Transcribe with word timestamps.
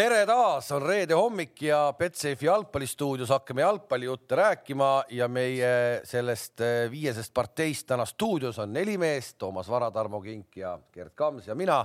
tere 0.00 0.22
taas, 0.24 0.70
on 0.72 0.84
reede 0.86 1.12
hommik 1.12 1.58
ja 1.66 1.78
Betsafe 1.92 2.46
jalgpallistuudios 2.46 3.28
hakkame 3.34 3.60
jalgpallijutte 3.60 4.38
rääkima 4.38 4.88
ja 5.12 5.26
meie 5.28 6.00
sellest 6.08 6.62
eh, 6.64 6.86
viiesest 6.88 7.34
parteist 7.36 7.84
täna 7.90 8.06
stuudios 8.08 8.56
on 8.62 8.72
neli 8.72 8.96
meest, 8.98 9.36
Toomas 9.38 9.68
Vara, 9.68 9.90
Tarmo 9.92 10.22
Kink 10.24 10.56
ja 10.56 10.78
Gerd 10.94 11.12
Kams 11.14 11.50
ja 11.50 11.54
mina. 11.54 11.84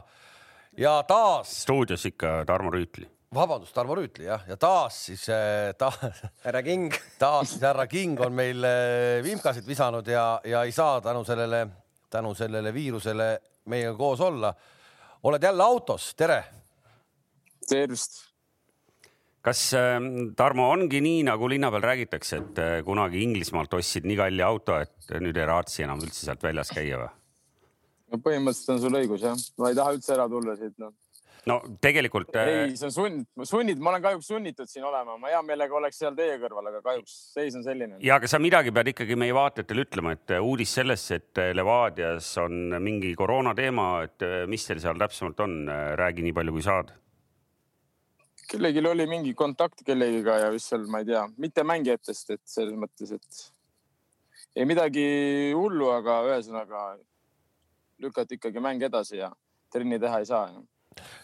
ja 0.78 1.04
taas. 1.04 1.62
stuudios 1.66 2.06
ikka 2.06 2.46
Tarmo 2.48 2.72
Rüütli. 2.72 3.10
vabandust, 3.36 3.76
Tarmo 3.76 3.96
Rüütli 4.00 4.30
jah, 4.30 4.48
ja 4.48 4.58
taas 4.58 5.06
siis 5.10 5.28
eh, 5.30 5.74
ta. 5.78 5.92
härra 6.46 6.64
King. 6.64 6.94
taas 7.20 7.50
siis 7.50 7.62
härra 7.68 7.88
King 7.88 8.22
on 8.22 8.34
meil 8.34 8.64
eh, 8.64 9.24
vimkasid 9.24 9.68
visanud 9.68 10.08
ja, 10.08 10.40
ja 10.46 10.64
ei 10.64 10.72
saa 10.72 11.02
tänu 11.02 11.26
sellele, 11.26 11.68
tänu 12.10 12.36
sellele 12.36 12.74
viirusele 12.74 13.42
meiega 13.66 13.98
koos 13.98 14.22
olla. 14.22 14.54
oled 15.24 15.44
jälle 15.44 15.64
autos, 15.64 16.14
tere 16.16 16.46
tervist. 17.70 18.24
kas 19.46 19.62
äh, 19.78 20.00
Tarmo 20.38 20.70
ongi 20.74 21.02
nii, 21.06 21.24
nagu 21.28 21.50
linna 21.52 21.72
peal 21.74 21.86
räägitakse, 21.86 22.42
et 22.42 22.62
äh, 22.64 22.78
kunagi 22.88 23.22
Inglismaalt 23.24 23.74
ostsid 23.78 24.08
nii 24.10 24.20
kalli 24.24 24.46
auto, 24.46 24.80
et 24.82 25.16
nüüd 25.22 25.38
ei 25.38 25.48
raatsi 25.50 25.86
enam 25.86 26.02
üldse 26.06 26.26
sealt 26.26 26.44
väljas 26.44 26.74
käia 26.74 27.02
või? 27.04 27.14
no 28.12 28.22
põhimõtteliselt 28.22 28.76
on 28.76 28.86
sul 28.86 29.02
õigus 29.02 29.26
jah, 29.26 29.42
ma 29.62 29.72
ei 29.72 29.78
taha 29.78 29.98
üldse 29.98 30.16
ära 30.16 30.30
tulla 30.32 30.56
siit 30.60 30.78
noh 30.82 30.94
no 31.50 31.60
tegelikult. 31.82 32.34
Äh, 32.36 32.52
ei, 32.52 32.74
see 32.80 32.90
on 32.90 32.94
sund, 32.96 33.46
sunnid, 33.48 33.82
ma 33.82 33.94
olen 33.94 34.04
kahjuks 34.06 34.30
sunnitud 34.32 34.70
siin 34.70 34.86
olema, 34.88 35.18
ma 35.22 35.32
hea 35.34 35.42
meelega 35.46 35.78
oleks 35.78 36.00
seal 36.02 36.18
teie 36.18 36.38
kõrval, 36.42 36.72
aga 36.72 36.82
kahjuks 36.86 37.14
seis 37.36 37.58
on 37.58 37.66
selline. 37.66 38.00
ja, 38.04 38.18
aga 38.18 38.30
sa 38.30 38.42
midagi 38.42 38.74
pead 38.76 38.92
ikkagi 38.96 39.18
meie 39.20 39.36
vaatajatele 39.36 39.86
ütlema, 39.86 40.16
et 40.18 40.36
uudis 40.40 40.76
sellest, 40.80 41.16
et 41.16 41.44
Levadias 41.56 42.32
on 42.42 42.78
mingi 42.84 43.14
koroona 43.18 43.56
teema, 43.58 43.90
et 44.08 44.26
mis 44.50 44.66
teil 44.68 44.82
seal 44.84 45.00
täpsemalt 45.02 45.46
on, 45.46 45.58
räägi 46.02 46.26
nii 46.26 46.36
palju, 46.36 46.58
kui 46.58 46.66
saad 46.66 46.94
kellelgi 48.50 48.84
oli 48.88 49.08
mingi 49.10 49.34
kontakt 49.38 49.84
kellegiga 49.86 50.38
ja 50.44 50.52
vist 50.54 50.72
seal, 50.72 50.86
ma 50.92 51.02
ei 51.02 51.10
tea, 51.10 51.26
mitte 51.42 51.66
mängijatest, 51.68 52.36
et 52.38 52.44
selles 52.50 52.78
mõttes, 52.80 53.16
et 53.16 53.44
ei 54.56 54.68
midagi 54.70 55.08
hullu, 55.58 55.90
aga 55.96 56.22
ühesõnaga 56.30 56.86
lükati 58.04 58.40
ikkagi 58.40 58.64
mäng 58.64 58.84
edasi 58.84 59.20
ja 59.22 59.32
trenni 59.72 60.00
teha 60.00 60.22
ei 60.22 60.30
saa 60.30 60.48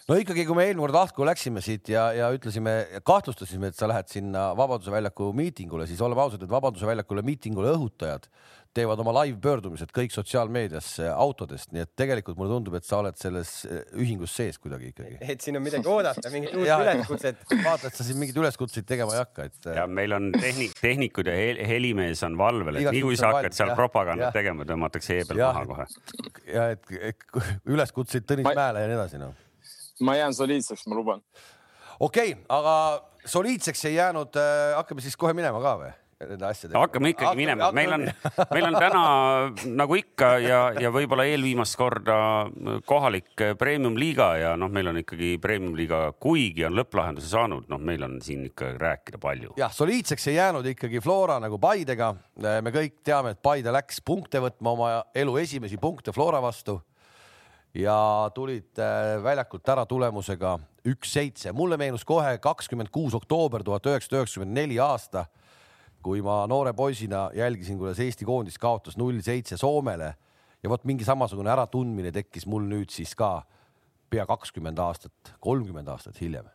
no 0.08 0.16
ikkagi, 0.18 0.44
kui 0.48 0.56
me 0.56 0.66
eelmine 0.66 0.84
kord 0.84 0.96
lahku 0.96 1.26
läksime 1.26 1.62
siit 1.64 1.88
ja, 1.92 2.08
ja 2.16 2.28
ütlesime, 2.34 2.74
kahtlustasime, 3.08 3.70
et 3.70 3.78
sa 3.78 3.88
lähed 3.90 4.10
sinna 4.12 4.50
Vabaduse 4.58 4.92
väljaku 4.92 5.30
miitingule, 5.36 5.86
siis 5.88 6.02
oleme 6.04 6.24
ausad, 6.24 6.44
et 6.44 6.52
Vabaduse 6.52 6.88
väljakule 6.88 7.24
miitingule 7.26 7.72
õhutajad 7.76 8.28
teevad 8.76 9.00
oma 9.02 9.12
live 9.20 9.38
pöördumised 9.42 9.90
kõik 9.94 10.14
sotsiaalmeediasse 10.14 11.08
autodest, 11.12 11.70
nii 11.74 11.84
et 11.84 11.90
tegelikult 11.98 12.38
mulle 12.38 12.54
tundub, 12.54 12.76
et 12.78 12.86
sa 12.86 13.02
oled 13.02 13.18
selles 13.20 13.52
eh, 13.68 13.82
ühingus 14.00 14.34
sees 14.38 14.58
kuidagi 14.62 14.92
ikkagi. 14.92 15.18
et 15.20 15.44
siin 15.44 15.58
on 15.58 15.64
midagi 15.64 15.90
oodata, 15.92 16.32
mingit 16.32 16.54
uut 16.56 16.66
üleskutset. 16.66 17.44
vaata, 17.52 17.90
et 17.90 18.00
sa 18.00 18.06
siin 18.06 18.20
mingeid 18.20 18.40
üleskutseid 18.40 18.88
tegema 18.88 19.16
ei 19.16 19.22
hakka, 19.22 19.48
et. 19.50 19.70
ja 19.76 19.86
meil 19.86 20.16
on 20.16 20.30
tehnik, 20.36 20.74
tehnikud 20.80 21.28
ja 21.28 21.36
helimees 21.68 22.24
on 22.28 22.38
valvel, 22.40 22.80
et 22.80 22.88
nii 22.88 23.04
kui 23.04 23.20
sa 23.20 23.34
hakkad 23.36 23.56
seal 23.56 23.74
propagandat 23.78 24.36
tegema, 24.36 24.66
tõmmatakse 24.68 25.20
e 25.20 25.28
pealt 25.28 25.44
maha 25.44 25.64
kohe. 25.68 25.88
ja 26.48 26.68
et, 26.76 26.92
et 27.12 27.40
üleskutseid 27.76 28.28
Tõnis 28.28 28.46
ma... 28.46 28.56
Mäele 28.56 28.84
ja 28.84 28.92
nii 28.92 29.00
edasi, 29.00 29.20
noh. 29.20 29.34
ma 30.06 30.16
jään 30.16 30.36
soliidseks, 30.36 30.86
ma 30.88 30.96
luban. 30.96 31.24
okei 32.00 32.36
okay,, 32.36 32.44
aga 32.48 32.76
soliidseks 33.36 33.84
ei 33.90 33.98
jäänud 34.00 34.40
äh,, 34.40 34.76
hakkame 34.80 35.04
siis 35.04 35.18
kohe 35.18 35.36
minema 35.36 35.60
ka 35.60 35.76
või? 35.82 35.92
Nende 36.30 36.46
asjadega. 36.48 36.80
hakkame 36.82 37.12
ikkagi 37.12 37.28
hakkame, 37.28 37.42
minema, 37.42 37.70
meil 37.76 37.94
on, 37.96 38.06
meil 38.52 38.68
on 38.68 38.76
täna 38.78 39.02
nagu 39.80 39.98
ikka 39.98 40.30
ja, 40.42 40.60
ja 40.80 40.92
võib-olla 40.94 41.26
eelviimast 41.30 41.78
korda 41.80 42.18
kohalik 42.88 43.44
premium-liiga 43.58 44.28
ja 44.40 44.52
noh, 44.60 44.70
meil 44.72 44.92
on 44.92 45.00
ikkagi 45.02 45.34
premium-liiga, 45.42 46.04
kuigi 46.22 46.66
on 46.68 46.76
lõpplahenduse 46.78 47.32
saanud, 47.32 47.66
noh, 47.72 47.82
meil 47.82 48.06
on 48.06 48.18
siin 48.24 48.46
ikka 48.50 48.74
rääkida 48.82 49.20
palju. 49.22 49.56
jah, 49.60 49.72
soliidseks 49.74 50.30
ei 50.32 50.38
jäänud 50.38 50.70
ikkagi 50.74 51.02
Flora 51.02 51.40
nagu 51.42 51.58
Paidega. 51.62 52.14
me 52.36 52.74
kõik 52.74 53.02
teame, 53.04 53.36
et 53.36 53.42
Paide 53.42 53.74
läks 53.74 54.00
punkte 54.04 54.42
võtma 54.42 54.76
oma 54.76 54.94
elu 55.14 55.36
esimesi 55.42 55.78
punkte 55.80 56.12
Flora 56.12 56.42
vastu 56.42 56.80
ja 57.74 58.30
tulid 58.34 58.78
äh, 58.78 59.16
väljakult 59.24 59.68
ära 59.68 59.84
tulemusega 59.88 60.58
üks-seitse. 60.88 61.52
mulle 61.52 61.76
meenus 61.76 62.04
kohe 62.04 62.36
kakskümmend 62.38 62.90
kuus 62.92 63.14
oktoober 63.14 63.64
tuhat 63.64 63.86
üheksasada 63.86 64.20
üheksakümmend 64.20 64.58
neli 64.58 64.78
aasta 64.82 65.26
kui 66.02 66.22
ma 66.24 66.42
noore 66.50 66.72
poisina 66.76 67.28
jälgisin, 67.34 67.78
kuidas 67.78 68.00
Eesti 68.02 68.26
koondis 68.28 68.58
kaotas 68.58 68.96
null 68.98 69.20
seitse 69.22 69.56
Soomele 69.56 70.14
ja 70.62 70.70
vot 70.70 70.84
mingi 70.88 71.06
samasugune 71.06 71.50
äratundmine 71.52 72.12
tekkis 72.14 72.46
mul 72.46 72.66
nüüd 72.70 72.90
siis 72.90 73.14
ka 73.18 73.42
pea 74.10 74.26
kakskümmend 74.28 74.78
aastat, 74.82 75.34
kolmkümmend 75.40 75.88
aastat 75.88 76.18
hiljem. 76.20 76.50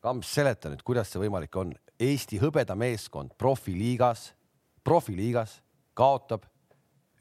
Kamps, 0.00 0.34
seleta 0.34 0.70
nüüd, 0.70 0.82
kuidas 0.86 1.10
see 1.10 1.22
võimalik 1.22 1.56
on? 1.56 1.72
Eesti 1.96 2.40
hõbedameeskond 2.42 3.32
profiliigas, 3.40 4.28
profiliigas 4.84 5.60
kaotab 5.96 6.44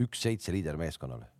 üks-seitse 0.03 0.51
liidermeeskonnale 0.51 1.34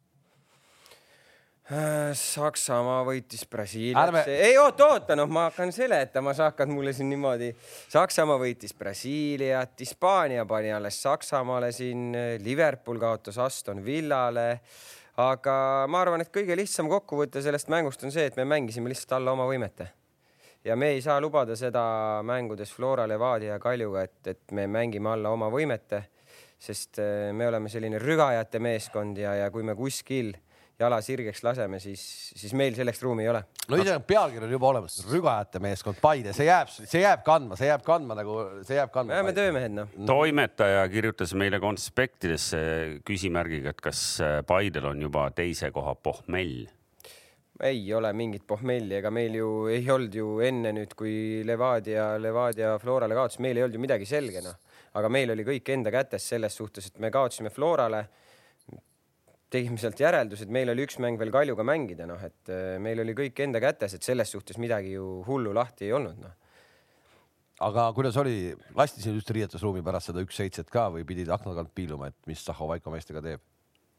Saksamaa 1.66 3.00
võitis 3.08 3.42
Brasiiliat 3.50 4.12
Ärme.... 4.12 4.22
ei 4.30 4.58
oota, 4.62 4.86
oota, 4.86 5.16
noh, 5.18 5.30
ma 5.34 5.48
hakkan 5.48 5.72
seletama, 5.74 6.36
sa 6.38 6.52
hakkad 6.52 6.70
mulle 6.70 6.94
siin 6.94 7.10
niimoodi. 7.10 7.48
Saksamaa 7.90 8.38
võitis 8.38 8.76
Brasiiliat, 8.78 9.74
Hispaania 9.82 10.44
pani 10.46 10.70
alles 10.70 11.00
Saksamaale 11.02 11.72
siin, 11.74 12.14
Liverpool 12.46 13.02
kaotas 13.02 13.42
Aston 13.42 13.82
Villale. 13.86 14.60
aga 15.18 15.58
ma 15.90 16.04
arvan, 16.04 16.22
et 16.22 16.30
kõige 16.30 16.54
lihtsam 16.60 16.90
kokkuvõte 16.92 17.42
sellest 17.42 17.74
mängust 17.74 18.04
on 18.04 18.14
see, 18.14 18.28
et 18.30 18.38
me 18.38 18.46
mängisime 18.46 18.92
lihtsalt 18.92 19.18
alla 19.18 19.34
oma 19.34 19.50
võimete. 19.50 19.88
ja 20.64 20.76
me 20.76 20.94
ei 20.94 21.02
saa 21.02 21.18
lubada 21.22 21.56
seda 21.56 22.22
mängudes 22.22 22.74
Flora, 22.74 23.08
Levadia 23.08 23.54
ja 23.54 23.60
Kaljuga, 23.60 24.04
et, 24.04 24.28
et 24.28 24.52
me 24.52 24.68
mängime 24.68 25.10
alla 25.10 25.34
oma 25.34 25.50
võimete, 25.50 26.04
sest 26.60 27.00
äh, 27.00 27.34
me 27.34 27.48
oleme 27.48 27.70
selline 27.70 27.98
rügajate 27.98 28.60
meeskond 28.60 29.18
ja, 29.18 29.34
ja 29.34 29.50
kui 29.50 29.64
me 29.64 29.74
kuskil 29.76 30.36
jala 30.80 31.00
sirgeks 31.04 31.44
laseme, 31.46 31.80
siis, 31.80 32.02
siis 32.36 32.54
meil 32.58 32.76
selleks 32.76 33.02
ruumi 33.04 33.24
ei 33.24 33.32
ole. 33.32 33.42
no 33.70 33.80
iseenesest 33.80 34.08
pealkiri 34.08 34.48
on 34.48 34.56
juba 34.56 34.70
olemas, 34.74 34.98
rügajate 35.08 35.62
meeskond 35.64 36.00
Paide, 36.04 36.34
see 36.36 36.48
jääb, 36.50 36.72
see 36.76 37.04
jääb 37.04 37.24
kandma, 37.28 37.58
see 37.60 37.70
jääb 37.70 37.86
kandma 37.86 38.18
nagu, 38.20 38.38
see 38.68 38.80
jääb 38.80 38.92
kandma. 38.94 39.14
me 39.14 39.22
oleme 39.22 39.36
töömehed 39.38 39.76
noh 39.76 39.94
no.. 39.96 40.08
toimetaja 40.10 40.84
kirjutas 40.92 41.36
meile 41.40 41.62
konspektidesse 41.64 42.60
küsimärgiga, 43.08 43.76
et 43.76 43.84
kas 43.84 44.02
äh, 44.24 44.40
Paidel 44.48 44.92
on 44.92 45.06
juba 45.08 45.30
teise 45.36 45.72
koha 45.76 45.96
pohmell 45.96 46.66
ei 47.64 47.94
ole 47.96 48.12
mingit 48.12 48.44
pohmelli, 48.48 48.98
ega 48.98 49.08
meil 49.16 49.38
ju 49.40 49.50
ei 49.72 49.86
olnud 49.92 50.16
ju 50.16 50.42
enne 50.44 50.74
nüüd, 50.76 50.92
kui 51.00 51.42
Levadia, 51.48 52.18
Levadia 52.20 52.74
Florale 52.82 53.16
kaotas, 53.16 53.40
meil 53.40 53.56
ei 53.56 53.64
olnud 53.64 53.80
ju 53.80 53.84
midagi 53.86 54.08
selge 54.10 54.44
noh, 54.44 54.58
aga 55.00 55.08
meil 55.08 55.32
oli 55.32 55.46
kõik 55.48 55.72
enda 55.72 55.94
kätes 55.94 56.28
selles 56.34 56.58
suhtes, 56.60 56.92
et 56.92 57.00
me 57.00 57.14
kaotasime 57.16 57.54
Florale 57.56 58.04
tegime 59.54 59.80
sealt 59.82 60.00
järeldused, 60.02 60.52
meil 60.52 60.72
oli 60.74 60.86
üks 60.88 60.98
mäng 61.04 61.20
veel 61.22 61.32
Kaljuga 61.34 61.66
mängida, 61.68 62.08
noh, 62.10 62.22
et 62.26 62.52
äh, 62.54 62.76
meil 62.82 63.02
oli 63.04 63.16
kõik 63.18 63.40
enda 63.46 63.62
kätes, 63.64 63.98
et 63.98 64.06
selles 64.06 64.32
suhtes 64.34 64.60
midagi 64.62 64.96
ju 64.96 65.22
hullu 65.28 65.54
lahti 65.56 65.90
ei 65.90 65.96
olnud, 65.98 66.22
noh. 66.24 66.38
aga 67.66 67.88
kuidas 67.98 68.18
oli, 68.22 68.54
lasti 68.78 69.04
sind 69.04 69.20
just 69.20 69.34
riietusruumi 69.36 69.84
pärast 69.86 70.12
seda 70.12 70.24
üks-seitset 70.26 70.72
ka 70.74 70.90
või 70.96 71.06
pidid 71.08 71.32
akna 71.34 71.54
tagant 71.54 71.76
piiluma, 71.78 72.12
et 72.12 72.32
mis 72.32 72.42
Zahhovaiko 72.46 72.94
meestega 72.94 73.24
teeb? 73.26 73.44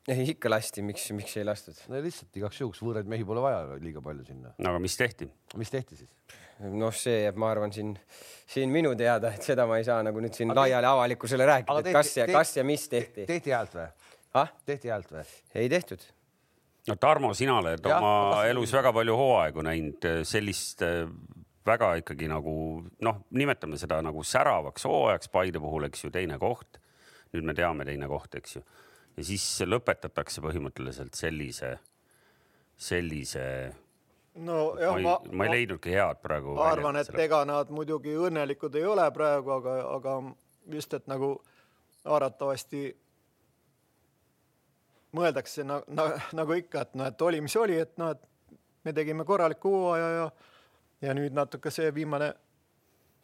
ei, 0.07 0.23
ikka 0.31 0.51
lasti, 0.51 0.83
miks, 0.87 1.09
miks 1.17 1.37
ei 1.39 1.47
lastud? 1.47 1.79
no 1.91 2.01
lihtsalt 2.03 2.39
igaks 2.39 2.61
juhuks, 2.63 2.83
võõraid 2.83 3.09
mehi 3.11 3.27
pole 3.27 3.43
vaja 3.43 3.79
liiga 3.83 4.03
palju 4.05 4.27
sinna. 4.27 4.53
no 4.59 4.75
aga 4.75 4.83
mis 4.83 4.99
tehti? 4.99 5.31
mis 5.59 5.73
tehti 5.73 5.99
siis? 6.03 6.11
noh, 6.73 6.95
see 6.95 7.23
jääb, 7.25 7.39
ma 7.41 7.51
arvan, 7.53 7.73
siin, 7.75 7.95
siin 8.49 8.71
minu 8.73 8.95
teada, 8.99 9.33
et 9.37 9.45
seda 9.45 9.67
ma 9.69 9.81
ei 9.81 9.87
saa 9.87 10.03
nagu 10.07 10.23
nüüd 10.23 10.37
siin 10.37 10.53
aga 10.53 10.65
laiali 10.65 10.89
avalikkusele 10.89 11.49
rääkida, 11.49 11.81
et 11.83 11.97
kas 11.99 12.13
ja, 12.17 12.29
kas 12.31 12.55
ja 12.57 12.65
mis 12.67 12.87
tehti. 12.93 13.27
tehti 13.29 13.55
häält 13.55 13.77
või? 13.77 13.89
Ah?. 14.37 14.53
tehti 14.67 14.93
häält 14.93 15.13
või? 15.13 15.25
ei 15.55 15.69
tehtud. 15.73 16.05
no 16.89 16.97
Tarmo, 17.01 17.33
sina 17.35 17.59
oled 17.61 17.89
ja, 17.89 17.99
oma 17.99 18.45
elus 18.51 18.75
väga 18.77 18.93
palju 18.97 19.17
hooaegu 19.19 19.65
näinud, 19.67 20.09
sellist 20.29 20.85
äh, 20.87 21.05
väga 21.67 21.95
ikkagi 22.03 22.29
nagu 22.31 22.57
noh, 23.03 23.23
nimetame 23.31 23.79
seda 23.81 24.01
nagu 24.05 24.25
säravaks 24.25 24.87
hooajaks 24.87 25.33
Paide 25.33 25.63
puhul, 25.63 25.89
eks 25.89 26.05
ju, 26.05 26.13
teine 26.15 26.39
koht. 26.43 26.81
nüüd 27.35 27.45
me 27.45 27.55
teame 27.59 27.85
teine 27.85 28.07
koht, 28.09 28.39
eks 28.39 28.57
ju. 28.57 28.63
ja 29.17 29.25
siis 29.25 29.45
lõpetatakse 29.67 30.45
põhimõtteliselt 30.45 31.19
sellise, 31.19 31.77
sellise 32.77 33.47
no 34.37 34.77
jah, 34.81 34.97
ma, 35.01 35.17
ma, 35.25 35.33
ma 35.33 35.49
ei 35.49 35.55
leidnudki 35.61 35.95
head 35.95 36.23
praegu. 36.23 36.55
ma 36.59 36.71
arvan, 36.75 37.01
et 37.01 37.23
ega 37.27 37.43
nad 37.49 37.73
muidugi 37.75 38.15
õnnelikud 38.29 38.77
ei 38.79 38.87
ole 38.87 39.09
praegu, 39.15 39.57
aga, 39.59 39.77
aga 39.97 40.17
just, 40.73 40.95
et 40.95 41.07
nagu 41.11 41.37
arvatavasti 42.05 42.89
mõeldakse 45.17 45.65
na, 45.67 45.81
na, 45.89 46.09
nagu 46.37 46.57
ikka, 46.59 46.87
et 46.87 46.99
noh, 46.99 47.11
et 47.11 47.27
oli, 47.29 47.41
mis 47.45 47.57
oli, 47.61 47.79
et 47.83 47.95
noh, 48.01 48.13
et 48.15 48.59
me 48.87 48.95
tegime 48.97 49.27
korraliku 49.27 49.73
hooaja 49.73 50.11
ja, 50.15 50.27
ja 51.09 51.17
nüüd 51.17 51.35
natuke 51.37 51.73
see 51.75 51.91
viimane 51.95 52.33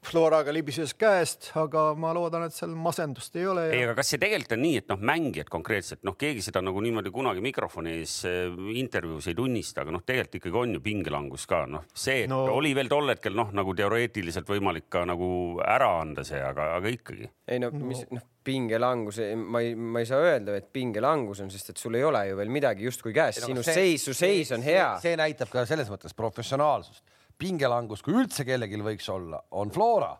Floraga 0.02 0.50
libises 0.50 0.96
käest, 0.98 1.52
aga 1.58 1.92
ma 1.94 2.10
loodan, 2.16 2.48
et 2.48 2.54
seal 2.56 2.72
masendust 2.74 3.36
ei 3.38 3.44
ole 3.46 3.68
ja.... 3.68 3.74
ei, 3.76 3.84
aga 3.86 3.94
kas 4.00 4.08
see 4.10 4.18
tegelikult 4.18 4.56
on 4.56 4.62
nii, 4.64 4.80
et 4.80 4.88
noh, 4.90 4.98
mängijad 5.12 5.52
konkreetselt 5.52 6.02
noh, 6.08 6.16
keegi 6.18 6.42
seda 6.42 6.58
nagu 6.64 6.82
niimoodi 6.82 7.12
kunagi 7.14 7.44
mikrofoni 7.44 7.94
ees 8.00 8.16
äh, 8.26 8.50
intervjuus 8.82 9.30
ei 9.30 9.38
tunnista, 9.38 9.84
aga 9.84 9.94
noh, 9.94 10.02
tegelikult 10.02 10.40
ikkagi 10.40 10.58
on 10.58 10.74
ju 10.74 10.82
pingelangus 10.82 11.46
ka 11.50 11.62
noh, 11.70 11.86
see 11.94 12.26
no... 12.30 12.40
oli 12.56 12.74
veel 12.74 12.90
tol 12.90 13.14
hetkel 13.14 13.38
noh, 13.38 13.54
nagu 13.54 13.76
teoreetiliselt 13.78 14.50
võimalik 14.50 14.90
ka 14.90 15.04
nagu 15.06 15.30
ära 15.62 15.92
anda 16.00 16.26
see, 16.26 16.42
aga, 16.42 16.72
aga 16.80 16.92
ikkagi. 16.98 17.30
ei 17.54 17.62
no, 17.62 17.70
no. 17.70 17.86
mis 17.92 18.02
noh, 18.10 18.26
pingelangus, 18.42 19.22
ma 19.38 19.62
ei, 19.62 19.78
ma 19.78 20.02
ei 20.02 20.10
saa 20.10 20.26
öelda, 20.26 20.58
et 20.58 20.66
pingelangus 20.74 21.44
on, 21.46 21.54
sest 21.54 21.76
et 21.76 21.78
sul 21.78 21.94
ei 21.94 22.02
ole 22.02 22.26
ju 22.26 22.42
veel 22.42 22.50
midagi 22.50 22.90
justkui 22.90 23.14
käes, 23.14 23.38
sinu 23.46 23.62
see, 23.62 23.78
seis, 23.78 24.10
su 24.10 24.18
seis 24.18 24.50
on 24.58 24.66
hea. 24.66 24.96
see 25.04 25.14
näitab 25.20 25.52
ka 25.52 25.62
selles 25.68 25.94
mõttes 25.94 26.18
professionaalsust 26.18 27.06
pingelangus, 27.42 28.04
kui 28.04 28.14
üldse 28.14 28.46
kellelgi 28.46 28.78
võiks 28.82 29.08
olla, 29.10 29.42
on 29.58 29.74
Flora 29.74 30.12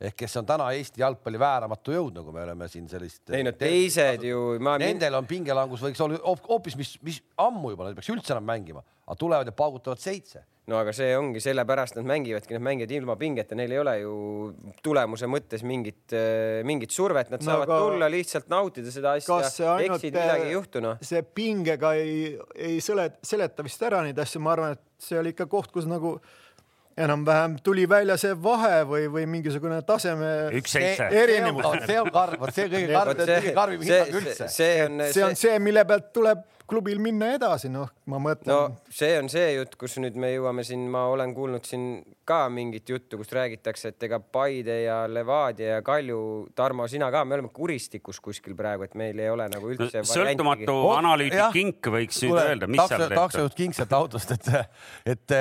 ehk 0.00 0.16
kes 0.22 0.38
on 0.40 0.46
täna 0.48 0.70
Eesti 0.76 1.02
jalgpalli 1.02 1.40
vääramatu 1.40 1.92
jõud, 1.92 2.14
nagu 2.16 2.32
me 2.32 2.44
oleme 2.46 2.68
siin 2.72 2.86
sellist. 2.88 3.26
ei 3.36 3.44
no 3.44 3.52
teised 3.58 4.24
ju 4.24 4.54
ma.... 4.64 4.78
Nendel 4.80 5.18
on 5.18 5.28
pingelangus, 5.28 5.82
võiks 5.84 6.00
olla 6.04 6.20
hoopis, 6.24 6.78
mis, 6.80 6.94
mis 7.04 7.20
ammu 7.40 7.74
juba, 7.74 7.84
nad 7.84 7.92
ei 7.92 8.00
peaks 8.00 8.14
üldse 8.14 8.34
enam 8.34 8.48
mängima, 8.48 8.84
aga 9.04 9.18
tulevad 9.20 9.50
ja 9.50 9.54
paugutavad 9.56 10.00
seitse. 10.00 10.46
no 10.70 10.78
aga 10.80 10.94
see 10.96 11.12
ongi 11.18 11.42
sellepärast 11.42 11.98
nad 11.98 12.08
mängivadki, 12.08 12.56
nad 12.56 12.64
mängivad 12.64 12.96
ilma 12.96 13.16
pingeta, 13.20 13.56
neil 13.58 13.74
ei 13.74 13.82
ole 13.82 13.94
ju 14.00 14.16
tulemuse 14.86 15.28
mõttes 15.28 15.64
mingit, 15.66 16.14
mingit 16.64 16.96
survet, 16.96 17.28
nad 17.34 17.42
no, 17.42 17.50
saavad 17.50 17.68
aga... 17.68 17.80
tulla 17.84 18.10
lihtsalt 18.12 18.48
nautida 18.52 18.92
seda 18.94 19.16
asja. 19.18 19.74
eksid, 19.84 20.14
midagi 20.14 20.48
ei 20.48 20.54
juhtu 20.54 20.84
noh. 20.84 21.00
see 21.04 21.24
pingega 21.26 21.92
ei, 22.00 22.38
ei 22.56 22.78
sõle, 22.84 23.10
seleta 23.20 23.66
vist 23.66 23.82
ära 23.84 24.00
neid 24.06 24.20
asju, 24.22 24.40
ma 24.46 24.54
arvan, 24.56 24.78
et 24.78 24.86
see 25.10 25.20
oli 25.20 25.34
ikka 25.34 25.50
koht, 25.50 25.74
kus 25.74 25.90
nagu 25.90 26.20
enam-vähem 27.04 27.56
tuli 27.64 27.86
välja 27.88 28.16
see 28.20 28.36
vahe 28.42 28.82
või, 28.88 29.06
või 29.12 29.26
mingisugune 29.30 29.80
taseme 29.88 30.30
erinevus. 30.52 31.68
see 31.86 31.98
on 32.00 32.10
karm, 32.14 32.38
vot 32.40 32.54
see 32.54 32.68
kõige 32.72 32.92
karm, 32.94 33.20
kõige 33.24 33.54
karmim 33.56 33.84
hinnang 33.86 34.16
üldse. 34.20 34.48
see 34.52 34.72
on 34.86 35.04
see, 35.08 35.24
on 35.26 35.38
see, 35.38 35.58
mille 35.62 35.84
pealt 35.88 36.12
tuleb 36.16 36.44
klubil 36.70 37.00
minna 37.02 37.32
edasi, 37.34 37.68
noh, 37.72 37.90
ma 38.10 38.20
mõtlen. 38.22 38.50
no 38.50 38.94
see 38.94 39.16
on 39.18 39.28
see 39.32 39.54
jutt, 39.56 39.76
kus 39.80 39.96
nüüd 40.02 40.16
me 40.20 40.32
jõuame 40.32 40.64
siin, 40.66 40.86
ma 40.92 41.06
olen 41.10 41.34
kuulnud 41.36 41.66
siin 41.68 41.86
ka 42.28 42.44
mingit 42.52 42.88
juttu, 42.88 43.18
kus 43.20 43.32
räägitakse, 43.34 43.92
et 43.92 44.06
ega 44.06 44.20
Paide 44.22 44.76
ja 44.84 45.00
Levadia 45.10 45.76
ja 45.76 45.84
Kalju, 45.86 46.20
Tarmo, 46.56 46.86
sina 46.90 47.10
ka, 47.12 47.24
me 47.26 47.36
oleme 47.38 47.50
kuristikus 47.54 48.20
kuskil 48.22 48.54
praegu, 48.58 48.86
et 48.86 48.96
meil 48.98 49.18
ei 49.18 49.30
ole 49.32 49.48
nagu 49.52 49.72
üldse 49.74 50.04
no,. 50.04 50.10
sõltumatu 50.12 50.76
oh, 50.76 50.94
analüütik 50.96 51.54
Kink 51.56 51.90
võiks 51.96 52.22
nüüd 52.24 52.38
öelda, 52.38 52.70
mis 52.70 52.84
seal 52.86 53.06
teeb. 53.06 53.16
taksojuht 53.18 53.58
Kink 53.58 53.78
sealt 53.78 53.96
autost, 53.98 54.36
et, 54.36 54.50
et 55.16 55.36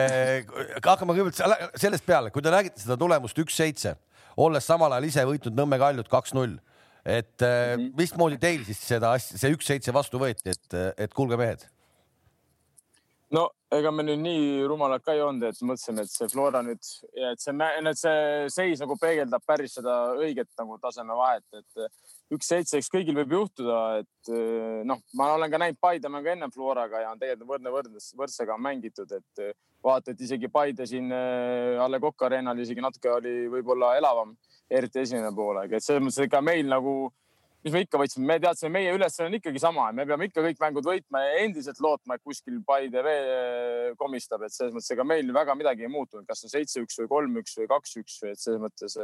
hakkame 0.86 1.16
kõigepealt 1.16 1.78
sellest 1.80 2.08
peale, 2.08 2.34
kui 2.34 2.46
te 2.46 2.54
räägite 2.54 2.82
seda 2.82 2.98
tulemust 3.00 3.46
üks-seitse, 3.46 3.96
olles 4.40 4.66
samal 4.66 4.98
ajal 4.98 5.12
ise 5.12 5.30
võitnud 5.30 5.58
Nõmme 5.58 5.80
Kaljut 5.82 6.10
kaks-null 6.10 6.58
et 7.06 7.42
mm 7.42 7.46
-hmm. 7.46 7.92
mismoodi 7.98 8.38
teil 8.38 8.64
siis 8.66 8.80
seda 8.94 9.14
asja, 9.18 9.38
see 9.38 9.54
üks-seitse 9.56 9.94
vastu 9.94 10.20
võeti, 10.20 10.50
et, 10.50 10.80
et 10.98 11.14
kuulge, 11.14 11.38
mehed? 11.38 11.66
no 13.32 13.50
ega 13.72 13.92
me 13.94 14.04
nüüd 14.06 14.22
nii 14.24 14.46
rumalad 14.70 15.04
ka 15.06 15.14
ei 15.14 15.22
olnud, 15.22 15.44
et 15.46 15.60
mõtlesime, 15.62 16.02
et 16.02 16.12
see 16.12 16.30
Flora 16.32 16.62
nüüd, 16.66 16.80
et 16.80 17.42
see, 17.44 17.54
et 17.54 18.00
see 18.00 18.48
seis 18.54 18.82
nagu 18.82 18.98
peegeldab 18.98 19.46
päris 19.46 19.76
seda 19.78 20.16
õiget 20.18 20.50
nagu 20.58 20.80
tasemevahet, 20.82 21.46
et 21.54 22.34
üks-seitse, 22.34 22.80
eks 22.80 22.90
kõigil 22.94 23.18
võib 23.22 23.36
juhtuda, 23.38 23.80
et 24.02 24.32
noh, 24.90 25.02
ma 25.18 25.32
olen 25.36 25.54
ka 25.54 25.62
näinud 25.62 25.80
Paide 25.82 26.10
mängu 26.10 26.34
enne 26.34 26.50
Floraga 26.54 27.04
ja 27.04 27.14
on 27.14 27.22
tegelikult 27.22 27.54
võrdne 27.54 27.74
võrdnes, 27.74 28.10
võrdsega 28.18 28.58
on 28.58 28.66
mängitud, 28.66 29.14
et 29.14 29.44
vaata, 29.86 30.14
et 30.14 30.26
isegi 30.26 30.50
Paide 30.50 30.90
siin 30.90 31.14
A 31.14 31.88
Le 31.90 32.02
Coq 32.02 32.26
Arena'l 32.26 32.66
isegi 32.66 32.82
natuke 32.86 33.14
oli 33.14 33.36
võib-olla 33.54 33.96
elavam 34.02 34.34
eriti 34.70 35.02
esimene 35.04 35.32
poolaeg, 35.36 35.74
et 35.74 35.86
selles 35.86 36.04
mõttes 36.06 36.22
ega 36.26 36.42
meil 36.46 36.70
nagu, 36.70 36.94
mis 37.66 37.74
me 37.76 37.82
ikka 37.84 38.00
võtsime, 38.02 38.28
me 38.30 38.38
teadsime, 38.44 38.72
meie 38.78 38.94
ülesanne 38.96 39.32
on 39.32 39.38
ikkagi 39.40 39.62
sama, 39.62 39.90
me 39.96 40.06
peame 40.08 40.30
ikka 40.30 40.44
kõik 40.46 40.62
mängud 40.62 40.88
võitma 40.88 41.24
ja 41.26 41.42
endiselt 41.44 41.82
lootma, 41.84 42.16
et 42.16 42.26
kuskil 42.26 42.62
Paide 42.68 43.04
veel 43.06 43.98
komistab, 44.00 44.46
et 44.46 44.56
selles 44.56 44.76
mõttes 44.76 44.94
ega 44.96 45.06
meil 45.08 45.34
väga 45.36 45.58
midagi 45.60 45.88
ei 45.88 45.92
muutunud, 45.92 46.28
kas 46.30 46.46
on 46.46 46.54
seitse-üks 46.54 47.02
või 47.02 47.12
kolm-üks 47.16 47.58
või 47.60 47.70
kaks-üks 47.74 48.22
või 48.24 48.34
et 48.36 48.44
selles 48.44 48.64
mõttes 48.64 48.98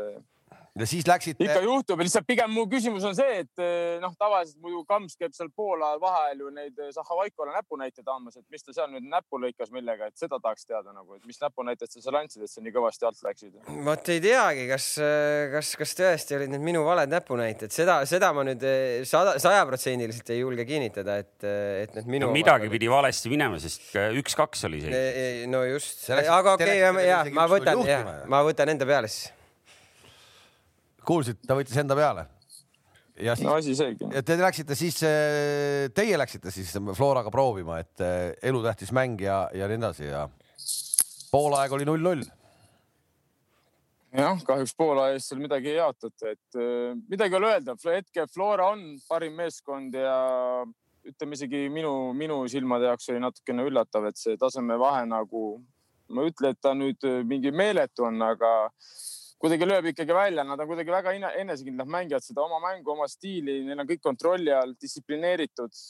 ja 0.80 0.86
siis 0.86 1.08
läksite. 1.08 1.44
ikka 1.44 1.62
juhtub, 1.64 2.02
lihtsalt 2.04 2.26
pigem 2.28 2.52
mu 2.52 2.66
küsimus 2.72 3.06
on 3.08 3.16
see, 3.16 3.40
et 3.46 3.62
eh, 3.64 3.96
noh, 4.04 4.12
tavaliselt 4.20 4.60
muidu 4.64 4.82
Kams 4.90 5.16
käib 5.20 5.36
seal 5.36 5.48
poolajal 5.56 6.02
vahel 6.02 6.42
ju 6.44 6.50
neid 6.54 6.82
eh, 6.84 6.90
Zahhovaikole 6.96 7.54
näpunäiteid 7.56 8.10
andmas, 8.12 8.36
et 8.42 8.46
mis 8.52 8.66
ta 8.66 8.76
seal 8.76 8.90
nüüd 8.92 9.08
näppu 9.08 9.40
lõikas 9.40 9.72
millega, 9.76 10.10
et 10.12 10.20
seda 10.20 10.40
tahaks 10.44 10.68
teada 10.68 10.92
nagu, 10.92 11.16
et 11.16 11.24
mis 11.30 11.40
näpunäited 11.40 11.92
sa 11.92 12.04
seal 12.04 12.20
andsid, 12.20 12.44
et 12.44 12.52
sa 12.52 12.64
nii 12.64 12.76
kõvasti 12.76 13.08
alt 13.08 13.24
läksid? 13.28 13.56
vot 13.88 14.12
ei 14.12 14.24
teagi, 14.26 14.66
kas, 14.72 14.90
eh, 15.00 15.46
kas, 15.54 15.72
kas 15.80 15.96
tõesti 16.02 16.40
olid 16.40 16.52
need 16.52 16.68
minu 16.68 16.84
valed 16.88 17.14
näpunäited, 17.14 17.72
seda, 17.76 18.02
seda 18.10 18.34
ma 18.36 18.44
nüüd 18.48 18.68
sada, 19.08 19.38
sajaprotsendiliselt 19.40 20.34
ei 20.36 20.42
julge 20.42 20.68
kinnitada, 20.68 21.22
et, 21.24 21.38
et 21.86 21.96
need 22.02 22.12
minu 22.18 22.30
no,. 22.30 22.36
midagi 22.36 22.68
pidi 22.74 22.92
valesti 22.92 23.32
minema, 23.32 23.62
sest 23.64 23.96
üks-kaks 23.96 24.68
oli 24.68 24.84
see. 24.84 25.48
no 25.48 25.64
just, 25.70 26.04
aga 26.12 26.60
okei 26.60 26.84
okay,, 26.84 27.08
ja 27.08 27.24
ma 27.32 27.48
võtan, 27.48 27.88
ma 28.28 28.44
võtan 28.44 28.76
enda 28.76 28.92
peale 28.92 29.08
siis 29.08 29.32
kuulsid, 31.08 31.42
ta 31.48 31.58
võttis 31.58 31.78
enda 31.82 31.98
peale. 31.98 32.28
ja 33.22 33.36
siis, 33.36 33.48
no 33.48 33.58
seegi. 33.62 34.10
Te 34.26 34.40
läksite 34.40 34.76
siis, 34.76 35.02
eh, 35.08 35.90
teie 35.96 36.18
läksite 36.20 36.52
siis 36.52 36.74
Floraga 36.94 37.32
proovima, 37.32 37.80
et 37.84 38.02
eh, 38.04 38.32
elutähtis 38.44 38.92
mäng 38.96 39.22
ja, 39.22 39.46
ja 39.54 39.70
nii 39.72 39.80
edasi 39.82 40.10
ja 40.10 40.26
poolaeg 41.32 41.78
oli 41.78 41.88
null-null 41.88 42.26
jah, 44.16 44.42
kahjuks 44.48 44.74
Poola 44.78 45.10
eest 45.14 45.32
seal 45.32 45.42
midagi 45.44 45.72
ei 45.74 45.80
jaotata, 45.80 46.32
et 46.32 46.60
äh, 46.60 46.96
midagi 47.10 47.36
ei 47.36 47.40
ole 47.40 47.52
öelda. 47.54 47.76
hetkel 47.92 48.28
Flora 48.32 48.70
on 48.74 48.84
parim 49.10 49.36
meeskond 49.36 49.96
ja 49.96 50.18
ütleme 51.06 51.38
isegi 51.38 51.68
minu, 51.70 52.14
minu 52.18 52.42
silmade 52.50 52.90
jaoks 52.90 53.12
oli 53.12 53.22
natukene 53.22 53.66
üllatav, 53.68 54.08
et 54.10 54.18
see 54.18 54.38
tasemevahe 54.42 55.06
nagu, 55.10 55.44
ma 56.10 56.24
ei 56.24 56.32
ütle, 56.32 56.54
et 56.54 56.62
ta 56.62 56.74
nüüd 56.78 57.06
mingi 57.30 57.52
meeletu 57.54 58.08
on, 58.08 58.22
aga 58.26 58.54
kuidagi 59.42 59.68
lööb 59.68 59.92
ikkagi 59.92 60.16
välja, 60.16 60.46
nad 60.48 60.60
on 60.60 60.70
kuidagi 60.70 60.94
väga 60.94 61.14
enesekindlad, 61.42 61.90
mängivad 61.92 62.26
seda 62.26 62.44
oma 62.46 62.62
mängu, 62.64 62.94
oma 62.94 63.08
stiili, 63.12 63.62
neil 63.68 63.84
on 63.84 63.90
kõik 63.90 64.04
kontrolli 64.04 64.54
all, 64.56 64.76
distsiplineeritud. 64.82 65.86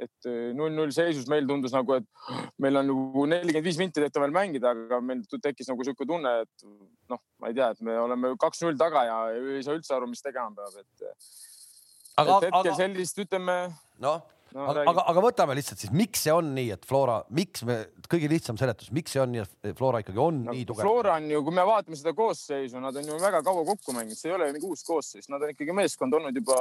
et 0.00 0.26
äh, 0.30 0.52
null-null 0.56 0.92
seisus 0.94 1.26
meil 1.28 1.44
tundus 1.48 1.74
nagu, 1.74 1.96
et 1.98 2.52
meil 2.62 2.78
on 2.78 2.86
nagu 2.88 3.24
nelikümmend 3.28 3.66
viis 3.66 3.76
minti 3.76 4.00
tehtav 4.00 4.22
veel 4.22 4.32
mängida, 4.32 4.70
aga 4.70 5.00
meil 5.04 5.20
tekkis 5.28 5.68
nagu 5.68 5.82
niisugune 5.82 6.08
tunne, 6.08 6.34
et 6.46 6.66
noh, 7.10 7.20
ma 7.42 7.50
ei 7.50 7.56
tea, 7.58 7.72
et 7.74 7.82
me 7.84 7.98
oleme 8.00 8.30
kaks-null 8.40 8.78
taga 8.80 9.02
ja 9.08 9.16
ei 9.34 9.64
saa 9.66 9.76
üldse 9.76 9.92
aru, 9.96 10.08
mis 10.08 10.22
tegema 10.24 10.54
peab, 10.56 10.78
et. 10.78 11.10
aga, 12.22 12.38
et 12.38 12.46
hetkel 12.46 12.60
aga... 12.62 12.76
sellist, 12.78 13.20
ütleme. 13.26 13.58
noh 14.00 14.22
no,. 14.54 14.66
aga, 14.70 14.84
aga, 14.90 15.04
aga 15.12 15.22
võtame 15.24 15.54
lihtsalt 15.58 15.82
siis, 15.82 15.92
miks 15.94 16.24
see 16.26 16.34
on 16.34 16.52
nii, 16.56 16.70
et 16.74 16.86
Flora, 16.88 17.20
miks 17.36 17.64
me, 17.68 17.76
kõige 18.10 18.30
lihtsam 18.32 18.58
seletus, 18.60 18.90
miks 18.94 19.14
see 19.14 19.22
on 19.22 19.32
nii, 19.34 19.44
et 19.70 19.78
Flora 19.78 20.02
ikkagi 20.02 20.20
on 20.22 20.42
no, 20.46 20.54
nii 20.54 20.66
tugev? 20.68 20.84
Flora 20.86 21.16
on 21.20 21.28
ju, 21.30 21.42
kui 21.46 21.56
me 21.56 21.64
vaatame 21.68 21.98
seda 21.98 22.14
koosseisu, 22.16 22.80
nad 22.82 22.96
on 23.00 23.10
ju 23.12 23.18
väga 23.22 23.42
kaua 23.46 23.64
kokku 23.68 23.94
mänginud, 23.96 24.18
see 24.18 24.30
ei 24.32 24.36
ole 24.36 24.50
mingi 24.54 24.70
uus 24.70 24.84
koosseis, 24.86 25.30
nad 25.32 25.44
on 25.44 25.54
ikkagi 25.54 25.76
meeskond 25.76 26.18
olnud 26.18 26.42
juba 26.42 26.58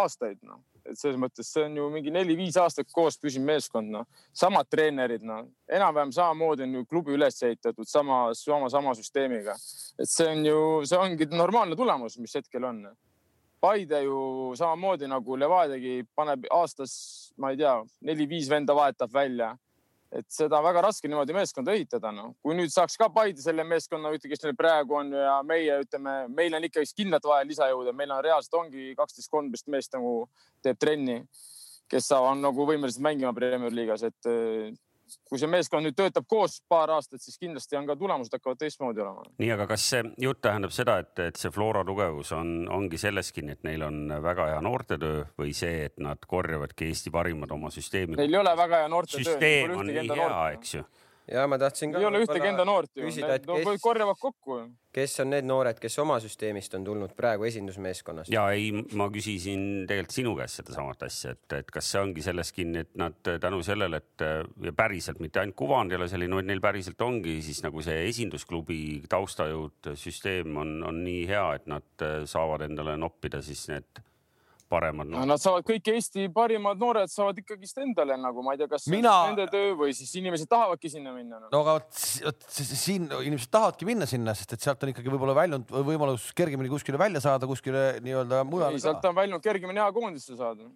aastaid, 0.00 0.40
noh. 0.46 0.60
et 0.86 0.98
selles 1.00 1.18
mõttes 1.20 1.48
see 1.50 1.64
on 1.66 1.80
ju 1.80 1.88
mingi 1.94 2.12
neli-viis 2.14 2.58
aastat 2.62 2.92
koos 2.94 3.18
püsiv 3.22 3.44
meeskond, 3.46 3.90
noh. 3.96 4.06
samad 4.36 4.68
treenerid, 4.72 5.24
noh, 5.26 5.46
enam-vähem 5.72 6.14
samamoodi 6.16 6.66
on 6.66 6.80
ju 6.80 6.86
klubi 6.90 7.16
üles 7.16 7.40
ehitatud 7.42 7.88
sama, 7.88 8.28
sama, 8.38 8.70
sama 8.72 8.94
süsteemiga. 8.98 9.56
et 9.98 10.10
see 10.10 10.28
on 10.30 10.46
ju, 10.46 10.62
see 10.86 11.00
ongi 11.00 11.30
normaalne 11.32 11.78
tulemus, 11.78 12.20
mis 12.20 12.36
hetkel 12.38 12.68
on 12.68 12.84
Paide 13.60 14.02
ju 14.04 14.52
samamoodi 14.58 15.08
nagu 15.08 15.36
Levadiagi 15.40 16.02
paneb 16.14 16.44
aastas, 16.52 16.96
ma 17.40 17.52
ei 17.52 17.60
tea, 17.60 17.78
neli-viis 18.04 18.50
venda 18.52 18.76
vahetab 18.76 19.12
välja. 19.12 19.56
et 20.16 20.28
seda 20.30 20.60
on 20.60 20.64
väga 20.64 20.84
raske 20.84 21.08
niimoodi 21.10 21.34
meeskonda 21.34 21.72
ehitada, 21.74 22.12
noh. 22.14 22.30
kui 22.40 22.54
nüüd 22.54 22.70
saaks 22.70 22.94
ka 22.96 23.08
Paide 23.12 23.42
selle 23.42 23.64
meeskonna, 23.66 24.12
kes 24.22 24.44
neil 24.44 24.54
praegu 24.56 24.94
on 25.00 25.10
ja 25.12 25.40
meie 25.44 25.80
ütleme, 25.82 26.14
meil 26.32 26.54
on 26.54 26.64
ikkagi 26.64 26.94
kindlalt 27.02 27.26
vaja 27.26 27.44
lisajõude, 27.44 27.92
meil 27.92 28.14
on 28.14 28.22
reaalselt 28.24 28.54
ongi 28.54 28.94
kaksteist, 28.96 29.28
kolmteist 29.32 29.66
meest 29.66 29.98
nagu 29.98 30.28
teeb 30.62 30.78
trenni, 30.78 31.18
kes 31.90 32.12
on 32.16 32.40
nagu 32.40 32.68
võimelised 32.70 33.02
mängima 33.02 33.34
Premier 33.34 33.74
Liigas, 33.74 34.06
et 34.06 34.30
kui 35.28 35.40
see 35.40 35.50
meeskond 35.50 35.86
nüüd 35.86 35.96
töötab 35.98 36.26
koos 36.28 36.58
paar 36.68 36.90
aastat, 36.96 37.22
siis 37.22 37.38
kindlasti 37.38 37.78
on 37.78 37.86
ka 37.88 37.96
tulemused 37.98 38.34
hakkavad 38.34 38.60
teistmoodi 38.60 39.02
olema. 39.04 39.24
nii, 39.38 39.50
aga 39.54 39.68
kas 39.70 39.88
see 39.92 40.02
jutt 40.22 40.42
tähendab 40.44 40.74
seda, 40.74 40.98
et, 41.04 41.14
et 41.28 41.40
see 41.40 41.52
Flora 41.54 41.84
tugevus 41.86 42.32
on, 42.36 42.52
ongi 42.72 43.00
selleski, 43.00 43.44
et 43.52 43.64
neil 43.66 43.86
on 43.86 44.02
väga 44.22 44.50
hea 44.54 44.60
noortetöö 44.66 45.24
või 45.38 45.54
see, 45.56 45.86
et 45.90 45.98
nad 46.02 46.22
korjavadki 46.28 46.90
Eesti 46.90 47.14
parimad 47.14 47.52
oma 47.54 47.72
süsteemi? 47.74 48.18
Neil 48.18 48.34
ei 48.34 48.40
ole 48.42 48.56
väga 48.58 48.84
hea 48.84 48.92
noortetöö. 48.92 49.24
süsteem 49.24 49.76
on 49.76 49.90
nii 49.92 50.08
hea, 50.12 50.44
eks 50.58 50.78
ju 50.78 50.86
ja 51.32 51.46
ma 51.50 51.58
tahtsin 51.58 51.92
ka. 51.92 52.00
ei 52.00 52.06
ole 52.08 52.22
ühtegi 52.24 52.50
enda 52.50 52.64
noort 52.66 52.92
ju, 52.96 53.06
need 53.06 53.46
no, 53.48 53.58
kes... 53.58 53.82
korjavad 53.82 54.18
kokku. 54.20 54.58
kes 54.94 55.20
on 55.24 55.30
need 55.34 55.48
noored, 55.48 55.78
kes 55.82 55.98
oma 56.02 56.18
süsteemist 56.22 56.74
on 56.78 56.86
tulnud 56.86 57.14
praegu 57.18 57.46
esindusmeeskonnast? 57.48 58.30
ja 58.32 58.46
ei, 58.54 58.70
ma 58.98 59.08
küsisin 59.12 59.86
tegelikult 59.88 60.16
sinu 60.16 60.34
käest 60.38 60.62
sedasamat 60.62 61.06
asja, 61.08 61.34
et, 61.36 61.58
et 61.58 61.70
kas 61.74 61.90
see 61.92 62.02
ongi 62.02 62.24
selles 62.24 62.52
kinni, 62.56 62.84
et 62.86 62.94
nad 63.00 63.18
tänu 63.42 63.62
sellele, 63.66 64.02
et 64.02 64.26
ja 64.70 64.74
päriselt 64.76 65.22
mitte 65.24 65.42
ainult 65.42 65.58
kuvand 65.58 65.92
ei 65.92 66.00
ole 66.00 66.10
selline, 66.12 66.38
vaid 66.38 66.50
neil 66.50 66.62
päriselt 66.64 67.06
ongi 67.06 67.38
siis 67.44 67.62
nagu 67.66 67.84
see 67.84 68.06
esindusklubi 68.08 68.80
taustajõud, 69.10 69.94
süsteem 69.98 70.56
on, 70.62 70.78
on 70.86 71.02
nii 71.06 71.24
hea, 71.30 71.46
et 71.58 71.70
nad 71.70 72.06
saavad 72.30 72.68
endale 72.68 72.96
noppida 73.00 73.42
siis 73.44 73.66
need 73.72 74.04
paremad 74.72 75.10
no,? 75.10 75.24
Nad 75.28 75.42
saavad 75.42 75.66
kõik 75.66 75.90
Eesti 75.94 76.28
parimad 76.34 76.80
noored 76.80 77.10
saavad 77.12 77.40
ikkagist 77.42 77.80
endale 77.82 78.18
nagu 78.20 78.44
ma 78.44 78.54
ei 78.54 78.60
tea, 78.62 78.70
kas 78.70 78.86
Mina... 78.92 79.14
nende 79.30 79.48
töö 79.52 79.74
või 79.78 79.94
siis 79.96 80.12
inimesed 80.20 80.50
tahavadki 80.50 80.90
sinna 80.92 81.14
minna 81.16 81.40
no.. 81.40 81.50
no 81.52 81.62
aga 81.64 81.78
vot 81.78 82.46
siin 82.50 83.08
inimesed 83.08 83.52
tahavadki 83.52 83.88
minna 83.88 84.08
sinna, 84.10 84.36
sest 84.38 84.56
et 84.56 84.66
sealt 84.66 84.86
on 84.86 84.94
ikkagi 84.94 85.12
võib-olla 85.12 85.36
väljunud 85.38 85.74
võimalus 85.90 86.30
kergemini 86.36 86.72
kuskile 86.72 87.00
välja 87.00 87.22
saada, 87.24 87.48
kuskile 87.50 87.88
nii-öelda 88.04 88.44
mujale. 88.48 88.80
sealt 88.82 89.04
on 89.08 89.18
väljunud 89.18 89.44
kergemini 89.44 89.82
A-koondisse 89.86 90.38
saada. 90.38 90.70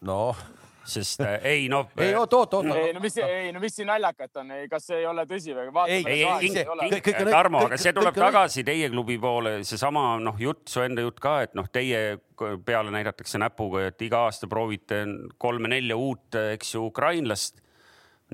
noh 0.00 0.44
sest 0.84 1.20
äh, 1.24 1.38
ei 1.44 1.68
noh. 1.68 1.90
ei 2.00 2.14
oot, 2.18 2.32
oot, 2.34 2.54
oot. 2.54 2.68
ei 2.76 2.92
no 2.96 3.02
mis, 3.02 3.16
ei 3.24 3.52
no 3.52 3.60
mis 3.62 3.76
siin 3.76 3.88
naljakat 3.90 4.42
on, 4.42 4.52
kas 4.70 4.88
see 4.90 5.00
ei 5.02 5.06
ole 5.06 5.24
tõsi 5.28 5.54
või? 5.56 5.68
ei, 5.86 6.04
ei, 6.06 6.24
ei, 6.50 7.24
Tarmo, 7.30 7.64
aga 7.68 7.78
see 7.80 7.94
tuleb 7.96 8.16
tagasi 8.16 8.64
teie 8.66 8.90
klubi 8.92 9.18
poole, 9.20 9.58
seesama 9.66 10.04
noh, 10.22 10.38
jutt, 10.40 10.66
su 10.70 10.84
enda 10.84 11.04
jutt 11.04 11.20
ka, 11.22 11.40
et 11.46 11.56
noh, 11.58 11.68
teie 11.72 12.20
peale 12.64 12.92
näidatakse 12.94 13.40
näpuga, 13.40 13.88
et 13.90 14.02
iga 14.06 14.24
aasta 14.28 14.48
proovite 14.50 15.02
kolme-nelja 15.40 15.98
uut, 15.98 16.40
eks 16.56 16.74
ju, 16.74 16.86
ukrainlast 16.88 17.60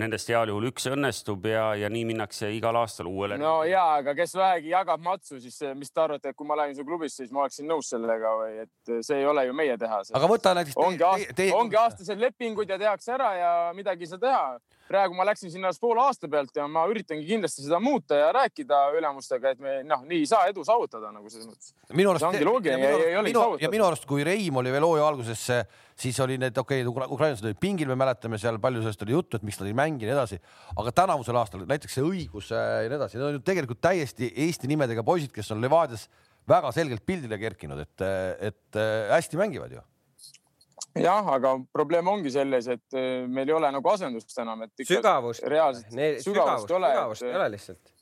nendest 0.00 0.28
heal 0.32 0.50
juhul 0.50 0.68
üks 0.70 0.86
õnnestub 0.90 1.46
ja, 1.48 1.70
ja 1.78 1.90
nii 1.92 2.04
minnakse 2.10 2.50
igal 2.54 2.76
aastal 2.82 3.08
uuele. 3.10 3.38
no 3.40 3.58
ja, 3.68 3.84
aga 4.00 4.14
kes 4.18 4.36
vähegi 4.36 4.72
jagab 4.74 5.02
matsu, 5.04 5.40
siis 5.40 5.58
mis 5.78 5.92
te 5.92 6.02
arvate, 6.04 6.32
et 6.32 6.38
kui 6.38 6.48
ma 6.48 6.58
lähen 6.60 6.76
su 6.76 6.84
klubisse, 6.86 7.22
siis 7.22 7.34
ma 7.34 7.44
oleksin 7.46 7.68
nõus 7.70 7.90
sellega 7.94 8.32
või 8.40 8.64
et 8.66 8.94
see 9.06 9.20
ei 9.22 9.28
ole 9.28 9.46
ju 9.48 9.56
meie 9.56 9.76
teha. 9.80 10.02
aga 10.20 10.32
võta 10.32 10.54
näiteks. 10.58 10.78
ongi, 10.86 11.06
aast 11.06 11.44
ongi 11.56 11.80
aastased 11.80 12.20
lepingud 12.20 12.70
ja 12.70 12.78
tehakse 12.80 13.14
ära 13.16 13.30
ja 13.40 13.52
midagi 13.76 14.06
ei 14.06 14.12
saa 14.12 14.22
teha 14.22 14.44
praegu 14.88 15.16
ma 15.16 15.26
läksin 15.26 15.50
sinna 15.52 15.70
poole 15.80 16.02
aasta 16.04 16.28
pealt 16.30 16.56
ja 16.56 16.66
ma 16.70 16.84
üritangi 16.90 17.26
kindlasti 17.26 17.64
seda 17.64 17.80
muuta 17.82 18.18
ja 18.18 18.28
rääkida 18.34 18.80
ülemustega, 18.98 19.54
et 19.54 19.62
me 19.62 19.78
noh, 19.86 20.04
nii 20.06 20.22
ei 20.24 20.28
saa 20.30 20.46
edu 20.50 20.64
saavutada 20.66 21.10
nagu 21.14 21.30
selles 21.32 21.48
mõttes. 21.48 21.72
minu 21.92 22.12
arust. 22.12 22.26
ongi 22.28 22.46
loogiline 22.46 22.90
ja 22.90 23.00
ei 23.10 23.16
olegi 23.20 23.36
saavutatud. 23.36 23.64
ja 23.66 23.72
minu 23.72 23.88
arust, 23.88 24.06
kui 24.08 24.26
Reim 24.26 24.60
oli 24.62 24.74
veel 24.74 24.86
hooaja 24.86 25.08
alguses, 25.08 25.42
siis 25.98 26.20
oli 26.24 26.38
need 26.42 26.58
okei 26.62 26.84
okay,, 26.86 27.08
ukrainlased 27.16 27.48
olid 27.48 27.60
pingil, 27.62 27.90
me 27.92 27.98
mäletame 28.04 28.40
seal 28.42 28.60
palju 28.62 28.84
sellest 28.84 29.02
oli 29.06 29.16
juttu, 29.16 29.40
et 29.40 29.48
miks 29.48 29.58
nad 29.62 29.70
ei 29.70 29.76
mängi 29.76 30.06
ja 30.06 30.12
nii 30.12 30.18
edasi. 30.18 30.40
aga 30.76 30.94
tänavusel 31.02 31.40
aastal 31.42 31.66
näiteks 31.66 31.98
see 31.98 32.06
õigus 32.06 32.52
äh, 32.54 32.86
ja 32.86 32.92
nii 32.92 33.00
edasi, 33.00 33.18
need 33.18 33.28
on 33.30 33.36
ju 33.40 33.44
tegelikult 33.50 33.82
täiesti 33.82 34.30
Eesti 34.46 34.70
nimedega 34.70 35.04
poisid, 35.06 35.32
kes 35.34 35.50
on 35.54 35.60
Levadias 35.64 36.06
väga 36.46 36.70
selgelt 36.74 37.02
pildile 37.06 37.38
kerkinud, 37.42 37.82
et, 37.82 38.08
et 38.52 38.78
äh, 38.78 39.12
hästi 39.16 39.40
mängivad 39.40 39.74
ju 39.74 39.82
jah, 41.02 41.28
aga 41.36 41.56
probleem 41.72 42.08
ongi 42.08 42.32
selles, 42.34 42.68
et 42.72 42.96
äh, 42.96 43.26
meil 43.28 43.48
ei 43.50 43.56
ole 43.56 43.70
nagu 43.74 43.92
asendust 43.92 44.32
enam, 44.42 44.64
et. 44.66 44.72
sügavust. 44.86 45.44
reaalselt 45.44 45.92
sügavust, 45.92 46.24
sügavust 46.26 46.70
ei 46.70 46.78
ole. 46.78 46.94
sügavust 46.94 47.26
ei 47.26 47.36
ole 47.36 47.50
lihtsalt. 47.54 47.92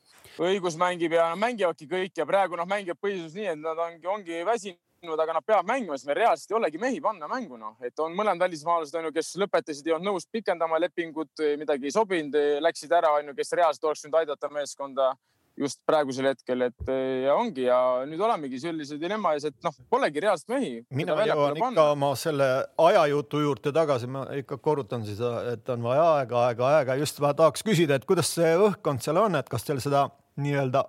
õigus 0.45 0.79
mängib 0.81 1.15
ja 1.15 1.29
mängivadki 1.39 1.89
kõik 1.91 2.23
ja 2.23 2.27
praegu 2.29 2.59
noh, 2.59 2.69
mängivad 2.69 3.01
põhiliselt 3.03 3.39
nii, 3.39 3.51
et 3.53 3.61
nad 3.63 3.83
ongi, 3.87 4.09
ongi 4.11 4.41
väsinud, 4.47 5.21
aga 5.21 5.37
nad 5.37 5.47
peavad 5.47 5.69
mängima, 5.69 5.99
sest 5.99 6.09
meil 6.11 6.21
reaalselt 6.23 6.55
ei 6.55 6.59
olegi 6.59 6.81
mehi 6.83 7.03
panna 7.05 7.29
mängu 7.31 7.61
noh, 7.61 7.77
et 7.85 8.03
on 8.03 8.17
mõned 8.17 8.41
välismaalased 8.43 8.99
on 8.99 9.11
ju, 9.11 9.15
kes 9.19 9.35
lõpetasid, 9.43 9.87
ei 9.87 9.95
olnud 9.95 10.13
nõus 10.13 10.27
pikendama 10.31 10.81
lepingut, 10.83 11.45
midagi 11.61 11.91
ei 11.91 11.95
sobinud, 11.95 12.41
läksid 12.67 12.93
ära, 12.99 13.15
on 13.21 13.31
ju, 13.31 13.37
kes 13.39 13.55
reaalselt 13.61 13.91
oleks 13.91 14.07
võinud 14.07 14.21
aidata 14.23 14.51
meeskonda 14.55 15.13
just 15.59 15.81
praegusel 15.87 16.27
hetkel, 16.33 16.65
et 16.67 16.89
ja 17.25 17.35
ongi 17.39 17.69
ja 17.69 17.79
nüüd 18.09 18.21
olemegi 18.27 18.59
sellise 18.63 18.99
dilemma 19.01 19.35
ees, 19.37 19.47
et 19.51 19.57
noh, 19.65 19.77
polegi 19.91 20.23
reaalselt 20.25 20.51
mehi. 20.51 20.73
mina 20.91 21.15
jõuan 21.15 21.55
ikka 21.55 21.67
panna. 21.67 21.87
oma 21.95 22.11
selle 22.19 22.49
ajajutu 22.87 23.43
juurde 23.45 23.73
tagasi, 23.75 24.11
ma 24.11 24.25
ikka 24.41 24.59
korrutan 24.63 25.07
seda, 25.07 25.37
et 25.55 25.69
on 25.75 25.85
vaja 25.87 26.07
aega, 26.17 26.45
aega, 26.49 26.71
aega, 26.79 26.99
just 26.99 27.23
tahaks 27.23 27.63
küsida, 27.67 27.99
et 27.99 28.09
kuidas 28.09 28.35
see 28.35 28.51
õhkkond 28.67 29.05
seal 29.05 29.21
on, 29.23 29.39
et 29.39 29.51
kas 29.51 29.67
teil 29.67 29.83
seda 29.85 30.09
nii-öelda 30.43 30.85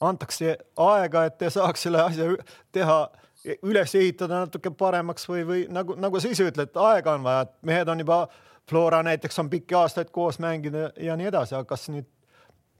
antakse 0.00 0.56
aega, 0.80 1.24
et 1.28 1.36
te 1.38 1.50
saaks 1.52 1.84
selle 1.86 2.00
asja 2.02 2.30
teha, 2.72 3.00
üles 3.64 3.94
ehitada 3.96 4.44
natuke 4.44 4.72
paremaks 4.72 5.28
või, 5.28 5.44
või 5.48 5.66
nagu, 5.72 5.96
nagu 6.00 6.20
sa 6.20 6.32
ise 6.32 6.48
ütled, 6.48 6.72
aega 6.76 7.16
on 7.18 7.26
vaja, 7.26 7.44
et 7.48 7.58
mehed 7.72 7.92
on 7.92 8.06
juba, 8.06 8.24
Flora 8.70 9.00
näiteks 9.02 9.40
on 9.42 9.48
pikki 9.50 9.74
aastaid 9.74 10.12
koos 10.14 10.36
mänginud 10.38 10.98
ja 11.02 11.16
nii 11.18 11.26
edasi, 11.26 11.56
aga 11.58 11.66
kas 11.72 11.88
nüüd 11.90 12.06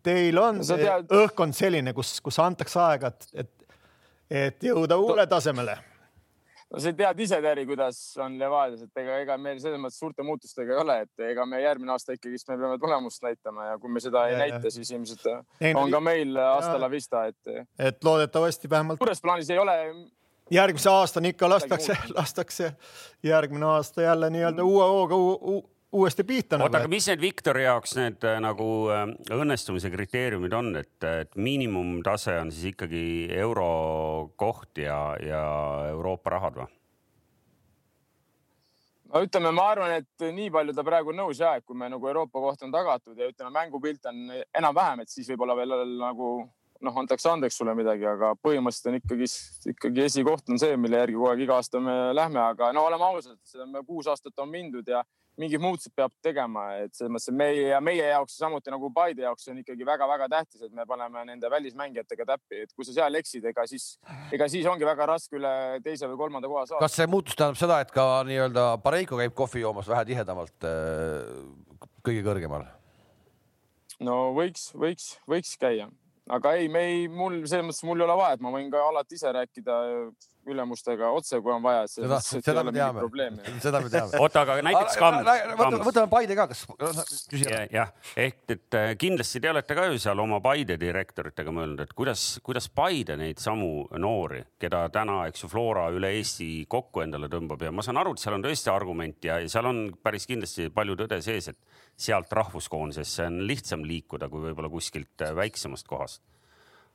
teil 0.03 0.39
on 0.41 0.65
see 0.65 0.81
tead... 0.83 1.13
õhkkond 1.21 1.57
selline, 1.57 1.95
kus, 1.97 2.19
kus 2.25 2.39
antakse 2.43 2.81
aega, 2.83 3.13
et, 3.13 3.31
et, 3.45 3.79
et 4.47 4.69
jõuda 4.71 4.99
uuele 5.01 5.27
tasemele? 5.31 5.77
no 6.71 6.83
sa 6.83 6.93
tead 6.95 7.25
ise, 7.25 7.41
Terri, 7.43 7.65
kuidas 7.67 7.99
on 8.23 8.39
Levadias, 8.39 8.85
et 8.87 9.03
ega, 9.03 9.19
ega 9.25 9.37
meil 9.43 9.59
selles 9.63 9.81
mõttes 9.83 9.99
suurte 9.99 10.27
muutustega 10.27 10.77
ei 10.77 10.83
ole, 10.85 10.97
et 11.07 11.27
ega 11.33 11.47
me 11.49 11.63
järgmine 11.65 11.97
aasta 11.97 12.15
ikkagist 12.15 12.49
me 12.53 12.59
peame 12.61 12.79
tulemust 12.83 13.27
näitama 13.27 13.73
ja 13.73 13.81
kui 13.83 13.91
me 13.91 14.03
seda 14.05 14.29
ei 14.29 14.37
ja, 14.37 14.45
näita, 14.45 14.71
siis 14.71 14.93
ilmselt 14.95 15.27
ei, 15.61 15.75
on 15.75 15.91
ka 15.91 16.01
meil 16.05 16.39
hasta 16.39 16.79
la 16.81 16.91
vista, 16.93 17.27
et. 17.31 17.67
et 17.79 18.05
loodetavasti 18.05 18.71
vähemalt. 18.71 19.03
suures 19.03 19.23
plaanis 19.25 19.51
ei 19.51 19.59
ole 19.59 19.77
järgmise 20.51 20.91
aastani 20.91 21.35
ikka 21.35 21.49
lastakse, 21.49 21.97
lastakse 22.19 22.73
järgmine 23.23 23.67
aasta 23.67 24.03
jälle 24.03 24.31
nii-öelda 24.31 24.65
uue 24.65 24.85
hooga 24.85 25.19
uuesti 25.93 26.25
pihta. 26.25 26.59
oota, 26.63 26.79
aga 26.79 26.91
mis 26.91 27.07
need 27.11 27.23
Viktori 27.23 27.65
jaoks 27.65 27.97
need 27.99 28.27
äh, 28.27 28.39
nagu 28.43 28.67
äh, 28.95 29.07
õnnestumise 29.35 29.91
kriteeriumid 29.93 30.55
on, 30.57 30.75
et, 30.81 30.99
et 31.07 31.37
miinimumtase 31.37 32.37
on 32.41 32.53
siis 32.55 32.73
ikkagi 32.75 33.03
eurokoht 33.35 34.83
ja, 34.85 35.01
ja 35.25 35.43
Euroopa 35.91 36.37
rahad 36.37 36.61
või? 36.63 36.71
no 39.11 39.25
ütleme, 39.27 39.51
ma 39.57 39.67
arvan, 39.73 39.97
et 39.99 40.31
nii 40.31 40.51
palju 40.55 40.77
ta 40.77 40.87
praegu 40.87 41.15
nõus 41.17 41.43
ja 41.43 41.57
et 41.59 41.67
kui 41.67 41.79
me 41.79 41.91
nagu 41.91 42.13
Euroopa 42.13 42.43
koht 42.47 42.63
on 42.67 42.75
tagatud 42.75 43.19
ja 43.19 43.31
ütleme, 43.33 43.51
mängupilt 43.59 44.07
on 44.07 44.29
enam-vähem, 44.55 45.03
et 45.03 45.11
siis 45.11 45.29
võib-olla 45.33 45.59
veel 45.59 45.75
nagu 45.99 46.33
noh, 46.87 46.99
antakse 47.03 47.29
andeks 47.31 47.59
sulle 47.61 47.75
midagi, 47.79 48.07
aga 48.09 48.33
põhimõtteliselt 48.41 48.91
on 48.91 48.99
ikkagi, 49.01 49.31
ikkagi 49.75 50.05
esikoht 50.07 50.53
on 50.53 50.61
see, 50.61 50.77
mille 50.81 51.01
järgi 51.03 51.19
kogu 51.19 51.31
aeg 51.33 51.45
iga 51.45 51.59
aasta 51.61 51.81
me 51.83 51.97
lähme, 52.17 52.41
aga 52.43 52.71
no 52.77 52.87
oleme 52.89 53.09
ausad, 53.11 53.39
kuus 53.87 54.09
aastat 54.11 54.39
on 54.41 54.51
mindud 54.53 54.89
ja 54.89 55.03
mingid 55.41 55.63
muutused 55.63 55.93
peab 55.97 56.13
tegema, 56.25 56.65
et 56.83 56.93
selles 56.97 57.13
mõttes 57.15 57.35
meie 57.37 57.69
ja 57.71 57.79
meie 57.85 58.09
jaoks 58.11 58.37
samuti 58.41 58.73
nagu 58.73 58.91
Paide 58.95 59.25
jaoks 59.25 59.49
on 59.53 59.61
ikkagi 59.63 59.87
väga-väga 59.89 60.29
tähtis, 60.33 60.65
et 60.67 60.75
me 60.77 60.85
paneme 60.89 61.23
nende 61.29 61.51
välismängijatega 61.53 62.27
täppi, 62.33 62.65
et 62.65 62.75
kui 62.77 62.87
sa 62.89 62.97
seal 62.97 63.21
eksid, 63.21 63.47
ega 63.53 63.65
siis, 63.71 63.93
ega 64.35 64.49
siis 64.53 64.69
ongi 64.71 64.89
väga 64.89 65.07
raske 65.13 65.39
üle 65.39 65.53
teise 65.85 66.11
või 66.11 66.19
kolmanda 66.25 66.51
koha 66.51 66.67
saada. 66.67 66.83
kas 66.85 66.99
see 66.99 67.09
muutus 67.11 67.39
tähendab 67.39 67.61
seda, 67.61 67.81
et 67.85 67.95
ka 67.95 68.09
nii-öelda 68.29 68.67
Pareiko 68.85 69.21
käib 69.21 69.37
kohvi 69.39 69.65
joomas 69.65 69.89
vähe 69.91 70.05
tihedamalt 70.11 70.69
äh, 70.69 71.89
kõige 72.05 72.27
kõrgemal? 72.27 72.67
no 74.05 74.21
võiks, 74.37 74.71
võiks, 74.77 75.15
võiks 75.31 75.57
käia, 75.61 75.89
aga 76.37 76.57
ei, 76.59 76.69
me 76.73 76.83
ei, 76.89 77.07
mul 77.09 77.41
selles 77.51 77.67
mõttes 77.69 77.87
mul 77.87 78.01
ei 78.01 78.07
ole 78.07 78.19
vaja, 78.21 78.37
et 78.37 78.45
ma 78.45 78.53
võin 78.55 78.71
ka 78.73 78.83
alati 78.91 79.19
ise 79.19 79.33
rääkida 79.35 79.81
ülemustega 80.49 81.11
otse, 81.13 81.39
kui 81.45 81.53
on 81.53 81.63
vaja, 81.63 81.85
seda, 81.91 82.19
seda 82.47 82.63
me 82.65 82.73
teame, 82.75 83.05
seda 83.63 83.81
me 83.83 83.91
teame. 83.93 84.21
oota, 84.23 84.45
aga 84.47 84.57
näiteks 84.65 84.97
Kams. 85.01 85.29
võtame, 85.85 86.07
Paide 86.13 86.37
ka, 86.39 86.47
kas? 86.51 86.65
jah, 87.73 87.93
ehk 88.19 88.55
et 88.57 88.79
äh, 88.79 88.93
kindlasti 89.01 89.43
te 89.43 89.53
olete 89.53 89.77
ka 89.77 89.87
ju 89.91 90.01
seal 90.01 90.23
oma 90.23 90.41
Paide 90.45 90.79
direktoritega 90.81 91.55
mõelnud, 91.55 91.85
et 91.85 91.95
kuidas, 91.97 92.25
kuidas 92.47 92.71
Paide 92.73 93.19
neid 93.21 93.43
samu 93.43 93.87
noori, 94.01 94.43
keda 94.61 94.87
täna, 94.95 95.23
eks 95.31 95.45
ju, 95.45 95.53
Flora 95.53 95.89
üle 95.95 96.13
Eesti 96.17 96.65
kokku 96.71 97.05
endale 97.05 97.31
tõmbab 97.33 97.67
ja 97.67 97.75
ma 97.75 97.85
saan 97.85 98.01
aru, 98.01 98.17
et 98.17 98.25
seal 98.25 98.39
on 98.39 98.47
tõesti 98.47 98.73
argument 98.73 99.29
ja, 99.29 99.41
ja 99.43 99.53
seal 99.53 99.69
on 99.71 99.85
päris 100.03 100.29
kindlasti 100.31 100.71
palju 100.75 100.97
tõde 101.05 101.21
sees, 101.25 101.53
et 101.53 101.61
sealt 102.01 102.33
rahvuskoondisesse 102.33 103.29
on 103.29 103.43
lihtsam 103.47 103.85
liikuda 103.87 104.29
kui 104.33 104.49
võib-olla 104.49 104.73
kuskilt 104.73 105.27
äh, 105.27 105.35
väiksemast 105.37 105.89
kohast 105.89 106.25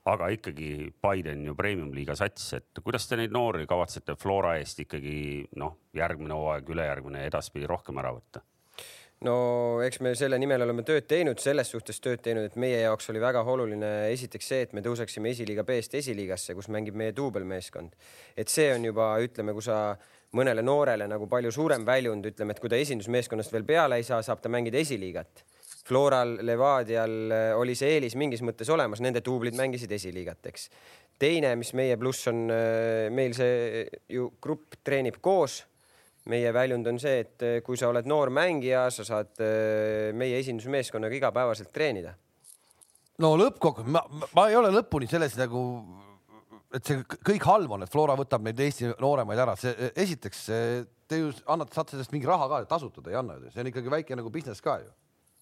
aga 0.06 0.30
ikkagi 0.36 0.92
Biden 1.02 1.46
ju 1.48 1.56
premium-liiga 1.58 2.16
sats, 2.18 2.52
et 2.60 2.82
kuidas 2.84 3.08
te 3.10 3.18
neid 3.18 3.34
noori 3.34 3.66
kavatsete 3.70 4.16
Flora 4.22 4.56
eest 4.60 4.84
ikkagi 4.86 5.16
noh, 5.62 5.80
järgmine 5.98 6.38
hooaeg, 6.38 6.70
ülejärgmine 6.76 7.24
ja 7.24 7.32
edaspidi 7.32 7.70
rohkem 7.70 8.02
ära 8.02 8.14
võtta? 8.16 8.44
no 9.26 9.36
eks 9.82 10.02
me 10.04 10.12
selle 10.20 10.38
nimel 10.38 10.62
oleme 10.62 10.84
tööd 10.86 11.08
teinud, 11.10 11.40
selles 11.42 11.72
suhtes 11.72 12.02
tööd 12.04 12.22
teinud, 12.22 12.46
et 12.46 12.58
meie 12.62 12.82
jaoks 12.84 13.10
oli 13.10 13.22
väga 13.24 13.42
oluline 13.50 13.92
esiteks 14.12 14.52
see, 14.52 14.66
et 14.68 14.76
me 14.76 14.84
tõuseksime 14.86 15.32
esiliiga 15.32 15.64
B-st 15.66 15.98
esiliigasse, 16.02 16.54
kus 16.54 16.68
mängib 16.70 17.00
meie 17.00 17.16
duubelmeeskond. 17.16 17.96
et 18.38 18.52
see 18.52 18.68
on 18.76 18.86
juba, 18.86 19.16
ütleme, 19.24 19.56
kui 19.56 19.66
sa 19.66 19.96
mõnele 20.36 20.64
noorele 20.66 21.08
nagu 21.08 21.28
palju 21.30 21.52
suurem 21.52 21.86
väljund, 21.86 22.26
ütleme, 22.32 22.56
et 22.56 22.60
kui 22.60 22.72
ta 22.72 22.80
esindusmeeskonnast 22.80 23.54
veel 23.54 23.68
peale 23.68 24.00
ei 24.00 24.08
saa, 24.08 24.22
saab 24.26 24.42
ta 24.42 24.50
mängida 24.50 24.82
esiliigat 24.82 25.46
Floral, 25.86 26.40
Levadial 26.42 27.32
äh, 27.32 27.52
oli 27.58 27.76
see 27.78 27.92
eelis 28.00 28.16
mingis 28.18 28.42
mõttes 28.42 28.70
olemas, 28.74 29.04
nende 29.06 29.22
duublid 29.26 29.54
mängisid 29.58 29.92
esiliigat, 29.94 30.48
eks. 30.50 30.70
teine, 31.22 31.54
mis 31.60 31.76
meie 31.78 31.98
pluss 32.02 32.26
on, 32.32 32.48
äh, 32.50 33.06
meil 33.14 33.36
see 33.38 33.86
ju 34.10 34.32
grupp 34.42 34.80
treenib 34.84 35.22
koos 35.22 35.62
meie 36.26 36.50
väljund 36.50 36.88
on 36.90 36.98
see, 36.98 37.20
et 37.22 37.44
kui 37.62 37.78
sa 37.78 37.92
oled 37.92 38.08
noor 38.10 38.32
mängija, 38.34 38.88
sa 38.90 39.04
saad 39.06 39.38
meie 40.18 40.40
esindusmeeskonnaga 40.42 41.14
igapäevaselt 41.20 41.70
treenida. 41.70 42.16
no 43.22 43.36
lõppkokkuvõttes 43.38 43.94
ma, 43.94 44.02
ma 44.34 44.48
ei 44.50 44.58
ole 44.58 44.72
lõpuni 44.74 45.06
selles 45.12 45.38
nagu 45.38 45.62
et 46.74 46.88
see 46.88 47.02
kõik 47.06 47.46
halb 47.46 47.78
on, 47.78 47.86
et 47.86 47.92
Flora 47.92 48.18
võtab 48.18 48.44
neid 48.46 48.60
Eesti 48.60 48.92
nooremaid 49.02 49.42
ära, 49.46 49.56
see 49.60 49.92
esiteks 49.94 50.46
te 51.06 51.20
ju 51.22 51.32
annate, 51.52 51.76
saate 51.76 51.96
sellest 51.96 52.14
mingi 52.16 52.28
raha 52.30 52.48
ka, 52.50 52.62
tasuta 52.70 53.04
te 53.04 53.14
ei 53.14 53.20
anna 53.20 53.38
ju, 53.38 53.52
see 53.54 53.62
on 53.64 53.70
ikkagi 53.72 53.94
väike 53.94 54.18
nagu 54.18 54.32
business 54.34 54.64
ka 54.66 54.80
ju 54.82 54.90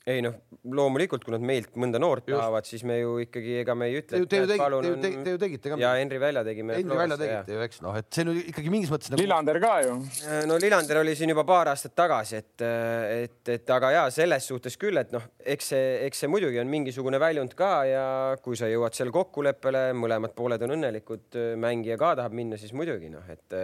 ei 0.04 0.20
noh, 0.24 0.34
loomulikult, 0.76 1.24
kui 1.24 1.32
nad 1.32 1.44
meilt 1.46 1.78
mõnda 1.80 2.00
noort 2.02 2.26
Just. 2.28 2.36
tahavad, 2.36 2.68
siis 2.68 2.82
me 2.88 2.98
ju 3.00 3.14
ikkagi, 3.24 3.54
ega 3.62 3.76
me 3.78 3.88
ei 3.88 4.02
ütle. 4.02 4.20
Te, 4.28 4.28
te, 4.28 4.42
te, 4.50 4.58
te, 4.58 4.92
te, 5.00 5.12
te 5.24 5.36
ju 5.36 5.40
tegite 5.40 5.72
ka. 5.72 5.78
ja 5.80 5.94
Henri 5.96 6.20
Välja 6.20 6.44
tegime. 6.44 6.76
Henri 6.76 6.98
Välja 7.00 7.18
tegite 7.22 7.56
ju, 7.56 7.62
eks 7.64 7.80
noh, 7.86 7.96
et 8.00 8.10
see 8.12 8.26
on 8.26 8.34
ju 8.34 8.44
ikkagi 8.52 8.74
mingis 8.74 8.92
mõttes 8.92 9.14
nagu.... 9.14 9.24
Lillander 9.24 9.62
ka 9.64 9.72
ju. 9.86 9.96
Äh, 10.28 10.44
no 10.50 10.60
Lillander 10.60 11.00
oli 11.06 11.16
siin 11.20 11.32
juba 11.32 11.48
paar 11.48 11.72
aastat 11.72 11.96
tagasi, 11.96 12.44
et, 12.44 12.66
et, 12.68 13.40
et 13.56 13.74
aga 13.78 13.94
ja 13.96 14.04
selles 14.12 14.52
suhtes 14.52 14.76
küll, 14.82 15.00
et 15.00 15.16
noh, 15.16 15.24
eks 15.56 15.72
see, 15.72 15.90
eks 16.10 16.26
see 16.26 16.32
muidugi 16.36 16.60
on 16.60 16.72
mingisugune 16.72 17.22
väljund 17.24 17.56
ka 17.60 17.74
ja 17.88 18.06
kui 18.44 18.60
sa 18.60 18.68
jõuad 18.72 19.00
seal 19.00 19.14
kokkuleppele, 19.16 19.90
mõlemad 19.96 20.36
pooled 20.36 20.68
on 20.68 20.76
õnnelikud, 20.76 21.40
mängija 21.64 22.00
ka 22.02 22.18
tahab 22.20 22.36
minna, 22.36 22.60
siis 22.60 22.76
muidugi 22.76 23.14
noh, 23.14 23.24
et 23.32 23.62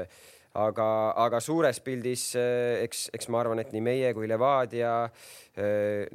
aga, 0.57 0.89
aga 1.25 1.39
suures 1.43 1.79
pildis 1.85 2.31
eks, 2.35 3.09
eks 3.13 3.29
ma 3.29 3.43
arvan, 3.43 3.61
et 3.61 3.73
nii 3.75 3.85
meie 3.85 4.13
kui 4.17 4.29
Levadia 4.29 4.93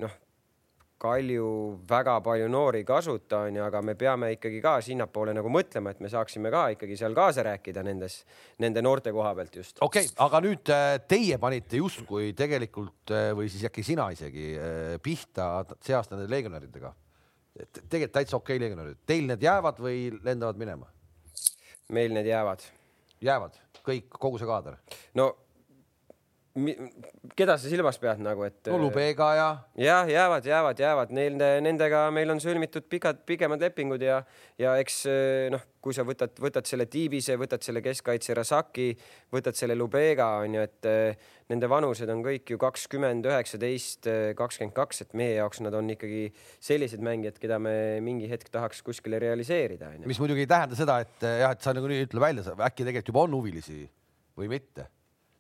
noh, 0.03 0.21
Kalju 1.05 1.47
väga 1.88 2.14
palju 2.25 2.47
noori 2.49 2.81
ei 2.81 2.87
kasuta, 2.88 3.43
onju, 3.49 3.61
aga 3.67 3.81
me 3.85 3.93
peame 3.99 4.31
ikkagi 4.37 4.61
ka 4.64 4.76
sinnapoole 4.85 5.35
nagu 5.37 5.50
mõtlema, 5.53 5.93
et 5.93 6.00
me 6.00 6.09
saaksime 6.09 6.53
ka 6.55 6.62
ikkagi 6.76 6.97
seal 6.97 7.17
kaasa 7.17 7.45
rääkida 7.45 7.83
nendes, 7.85 8.21
nende 8.62 8.81
noorte 8.85 9.12
koha 9.12 9.35
pealt 9.37 9.59
just. 9.59 9.83
okei 9.85 10.07
okay,, 10.07 10.14
aga 10.25 10.41
nüüd 10.47 10.73
teie 11.11 11.38
panite 11.43 11.81
justkui 11.83 12.33
tegelikult 12.38 13.12
või 13.37 13.50
siis 13.53 13.67
äkki 13.69 13.85
sina 13.85 14.09
isegi 14.14 14.55
pihta 15.05 15.50
see 15.85 15.99
aasta 15.99 16.17
nende 16.17 16.31
legionäridega. 16.33 16.95
tegelikult 17.83 18.17
täitsa 18.17 18.38
okei 18.38 18.57
okay 18.57 18.64
legionärid, 18.64 19.03
teil 19.05 19.29
need 19.29 19.45
jäävad 19.45 19.85
või 19.85 20.07
lendavad 20.25 20.62
minema? 20.62 20.88
meil 21.93 22.17
need 22.17 22.31
jäävad. 22.33 22.64
Jäävad 23.21 23.59
kõik, 23.85 24.09
kogu 24.09 24.38
see 24.40 24.49
kaader? 24.49 24.78
no 25.14 25.30
keda 26.55 27.57
sa 27.59 27.67
silmas 27.67 27.97
pead 27.99 28.21
nagu, 28.23 28.45
et? 28.47 28.69
no 28.71 28.77
Lubega 28.79 29.27
ja. 29.35 29.47
jah, 29.75 30.07
jäävad, 30.07 30.45
jäävad, 30.47 30.79
jäävad, 30.79 31.11
nende, 31.17 31.49
nendega 31.67 32.05
meil 32.15 32.31
on 32.31 32.39
sõlmitud 32.43 32.87
pikad, 32.87 33.25
pikemad 33.27 33.65
lepingud 33.65 34.05
ja, 34.07 34.21
ja 34.63 34.77
eks 34.79 35.01
noh, 35.51 35.65
kui 35.83 35.97
sa 35.97 36.05
võtad, 36.07 36.39
võtad 36.39 36.71
selle 36.71 36.87
Tiibise, 36.87 37.35
võtad 37.43 37.67
selle 37.67 37.83
keskkaitse 37.83 38.39
Rasaki, 38.39 38.87
võtad 39.35 39.59
selle 39.59 39.75
Lubega 39.75 40.31
onju, 40.45 40.63
et 40.63 40.91
nende 41.51 41.73
vanused 41.75 42.15
on 42.15 42.23
kõik 42.23 42.55
ju 42.55 42.63
kakskümmend, 42.63 43.27
üheksateist, 43.35 44.07
kakskümmend 44.39 44.79
kaks, 44.79 45.03
et 45.09 45.19
meie 45.19 45.41
jaoks 45.41 45.59
nad 45.67 45.75
on 45.75 45.91
ikkagi 45.91 46.29
sellised 46.63 47.03
mängijad, 47.03 47.43
keda 47.43 47.59
me 47.59 47.77
mingi 48.05 48.31
hetk 48.31 48.55
tahaks 48.55 48.87
kuskile 48.87 49.19
realiseerida. 49.19 49.91
mis 50.07 50.23
muidugi 50.23 50.47
ei 50.47 50.55
tähenda 50.55 50.79
seda, 50.79 51.03
et 51.03 51.33
jah, 51.35 51.51
et 51.51 51.67
sa 51.67 51.75
nagunii 51.75 52.07
ütle 52.07 52.23
välja, 52.23 52.47
äkki 52.63 52.87
tegelikult 52.87 53.17
juba 53.17 53.27
on 53.27 53.41
huvilisi 53.43 53.89
või 54.39 54.55
mitte 54.55 54.94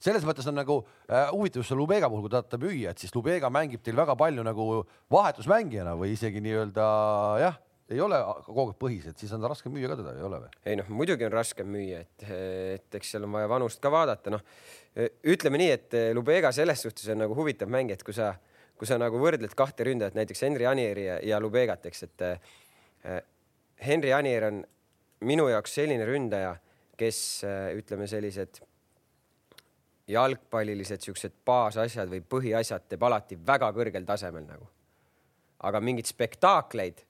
selles 0.04 0.24
mõttes 0.26 0.46
on 0.50 0.58
nagu 0.58 0.80
äh, 1.08 1.30
huvitav 1.32 1.64
see 1.66 1.78
Lubega 1.78 2.10
puhul, 2.12 2.26
kui 2.26 2.34
tahate 2.34 2.60
müüa, 2.60 2.92
et 2.92 3.02
siis 3.02 3.14
Lubega 3.16 3.50
mängib 3.52 3.84
teil 3.84 3.96
väga 3.98 4.16
palju 4.20 4.44
nagu 4.46 4.68
vahetusmängijana 5.12 5.96
või 6.00 6.14
isegi 6.14 6.42
nii-öelda 6.44 6.88
jah, 7.42 7.60
ei 7.92 8.00
ole 8.00 8.18
kogu 8.46 8.70
aeg 8.70 8.78
põhis, 8.80 9.10
et 9.10 9.20
siis 9.20 9.32
on 9.36 9.44
raske 9.48 9.72
müüa 9.72 9.90
ka 9.92 9.98
teda, 10.00 10.16
ei 10.16 10.24
ole 10.24 10.40
või? 10.44 10.54
ei 10.70 10.78
noh, 10.80 10.88
muidugi 11.00 11.26
on 11.28 11.34
raske 11.34 11.66
müüa, 11.68 12.00
et, 12.04 12.26
et 12.78 12.98
eks 13.00 13.14
seal 13.14 13.26
on 13.28 13.36
vaja 13.36 13.50
vanust 13.50 13.82
ka 13.84 13.92
vaadata, 13.92 14.32
noh 14.36 14.44
ütleme 15.26 15.58
nii, 15.58 15.70
et 15.74 15.96
Lubega 16.14 16.52
selles 16.54 16.84
suhtes 16.84 17.08
on 17.12 17.24
nagu 17.24 17.34
huvitav 17.34 17.70
mäng, 17.72 17.90
et 17.90 18.02
kui 18.06 18.14
sa, 18.14 18.34
kui 18.78 18.88
sa 18.88 18.98
nagu 19.00 19.18
võrdled 19.20 19.54
kahte 19.58 19.86
ründajat, 19.88 20.16
näiteks 20.18 20.44
Henri 20.46 20.68
Anieri 20.70 21.08
ja, 21.08 21.18
ja 21.34 21.40
Lubegat, 21.42 21.88
eks, 21.90 22.04
et 22.06 22.24
äh, 22.28 23.18
Henri 23.84 24.12
Anier 24.14 24.48
on 24.50 24.62
minu 25.26 25.48
jaoks 25.50 25.74
selline 25.80 26.06
ründaja, 26.08 26.54
kes 26.98 27.18
äh, 27.46 27.72
ütleme, 27.78 28.06
sellised 28.10 28.62
jalgpallilised 30.08 31.00
siuksed 31.00 31.32
baasasjad 31.46 32.10
või 32.10 32.20
põhiasjad 32.20 32.88
teeb 32.88 33.04
alati 33.06 33.38
väga 33.46 33.70
kõrgel 33.72 34.04
tasemel 34.06 34.44
nagu. 34.46 34.68
aga 35.64 35.80
mingeid 35.80 36.06
spektaakleid 36.06 37.00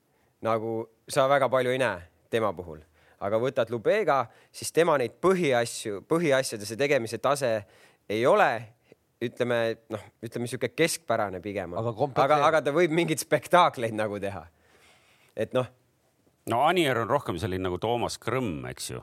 nagu 0.43 0.89
sa 1.09 1.29
väga 1.29 1.49
palju 1.49 1.71
ei 1.71 1.79
näe 1.79 2.03
tema 2.31 2.53
puhul, 2.53 2.79
aga 3.21 3.39
võtad 3.39 3.71
Lubega, 3.71 4.27
siis 4.53 4.73
tema 4.73 4.99
neid 4.99 5.17
põhiasju, 5.21 6.05
põhiasjade 6.09 6.67
see 6.67 6.79
tegemise 6.79 7.19
tase 7.19 7.65
ei 8.09 8.27
ole 8.27 8.75
ütleme 9.25 9.59
noh, 9.91 10.03
ütleme 10.23 10.47
sihuke 10.47 10.69
keskpärane 10.77 11.41
pigem, 11.43 11.75
aga, 11.75 11.95
aga, 12.23 12.39
aga 12.51 12.61
ta 12.63 12.75
võib 12.75 12.95
mingeid 12.95 13.23
spektaakleid 13.23 13.95
nagu 13.97 14.21
teha. 14.21 14.47
et 15.37 15.53
noh. 15.53 15.67
no 16.47 16.63
Anier 16.69 16.99
on 17.03 17.11
rohkem 17.11 17.39
selline 17.43 17.67
nagu 17.67 17.79
Toomas 17.79 18.19
Krõmm, 18.23 18.63
eks 18.71 18.91
ju 18.91 19.03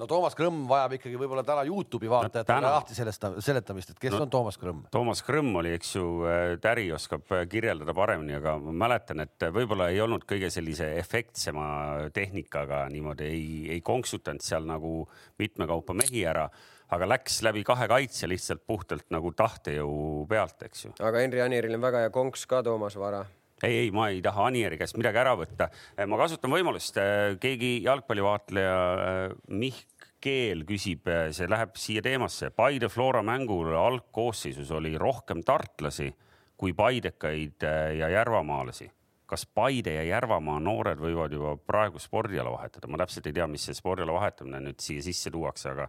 no 0.00 0.08
Toomas 0.10 0.34
Krõmm 0.38 0.64
vajab 0.70 0.96
ikkagi 0.98 1.18
võib-olla 1.18 1.44
täna 1.46 1.62
Youtube'i 1.68 2.10
vaatajatele 2.10 2.64
no, 2.64 2.72
lahti 2.76 2.96
sellest 2.96 3.26
seletamist, 3.46 3.94
et 3.94 4.02
kes 4.02 4.14
no, 4.14 4.24
on 4.26 4.32
Toomas 4.32 4.58
Krõmm? 4.60 4.84
Toomas 4.94 5.22
Krõmm 5.26 5.60
oli, 5.60 5.74
eks 5.76 5.94
ju, 5.96 6.06
äh, 6.28 6.44
Täri 6.62 6.88
oskab 6.94 7.30
äh, 7.34 7.44
kirjeldada 7.50 7.94
paremini, 7.96 8.36
aga 8.40 8.56
ma 8.62 8.74
mäletan, 8.84 9.22
et 9.24 9.46
võib-olla 9.54 9.90
ei 9.92 10.02
olnud 10.04 10.26
kõige 10.28 10.50
sellise 10.52 10.90
efektsema 10.98 11.66
tehnikaga 12.14 12.84
niimoodi, 12.92 13.30
ei, 13.30 13.46
ei 13.76 13.84
konksutanud 13.84 14.44
seal 14.44 14.66
nagu 14.68 15.04
mitmekaupa 15.40 15.96
mehi 15.96 16.26
ära 16.26 16.48
aga 16.94 17.08
läks 17.08 17.40
läbi 17.42 17.64
kahe 17.66 17.86
kaitse 17.90 18.28
lihtsalt 18.30 18.66
puhtalt 18.68 19.08
nagu 19.14 19.32
tahtejõu 19.34 20.26
pealt, 20.30 20.60
eks 20.66 20.84
ju. 20.84 20.92
aga 21.02 21.22
Henri 21.24 21.42
Anieril 21.42 21.78
on 21.78 21.86
väga 21.86 22.04
hea 22.04 22.12
konks 22.14 22.44
ka 22.50 22.62
Toomas 22.66 22.98
Vara 23.00 23.24
ei, 23.66 23.78
ei, 23.84 23.90
ma 23.94 24.08
ei 24.12 24.20
taha 24.24 24.48
Anieri 24.50 24.78
käest 24.80 24.96
midagi 25.00 25.20
ära 25.20 25.34
võtta. 25.38 25.68
ma 26.08 26.18
kasutan 26.20 26.52
võimalust, 26.52 26.98
äh, 27.00 27.36
keegi 27.40 27.76
jalgpallivaatleja 27.84 28.78
äh, 28.94 29.36
Mihk 29.48 30.08
Keel 30.24 30.64
küsib, 30.68 31.08
äh, 31.10 31.28
see 31.36 31.48
läheb 31.50 31.74
siia 31.76 32.02
teemasse. 32.04 32.50
Paide 32.54 32.88
Flora 32.88 33.22
mängul 33.26 33.74
algkoosseisus 33.76 34.70
oli 34.72 34.94
rohkem 35.00 35.42
tartlasi 35.44 36.10
kui 36.56 36.72
paidekaid 36.72 37.66
ja 37.98 38.08
järvamaalasi. 38.12 38.90
kas 39.26 39.46
Paide 39.46 39.94
ja 39.94 40.02
Järvamaa 40.04 40.60
noored 40.60 41.00
võivad 41.00 41.32
juba 41.32 41.56
praegu 41.56 41.98
spordiala 41.98 42.50
vahetada? 42.52 42.86
ma 42.86 43.00
täpselt 43.00 43.26
ei 43.26 43.32
tea, 43.32 43.46
mis 43.50 43.64
see 43.66 43.74
spordiala 43.74 44.12
vahetamine 44.12 44.60
nüüd 44.60 44.80
siia 44.84 45.02
sisse 45.02 45.32
tuuakse, 45.32 45.72
aga 45.72 45.88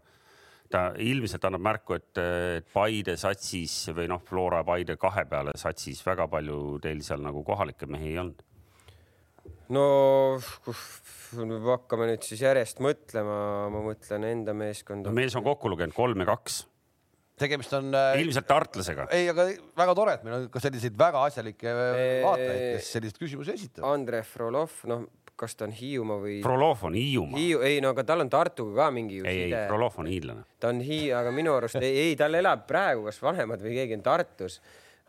ta 0.71 0.89
ilmselt 1.01 1.45
annab 1.47 1.63
märku, 1.65 1.97
et, 1.99 2.11
et 2.19 2.67
Paide 2.73 3.15
satsis 3.19 3.73
või 3.95 4.09
noh, 4.11 4.21
Flora 4.25 4.63
Paide 4.67 4.97
kahe 5.01 5.25
peale 5.29 5.55
satsis 5.59 6.01
väga 6.05 6.27
palju 6.31 6.59
teil 6.83 7.03
seal 7.05 7.23
nagu 7.23 7.43
kohalikke 7.45 7.89
mehi 7.89 8.13
ei 8.13 8.21
olnud. 8.23 8.45
no 9.75 9.87
hakkame 11.71 12.11
nüüd 12.11 12.25
siis 12.25 12.45
järjest 12.45 12.81
mõtlema, 12.83 13.39
ma 13.73 13.83
mõtlen 13.89 14.29
enda 14.29 14.55
meeskonda 14.57 15.11
no,. 15.11 15.17
mees 15.17 15.35
on 15.37 15.45
kokku 15.45 15.71
lugenud 15.73 15.95
kolm 15.95 16.23
ja 16.23 16.29
kaks 16.33 16.63
tegemist 17.39 17.73
on 17.75 17.91
äh,. 17.95 18.21
ilmselt 18.23 18.47
tartlasega. 18.47 19.09
ei, 19.15 19.27
aga 19.31 19.49
väga 19.77 19.95
tore, 19.97 20.17
et 20.17 20.25
meil 20.25 20.37
on 20.39 20.49
ka 20.53 20.61
selliseid 20.63 20.95
väga 20.97 21.25
asjalikke 21.29 21.75
vaatajaid, 21.75 22.65
kes 22.77 22.91
selliseid 22.95 23.21
küsimusi 23.21 23.55
esitavad. 23.57 23.89
Andre 23.91 24.21
Frolov, 24.27 24.81
noh 24.89 25.05
kas 25.39 25.57
ta 25.59 25.67
on 25.67 25.73
Hiiumaa 25.75 26.21
või? 26.21 26.37
Frolov 26.43 26.85
on 26.87 26.95
Hiiumaa 26.97 27.39
Hiiu.... 27.39 27.59
ei 27.65 27.81
no 27.83 27.91
aga 27.95 28.05
tal 28.07 28.23
on 28.23 28.31
Tartuga 28.31 28.85
ka 28.85 28.87
mingi. 28.95 29.21
ei, 29.25 29.45
ei, 29.49 29.67
Frolov 29.69 29.99
on 30.01 30.09
hiidlane. 30.11 30.45
ta 30.59 30.71
on 30.71 30.81
Hii-, 30.85 31.11
aga 31.17 31.33
minu 31.35 31.55
arust 31.57 31.79
ei, 31.81 31.91
ei, 32.07 32.15
tal 32.19 32.37
elab 32.39 32.65
praegu 32.69 33.05
kas 33.09 33.21
vanemad 33.23 33.63
või 33.63 33.75
keegi 33.79 33.99
on 33.99 34.05
Tartus. 34.05 34.59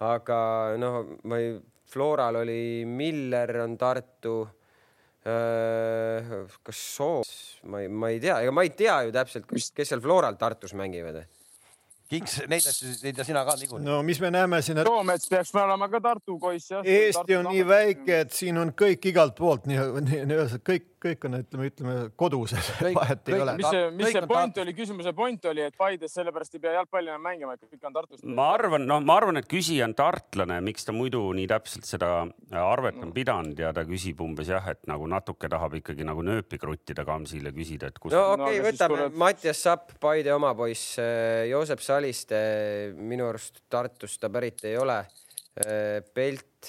aga 0.03 0.39
noh, 0.83 1.01
ma 1.25 1.41
ei, 1.43 1.57
Floral 1.87 2.43
oli 2.43 2.85
Miller 2.89 3.61
on 3.63 3.77
Tartu. 3.79 4.39
kas 5.27 6.83
Soos, 6.97 7.31
ma 7.67 7.81
ei, 7.83 7.89
ma 7.91 8.11
ei 8.15 8.21
tea, 8.23 8.41
ega 8.45 8.53
ma 8.55 8.63
ei 8.63 8.71
tea 8.79 9.01
ju 9.07 9.15
täpselt, 9.15 9.49
kes 9.51 9.73
seal 9.91 10.03
Floral 10.03 10.39
Tartus 10.39 10.75
mängivad 10.79 11.25
Kinks, 12.07 12.37
neid 12.47 12.63
asju, 12.71 12.93
neid 13.03 13.17
ja 13.19 13.25
sina 13.27 13.41
ka 13.47 13.57
niikuinii. 13.59 13.87
no 13.89 13.97
mis 14.07 14.21
me 14.23 14.31
näeme 14.31 14.61
siin 14.63 14.79
et.... 14.79 14.87
Toomets 14.87 15.27
peaks 15.31 15.51
me 15.57 15.63
olema 15.65 15.89
ka 15.91 16.01
Tartu 16.05 16.37
poiss 16.39 16.71
jah. 16.71 16.87
Eesti 16.87 17.39
on 17.41 17.49
nii 17.51 17.65
väike, 17.67 18.21
et 18.21 18.37
siin 18.37 18.61
on 18.63 18.71
kõik 18.79 19.09
igalt 19.11 19.35
poolt 19.39 19.67
nii, 19.67 19.81
nii, 20.07 20.21
nii, 20.31 20.61
kõik 20.69 20.87
kõik 21.07 21.27
on, 21.29 21.37
ütleme, 21.41 21.69
ütleme 21.71 21.95
kodused, 22.19 22.71
vahet 22.97 23.31
ei 23.31 23.41
ole. 23.41 23.55
mis 23.61 23.69
see, 23.73 23.89
mis 23.97 24.13
see 24.15 24.23
point 24.31 24.61
oli, 24.63 24.75
küsimuse 24.77 25.13
point 25.17 25.49
oli, 25.51 25.65
et 25.67 25.77
Paides 25.79 26.15
sellepärast 26.17 26.57
ei 26.57 26.63
pea 26.63 26.75
jalgpalli 26.79 27.13
enam 27.13 27.25
mängima, 27.27 27.57
et 27.57 27.65
kõik 27.67 27.89
on 27.89 27.97
Tartust. 27.97 28.27
ma 28.39 28.49
arvan, 28.55 28.87
noh, 28.89 29.03
ma 29.07 29.19
arvan, 29.21 29.41
et 29.41 29.49
küsija 29.51 29.89
on 29.89 29.97
tartlane, 29.99 30.59
miks 30.67 30.87
ta 30.87 30.95
muidu 30.97 31.23
nii 31.37 31.49
täpselt 31.51 31.89
seda 31.89 32.11
arvet 32.63 33.01
on 33.03 33.13
pidanud 33.17 33.59
ja 33.61 33.73
ta 33.77 33.87
küsib 33.89 34.23
umbes 34.25 34.51
jah, 34.53 34.71
et 34.73 34.83
nagu 34.91 35.09
natuke 35.11 35.51
tahab 35.53 35.79
ikkagi 35.81 36.07
nagu 36.07 36.25
nööpi 36.27 36.61
kruttida 36.63 37.07
Kamsile, 37.09 37.53
küsida, 37.57 37.91
et 37.91 38.01
kus. 38.03 38.15
no 38.15 38.25
okei 38.35 38.61
okay, 38.61 38.63
no,, 38.63 38.71
võtame 38.71 38.97
tuleb... 38.97 39.21
Mattias 39.27 39.63
Sapp, 39.67 39.97
Paide 40.03 40.35
oma 40.35 40.55
poiss, 40.59 40.97
Joosep 41.51 41.85
Saliste, 41.85 42.41
minu 42.97 43.29
arust 43.31 43.65
Tartust 43.73 44.21
ta 44.23 44.33
pärit 44.33 44.65
ei 44.69 44.77
ole. 44.81 45.01
Pelt 46.13 46.69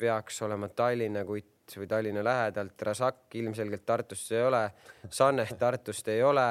peaks 0.00 0.40
olema 0.42 0.66
Tallinna 0.74 1.22
kutt 1.28 1.53
või 1.78 1.88
Tallinna 1.88 2.24
lähedalt, 2.24 2.82
Rasak 2.86 3.34
ilmselgelt 3.40 3.84
Tartust 3.86 4.32
ei 4.32 4.44
ole, 4.44 4.62
Sanneh 5.10 5.52
Tartust 5.58 6.08
ei 6.12 6.22
ole. 6.22 6.46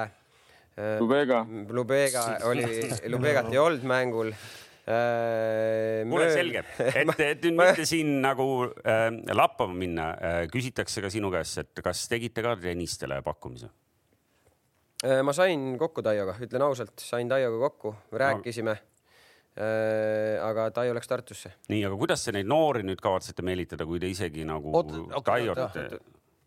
Lubega. 0.99 1.43
Lubega 1.69 2.21
oli, 2.49 2.65
Lubegat 3.13 3.52
ei 3.54 3.60
olnud 3.62 3.84
mängul 3.86 4.32
kuule, 6.10 6.32
selge, 6.34 6.63
et, 6.99 7.12
et 7.21 7.45
nüüd 7.45 7.60
mitte 7.60 7.86
siin 7.88 8.17
nagu 8.23 8.47
äh, 8.82 9.06
lappama 9.32 9.78
minna 9.78 10.10
äh,, 10.17 10.39
küsitakse 10.52 11.04
ka 11.06 11.12
sinu 11.13 11.30
käest, 11.32 11.62
et 11.62 11.84
kas 11.86 12.02
tegite 12.12 12.43
ka 12.43 12.58
tennistele 12.60 13.21
pakkumise? 13.23 13.69
ma 15.04 15.34
sain 15.36 15.73
kokku 15.80 15.99
Taioga, 16.04 16.38
ütlen 16.43 16.63
ausalt, 16.63 16.95
sain 17.04 17.28
Taioga 17.32 17.58
kokku, 17.65 17.93
rääkisime 18.15 18.76
no 18.76 18.92
Äh, 19.54 20.39
aga 20.42 20.72
Taio 20.74 20.96
läks 20.98 21.06
Tartusse. 21.06 21.52
nii, 21.70 21.84
aga 21.86 21.94
kuidas 21.94 22.24
te 22.26 22.32
neid 22.34 22.48
noori 22.50 22.82
nüüd 22.82 22.98
kavatsete 22.98 23.44
meelitada, 23.46 23.86
kui 23.86 24.00
te 24.02 24.10
isegi 24.10 24.42
nagu 24.50 24.72
Oot, 24.74 24.94
Taiot 25.28 25.60
okay,? 25.68 26.00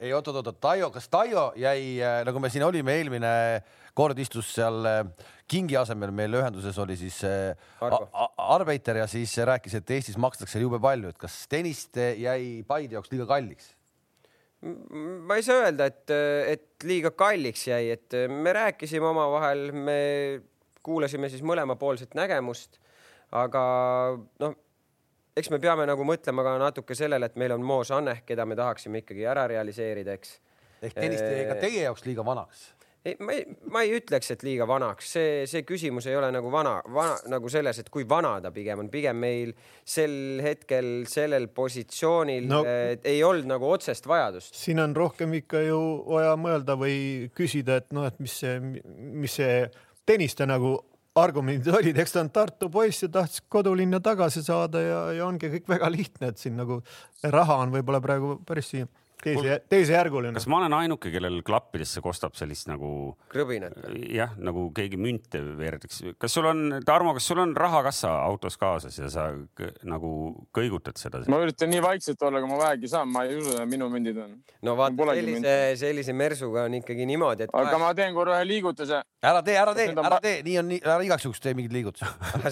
ei 0.03 0.11
oot-oot-oot, 0.11 0.57
Taio, 0.59 0.89
kas 0.91 1.07
Taio 1.07 1.45
jäi, 1.55 2.01
äh, 2.03 2.17
nagu 2.27 2.41
me 2.43 2.49
siin 2.51 2.65
olime, 2.67 2.97
eelmine 2.99 3.31
kord 3.95 4.19
istus 4.19 4.49
seal 4.57 4.89
äh, 4.91 5.29
Kingi 5.47 5.77
asemel 5.79 6.11
meil 6.11 6.35
ühenduses 6.35 6.81
oli 6.83 6.97
siis 6.99 7.21
Arbeiter 8.43 8.99
ja 8.99 9.05
siis 9.07 9.37
rääkis, 9.39 9.77
et 9.79 9.93
Eestis 9.95 10.19
makstakse 10.19 10.59
jube 10.59 10.81
palju, 10.83 11.13
et 11.15 11.21
kas 11.23 11.37
tennist 11.47 11.95
jäi 11.95 12.65
Paide 12.67 12.99
jaoks 12.99 13.13
liiga 13.15 13.29
kalliks? 13.31 13.69
ma 14.67 15.37
ei 15.39 15.47
saa 15.47 15.61
öelda, 15.69 15.87
et, 15.93 16.11
et 16.57 16.89
liiga 16.91 17.15
kalliks 17.15 17.69
jäi, 17.69 17.85
et 17.95 18.19
me 18.27 18.51
rääkisime 18.57 19.07
omavahel, 19.13 19.69
me 19.71 20.01
kuulasime 20.83 21.31
siis 21.31 21.47
mõlemapoolset 21.47 22.19
nägemust 22.19 22.81
aga 23.33 23.63
noh, 24.43 24.57
eks 25.37 25.51
me 25.53 25.61
peame 25.63 25.87
nagu 25.89 26.07
mõtlema 26.07 26.45
ka 26.47 26.57
natuke 26.63 26.97
sellele, 26.99 27.31
et 27.31 27.37
meil 27.41 27.57
on 27.57 27.65
Mo 27.67 27.83
Saneh, 27.85 28.23
keda 28.27 28.47
me 28.47 28.57
tahaksime 28.59 29.05
ikkagi 29.05 29.27
ära 29.29 29.47
realiseerida, 29.51 30.17
eks. 30.17 30.39
ehk 30.83 30.97
tennist 30.97 31.25
jäi 31.25 31.47
ka 31.51 31.61
teie 31.61 31.85
jaoks 31.89 32.07
liiga 32.09 32.25
vanaks? 32.27 32.71
ei, 33.07 33.17
ma 33.21 33.33
ei, 33.33 33.45
ma 33.71 33.83
ei 33.87 33.93
ütleks, 33.97 34.31
et 34.35 34.43
liiga 34.47 34.67
vanaks, 34.69 35.11
see, 35.17 35.45
see 35.51 35.63
küsimus 35.67 36.09
ei 36.11 36.17
ole 36.19 36.31
nagu 36.35 36.51
vana, 36.53 36.77
vana 36.93 37.15
nagu 37.31 37.51
selles, 37.53 37.79
et 37.79 37.91
kui 37.93 38.07
vana 38.09 38.35
ta 38.43 38.51
pigem 38.55 38.83
on, 38.83 38.91
pigem 38.91 39.19
meil 39.23 39.53
sel 39.87 40.41
hetkel 40.43 41.07
sellel 41.11 41.49
positsioonil 41.55 42.49
no, 42.51 42.63
ei 42.67 43.23
olnud 43.27 43.47
nagu 43.53 43.71
otsest 43.71 44.09
vajadust. 44.11 44.57
siin 44.59 44.83
on 44.83 44.97
rohkem 44.97 45.37
ikka 45.39 45.63
ju 45.69 45.81
vaja 46.09 46.35
mõelda 46.41 46.79
või 46.81 46.99
küsida, 47.37 47.81
et 47.83 47.95
noh, 47.97 48.09
et 48.11 48.19
mis 48.23 48.41
see, 48.43 48.59
mis 49.23 49.39
see 49.39 49.63
tenniste 50.07 50.49
nagu 50.49 50.77
argumendid 51.21 51.75
olid, 51.75 51.99
eks 51.99 52.15
ta 52.15 52.23
on 52.23 52.31
Tartu 52.35 52.69
poiss 52.73 53.05
ja 53.05 53.09
tahtis 53.13 53.43
kodulinna 53.49 54.01
tagasi 54.05 54.43
saada 54.45 54.83
ja, 54.83 55.01
ja 55.17 55.27
ongi 55.27 55.51
kõik 55.53 55.69
väga 55.77 55.91
lihtne, 55.93 56.33
et 56.33 56.43
siin 56.43 56.57
nagu 56.61 56.83
raha 57.25 57.61
on 57.65 57.75
võib-olla 57.75 58.03
praegu 58.05 58.37
päris 58.47 58.73
siia 58.75 58.89
teise, 59.23 59.59
teisejärguline. 59.71 60.35
kas 60.37 60.47
ma 60.51 60.61
olen 60.61 60.77
ainuke, 60.77 61.11
kellel 61.15 61.41
klappidesse 61.47 62.03
kostab 62.05 62.37
sellist 62.39 62.69
nagu 62.71 62.91
krõbinat? 63.33 63.77
jah, 64.13 64.35
nagu 64.39 64.69
keegi 64.77 65.01
münte 65.01 65.43
veerdaks. 65.59 66.03
kas 66.21 66.37
sul 66.37 66.49
on, 66.51 66.65
Tarmo, 66.87 67.15
kas 67.17 67.29
sul 67.31 67.41
on 67.43 67.55
rahakassa 67.57 68.13
autos 68.27 68.59
kaasas 68.61 68.99
ja 68.99 69.11
sa 69.13 69.29
nagu 69.87 70.11
kõigutad 70.57 70.99
seda? 71.01 71.23
ma 71.33 71.41
üritan 71.45 71.73
nii 71.73 71.83
vaikselt 71.85 72.23
olla, 72.29 72.43
kui 72.43 72.53
ma 72.53 72.61
vähegi 72.65 72.93
saan, 72.93 73.11
ma 73.13 73.27
ei 73.29 73.39
usu, 73.41 73.57
et 73.61 73.71
minu 73.71 73.91
mündid 73.93 74.21
on. 74.23 74.37
no 74.67 74.77
vaata, 74.79 75.11
sellise, 75.17 75.57
sellise 75.83 76.17
mersuga 76.17 76.67
on 76.71 76.79
ikkagi 76.81 77.09
niimoodi, 77.09 77.47
et. 77.47 77.55
aga 77.57 77.81
ma 77.83 77.93
teen 77.97 78.15
korra 78.17 78.41
ühe 78.41 78.51
liigutuse. 78.55 79.03
ära 79.27 79.43
tee, 79.47 79.59
ära 79.61 79.75
tee, 79.77 79.91
ära 79.95 80.21
tee, 80.23 80.41
nii 80.47 80.59
on 80.63 80.71
nii, 80.75 80.83
ära 80.85 81.01
igaks 81.07 81.29
juhuks 81.29 81.43
tee 81.43 81.57
mingeid 81.57 81.75
liigutusi 81.77 82.07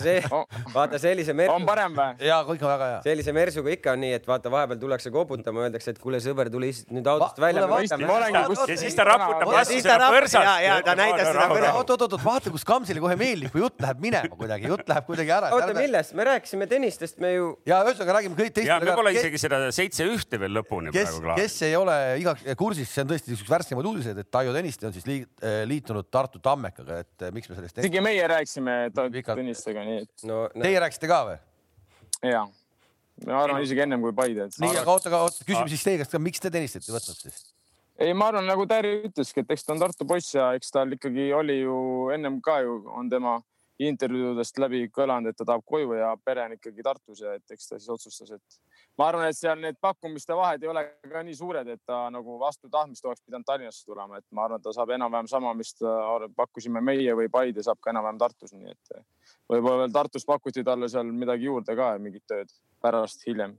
see 0.05 0.23
oh., 0.37 0.45
vaata 0.75 0.99
sellise 0.99 1.35
mersu. 1.37 1.55
on 1.55 1.67
parem 1.69 1.95
või? 1.97 2.27
ja 2.29 2.41
kõik 2.47 2.63
on 2.65 2.73
väga 2.73 2.91
hea. 2.93 3.01
sellise 3.07 3.35
mersuga 3.37 3.73
ikka 3.75 3.95
on 3.95 4.03
nii, 4.05 4.13
et 4.19 4.29
vaata, 4.29 4.53
vahepeal 4.53 4.81
tullakse 4.81 5.13
koputama, 5.15 5.67
öeldakse, 5.67 5.95
et 5.95 6.01
kuule, 6.03 6.21
sõber, 6.25 6.51
tule 6.55 6.71
nüüd 6.95 7.09
autost 7.11 7.41
välja. 7.43 7.65
ja 7.67 8.77
siis 8.81 8.97
ta 8.97 9.07
raputab 9.09 9.51
vastu 9.51 9.79
seda 9.83 10.09
põrsast. 10.15 10.47
ja, 10.47 10.55
ja 10.65 10.77
ta 10.87 10.95
näitas 10.99 11.29
seda 11.29 11.47
põrsast. 11.51 11.79
oot, 11.81 11.93
oot, 11.95 12.05
oot, 12.07 12.17
vaata, 12.25 12.53
kus 12.55 12.67
Kamsile 12.69 13.03
kohe 13.03 13.17
meeldib, 13.21 13.53
kui 13.53 13.63
jutt 13.63 13.83
läheb 13.85 14.03
minema 14.05 14.39
kuidagi, 14.39 14.71
jutt 14.73 14.89
läheb 14.91 15.09
kuidagi 15.09 15.35
ära. 15.37 15.51
oota, 15.57 15.77
millest? 15.77 16.15
me 16.19 16.27
rääkisime 16.31 16.69
tennistest, 16.71 17.21
me 17.23 17.35
ju. 17.35 17.51
ja 17.69 17.81
ühesõnaga 17.85 18.19
räägime 18.19 18.39
kõik 18.41 18.57
teistele. 18.57 18.73
ja 18.73 18.81
me 18.83 18.97
pole 18.99 19.15
isegi 19.17 19.43
seda 19.43 19.61
seitse 19.75 20.09
ühte 20.09 20.41
veel 20.41 20.57
lõpuni 20.61 20.95
praegu 20.95 21.23
klaar. 21.27 21.41
kes 21.41 21.61
ei 21.69 21.79
ole 21.79 21.99
igaks 22.23 22.49
kursis, 22.61 22.91
see 22.91 23.05
on 23.05 23.13
tõesti 23.13 23.37
üks 23.37 23.47
värskemaid 23.51 23.91
uudiseid, 23.93 24.21
et 24.25 24.31
Taio 24.33 24.55
Tõniste 24.57 24.89
on 24.89 24.97
siis 24.97 25.09
eh, 25.11 25.63
liitunud 25.69 26.11
Tartu 26.13 26.43
Tammekaga, 26.45 27.03
et 27.05 27.29
eh, 27.29 27.35
miks 27.35 27.51
me 27.51 27.59
sellest. 27.61 27.81
isegi 27.83 28.05
meie 28.05 28.29
rääkisime 28.37 28.79
Tõnistega, 28.95 29.87
nii 29.87 30.05
et 30.05 30.29
no,. 30.29 30.45
Teie 30.61 30.85
rääkisite 30.85 31.11
ka 31.11 31.25
või? 31.31 31.41
jaa 32.25 32.47
ma 33.23 33.43
arvan 33.45 33.63
isegi 33.63 33.85
ennem 33.85 34.03
kui 34.03 34.15
Paide. 34.17 34.49
nii, 34.59 34.77
aga 34.81 34.97
oota, 34.97 35.11
aga 35.13 35.27
küsime 35.47 35.71
siis 35.71 35.85
teie 35.87 36.01
käest 36.01 36.15
ka, 36.15 36.21
miks 36.23 36.43
te 36.43 36.51
tennistit 36.55 36.89
ei 36.89 36.97
võtnud 36.97 37.21
siis? 37.23 37.43
ei, 37.99 38.13
ma 38.13 38.31
arvan, 38.33 38.49
nagu 38.51 38.67
Täri 38.71 38.97
ütleski, 39.09 39.45
et 39.45 39.55
eks 39.55 39.67
ta 39.67 39.75
on 39.75 39.83
Tartu 39.83 40.07
poiss 40.09 40.35
ja 40.35 40.51
eks 40.59 40.75
tal 40.75 40.95
ikkagi 40.97 41.31
oli 41.37 41.61
ju 41.61 41.77
ennem 42.15 42.41
ka 42.45 42.61
ju 42.65 42.81
on 42.91 43.11
tema 43.13 43.39
intervjuudest 43.83 44.59
läbi 44.63 44.85
kõlanud, 44.95 45.31
et 45.31 45.39
ta 45.39 45.47
tahab 45.47 45.65
koju 45.67 45.97
ja 45.99 46.13
pere 46.25 46.45
on 46.47 46.57
ikkagi 46.59 46.85
Tartus 46.87 47.23
ja 47.25 47.35
et 47.39 47.55
eks 47.55 47.71
ta 47.71 47.79
siis 47.79 47.91
otsustas, 47.91 48.37
et 48.37 48.61
ma 48.99 49.09
arvan, 49.11 49.27
et 49.29 49.39
seal 49.39 49.59
need 49.61 49.79
pakkumiste 49.83 50.37
vahed 50.39 50.63
ei 50.63 50.71
ole 50.71 50.85
ka 51.11 51.23
nii 51.27 51.37
suured, 51.39 51.69
et 51.69 51.83
ta 51.87 52.05
nagu 52.15 52.39
vastu 52.41 52.71
tahtmist 52.71 53.05
oleks 53.05 53.25
pidanud 53.25 53.47
Tallinnasse 53.49 53.85
tulema, 53.87 54.21
et 54.21 54.27
ma 54.31 54.47
arvan, 54.47 54.63
et 54.63 54.67
ta 54.67 54.75
saab 54.77 54.95
enam-vähem 54.95 55.29
sama, 55.31 55.55
mis 55.59 55.75
pakkusime 56.37 56.83
meie 56.85 57.17
või 57.19 57.31
Paide 57.33 57.65
saab 57.67 57.81
ka 57.83 57.91
enam-vähem 57.95 58.23
Tartus, 58.23 58.55
nii 58.55 58.71
et 58.71 58.97
võib-olla 59.51 59.85
veel 59.85 59.95
Tartus 59.95 60.27
pakuti 60.29 60.65
talle 60.65 60.89
seal 60.93 61.11
midagi 61.11 61.51
juurde 61.51 61.77
ka, 61.79 61.95
mingit 61.99 62.27
tööd 62.31 62.53
pärast 62.83 63.27
hiljem 63.27 63.57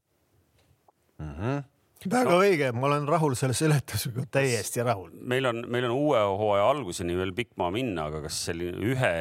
mm. 1.20 1.34
-hmm 1.40 1.64
väga 2.12 2.30
no. 2.30 2.42
õige, 2.44 2.70
ma 2.76 2.88
olen 2.90 3.08
rahul 3.10 3.34
selle 3.40 3.56
seletusega, 3.58 4.28
täiesti 4.32 4.84
rahul. 4.86 5.10
meil 5.22 5.46
on, 5.50 5.64
meil 5.72 5.88
on 5.88 5.96
uue 5.96 6.20
hooaja 6.20 6.68
alguseni 6.70 7.18
veel 7.18 7.34
pikk 7.34 7.56
maa 7.58 7.72
minna, 7.74 8.10
aga 8.12 8.22
kas 8.28 8.46
selline 8.50 8.78
ühe 8.94 9.16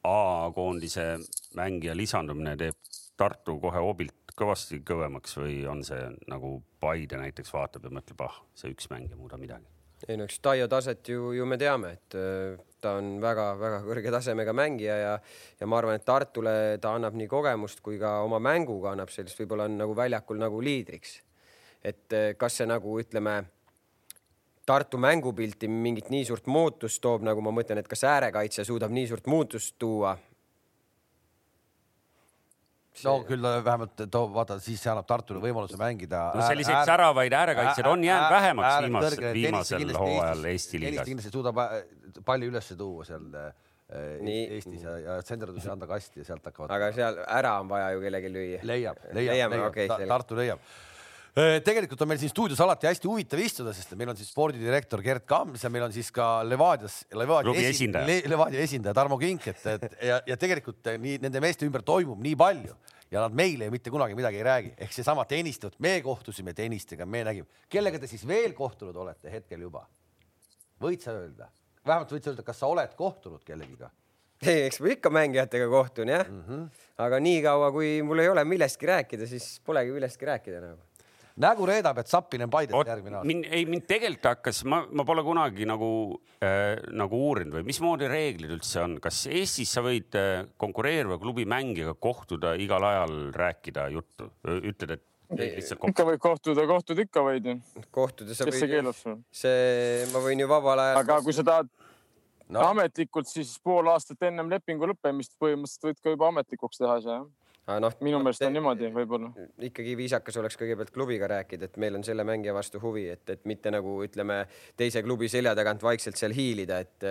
A-koondise 0.00 1.18
mängija 1.58 1.92
lisandumine 1.96 2.56
teeb 2.56 2.76
Tartu 3.20 3.58
kohe 3.60 3.82
hoobilt 3.84 4.14
kõvasti 4.40 4.80
kõvemaks 4.86 5.36
või 5.40 5.60
on 5.68 5.84
see 5.86 6.00
nagu 6.30 6.58
Paide 6.80 7.20
näiteks 7.20 7.52
vaatab 7.52 7.84
ja 7.84 7.92
mõtleb, 7.92 8.24
ah, 8.24 8.40
see 8.56 8.72
üks 8.72 8.88
mäng 8.92 9.10
ei 9.10 9.18
muuda 9.18 9.38
midagi? 9.40 9.68
ei 10.08 10.16
no 10.16 10.24
eks 10.24 10.38
Taio 10.40 10.68
taset 10.70 11.08
ju, 11.12 11.32
ju 11.36 11.46
me 11.46 11.58
teame, 11.60 11.92
et 11.98 12.16
äh, 12.16 12.56
ta 12.80 12.94
on 12.96 13.18
väga-väga 13.20 13.82
kõrge 13.84 14.12
tasemega 14.14 14.54
mängija 14.56 14.96
ja, 14.96 15.14
ja 15.60 15.68
ma 15.68 15.76
arvan, 15.76 15.98
et 15.98 16.06
Tartule 16.08 16.54
ta 16.80 16.94
annab 16.96 17.18
nii 17.20 17.28
kogemust 17.28 17.82
kui 17.84 17.98
ka 18.00 18.20
oma 18.24 18.40
mänguga 18.40 18.94
annab 18.94 19.12
sellist, 19.12 19.38
võib-olla 19.42 19.68
on 19.68 19.76
nagu 19.82 19.96
väljakul 19.96 20.40
nagu 20.40 20.62
liidriks. 20.64 21.20
et 21.84 22.16
äh, 22.16 22.32
kas 22.40 22.60
see 22.60 22.68
nagu 22.68 22.96
ütleme, 23.00 23.42
Tartu 24.70 25.00
mängupilti 25.02 25.68
mingit 25.68 26.10
nii 26.12 26.24
suurt 26.28 26.46
muutust 26.46 27.00
toob, 27.02 27.24
nagu 27.26 27.42
ma 27.42 27.50
mõtlen, 27.50 27.80
et 27.80 27.88
kas 27.90 28.04
äärekaitse 28.06 28.64
suudab 28.64 28.92
nii 28.94 29.08
suurt 29.10 29.26
muutust 29.26 29.74
tuua 29.82 30.14
no 33.04 33.14
küll 33.28 33.46
vähemalt 33.64 34.04
toob, 34.10 34.32
vaata 34.34 34.58
siis 34.62 34.82
see 34.82 34.90
annab 34.92 35.08
Tartule 35.08 35.40
võimaluse 35.42 35.78
mängida. 35.80 36.26
no 36.34 36.44
selliseid 36.44 36.84
säravaid 36.88 37.34
äärekaitsjaid 37.38 37.88
on 37.90 38.04
jäänud 38.04 38.34
vähemaks 38.34 38.76
viimasel, 38.84 39.26
viimasel 39.38 39.96
hooajal 39.96 40.44
Eesti 40.52 40.82
liigas. 40.82 41.08
kindlasti 41.08 41.32
suudab 41.32 41.62
äh, 41.64 41.80
palli 42.26 42.50
üles 42.50 42.72
tuua 42.76 43.06
seal 43.08 43.26
äh, 43.40 43.50
Nii. 44.22 44.42
Eestis 44.54 44.84
ja, 44.86 44.92
ja 45.02 45.14
tsenderdusi 45.26 45.66
anda 45.72 45.88
kasti 45.90 46.20
ja 46.20 46.28
sealt 46.28 46.44
hakkavad. 46.46 46.70
aga 46.76 46.92
seal 46.94 47.16
ära 47.26 47.56
on 47.62 47.70
vaja 47.70 47.88
ju 47.96 48.04
kellelgi 48.04 48.30
lüüa. 48.30 48.60
leiab, 48.62 49.00
leiab, 49.10 49.34
leiab, 49.34 49.56
leiab. 49.56 49.66
Okay, 49.72 49.88
Ta, 49.90 49.98
Tartu 50.12 50.38
leiab 50.38 50.62
tegelikult 51.34 52.00
on 52.02 52.10
meil 52.10 52.18
siin 52.18 52.32
stuudios 52.32 52.60
alati 52.64 52.88
hästi 52.88 53.06
huvitav 53.08 53.40
istuda, 53.42 53.72
sest 53.74 53.92
meil 53.98 54.10
on 54.10 54.18
siis 54.18 54.30
spordidirektor 54.32 55.02
Gerd 55.04 55.26
Kams 55.28 55.62
ja 55.62 55.70
meil 55.70 55.84
on 55.86 55.92
siis 55.94 56.10
ka 56.14 56.40
Levadias, 56.46 57.04
Levadia 57.14 57.68
esindaja, 57.70 58.08
Le, 58.08 58.16
Levadia 58.32 58.64
esindaja 58.64 58.96
Tarmo 58.98 59.18
Kink, 59.20 59.46
et, 59.52 59.62
et 59.76 59.94
ja, 60.08 60.18
ja 60.26 60.38
tegelikult 60.40 60.90
eh, 60.90 60.98
nii 60.98 61.20
nende 61.22 61.42
meeste 61.42 61.68
ümber 61.68 61.84
toimub 61.86 62.18
nii 62.24 62.34
palju 62.38 62.74
ja 63.10 63.22
nad 63.22 63.36
meile 63.36 63.68
ju 63.68 63.74
mitte 63.74 63.94
kunagi 63.94 64.18
midagi 64.18 64.42
ei 64.42 64.46
räägi, 64.46 64.74
ehk 64.86 64.92
seesama 64.94 65.24
tennist, 65.30 65.68
me 65.78 65.96
kohtusime 66.02 66.54
tennistega, 66.56 67.06
me 67.06 67.22
nägime, 67.26 67.62
kellega 67.70 68.02
te 68.02 68.10
siis 68.10 68.26
veel 68.26 68.54
kohtunud 68.58 68.96
olete 68.96 69.30
hetkel 69.30 69.66
juba? 69.68 69.86
võid 70.82 71.02
sa 71.04 71.14
öelda, 71.14 71.50
vähemalt 71.86 72.12
võid 72.14 72.26
sa 72.26 72.34
öelda, 72.34 72.46
kas 72.46 72.62
sa 72.62 72.70
oled 72.70 72.94
kohtunud 72.98 73.46
kellegiga? 73.46 73.90
ei, 74.42 74.66
eks 74.66 74.82
ma 74.82 74.94
ikka 74.96 75.14
mängijatega 75.14 75.70
kohtun 75.70 76.10
jah 76.10 76.26
mm, 76.26 76.44
-hmm. 76.46 76.84
aga 77.06 77.18
niikaua, 77.22 77.70
kui 77.70 78.00
mul 78.02 78.18
ei 78.18 78.30
ole 78.34 78.44
millestki 78.44 78.90
rääkida, 78.90 79.26
siis 79.30 79.60
polegi 79.62 79.92
millestki 79.94 80.26
rääkida 80.26 80.62
nagu 80.64 80.89
nägu 81.40 81.66
reedab, 81.68 82.00
et 82.00 82.10
Zappinen 82.10 82.50
Paidest 82.50 82.90
järgmine 82.90 83.20
aasta. 83.20 83.28
mind, 83.28 83.48
ei 83.50 83.66
mind 83.68 83.86
tegelikult 83.88 84.28
hakkas, 84.30 84.62
ma, 84.68 84.82
ma 84.92 85.04
pole 85.08 85.24
kunagi 85.26 85.68
nagu 85.68 85.90
äh,, 86.44 86.76
nagu 86.96 87.20
uurinud 87.28 87.58
või 87.58 87.66
mismoodi 87.70 88.08
reeglid 88.10 88.54
üldse 88.56 88.82
on, 88.84 88.98
kas 89.02 89.22
Eestis 89.30 89.72
sa 89.76 89.84
võid 89.84 90.16
äh, 90.18 90.44
konkureeriva 90.60 91.18
klubi 91.22 91.46
mängijaga 91.48 91.96
kohtuda 92.00 92.54
igal 92.60 92.84
ajal, 92.86 93.16
rääkida 93.36 93.88
juttu, 93.94 94.30
ütled, 94.60 94.96
et 94.96 95.06
ikka 95.90 96.06
võib 96.06 96.22
kohtuda, 96.22 96.64
kohtuda 96.66 97.04
ikka 97.06 97.22
võid 97.22 97.44
ju. 97.46 97.58
kohtuda 97.94 98.34
sa 98.34 98.46
võid. 98.46 98.54
kes 98.54 98.64
see 98.64 98.72
keelab 98.72 98.98
sul? 98.98 99.20
see, 99.42 100.08
ma 100.14 100.24
võin 100.24 100.42
ju 100.42 100.48
vabal 100.50 100.82
ajal. 100.82 101.02
aga 101.04 101.20
kui 101.26 101.36
sa 101.36 101.46
tahad 101.46 101.70
no. 102.50 102.64
ametlikult, 102.72 103.30
siis 103.30 103.54
pool 103.62 103.92
aastat 103.92 104.28
ennem 104.28 104.50
lepingu 104.50 104.88
lõppemist 104.90 105.36
põhimõtteliselt 105.40 105.90
võid 105.90 106.02
ka 106.02 106.16
juba 106.16 106.32
ametlikuks 106.34 106.82
teha 106.82 106.98
see 107.04 107.14
jah 107.14 107.28
noh, 107.82 107.94
minu 108.04 108.18
meelest 108.22 108.42
on 108.46 108.56
niimoodi 108.56 108.90
võib-olla. 108.94 109.30
ikkagi 109.70 109.94
viisakas 109.98 110.40
oleks 110.42 110.58
kõigepealt 110.60 110.92
klubiga 110.94 111.28
rääkida, 111.30 111.70
et 111.70 111.78
meil 111.82 111.98
on 111.98 112.04
selle 112.06 112.24
mängija 112.26 112.54
vastu 112.56 112.80
huvi, 112.82 113.06
et, 113.14 113.24
et 113.30 113.46
mitte 113.50 113.72
nagu 113.72 114.00
ütleme 114.06 114.42
teise 114.76 115.04
klubi 115.06 115.30
selja 115.30 115.54
tagant 115.58 115.82
vaikselt 115.82 116.18
seal 116.20 116.34
hiilida, 116.36 116.80
et 116.82 117.08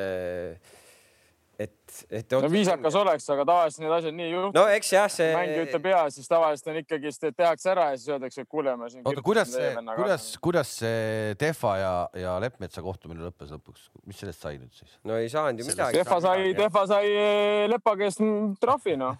et, 1.59 2.05
et. 2.09 2.31
no 2.31 2.47
viisakas 2.51 2.95
oleks, 2.95 3.25
aga 3.33 3.43
tavaliselt 3.47 3.83
need 3.83 3.93
asjad 3.97 4.15
nii 4.15 4.25
ei 4.25 4.31
juhtu. 4.31 4.55
no 4.55 4.63
eks 4.71 4.91
jah, 4.93 5.07
see. 5.11 5.33
mängija 5.35 5.65
ütleb 5.65 5.89
ja, 5.91 5.99
siis 6.13 6.27
tavaliselt 6.31 6.69
on 6.71 6.77
ikkagi, 6.79 7.11
tehakse 7.35 7.71
ära 7.73 7.85
ja 7.91 7.97
siis 7.99 8.13
öeldakse, 8.13 8.45
et 8.45 8.51
kuule, 8.51 8.75
ma 8.79 8.87
siin. 8.91 9.03
oota, 9.03 9.23
kuidas 9.25 9.51
see, 9.51 9.69
kuidas, 9.99 10.23
kuidas 10.47 10.71
see 10.79 11.35
Tehva 11.39 11.73
ja, 11.81 11.91
ja 12.23 12.37
Leppmetsa 12.43 12.83
kohtumine 12.85 13.21
lõppes 13.27 13.51
lõpuks, 13.55 13.81
mis 14.07 14.17
sellest 14.23 14.41
sai 14.45 14.55
nüüd 14.61 14.73
siis? 14.75 14.91
no 15.03 15.19
ei 15.19 15.29
saanud 15.31 15.59
ju 15.59 15.65
midagi. 15.67 15.99
Tehva 15.99 16.17
sai, 16.23 16.39
Tehva 16.57 16.83
sai 16.93 17.05
eh, 17.11 17.67
Lepa 17.73 17.91
käest 17.99 18.19
trahvi 18.63 18.95
noh 18.99 19.15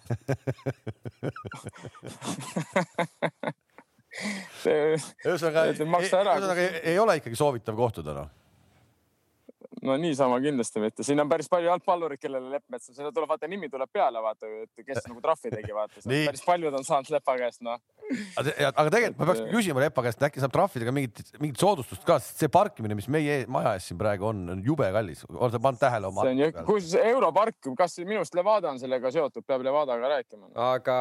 ühesõnaga, 4.70 5.60
ühesõnaga 5.76 6.60
ei 6.80 6.96
ole 7.00 7.20
ikkagi 7.20 7.36
soovitav 7.38 7.76
kohtuda 7.78 8.16
noh 8.16 8.39
no 9.86 9.96
niisama 10.00 10.40
kindlasti 10.42 10.82
mitte, 10.82 11.04
siin 11.06 11.22
on 11.22 11.30
päris 11.30 11.48
palju 11.50 11.70
jalgpallureid, 11.70 12.20
kellele 12.20 12.50
Leppmets, 12.56 12.90
seda 12.96 13.12
tuleb 13.14 13.30
vaata 13.30 13.48
nimi 13.50 13.70
tuleb 13.72 13.90
peale, 13.92 14.22
vaata, 14.22 14.48
et 14.64 14.84
kes 14.86 15.06
nagu 15.06 15.22
trahvi 15.24 15.52
tegi, 15.54 15.74
vaata 15.76 16.02
päris 16.04 16.42
paljud 16.46 16.76
on 16.76 16.86
saanud 16.86 17.12
Lepa 17.14 17.36
käest, 17.38 17.62
noh. 17.66 17.78
aga 18.10 18.86
tegelikult 18.90 19.20
ma 19.20 19.28
peaks 19.30 19.44
küsima 19.52 19.84
Lepa 19.84 20.04
käest, 20.06 20.24
äkki 20.26 20.42
saab 20.42 20.54
trahvidega 20.56 20.94
mingit, 20.94 21.22
mingit 21.38 21.62
soodustust 21.62 22.04
ka, 22.08 22.18
sest 22.22 22.42
see 22.42 22.52
parkimine, 22.52 22.98
mis 22.98 23.08
meie 23.12 23.44
maja 23.50 23.76
ees 23.78 23.86
siin 23.90 24.00
praegu 24.00 24.30
on, 24.32 24.42
on 24.56 24.64
jube 24.66 24.90
kallis. 24.96 25.22
oled 25.30 25.54
sa 25.54 25.62
pannud 25.62 25.82
tähele 25.82 26.10
oma? 26.10 26.26
see 26.26 26.34
on 26.34 26.42
ju, 26.42 26.50
kus 26.66 26.90
Europark, 27.00 27.70
kas 27.78 27.96
minu 28.02 28.24
arust 28.24 28.36
Levada 28.38 28.74
on 28.74 28.82
sellega 28.82 29.14
seotud, 29.14 29.46
peab 29.46 29.64
Levadaga 29.66 30.12
rääkima. 30.16 30.50
aga 30.74 30.98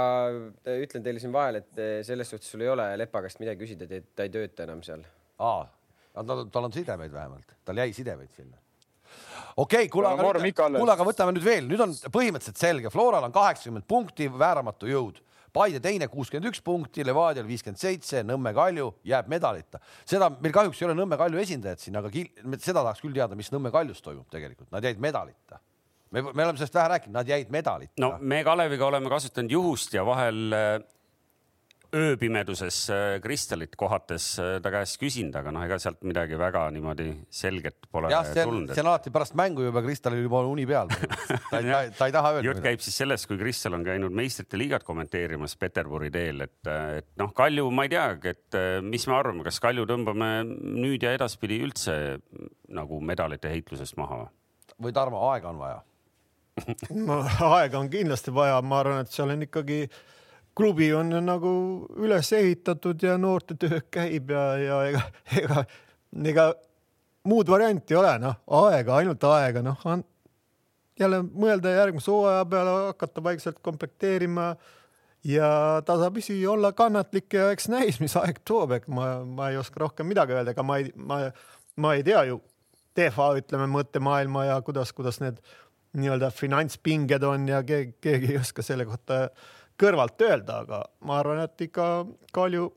ütlen 0.78 1.06
teile 1.06 1.24
siin 1.24 1.34
vahele, 1.34 1.66
et 1.66 2.06
selles 2.08 2.30
suhtes 2.30 2.54
sul 2.54 2.64
ei 2.66 2.72
ole 2.72 2.92
Lepa 3.02 3.26
käest 3.26 3.42
midagi 3.42 3.66
küsida, 3.66 3.90
et 3.90 4.14
ta 4.16 4.30
ei 4.30 4.34
tööta 4.34 4.70
enam 4.70 4.86
seal. 4.86 5.04
aa, 5.42 5.66
tal 6.14 6.64
on 6.64 6.74
sidemeid 6.74 7.14
vähemalt, 7.14 7.56
tal 7.66 7.78
jäi 7.78 7.94
sidemeid 7.94 8.34
sinna. 8.36 8.58
Okei 9.58 9.86
okay,, 9.86 9.90
kuule, 9.92 10.08
aga, 10.08 10.34
kuule, 10.78 10.92
aga 10.94 11.06
võtame 11.08 11.34
nüüd 11.36 11.46
veel, 11.46 11.66
nüüd 11.68 11.82
on 11.84 11.96
põhimõtteliselt 12.14 12.62
selge, 12.62 12.92
Floral 12.94 13.26
on 13.28 13.34
kaheksakümmend 13.36 13.88
punkti, 13.90 14.30
vääramatu 14.32 14.90
jõud. 14.90 15.20
Paide 15.54 15.80
teine 15.82 16.06
kuuskümmend 16.08 16.52
üks 16.52 16.62
punkti, 16.62 17.02
Levadial 17.06 17.48
viiskümmend 17.48 17.82
seitse, 17.82 18.22
Nõmme 18.24 18.54
Kalju 18.54 18.92
jääb 19.10 19.32
medalita. 19.32 19.80
seda 20.06 20.30
meil 20.30 20.54
kahjuks 20.54 20.82
ei 20.82 20.88
ole 20.88 20.96
Nõmme 21.00 21.18
Kalju 21.18 21.42
esindajat 21.42 21.82
siin, 21.82 21.98
aga 21.98 22.12
seda 22.14 22.84
tahaks 22.84 23.02
küll 23.02 23.18
teada, 23.18 23.36
mis 23.36 23.50
Nõmme 23.52 23.72
Kaljus 23.74 24.04
toimub 24.06 24.30
tegelikult, 24.30 24.70
nad 24.72 24.86
jäid 24.86 25.02
medalita. 25.02 25.60
Me, 26.12 26.22
me 26.22 26.46
oleme 26.46 26.58
sellest 26.58 26.78
vähe 26.78 26.94
rääkinud, 26.94 27.18
nad 27.18 27.28
jäid 27.30 27.52
medalita. 27.54 27.94
no 28.02 28.16
me 28.22 28.44
Kaleviga 28.46 28.86
oleme 28.86 29.10
kasutanud 29.10 29.52
juhust 29.52 29.94
ja 29.94 30.06
vahel 30.06 30.54
ööpimeduses 31.96 32.78
äh, 32.90 33.20
Kristalit 33.22 33.74
kohates 33.80 34.26
äh, 34.40 34.58
ta 34.62 34.72
käest 34.74 35.00
küsinud, 35.02 35.34
aga 35.40 35.52
noh, 35.54 35.64
ega 35.66 35.80
sealt 35.82 36.04
midagi 36.06 36.38
väga 36.38 36.68
niimoodi 36.74 37.08
selget 37.34 37.88
pole 37.92 38.12
jah, 38.14 38.28
see 38.28 38.46
on, 38.46 38.68
see 38.70 38.84
on 38.84 38.92
alati 38.92 39.14
pärast 39.14 39.34
mängu 39.40 39.66
juba 39.66 39.82
Kristalil 39.86 40.22
juba 40.26 40.44
uni 40.46 40.68
peal 40.70 40.92
ta, 40.94 41.62
ta, 41.62 41.82
ta 41.98 42.10
ei 42.10 42.14
taha 42.14 42.34
öelda. 42.36 42.46
jutt 42.46 42.62
käib 42.66 42.84
siis 42.86 43.00
sellest, 43.02 43.26
kui 43.30 43.40
Kristal 43.42 43.78
on 43.80 43.86
käinud 43.88 44.14
meistrite 44.16 44.60
liigat 44.60 44.86
kommenteerimas 44.86 45.58
Peterburi 45.60 46.12
teel, 46.14 46.46
et, 46.46 46.60
et 47.00 47.10
noh, 47.22 47.34
Kalju, 47.36 47.66
ma 47.74 47.88
ei 47.88 47.94
teagi, 47.96 48.36
et 48.36 48.60
mis 48.86 49.08
me 49.10 49.18
arvame, 49.18 49.46
kas 49.48 49.58
Kalju 49.64 49.88
tõmbame 49.90 50.32
nüüd 50.46 51.06
ja 51.06 51.16
edaspidi 51.18 51.58
üldse 51.66 52.20
nagu 52.70 53.02
medalite 53.02 53.50
heitlusest 53.54 53.98
maha 53.98 54.24
või? 54.24 54.32
või 54.86 54.96
Tarmo, 54.96 55.26
aega 55.34 55.50
on 55.50 55.64
vaja 55.64 55.82
no 57.10 57.24
aega 57.50 57.82
on 57.82 57.90
kindlasti 57.90 58.36
vaja, 58.36 58.62
ma 58.62 58.84
arvan, 58.84 59.04
et 59.08 59.16
seal 59.16 59.34
on 59.34 59.50
ikkagi 59.50 59.84
äh, 59.88 60.00
klubi 60.60 60.90
on 60.94 61.14
nagu 61.24 61.52
üles 62.04 62.34
ehitatud 62.36 63.00
ja 63.04 63.18
noortetöö 63.18 63.80
käib 63.92 64.32
ja, 64.34 64.44
ja 64.60 64.80
ega, 64.90 65.04
ega, 65.40 65.64
ega 66.32 66.48
muud 67.30 67.52
varianti 67.52 67.96
ei 67.96 68.00
ole, 68.00 68.16
noh, 68.24 68.40
aega, 68.60 68.98
ainult 69.00 69.24
aega, 69.30 69.64
noh, 69.64 69.86
jälle 71.00 71.22
mõelda 71.24 71.72
järgmise 71.78 72.12
hooaja 72.12 72.44
peale, 72.50 72.76
hakata 72.90 73.24
vaikselt 73.24 73.62
komplekteerima 73.64 74.50
ja 75.28 75.52
tasapisi 75.86 76.36
olla 76.48 76.74
kannatlik 76.76 77.34
ja 77.40 77.50
eks 77.54 77.70
näis, 77.72 78.00
mis 78.04 78.18
aeg 78.20 78.42
toob, 78.48 78.76
ega 78.80 78.92
ma, 78.96 79.10
ma 79.24 79.50
ei 79.54 79.60
oska 79.60 79.86
rohkem 79.86 80.10
midagi 80.12 80.36
öelda, 80.36 80.56
ega 80.56 80.66
ma 80.66 80.80
ei, 80.82 80.92
ma, 80.96 81.22
ma 81.80 81.96
ei 81.96 82.04
tea 82.08 82.26
ju 82.32 82.42
TFA 82.98 83.32
ütleme 83.40 83.70
mõttemaailma 83.72 84.50
ja 84.50 84.60
kuidas, 84.66 84.92
kuidas 84.96 85.22
need 85.24 85.40
nii-öelda 86.00 86.34
finantspinged 86.36 87.24
on 87.26 87.48
ja 87.50 87.64
keegi, 87.66 87.96
keegi 88.04 88.34
ei 88.34 88.42
oska 88.42 88.64
selle 88.66 88.86
kohta 88.86 89.24
äh, 89.24 89.48
kõrvalt 89.80 90.22
öelda, 90.26 90.62
aga 90.66 90.84
ma 91.08 91.20
arvan, 91.22 91.44
et 91.46 91.68
ikka 91.70 91.88
Kalju 92.36 92.68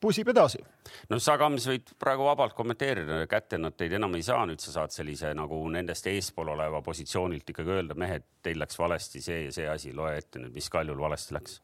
pusib 0.00 0.30
edasi. 0.30 0.60
no 1.10 1.18
sa, 1.22 1.36
Kams, 1.40 1.66
võid 1.70 1.92
praegu 2.00 2.26
vabalt 2.28 2.54
kommenteerida, 2.56 3.24
kätte 3.30 3.58
nad 3.58 3.76
teid 3.76 3.96
enam 3.98 4.14
ei 4.14 4.24
saa, 4.26 4.44
nüüd 4.48 4.62
sa 4.62 4.74
saad 4.76 4.94
sellise 4.94 5.32
nagu 5.36 5.60
nendest 5.72 6.06
eespool 6.10 6.54
oleva 6.54 6.82
positsioonilt 6.86 7.50
ikkagi 7.50 7.74
öelda, 7.78 7.98
mehed, 7.98 8.26
teil 8.42 8.60
läks 8.62 8.78
valesti 8.78 9.22
see 9.24 9.46
ja 9.46 9.54
see 9.54 9.66
asi, 9.70 9.94
loe 9.96 10.14
ette 10.20 10.42
nüüd, 10.42 10.54
mis 10.54 10.70
Kaljul 10.72 11.00
valesti 11.02 11.36
läks 11.36 11.58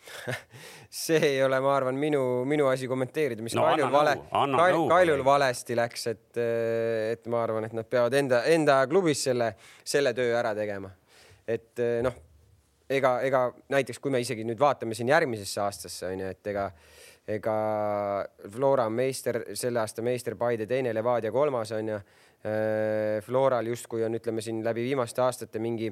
see 1.02 1.20
ei 1.20 1.42
ole, 1.44 1.58
ma 1.60 1.74
arvan, 1.76 1.98
minu, 2.00 2.22
minu 2.48 2.70
asi 2.70 2.88
kommenteerida, 2.88 3.44
mis 3.44 3.56
no, 3.56 3.66
Kaljul 3.68 3.92
vale, 3.92 4.16
Kaljul, 4.32 4.86
Kaljul 4.92 5.24
valesti 5.24 5.76
läks, 5.76 6.06
et, 6.12 6.40
et 6.40 7.28
ma 7.32 7.44
arvan, 7.44 7.68
et 7.68 7.76
nad 7.76 7.88
peavad 7.88 8.16
enda, 8.16 8.44
enda 8.48 8.80
klubis 8.88 9.24
selle, 9.28 9.54
selle 9.84 10.14
töö 10.16 10.32
ära 10.40 10.54
tegema. 10.56 10.92
et 11.48 11.80
noh 12.04 12.16
ega, 12.90 13.12
ega 13.26 13.44
näiteks 13.72 14.00
kui 14.02 14.12
me 14.12 14.20
isegi 14.22 14.44
nüüd 14.46 14.60
vaatame 14.60 14.96
siin 14.98 15.10
järgmisesse 15.12 15.62
aastasse 15.62 16.10
on 16.10 16.24
ju, 16.24 16.30
et 16.34 16.50
ega, 16.52 16.66
ega 17.28 17.56
Flora 18.50 18.88
meister, 18.90 19.42
selle 19.54 19.82
aasta 19.82 20.02
meister, 20.02 20.36
Paide 20.40 20.66
teine, 20.70 20.94
Levadia 20.94 21.32
kolmas 21.32 21.72
on 21.76 21.94
ju. 21.94 22.00
Äh, 22.40 23.20
Floral 23.20 23.66
justkui 23.68 24.00
on, 24.06 24.14
ütleme 24.16 24.40
siin 24.40 24.62
läbi 24.64 24.86
viimaste 24.86 25.20
aastate 25.20 25.60
mingi 25.60 25.90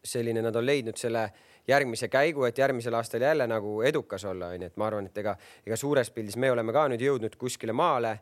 selline, 0.00 0.40
nad 0.40 0.56
on 0.56 0.64
leidnud 0.64 0.96
selle 0.96 1.26
järgmise 1.68 2.08
käigu, 2.08 2.46
et 2.48 2.58
järgmisel 2.58 2.94
aastal 2.96 3.20
jälle 3.20 3.44
nagu 3.46 3.82
edukas 3.84 4.24
olla, 4.24 4.54
onju, 4.54 4.70
et 4.70 4.78
ma 4.80 4.86
arvan, 4.88 5.10
et 5.10 5.18
ega, 5.20 5.34
ega 5.66 5.76
suures 5.76 6.10
pildis 6.16 6.38
me 6.40 6.48
oleme 6.50 6.72
ka 6.72 6.86
nüüd 6.88 7.04
jõudnud 7.04 7.36
kuskile 7.36 7.76
maale 7.76 8.14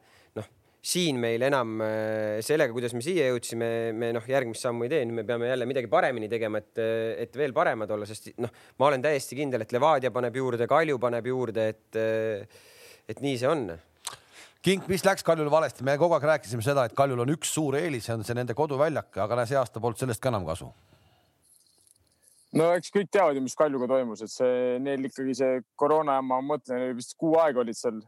siin 0.85 1.19
meil 1.21 1.43
enam 1.43 1.81
äh, 1.83 2.38
sellega, 2.45 2.73
kuidas 2.73 2.95
me 2.95 3.03
siia 3.03 3.27
jõudsime, 3.33 3.69
me 3.99 4.12
noh, 4.14 4.25
järgmist 4.31 4.62
sammu 4.62 4.87
ei 4.87 4.93
tee, 4.93 5.03
nüüd 5.09 5.21
me 5.21 5.27
peame 5.27 5.51
jälle 5.51 5.67
midagi 5.69 5.91
paremini 5.91 6.31
tegema, 6.31 6.62
et, 6.62 6.81
et 7.27 7.37
veel 7.37 7.55
paremad 7.57 7.91
olla, 7.95 8.07
sest 8.09 8.31
noh, 8.38 8.53
ma 8.79 8.88
olen 8.91 9.03
täiesti 9.05 9.38
kindel, 9.38 9.64
et 9.64 9.75
Levadia 9.75 10.12
paneb 10.14 10.38
juurde, 10.38 10.69
Kalju 10.71 11.01
paneb 11.03 11.27
juurde, 11.27 11.69
et, 11.75 12.01
et 13.11 13.23
nii 13.25 13.38
see 13.41 13.51
on. 13.51 13.71
Kink, 14.62 14.88
mis 14.91 15.05
läks 15.07 15.27
Kaljul 15.27 15.51
valesti, 15.51 15.85
me 15.87 15.95
kogu 15.99 16.17
aeg 16.17 16.29
rääkisime 16.33 16.64
seda, 16.67 16.87
et 16.88 16.95
Kaljul 16.99 17.23
on 17.23 17.31
üks 17.35 17.51
suur 17.55 17.77
eelis, 17.79 18.07
see 18.07 18.14
on 18.14 18.25
see 18.27 18.37
nende 18.38 18.55
koduväljak, 18.59 19.11
aga 19.23 19.47
see 19.47 19.59
aasta 19.59 19.83
polnud 19.83 20.01
sellest 20.01 20.23
ka 20.23 20.33
enam 20.33 20.47
kasu. 20.47 20.71
no 22.59 22.71
eks 22.75 22.91
kõik 22.95 23.11
teavad 23.12 23.37
ju, 23.37 23.43
mis 23.45 23.59
Kaljuga 23.59 23.91
toimus, 23.91 24.23
et 24.23 24.33
see 24.33 24.79
neil 24.83 25.11
ikkagi 25.11 25.35
see 25.43 25.61
koroona 25.79 26.19
jama, 26.19 26.38
ma 26.38 26.55
mõtlen, 26.55 26.95
vist 26.99 27.14
kuu 27.19 27.37
aega 27.38 27.62
olid 27.62 27.79
seal 27.79 28.01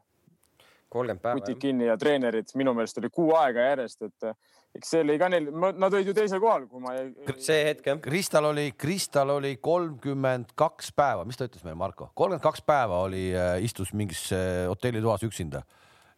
kolmkümmend 0.90 1.22
päeva. 1.22 1.40
kutid 1.40 1.61
kinni 1.62 1.87
ja 1.87 1.96
treenerid, 1.98 2.50
minu 2.59 2.74
meelest 2.74 2.98
oli 2.98 3.11
kuu 3.14 3.31
aega 3.38 3.68
järjest, 3.70 4.03
et 4.09 4.29
eh, 4.29 4.57
eks 4.79 4.92
see 4.94 5.03
oli 5.05 5.16
ka 5.20 5.29
neil, 5.33 5.46
nad 5.53 5.87
olid 5.88 6.11
ju 6.11 6.14
teisel 6.16 6.42
kohal, 6.42 6.66
kui 6.70 6.83
ma 6.83 6.94
ei. 6.98 7.12
see 7.38 7.61
hetk 7.68 7.87
jah. 7.92 8.00
Kristal 8.03 8.50
oli, 8.50 8.70
Kristal 8.79 9.35
oli 9.37 9.55
kolmkümmend 9.62 10.55
kaks 10.59 10.90
päeva, 10.96 11.26
mis 11.29 11.38
ta 11.38 11.46
ütles 11.50 11.62
meile, 11.66 11.79
Marko, 11.79 12.11
kolmkümmend 12.14 12.44
kaks 12.44 12.64
päeva 12.66 13.05
oli, 13.07 13.29
eh, 13.35 13.53
istus 13.66 13.94
mingis 13.96 14.26
eh, 14.37 14.66
hotellitoas 14.70 15.24
üksinda 15.29 15.62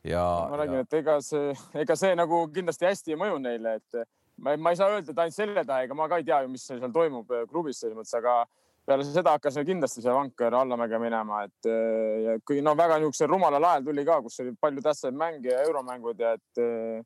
ja. 0.08 0.24
ma 0.50 0.62
räägin, 0.62 0.82
et 0.87 0.98
ega 1.02 1.20
see, 1.24 1.52
ega 1.85 1.96
see 1.98 2.16
nagu 2.18 2.46
kindlasti 2.54 2.88
hästi 2.88 3.14
ei 3.14 3.20
mõju 3.20 3.38
neile, 3.44 3.76
et 3.82 4.02
ma, 4.40 4.56
ma 4.56 4.72
ei 4.72 4.80
saa 4.80 4.90
öelda, 4.94 5.12
et 5.12 5.24
ainult 5.26 5.37
selle 5.37 5.64
taha, 5.68 5.87
ega 5.87 5.98
ma 5.98 6.08
ka 6.11 6.22
ei 6.22 6.26
tea 6.26 6.42
ju, 6.46 6.52
mis 6.54 6.64
seal 6.70 6.88
toimub 6.94 7.37
klubis 7.52 7.85
selles 7.85 7.98
mõttes, 7.98 8.16
aga 8.18 8.42
peale 8.87 9.07
seda 9.07 9.37
hakkas 9.37 9.61
kindlasti 9.66 10.03
see 10.03 10.14
vanker 10.14 10.55
allamäge 10.59 10.99
minema, 11.03 11.45
et 11.47 11.71
eh, 11.71 12.18
ja 12.27 12.37
kui 12.47 12.62
no 12.64 12.75
väga 12.79 12.99
niisugusel 12.99 13.31
rumalal 13.31 13.66
ajal 13.71 13.88
tuli 13.88 14.05
ka, 14.07 14.18
kus 14.25 14.42
oli 14.42 14.55
palju 14.59 14.85
tähtsaid 14.85 15.18
mänge 15.18 15.53
ja 15.53 15.62
euromängud 15.68 16.23
ja 16.23 16.35
et. 16.38 16.62
Eh, 16.62 17.03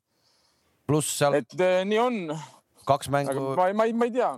pluss 0.89 1.17
seal. 1.19 1.37
et 1.37 1.57
eh, 1.61 1.81
nii 1.85 1.99
on. 2.01 2.21
kaks 2.87 3.11
mängu. 3.13 3.49
ma, 3.57 3.71
ma, 3.73 3.89
ma 3.93 4.09
ei 4.09 4.15
tea 4.19 4.35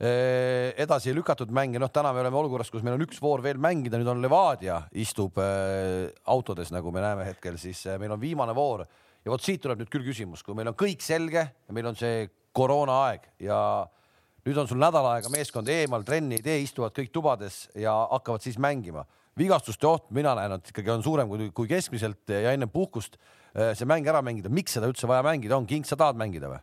edasi 0.00 1.12
lükatud 1.12 1.50
mänge, 1.52 1.76
noh, 1.76 1.90
täna 1.92 2.14
me 2.16 2.22
oleme 2.22 2.38
olukorras, 2.40 2.70
kus 2.72 2.80
meil 2.80 2.94
on 2.96 3.02
üks 3.04 3.18
voor 3.20 3.42
veel 3.44 3.58
mängida, 3.60 3.98
nüüd 4.00 4.08
on 4.08 4.22
Levadia 4.24 4.78
istub 4.96 5.36
autodes, 5.36 6.70
nagu 6.72 6.88
me 6.88 7.02
näeme 7.04 7.26
hetkel, 7.26 7.58
siis 7.60 7.82
meil 8.00 8.14
on 8.14 8.22
viimane 8.22 8.54
voor 8.56 8.86
ja 9.20 9.28
vot 9.28 9.44
siit 9.44 9.60
tuleb 9.60 9.82
nüüd 9.82 9.92
küll 9.92 10.06
küsimus, 10.06 10.40
kui 10.40 10.56
meil 10.56 10.70
on 10.72 10.78
kõik 10.80 11.04
selge 11.04 11.42
ja 11.44 11.76
meil 11.76 11.90
on 11.90 12.00
see 12.00 12.30
koroonaaeg 12.56 13.28
ja 13.44 13.60
nüüd 14.46 14.60
on 14.60 14.68
sul 14.70 14.80
nädal 14.80 15.06
aega 15.12 15.32
meeskond 15.32 15.68
eemal, 15.72 16.04
trenni 16.06 16.38
ei 16.38 16.44
tee, 16.44 16.60
istuvad 16.64 16.94
kõik 16.96 17.12
tubades 17.12 17.66
ja 17.78 17.94
hakkavad 18.10 18.44
siis 18.44 18.58
mängima. 18.58 19.06
vigastuste 19.38 19.86
oht, 19.86 20.10
mina 20.10 20.34
näen, 20.34 20.52
et 20.58 20.72
ikkagi 20.72 20.90
on 20.90 21.02
suurem 21.02 21.28
kui, 21.28 21.50
kui 21.54 21.68
keskmiselt 21.68 22.28
ja 22.28 22.52
enne 22.52 22.66
puhkust 22.66 23.16
äh, 23.16 23.72
see 23.78 23.86
mäng 23.86 24.06
ära 24.06 24.22
mängida. 24.22 24.48
miks 24.48 24.72
seda 24.76 24.88
üldse 24.90 25.08
vaja 25.08 25.22
mängida 25.22 25.56
on? 25.56 25.66
King, 25.66 25.86
sa 25.86 25.96
tahad 25.96 26.16
mängida 26.16 26.50
või? 26.50 26.60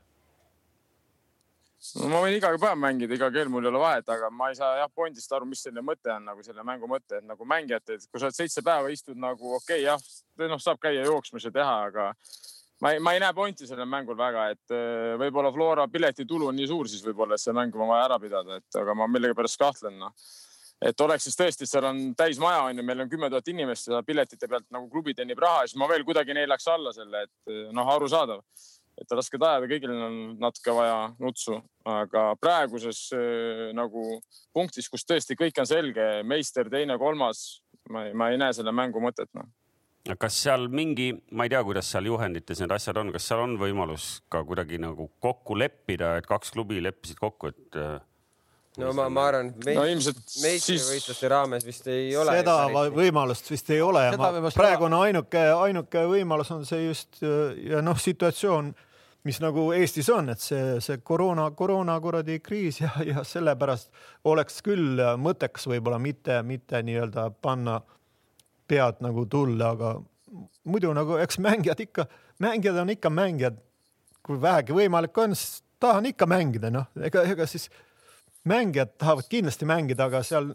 no 2.02 2.10
ma 2.12 2.22
võin 2.24 2.36
iga 2.38 2.52
päev 2.60 2.80
mängida, 2.82 3.16
iga 3.16 3.30
kell 3.34 3.52
mul 3.54 3.66
ei 3.66 3.72
ole 3.72 3.82
vahet, 3.82 4.10
aga 4.10 4.30
ma 4.34 4.50
ei 4.52 4.58
saa 4.58 4.80
jah 4.80 4.90
Bondist 4.96 5.32
aru, 5.34 5.46
mis 5.50 5.62
selle 5.64 5.84
mõte 5.86 6.12
on 6.14 6.26
nagu 6.26 6.44
selle 6.46 6.66
mängu 6.68 6.90
mõte, 6.90 7.20
et 7.20 7.28
nagu 7.28 7.46
mängijad, 7.46 7.86
et 7.94 8.08
kui 8.10 8.20
sa 8.20 8.30
oled 8.30 8.38
seitse 8.38 8.64
päeva 8.66 8.92
istud 8.94 9.20
nagu 9.22 9.54
okei 9.60 9.84
okay,, 9.84 9.86
jah, 9.86 10.50
noh, 10.50 10.62
saab 10.62 10.82
käia 10.82 11.06
jooksmas 11.06 11.46
ja 11.48 11.54
teha, 11.54 11.76
aga 11.92 12.10
ma 12.82 12.94
ei, 12.94 13.00
ma 13.00 13.14
ei 13.14 13.22
näe 13.22 13.34
pointi 13.34 13.68
sellel 13.68 13.88
mängul 13.90 14.18
väga, 14.18 14.50
et 14.54 14.76
äh, 14.76 15.16
võib-olla 15.20 15.52
Flora 15.54 15.88
piletitulu 15.92 16.52
on 16.52 16.58
nii 16.58 16.68
suur, 16.70 16.90
siis 16.90 17.06
võib-olla 17.06 17.40
see 17.42 17.56
mäng 17.58 17.76
on 17.76 17.90
vaja 17.90 18.06
ära 18.10 18.20
pidada, 18.22 18.60
et 18.60 18.80
aga 18.82 18.96
ma 18.98 19.10
millegipärast 19.12 19.60
kahtlen 19.62 19.98
noh. 20.02 20.14
Et 20.86 21.02
oleks 21.02 21.26
siis 21.26 21.34
tõesti, 21.34 21.66
seal 21.66 21.88
on 21.90 22.02
täismaja 22.14 22.68
on 22.68 22.78
ju, 22.78 22.84
meil 22.86 23.00
on 23.02 23.10
kümme 23.10 23.32
tuhat 23.34 23.48
inimest 23.50 23.88
ja 23.90 24.04
piletite 24.06 24.46
pealt 24.46 24.68
nagu 24.70 24.86
klubi 24.94 25.16
teenib 25.18 25.40
raha 25.42 25.64
siis 25.66 25.74
ma 25.82 25.88
veel 25.90 26.06
kuidagi 26.06 26.36
neelaks 26.38 26.70
alla 26.70 26.94
selle, 26.94 27.24
et 27.26 27.56
noh, 27.74 27.90
arusaadav, 27.96 28.44
et 29.02 29.16
rasked 29.18 29.42
ajad 29.42 29.66
ja 29.66 29.72
kõigil 29.72 29.96
on 29.96 30.20
natuke 30.38 30.76
vaja 30.78 31.00
nutsu, 31.18 31.58
aga 31.82 32.28
praeguses 32.38 33.08
nagu 33.74 34.20
punktis, 34.54 34.86
kus 34.94 35.08
tõesti 35.10 35.34
kõik 35.40 35.58
on 35.64 35.66
selge, 35.66 36.06
meister, 36.22 36.70
teine, 36.70 37.00
kolmas, 37.02 37.64
ma 37.90 38.06
ei, 38.06 38.14
ma 38.14 38.30
ei 38.30 38.38
näe 38.38 38.54
selle 38.54 38.76
mängu 38.76 39.02
mõtet 39.02 39.34
noh 39.34 39.50
kas 40.20 40.38
seal 40.46 40.68
mingi, 40.72 41.12
ma 41.36 41.48
ei 41.48 41.52
tea, 41.52 41.64
kuidas 41.68 41.90
seal 41.92 42.08
juhendites 42.08 42.62
need 42.64 42.74
asjad 42.76 43.00
on, 43.02 43.12
kas 43.16 43.28
seal 43.28 43.44
on 43.44 43.58
võimalus 43.60 44.22
ka 44.32 44.44
kuidagi 44.48 44.80
nagu 44.82 45.10
kokku 45.24 45.58
leppida, 45.60 46.16
et 46.20 46.30
kaks 46.30 46.54
klubi 46.56 46.80
leppisid 46.84 47.20
kokku, 47.20 47.52
et 47.52 47.80
no 48.78 48.94
ma, 48.96 49.08
ma 49.10 49.28
arvan, 49.32 49.52
et 49.52 49.66
meist, 49.66 49.80
no, 49.80 49.86
ilmselt 49.92 50.20
meistrivõistluste 50.44 51.26
siis... 51.26 51.32
raames 51.34 51.68
vist 51.68 51.88
ei 51.92 52.12
ole. 52.18 52.36
seda 52.40 52.58
võimalust 52.94 53.52
vist 53.52 53.72
ei 53.74 53.82
ole 53.84 54.08
praegune 54.56 55.00
ainuke, 55.08 55.44
ainuke 55.68 56.06
võimalus 56.12 56.54
on 56.56 56.66
see 56.70 56.86
just 56.86 57.22
ja 57.22 57.82
noh, 57.86 57.98
situatsioon, 58.00 58.72
mis 59.28 59.42
nagu 59.44 59.68
Eestis 59.76 60.08
on, 60.14 60.32
et 60.32 60.44
see, 60.44 60.78
see 60.84 61.02
koroona, 61.04 61.50
koroona 61.58 61.98
kuradi 62.04 62.40
kriis 62.44 62.82
ja, 62.84 62.94
ja 63.04 63.26
sellepärast 63.28 63.92
oleks 64.30 64.62
küll 64.66 65.02
mõttekas 65.20 65.68
võib-olla 65.68 66.00
mitte, 66.00 66.40
mitte 66.48 66.84
nii-öelda 66.86 67.30
panna 67.44 67.82
pead 68.68 69.02
nagu 69.06 69.26
tulle, 69.30 69.64
aga 69.66 69.96
muidu 70.68 70.92
nagu 70.96 71.18
eks 71.24 71.40
mängijad 71.44 71.80
ikka, 71.88 72.08
mängijad 72.44 72.82
on 72.84 72.94
ikka 72.96 73.10
mängijad. 73.10 73.64
kui 74.28 74.42
vähegi 74.42 74.74
võimalik 74.76 75.16
on, 75.24 75.36
siis 75.36 75.62
tahan 75.80 76.06
ikka 76.10 76.28
mängida, 76.28 76.68
noh, 76.68 76.90
ega, 77.00 77.22
ega 77.24 77.46
siis 77.48 77.70
mängijad 78.44 78.98
tahavad 79.00 79.30
kindlasti 79.32 79.68
mängida, 79.70 80.10
aga 80.10 80.20
seal 80.20 80.50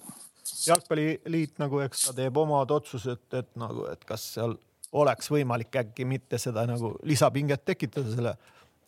jalgpalliliit 0.66 1.57
nagu, 1.62 1.81
eks 1.81 2.03
ta 2.09 2.14
teeb 2.18 2.37
omad 2.37 2.70
otsused, 2.75 3.22
et 3.38 3.48
nagu, 3.57 3.87
et 3.88 4.05
kas 4.05 4.27
seal 4.35 4.59
oleks 4.92 5.31
võimalik 5.33 5.79
äkki 5.81 6.05
mitte 6.05 6.37
seda 6.37 6.66
nagu 6.68 6.92
lisapinget 7.09 7.64
tekitada 7.64 8.12
selle 8.12 8.35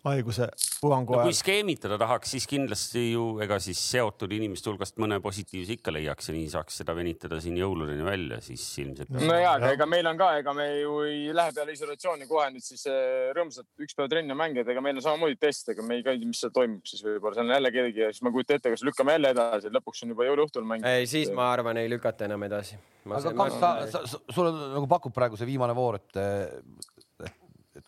haiguse 0.05 0.49
puhangu 0.83 1.15
no, 1.15 1.21
ajal. 1.21 1.31
kui 1.31 1.37
skeemitada 1.37 1.97
tahaks, 2.01 2.35
siis 2.35 2.47
kindlasti 2.49 3.05
ju 3.15 3.25
ega 3.45 3.57
siis 3.63 3.81
seotud 3.95 4.33
inimeste 4.37 4.69
hulgast 4.71 4.99
mõne 5.01 5.19
positiivse 5.25 5.79
ikka 5.79 5.95
leiaks 5.95 6.29
ja 6.29 6.35
nii 6.37 6.51
saaks 6.53 6.81
seda 6.83 6.95
venitada 6.97 7.39
siin 7.41 7.57
jõuludeni 7.59 8.05
välja, 8.07 8.41
siis 8.45 8.65
ilmselt. 8.83 9.15
no 9.15 9.39
ja, 9.39 9.55
aga 9.57 9.73
ega 9.77 9.89
meil 9.89 10.09
on 10.11 10.21
ka, 10.21 10.31
ega 10.43 10.55
me 10.57 10.69
ju 10.83 10.99
ei 11.09 11.23
lähe 11.37 11.55
peale 11.57 11.77
isolatsiooni 11.77 12.29
kohe 12.31 12.51
nüüd 12.55 12.67
siis 12.67 12.85
äh, 12.91 13.31
rõõmsalt 13.37 13.87
üks 13.87 13.97
päev 13.97 14.11
trenni 14.13 14.37
mängida, 14.39 14.75
ega 14.75 14.85
meil 14.85 15.01
on 15.01 15.07
samamoodi 15.07 15.41
test, 15.41 15.73
ega 15.73 15.87
me 15.87 16.01
ei 16.01 16.07
käi, 16.07 16.21
mis 16.25 16.43
seal 16.45 16.53
toimub 16.55 16.85
siis 16.89 17.05
võib-olla, 17.07 17.39
seal 17.39 17.49
on 17.49 17.57
jälle 17.57 17.73
keegi 17.79 18.05
ja 18.05 18.11
siis 18.13 18.25
ma 18.25 18.33
ei 18.33 18.39
kujuta 18.39 18.59
ette, 18.59 18.75
kas 18.75 18.85
lükkame 18.87 19.17
jälle 19.17 19.33
edasi, 19.37 19.73
lõpuks 19.73 20.05
on 20.05 20.15
juba 20.15 20.29
jõuluõhtul 20.29 20.69
mäng. 20.69 20.89
ei, 20.89 21.09
siis 21.11 21.33
ma 21.35 21.49
arvan, 21.55 21.81
ei 21.81 21.89
lükata 21.93 22.29
enam 22.29 22.45
edasi. 22.45 22.77
aga 23.09 23.33
kas 23.41 23.59
sa, 23.61 23.73
sa, 23.95 24.21
sulle 24.29 24.53
nagu 24.77 24.89
pakub 24.91 25.17
praegu 25.17 25.41
see 25.41 25.49
viimane 25.49 25.77
voor, 25.77 26.01
et 26.03 26.21
et 26.21 27.04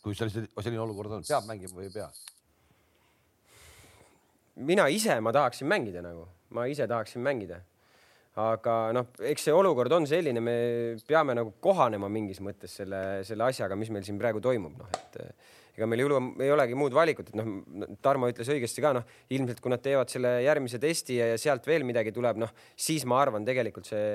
kui 0.07 0.15
selline, 0.15 0.47
selline 0.63 0.83
olukord 0.85 1.19
on, 1.19 1.27
peab 1.27 1.47
mängima 1.51 1.81
või 1.81 1.89
ei 1.89 1.95
pea? 1.99 2.11
mina 4.57 4.87
ise, 4.89 5.19
ma 5.21 5.33
tahaksin 5.37 5.69
mängida 5.69 6.01
nagu, 6.05 6.23
ma 6.57 6.69
ise 6.71 6.87
tahaksin 6.89 7.25
mängida. 7.25 7.59
aga 8.41 8.77
noh, 8.93 9.11
eks 9.33 9.49
see 9.49 9.53
olukord 9.57 9.93
on 9.97 10.07
selline, 10.09 10.41
me 10.45 10.57
peame 11.09 11.35
nagu 11.37 11.55
kohanema 11.61 12.09
mingis 12.13 12.41
mõttes 12.45 12.79
selle, 12.81 13.03
selle 13.25 13.47
asjaga, 13.49 13.77
mis 13.81 13.91
meil 13.93 14.05
siin 14.05 14.19
praegu 14.21 14.43
toimub, 14.45 14.77
noh 14.77 14.97
et 14.97 15.21
ega 15.77 15.89
meil 15.89 16.05
jõulu, 16.05 16.21
ei 16.41 16.53
olegi 16.53 16.77
muud 16.79 16.95
valikut, 16.97 17.31
et 17.33 17.37
noh, 17.37 17.49
Tarmo 18.05 18.31
ütles 18.33 18.49
õigesti 18.53 18.85
ka, 18.85 18.95
noh, 18.97 19.05
ilmselt 19.33 19.61
kui 19.61 19.73
nad 19.73 19.83
teevad 19.85 20.13
selle 20.13 20.39
järgmise 20.45 20.81
testi 20.81 21.19
ja 21.19 21.35
sealt 21.41 21.69
veel 21.69 21.85
midagi 21.89 22.15
tuleb, 22.17 22.41
noh, 22.41 22.53
siis 22.81 23.05
ma 23.09 23.21
arvan, 23.21 23.45
tegelikult 23.45 23.89
see 23.91 24.07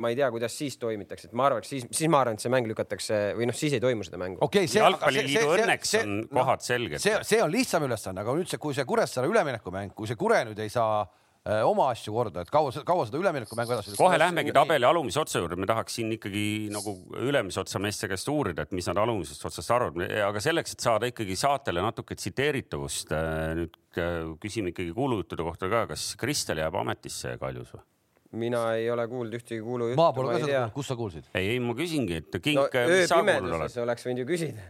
ma 0.00 0.08
ei 0.08 0.16
tea, 0.16 0.28
kuidas 0.32 0.54
siis 0.56 0.78
toimitakse, 0.80 1.28
et 1.28 1.36
ma 1.36 1.48
arvaks, 1.50 1.68
siis, 1.68 1.86
siis 1.92 2.10
ma 2.10 2.22
arvan, 2.22 2.38
et 2.38 2.44
see 2.44 2.52
mäng 2.52 2.68
lükatakse 2.70 3.22
või 3.36 3.48
noh, 3.50 3.56
siis 3.56 3.76
ei 3.76 3.82
toimu 3.82 4.06
seda 4.06 4.20
mängu 4.20 4.40
okay,. 4.44 4.68
jalgpalliliidu 4.72 5.50
õnneks 5.58 5.96
see, 5.96 6.04
on 6.06 6.14
see, 6.22 6.28
kohad 6.38 6.62
no, 6.62 6.68
selged. 6.68 7.02
see, 7.02 7.18
see 7.28 7.40
on 7.44 7.52
lihtsam 7.52 7.84
ülesanne, 7.88 8.22
aga 8.24 8.36
nüüd 8.38 8.48
see, 8.48 8.60
kui 8.62 8.76
see 8.76 8.86
Kuressaare 8.88 9.28
üleminekumäng, 9.28 9.92
kui 9.96 10.08
see 10.08 10.16
Kure 10.20 10.40
nüüd 10.48 10.62
ei 10.64 10.72
saa 10.72 11.02
äh, 11.04 11.60
oma 11.68 11.90
asju 11.92 12.16
korda, 12.16 12.46
et 12.46 12.54
kaua, 12.54 12.72
kaua 12.88 13.04
seda 13.10 13.20
üleminekumängu 13.20 13.76
edasi. 13.76 13.94
kohe 14.00 14.16
lähmegi 14.22 14.56
tabeli 14.56 14.88
alumise 14.88 15.20
otsa 15.20 15.44
juurde, 15.44 15.60
me 15.60 15.68
tahaks 15.68 16.00
siin 16.00 16.16
ikkagi 16.16 16.46
nagu 16.72 16.96
ülemise 17.20 17.60
otsa 17.60 17.82
meeste 17.82 18.08
käest 18.08 18.32
uurida, 18.32 18.64
et 18.64 18.72
mis 18.72 18.88
nad 18.88 19.04
alumisest 19.04 19.44
otsast 19.50 19.76
arvavad, 19.76 20.08
aga 20.32 20.44
selleks, 20.48 20.72
et 20.72 20.88
saada 20.88 21.12
ikkagi 21.12 21.36
saatele 21.36 21.84
natuke 21.84 22.16
tsiteeritavust, 22.16 23.12
äh, 23.12 23.40
nüüd 23.60 23.80
äh, 24.00 24.20
küsime 24.40 24.72
ikkagi 24.72 24.96
kuulujuttude 24.96 25.44
kohta 25.52 25.68
ka, 25.68 25.86
kas 25.92 26.14
Kristel 26.20 26.64
jääb 26.64 26.80
ametisse 26.80 27.36
Kaljus 27.44 27.76
või? 27.76 27.84
Mina 28.32 28.64
ei 28.78 28.90
ole 28.90 29.06
kuulnud 29.08 29.38
ühtegi 29.38 29.62
kuulujuttu. 29.62 30.00
ma 30.00 30.10
pole 30.16 30.34
ka 30.34 30.42
seda 30.42 30.52
kuulnud, 30.52 30.74
kus 30.76 30.92
sa 30.92 30.98
kuulsid? 30.98 31.30
ei, 31.34 31.54
ei 31.54 31.62
ma 31.62 31.76
küsingi, 31.78 32.20
et 32.22 32.38
Kink 32.40 32.60
no,, 32.60 32.68
mis 32.88 33.08
sa 33.10 33.20
kuulnud 33.20 33.56
oled? 33.60 33.80
oleks 33.84 34.06
võinud 34.08 34.24
ju 34.24 34.28
küsida. 34.32 34.68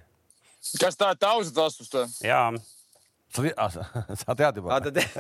kas 0.83 0.99
tahate 0.99 1.29
ausat 1.31 1.61
vastust 1.63 1.99
või? 1.99 2.07
jaa 2.27 2.49
sa, 3.33 3.85
sa 4.23 4.35
tead 4.37 4.57
juba? 4.61 4.81
ta 4.85 4.91
teab, 4.93 5.11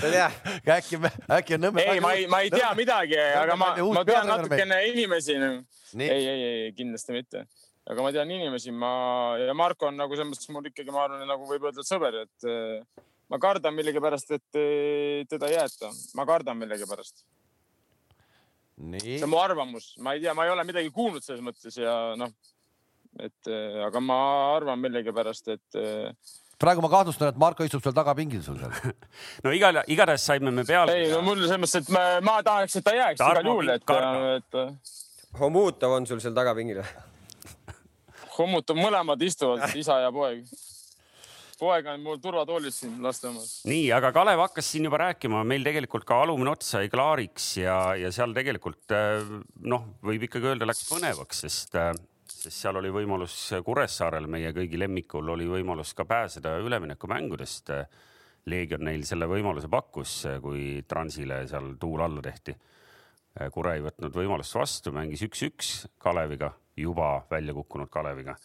ta 0.00 0.10
teab. 0.10 0.32
äkki, 0.76 1.00
äkki 1.38 1.56
on 1.58 1.66
Nõmme. 1.66 1.84
ei, 1.84 2.00
ma 2.00 2.12
ei, 2.16 2.26
ma 2.30 2.40
ei 2.44 2.52
tea 2.52 2.70
midagi, 2.78 3.18
aga 3.18 3.56
ma, 3.56 3.72
ma 3.76 4.04
tean 4.08 4.28
natukene 4.28 4.80
inimesi. 4.88 5.36
ei, 5.36 6.08
ei, 6.08 6.44
ei 6.48 6.72
kindlasti 6.76 7.16
mitte, 7.16 7.44
aga 7.88 8.04
ma 8.04 8.12
tean 8.14 8.30
inimesi, 8.30 8.72
ma 8.72 9.36
ja 9.40 9.56
Marko 9.56 9.90
on 9.90 9.98
nagu 10.00 10.16
selles 10.16 10.32
mõttes 10.32 10.52
mul 10.54 10.70
ikkagi, 10.70 10.92
ma 10.94 11.04
arvan, 11.06 11.26
nagu 11.28 11.48
võib 11.48 11.68
öelda, 11.68 11.84
sõber, 11.86 12.22
et 12.24 12.48
eh, 12.48 13.02
ma 13.28 13.40
kardan 13.42 13.76
millegipärast, 13.76 14.32
et 14.38 14.60
eh, 14.60 15.26
teda 15.28 15.50
ei 15.50 15.58
jäeta, 15.58 15.92
ma 16.16 16.26
kardan 16.28 16.58
millegipärast 16.60 17.26
see 18.78 19.22
on 19.24 19.32
mu 19.32 19.40
arvamus, 19.40 19.92
ma 20.02 20.14
ei 20.14 20.22
tea, 20.22 20.34
ma 20.36 20.46
ei 20.46 20.52
ole 20.52 20.64
midagi 20.68 20.92
kuulnud 20.94 21.24
selles 21.24 21.42
mõttes 21.44 21.78
ja 21.78 21.94
noh, 22.18 22.30
et 23.18 23.50
äh, 23.50 23.80
aga 23.86 24.02
ma 24.02 24.18
arvan 24.56 24.80
millegipärast, 24.82 25.50
et 25.54 25.78
äh, 25.80 26.36
praegu 26.60 26.84
ma 26.84 26.90
kahtlustan, 26.92 27.32
et 27.32 27.40
Marko 27.40 27.66
istub 27.66 27.82
seal 27.84 27.96
tagapingil 27.96 28.44
sul 28.44 28.60
seal 28.60 28.94
no 29.44 29.54
igal, 29.54 29.82
igatahes 29.90 30.24
saime 30.30 30.54
me 30.54 30.66
peale. 30.68 30.94
ei 30.94 31.10
no 31.12 31.20
mul 31.26 31.42
selles 31.42 31.62
mõttes, 31.64 31.82
et 31.82 31.92
ma, 31.94 32.06
ma 32.24 32.38
tahaks, 32.46 32.78
et 32.78 32.86
ta 32.86 32.96
jääks 32.96 33.22
igal 33.22 33.52
juhul, 33.52 33.74
et, 33.74 33.94
et. 34.38 34.96
Homutov 35.38 35.98
on 35.98 36.08
sul 36.08 36.22
seal 36.24 36.36
tagapingil 36.36 36.82
või? 36.82 37.06
Homutov, 38.38 38.78
mõlemad 38.78 39.22
istuvad, 39.26 39.64
isa 39.74 39.98
ja 40.04 40.12
poeg 40.14 40.44
poeg 41.58 41.86
on 41.90 42.02
mul 42.02 42.18
turvatoolis 42.22 42.80
siin 42.82 42.98
lasteaias. 43.02 43.62
nii, 43.68 43.88
aga 43.94 44.12
Kalev 44.14 44.42
hakkas 44.44 44.70
siin 44.72 44.86
juba 44.88 45.00
rääkima, 45.02 45.42
meil 45.48 45.66
tegelikult 45.66 46.06
ka 46.08 46.20
alumine 46.24 46.52
ots 46.52 46.74
sai 46.74 46.90
klaariks 46.92 47.50
ja, 47.60 47.78
ja 47.98 48.12
seal 48.14 48.34
tegelikult 48.36 48.94
äh, 48.94 49.24
noh, 49.70 49.88
võib 50.04 50.28
ikkagi 50.28 50.52
öelda, 50.52 50.68
läks 50.68 50.84
põnevaks, 50.90 51.42
sest, 51.46 51.74
äh, 51.78 51.90
sest 52.30 52.62
seal 52.62 52.78
oli 52.80 52.92
võimalus 52.94 53.36
Kuressaarel, 53.66 54.28
meie 54.30 54.52
kõigi 54.56 54.80
lemmikul 54.80 55.34
oli 55.34 55.48
võimalus 55.50 55.94
ka 55.98 56.06
pääseda 56.08 56.58
üleminekumängudest. 56.64 57.74
Leegion 58.48 58.86
neil 58.86 59.02
selle 59.04 59.26
võimaluse 59.28 59.68
pakkus, 59.68 60.12
kui 60.40 60.78
Transile 60.88 61.42
seal 61.50 61.74
tuul 61.80 62.00
alla 62.00 62.22
tehti. 62.24 62.54
Kure 63.52 63.74
ei 63.76 63.82
võtnud 63.84 64.14
võimalust 64.16 64.56
vastu, 64.56 64.94
mängis 64.96 65.20
üks-üks 65.26 65.74
Kaleviga, 66.00 66.54
juba 66.80 67.10
välja 67.28 67.52
kukkunud 67.58 67.90
Kaleviga 67.92 68.38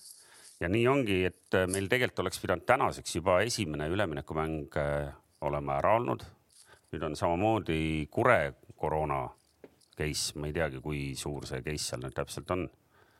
ja 0.63 0.71
nii 0.71 0.85
ongi, 0.87 1.19
et 1.27 1.57
äh, 1.57 1.67
meil 1.71 1.89
tegelikult 1.91 2.23
oleks 2.23 2.39
pidanud 2.41 2.65
tänaseks 2.67 3.17
juba 3.19 3.41
esimene 3.43 3.89
üleminekumäng 3.91 4.77
äh, 4.79 5.11
olema 5.43 5.79
ära 5.81 5.97
olnud. 5.99 6.23
nüüd 6.93 7.03
on 7.07 7.15
samamoodi 7.17 8.07
Kure 8.13 8.53
koroona 8.77 9.23
case, 9.97 10.37
ma 10.37 10.45
ei 10.45 10.53
teagi, 10.53 10.81
kui 10.81 10.99
suur 11.17 11.47
see 11.49 11.63
case 11.65 11.89
seal 11.89 12.03
nüüd 12.03 12.13
täpselt 12.15 12.51
on. 12.53 12.67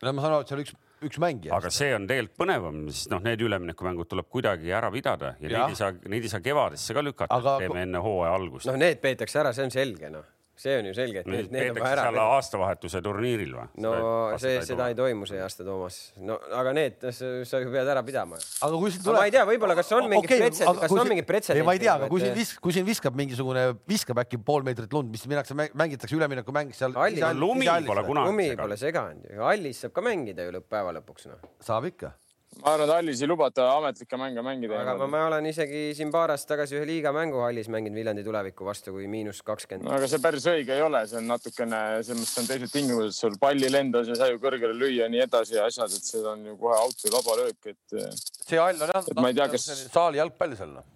no 0.02 0.14
ma 0.14 0.24
saan 0.24 0.36
aru, 0.36 0.46
et 0.46 0.54
seal 0.54 0.62
üks, 0.64 0.76
üks 1.10 1.20
mängija. 1.22 1.56
aga 1.58 1.72
see 1.74 1.90
on 1.96 2.06
tegelikult 2.10 2.38
põnevam, 2.44 2.84
sest 2.92 3.12
noh, 3.14 3.24
need 3.26 3.42
üleminekumängud 3.44 4.12
tuleb 4.14 4.30
kuidagi 4.30 4.72
ära 4.72 4.92
pidada 4.94 5.34
ja, 5.40 5.50
ja. 5.50 5.58
neid 5.58 5.76
ei 5.76 5.82
saa, 5.82 5.98
neid 6.06 6.30
ei 6.30 6.32
saa 6.32 6.46
kevadesse 6.46 6.96
ka 6.96 7.04
lükata 7.06 7.42
aga..., 7.42 7.58
teeme 7.66 7.84
enne 7.88 8.04
hooaja 8.06 8.38
algust. 8.38 8.70
noh, 8.70 8.80
need 8.80 9.02
peetakse 9.04 9.42
ära, 9.44 9.56
see 9.58 9.68
on 9.68 9.76
selge, 9.76 10.14
noh 10.14 10.30
see 10.56 10.76
on 10.78 10.86
ju 10.86 10.94
selge, 10.94 11.24
et 11.24 11.30
need, 11.30 11.50
need 11.54 11.72
on 11.74 11.80
vaja 11.82 12.04
ära. 12.06 12.26
aastavahetuse 12.36 13.02
turniiril 13.04 13.56
või? 13.58 13.66
no 13.82 13.94
see, 14.42 14.60
seda 14.68 14.89
ei 14.92 14.98
toimu 14.98 15.26
see 15.30 15.42
aasta, 15.42 15.66
Toomas. 15.66 15.98
no 16.22 16.38
aga 16.60 16.74
need, 16.78 17.06
sa 17.10 17.62
ju 17.63 17.72
pead 17.74 17.89
ära 17.89 18.04
pidama. 18.06 18.38
aga 18.38 18.82
kui 18.84 18.94
siin 18.94 19.06
tuleb. 19.06 19.18
ma 19.18 19.28
ei 19.30 19.34
tea, 19.34 19.46
võib-olla, 19.50 19.78
kas 19.80 19.89
on 19.98 20.10
mingi 20.12 20.30
okay, 20.30 20.44
pretsedent, 20.44 20.82
kas 20.86 20.94
on 20.94 21.10
mingi 21.10 21.26
pretsedent? 21.26 21.66
ma 21.66 21.74
ei 21.74 21.82
tea, 21.82 21.98
aga 21.98 22.10
kui 22.12 22.22
siin 22.22 22.38
vis-, 22.38 22.54
kui 22.62 22.76
siin 22.76 22.86
viskab 22.88 23.18
mingisugune, 23.18 23.66
viskab 23.89 24.22
äkki 24.24 24.42
pool 24.46 24.66
meetrit 24.68 24.94
lund, 24.94 25.10
mis 25.13 25.26
minnakse, 25.30 25.58
mängitakse 25.58 26.18
üleminekumäng 26.20 26.74
seal. 26.78 26.94
lumi 27.39 27.70
pole 27.88 28.06
kunagi 28.06 28.30
lumi 28.30 28.50
pole 28.60 28.78
seganud 28.78 29.26
ju, 29.34 29.42
hallis 29.42 29.82
saab 29.82 29.98
ka 29.98 30.06
mängida 30.06 30.46
ju 30.46 30.58
lõpppäeva 30.60 30.94
lõpuks 31.00 31.32
noh. 31.32 31.42
saab 31.63 31.89
ikka 31.89 32.13
ma 32.62 32.74
arvan, 32.74 32.88
et 32.88 32.94
hallis 32.96 33.24
ei 33.24 33.30
lubata 33.30 33.66
ametlikke 33.78 34.20
mänge 34.20 34.44
mängida. 34.46 34.80
aga 34.82 34.96
ma, 35.02 35.08
ma 35.16 35.24
olen 35.30 35.50
isegi 35.50 35.84
siin 35.98 36.12
paar 36.13 36.34
aastat 36.34 36.54
tagasi 36.54 36.78
ühe 36.80 36.88
liiga 36.89 37.13
mängu 37.16 37.42
hallis 37.44 37.70
mänginud 37.74 37.98
Viljandi 38.00 38.26
tuleviku 38.28 38.68
vastu, 38.68 38.94
kui 38.96 39.08
miinus 39.12 39.42
kakskümmend. 39.48 39.92
aga 39.98 40.10
see 40.12 40.22
päris 40.24 40.48
õige 40.54 40.78
ei 40.78 40.86
ole, 40.86 41.04
see 41.10 41.20
on 41.22 41.30
natukene, 41.34 41.84
selles 42.06 42.24
mõttes 42.24 42.41
on 42.43 42.49
teised 42.51 42.74
tingimused, 42.76 43.18
sul 43.18 43.38
palli 43.41 43.72
lendas 43.72 44.12
ja 44.12 44.18
sa 44.20 44.32
ju 44.32 44.41
kõrgele 44.43 44.78
lüüa 44.78 45.06
ja 45.06 45.12
nii 45.14 45.26
edasi 45.28 45.60
ja 45.60 45.68
asjad, 45.70 45.93
et 45.93 46.12
see 46.14 46.26
on 46.34 46.45
ju 46.51 46.58
kohe 46.62 46.82
out 46.82 47.06
või 47.06 47.16
vaba 47.18 47.39
löök, 47.43 47.72
et. 47.74 48.01
see 48.47 48.62
hall 48.62 48.88
on 48.88 49.32
jah, 49.38 49.58
saali 49.60 50.22
jalgpall 50.22 50.58
seal 50.60 50.76
noh 50.78 50.91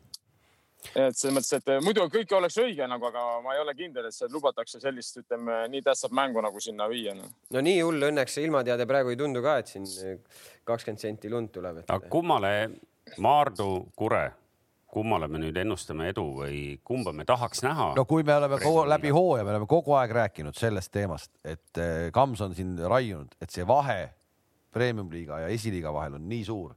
et 0.94 1.18
selles 1.18 1.36
mõttes, 1.36 1.52
et 1.58 1.84
muidu 1.84 2.06
kõik 2.14 2.34
oleks 2.38 2.58
õige 2.62 2.88
nagu, 2.90 3.10
aga 3.10 3.26
ma 3.44 3.56
ei 3.56 3.62
ole 3.62 3.76
kindel, 3.78 4.08
et 4.08 4.16
seal 4.16 4.32
lubatakse 4.34 4.82
sellist, 4.82 5.20
ütleme 5.24 5.64
nii 5.74 5.84
tähtsat 5.86 6.14
mängu 6.16 6.44
nagu 6.44 6.62
sinna 6.64 6.88
viia 6.92 7.16
no.. 7.18 7.30
no 7.54 7.64
nii 7.64 7.80
hull 7.82 8.10
õnneks 8.10 8.40
ilmateade 8.44 8.88
praegu 8.90 9.14
ei 9.14 9.20
tundu 9.20 9.44
ka, 9.46 9.58
et 9.62 9.72
siin 9.74 9.88
kakskümmend 10.68 11.04
senti 11.04 11.32
lund 11.34 11.54
tuleb 11.56 11.84
et.... 11.84 11.90
aga 11.90 12.12
kummale 12.12 12.54
Maardu, 13.24 13.70
Kure, 13.98 14.26
kummale 14.92 15.30
me 15.32 15.40
nüüd 15.42 15.58
ennustame 15.60 16.10
edu 16.12 16.26
või 16.42 16.62
kumba 16.88 17.14
me 17.16 17.26
tahaks 17.28 17.64
näha? 17.66 17.92
no 17.98 18.06
kui 18.10 18.26
me 18.28 18.36
oleme 18.38 18.60
kogu, 18.62 18.86
läbi 18.90 19.12
hooaja, 19.16 19.46
me 19.48 19.56
oleme 19.56 19.70
kogu 19.70 19.98
aeg 20.00 20.14
rääkinud 20.22 20.58
sellest 20.58 20.94
teemast, 20.94 21.34
et 21.44 21.82
eh, 21.84 22.10
Kams 22.16 22.44
on 22.46 22.56
siin 22.58 22.78
raiunud, 22.86 23.36
et 23.42 23.54
see 23.54 23.68
vahe 23.68 24.02
premium-liiga 24.76 25.46
ja 25.46 25.54
esiliiga 25.54 25.94
vahel 25.94 26.20
on 26.20 26.28
nii 26.30 26.44
suur, 26.48 26.76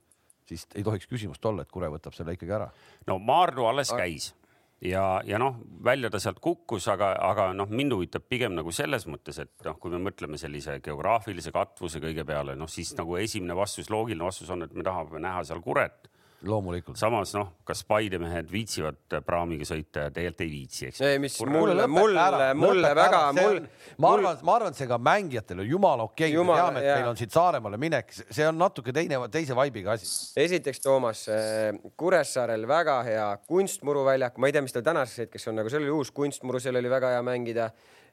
siis 0.51 0.66
ei 0.74 0.84
tohiks 0.86 1.09
küsimust 1.11 1.44
olla, 1.46 1.64
et 1.64 1.72
Kure 1.72 1.90
võtab 1.92 2.16
selle 2.16 2.34
ikkagi 2.36 2.59
ära. 2.59 2.68
no 3.09 3.18
Maardu 3.22 3.66
alles 3.70 3.92
käis 3.94 4.32
ja, 4.80 5.05
ja 5.24 5.38
noh, 5.40 5.59
välja 5.84 6.11
ta 6.11 6.20
sealt 6.22 6.40
kukkus, 6.42 6.88
aga, 6.92 7.12
aga 7.30 7.51
noh, 7.57 7.68
mind 7.70 7.94
huvitab 7.96 8.24
pigem 8.28 8.55
nagu 8.57 8.72
selles 8.74 9.07
mõttes, 9.11 9.40
et 9.42 9.66
noh, 9.66 9.76
kui 9.80 9.92
me 9.92 10.01
mõtleme 10.03 10.40
sellise 10.40 10.78
geograafilise 10.84 11.53
katvuse 11.55 12.01
kõige 12.03 12.24
peale, 12.28 12.57
noh 12.59 12.70
siis 12.70 12.94
nagu 12.98 13.18
esimene 13.20 13.57
vastus, 13.57 13.90
loogiline 13.92 14.24
vastus 14.24 14.51
on, 14.51 14.64
et 14.66 14.74
me 14.74 14.86
tahame 14.86 15.22
näha 15.22 15.44
seal 15.48 15.62
kuret 15.64 16.11
loomulikult. 16.47 16.97
samas 16.97 17.32
noh, 17.36 17.51
kas 17.66 17.82
Paide 17.88 18.18
mehed 18.20 18.49
viitsivad 18.51 19.18
praamiga 19.26 19.66
sõita 19.68 20.07
ja 20.07 20.14
tegelikult 20.14 20.45
ei 20.45 20.51
viitsi, 20.53 20.86
eks. 20.88 21.01
ei, 21.05 21.18
mis 21.22 21.36
mulle, 21.45 21.86
mulle, 21.91 22.49
mulle 22.57 22.93
väga, 22.97 23.20
mul. 23.36 23.61
ma 24.01 24.12
arvan, 24.16 24.41
ma 24.47 24.57
arvan, 24.57 24.74
et 24.74 24.80
see 24.80 24.88
ka 24.91 24.99
mängijatele 25.11 25.64
on 25.64 25.70
jumala 25.70 26.07
okei 26.09 26.32
okay., 26.32 26.47
me 26.47 26.59
teame, 26.61 26.82
et 26.84 26.91
meil 26.95 27.11
on 27.12 27.20
siit 27.20 27.36
Saaremaale 27.36 27.80
minek, 27.80 28.12
see 28.22 28.49
on 28.49 28.59
natuke 28.61 28.95
teine, 28.97 29.20
teise 29.32 29.57
vibe'iga 29.59 29.95
asi. 29.99 30.11
esiteks, 30.41 30.82
Toomas, 30.84 31.26
äh, 31.32 31.70
Kuressaarel 32.01 32.66
väga 32.70 32.99
hea 33.07 33.28
kunstmuruväljak, 33.51 34.41
ma 34.41 34.51
ei 34.51 34.57
tea, 34.57 34.64
mis 34.64 34.76
tal 34.76 34.86
tänaseks 34.86 35.26
hetkeks 35.26 35.51
on, 35.53 35.61
aga 35.62 35.72
seal 35.72 35.84
oli 35.84 35.97
uus 36.01 36.12
kunstmuru, 36.16 36.62
seal 36.62 36.80
oli 36.80 36.93
väga 36.93 37.16
hea 37.16 37.24
mängida. 37.26 37.70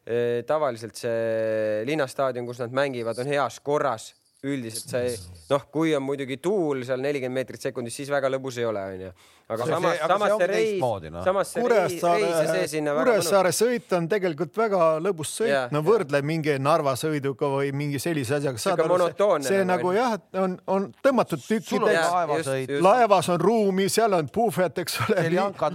Äh, 0.07 0.43
tavaliselt 0.47 0.95
see 0.99 1.84
linnastaadion, 1.88 2.47
kus 2.47 2.61
nad 2.63 2.75
mängivad, 2.75 3.19
on 3.19 3.28
heas 3.32 3.59
korras 3.59 4.13
üldiselt 4.54 4.93
see 4.95 5.16
noh, 5.52 5.68
kui 5.72 5.95
on 5.95 6.04
muidugi 6.04 6.39
tuul 6.43 6.84
seal 6.88 7.02
nelikümmend 7.04 7.41
meetrit 7.41 7.68
sekundis, 7.70 7.95
siis 8.00 8.12
väga 8.12 8.32
lõbus 8.32 8.60
ei 8.62 8.68
ole, 8.68 8.84
onju 8.93 9.12
aga 9.48 9.64
see, 9.64 9.72
samas, 9.72 10.00
samas 10.02 10.34
see 10.39 10.48
reis, 10.52 10.82
no. 10.82 11.22
samas 11.24 11.52
see 11.54 11.62
Kuressaare, 11.64 12.20
reis 12.20 12.36
ja 12.36 12.48
see 12.52 12.64
sinna 12.74 12.93
väga 12.98 13.14
Kuressaare 13.14 13.52
sõit 13.56 13.93
on 13.95 14.08
tegelikult 14.12 14.58
väga 14.60 14.80
lõbus 15.00 15.30
sõit 15.38 15.54
yeah,, 15.54 15.70
no 15.72 15.80
võrdle 15.88 16.20
yeah. 16.20 16.28
mingi 16.28 16.56
Narva 16.60 16.98
sõiduga 17.00 17.48
või 17.54 17.70
mingi 17.72 18.02
sellise 18.04 18.41
asjaga. 18.41 18.60
see, 18.60 18.74
see 19.48 19.62
nagu, 19.62 19.70
nagu 19.70 19.93
jah, 19.95 20.18
on, 20.43 20.58
on 20.68 20.89
tõmmatud 21.06 21.45
tükkideks. 21.45 22.74
laevas 22.84 23.32
on 23.32 23.39
ruumi, 23.39 23.86
seal 23.93 24.18
on 24.18 24.28
puhvet, 24.36 24.82
eks 24.84 25.00
ole, 25.06 25.24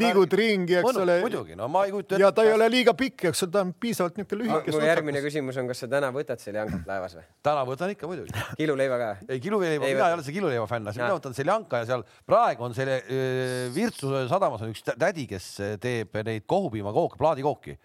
liigud 0.03 0.37
ringi, 0.37 0.77
eks 0.83 1.01
ole. 1.07 1.16
muidugi, 1.25 1.57
no 1.57 1.70
ma 1.73 1.87
ei 1.89 1.97
kujuta 1.97 2.18
ette. 2.18 2.20
ja 2.27 2.33
ta 2.37 2.45
ei 2.45 2.53
ole 2.59 2.68
liiga 2.77 2.93
pikk, 2.99 3.31
eks 3.33 3.47
ole, 3.49 3.55
ta 3.57 3.64
on 3.64 3.73
piisavalt 3.73 4.20
niisugune 4.20 4.51
lühike. 4.51 4.77
mu 4.77 4.85
järgmine 4.85 5.25
küsimus 5.25 5.62
on, 5.62 5.73
kas 5.73 5.81
sa 5.87 5.89
täna 5.97 6.12
võtad 6.12 6.45
seljankat 6.45 6.85
laevas 6.93 7.16
või? 7.16 7.25
täna 7.49 7.64
võtan 7.73 7.97
ikka 7.97 8.12
muidugi. 8.12 8.37
kiluleiva 8.61 9.01
ka? 9.01 9.11
ei, 9.31 9.41
kiluleiva, 9.41 9.89
mina 9.89 10.12
ei 10.12 10.20
ole 10.20 10.29
see 10.29 10.37
kiluleiva 10.37 10.68
fänn, 10.68 10.93
mina 10.93 11.12
võtan 11.16 11.41
seljanka 11.41 11.81
ja 11.81 11.91
seal 11.95 12.07
praegu 12.29 12.68
on 12.68 12.77
selle 12.77 13.01
Virtsu 13.74 14.12
sadamas 14.30 14.62
on 14.64 14.74
üks 14.74 14.84
tädi, 14.86 15.26
kes 15.30 15.48
teeb 15.82 16.14
neid 16.26 16.46
kohupiimakooke, 16.50 17.18
plaadikooki 17.20 17.76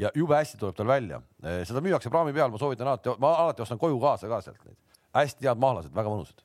ja 0.00 0.12
jube 0.16 0.38
hästi 0.38 0.60
tuleb 0.60 0.76
tal 0.78 0.88
välja. 0.88 1.20
seda 1.68 1.82
müüakse 1.84 2.10
praami 2.10 2.32
peal, 2.36 2.50
ma 2.52 2.60
soovitan 2.60 2.88
alati, 2.88 3.12
ma 3.20 3.34
alati 3.44 3.64
ostan 3.64 3.80
koju 3.80 4.00
kaasa 4.00 4.30
ka 4.30 4.40
sealt 4.44 4.64
neid. 4.64 4.78
hästi 5.12 5.48
head 5.48 5.60
mahlased, 5.60 5.94
väga 5.94 6.14
mõnusad 6.14 6.42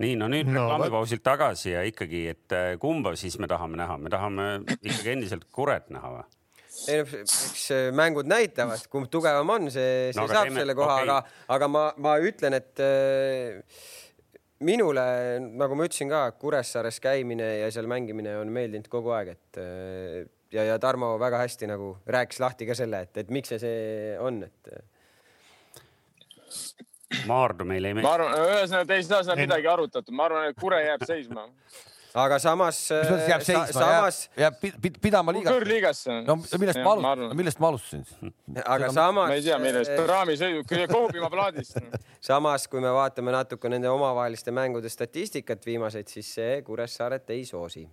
nii, 0.00 0.16
no 0.18 0.28
nüüd 0.32 0.48
no, 0.48 0.64
reklaamipausilt 0.64 1.22
tagasi 1.24 1.74
ja 1.74 1.84
ikkagi, 1.88 2.24
et 2.32 2.56
äh, 2.56 2.74
kumba 2.80 3.12
siis 3.20 3.36
me 3.40 3.48
tahame 3.50 3.78
näha, 3.80 3.98
me 4.00 4.12
tahame 4.12 4.50
ikkagi 4.78 5.14
endiselt 5.14 5.46
kuret 5.52 5.90
näha 5.92 6.14
või? 6.16 6.28
ei 6.88 7.00
no 7.02 7.20
eks 7.20 7.64
mängud 7.98 8.28
näitavad, 8.30 8.84
kumb 8.92 9.10
tugevam 9.12 9.48
on, 9.56 9.68
see, 9.74 10.10
see 10.14 10.20
no, 10.20 10.28
saab 10.30 10.48
teeme, 10.48 10.62
selle 10.62 10.76
koha 10.78 11.00
okay., 11.00 11.08
aga, 11.08 11.16
aga 11.56 11.68
ma, 11.68 11.82
ma 12.00 12.14
ütlen, 12.24 12.56
et 12.56 12.82
äh, 12.84 13.82
minule, 14.66 15.04
nagu 15.56 15.78
ma 15.78 15.86
ütlesin 15.88 16.10
ka, 16.12 16.24
Kuressaares 16.40 17.00
käimine 17.02 17.48
ja 17.62 17.70
seal 17.72 17.88
mängimine 17.90 18.36
on 18.40 18.52
meeldinud 18.52 18.88
kogu 18.92 19.14
aeg, 19.16 19.34
et 19.36 19.60
äh, 19.60 20.28
ja, 20.52 20.66
ja 20.72 20.78
Tarmo 20.82 21.14
väga 21.20 21.40
hästi 21.44 21.68
nagu 21.70 21.94
rääkis 22.06 22.40
lahti 22.42 22.68
ka 22.68 22.76
selle, 22.78 23.04
et, 23.06 23.22
et 23.22 23.30
miks 23.32 23.52
see 23.54 23.60
see 23.62 24.16
on, 24.20 24.42
et. 24.46 24.72
Maardu 27.26 27.66
meile 27.66 27.90
ei 27.90 27.96
meeldi. 27.96 28.06
ma 28.06 28.14
arvan, 28.18 28.36
ühesõnaga 28.46 28.86
te 28.86 28.98
ei 29.00 29.06
saa 29.06 29.24
seal 29.26 29.40
midagi 29.40 29.70
arutatud, 29.70 30.14
ma 30.14 30.28
arvan, 30.28 30.50
et 30.50 30.60
Kure 30.60 30.78
jääb 30.84 31.06
seisma 31.08 31.48
aga 32.14 32.38
samas. 32.42 32.80
jääb 32.90 33.44
seisma 33.44 33.66
sa,, 33.66 33.78
samas... 33.78 34.20
jääb, 34.38 34.58
jääb 34.64 34.98
pidama 35.02 35.34
liigasse. 35.34 35.56
kõrgliigasse. 35.56 36.18
no 36.26 36.36
millest 36.58 36.82
ma 36.82 36.94
alustasin, 36.96 37.36
millest 37.38 37.62
ma 37.62 37.70
alustasin? 37.70 38.34
aga 38.64 38.90
samas. 38.92 39.30
ma 39.30 39.38
ei 39.38 39.46
tea, 39.46 39.58
millest, 39.62 39.96
raamisõiduk, 40.10 40.76
Koopimaa 40.90 41.30
plaadist 41.32 41.78
samas, 42.30 42.66
kui 42.70 42.82
me 42.82 42.92
vaatame 42.94 43.34
natuke 43.34 43.70
nende 43.72 43.90
omavaheliste 43.92 44.54
mängude 44.54 44.90
statistikat 44.92 45.66
viimaseid, 45.66 46.10
siis 46.10 46.34
see 46.40 46.60
Kuressaaret 46.66 47.30
ei 47.36 47.44
soosi 47.48 47.86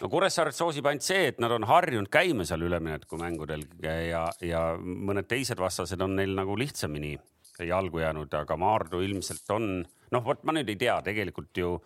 no 0.00 0.10
Kuressaaret 0.10 0.56
soosib 0.56 0.86
ainult 0.90 1.06
see, 1.06 1.28
et 1.32 1.42
nad 1.42 1.52
on 1.54 1.66
harjunud 1.68 2.10
käima 2.12 2.46
seal 2.48 2.64
üleminekumängudel 2.66 3.66
ja, 3.82 4.26
ja 4.42 4.64
mõned 4.78 5.28
teised 5.30 5.60
vastased 5.60 6.00
on 6.02 6.16
neil 6.18 6.34
nagu 6.38 6.56
lihtsamini 6.58 7.16
jalgu 7.62 8.00
jäänud, 8.02 8.32
aga 8.34 8.56
Maardu 8.58 8.98
ilmselt 9.04 9.50
on, 9.54 9.68
noh, 10.10 10.24
vot 10.24 10.42
ma 10.42 10.54
nüüd 10.56 10.72
ei 10.72 10.78
tea, 10.80 10.96
tegelikult 11.06 11.54
ju 11.60 11.76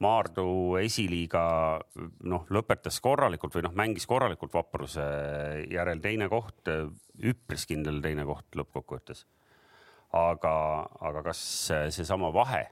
Maardu 0.00 0.78
esiliiga 0.80 1.42
noh, 2.24 2.46
lõpetas 2.48 2.96
korralikult 3.04 3.56
või 3.56 3.66
noh, 3.66 3.74
mängis 3.76 4.06
korralikult 4.08 4.54
Vapruse 4.56 5.04
järel 5.68 6.00
teine 6.00 6.30
koht, 6.32 6.70
üpris 7.20 7.66
kindel 7.68 8.00
teine 8.04 8.24
koht 8.28 8.56
lõppkokkuvõttes. 8.56 9.26
aga, 10.16 10.54
aga 11.00 11.22
kas 11.22 11.40
seesama 11.94 12.32
vahe, 12.34 12.64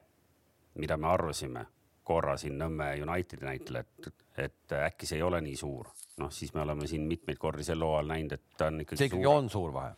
mida 0.81 0.97
me 0.97 1.07
arvasime 1.13 1.67
korra 2.03 2.37
siin 2.41 2.57
Nõmme 2.59 2.95
Unitedi 3.05 3.45
näitel, 3.45 3.83
et, 3.83 4.09
et 4.37 4.73
äkki 4.73 5.07
see 5.07 5.21
ei 5.21 5.23
ole 5.23 5.43
nii 5.45 5.57
suur, 5.57 5.93
noh, 6.19 6.33
siis 6.33 6.55
me 6.55 6.65
oleme 6.65 6.89
siin 6.89 7.05
mitmeid 7.07 7.39
kordi 7.39 7.67
sel 7.67 7.85
hooajal 7.85 8.09
näinud, 8.09 8.33
et 8.33 8.57
ta 8.57 8.73
on 8.73 8.81
ikkagi. 8.81 9.03
see 9.03 9.13
ikkagi 9.13 9.29
on 9.29 9.53
suur 9.53 9.75
vahe 9.77 9.93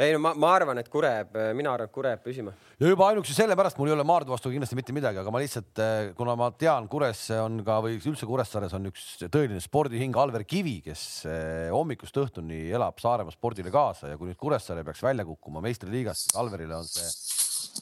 ei 0.00 0.14
no 0.14 0.20
ma, 0.24 0.34
ma 0.38 0.52
arvan, 0.56 0.78
et 0.80 0.88
Kure 0.92 1.10
jääb, 1.10 1.36
mina 1.56 1.72
arvan, 1.74 1.90
et 1.90 1.94
Kure 1.94 2.12
jääb 2.14 2.24
püsima. 2.24 2.54
ja 2.80 2.90
juba 2.90 3.08
ainuüksi 3.10 3.36
sellepärast 3.36 3.78
mul 3.78 3.90
ei 3.90 3.96
ole 3.96 4.06
Maardu 4.06 4.34
vastu 4.34 4.52
kindlasti 4.52 4.78
mitte 4.78 4.96
midagi, 4.96 5.20
aga 5.22 5.34
ma 5.34 5.42
lihtsalt, 5.42 5.82
eh, 5.82 6.10
kuna 6.18 6.36
ma 6.38 6.50
tean, 6.58 6.88
Kures 6.90 7.26
on 7.38 7.62
ka 7.66 7.78
või 7.84 8.00
üldse 8.00 8.28
Kuressaares 8.28 8.74
on 8.78 8.90
üks 8.90 9.06
tõeline 9.26 9.62
spordihing, 9.64 10.16
Alver 10.20 10.46
Kivi, 10.48 10.78
kes 10.84 11.04
eh, 11.28 11.70
hommikust 11.74 12.18
õhtuni 12.24 12.66
elab 12.74 13.00
Saaremaa 13.02 13.34
spordile 13.34 13.72
kaasa 13.74 14.12
ja 14.12 14.20
kui 14.20 14.30
nüüd 14.30 14.40
Kuressaare 14.40 14.84
peaks 14.86 15.04
välja 15.04 15.26
kukkuma 15.28 15.62
meistriliigast, 15.64 16.28
siis 16.28 16.40
Alverile 16.40 16.78
on 16.80 16.90
see 16.90 17.08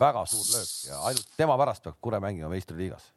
väga 0.01 0.27
suur 0.29 0.47
löök 0.55 0.71
ja 0.89 1.03
ainult 1.09 1.35
tema 1.37 1.59
pärast 1.61 1.85
peab 1.85 1.99
Kure 2.01 2.21
mängima 2.23 2.53
meistriliigas 2.53 3.11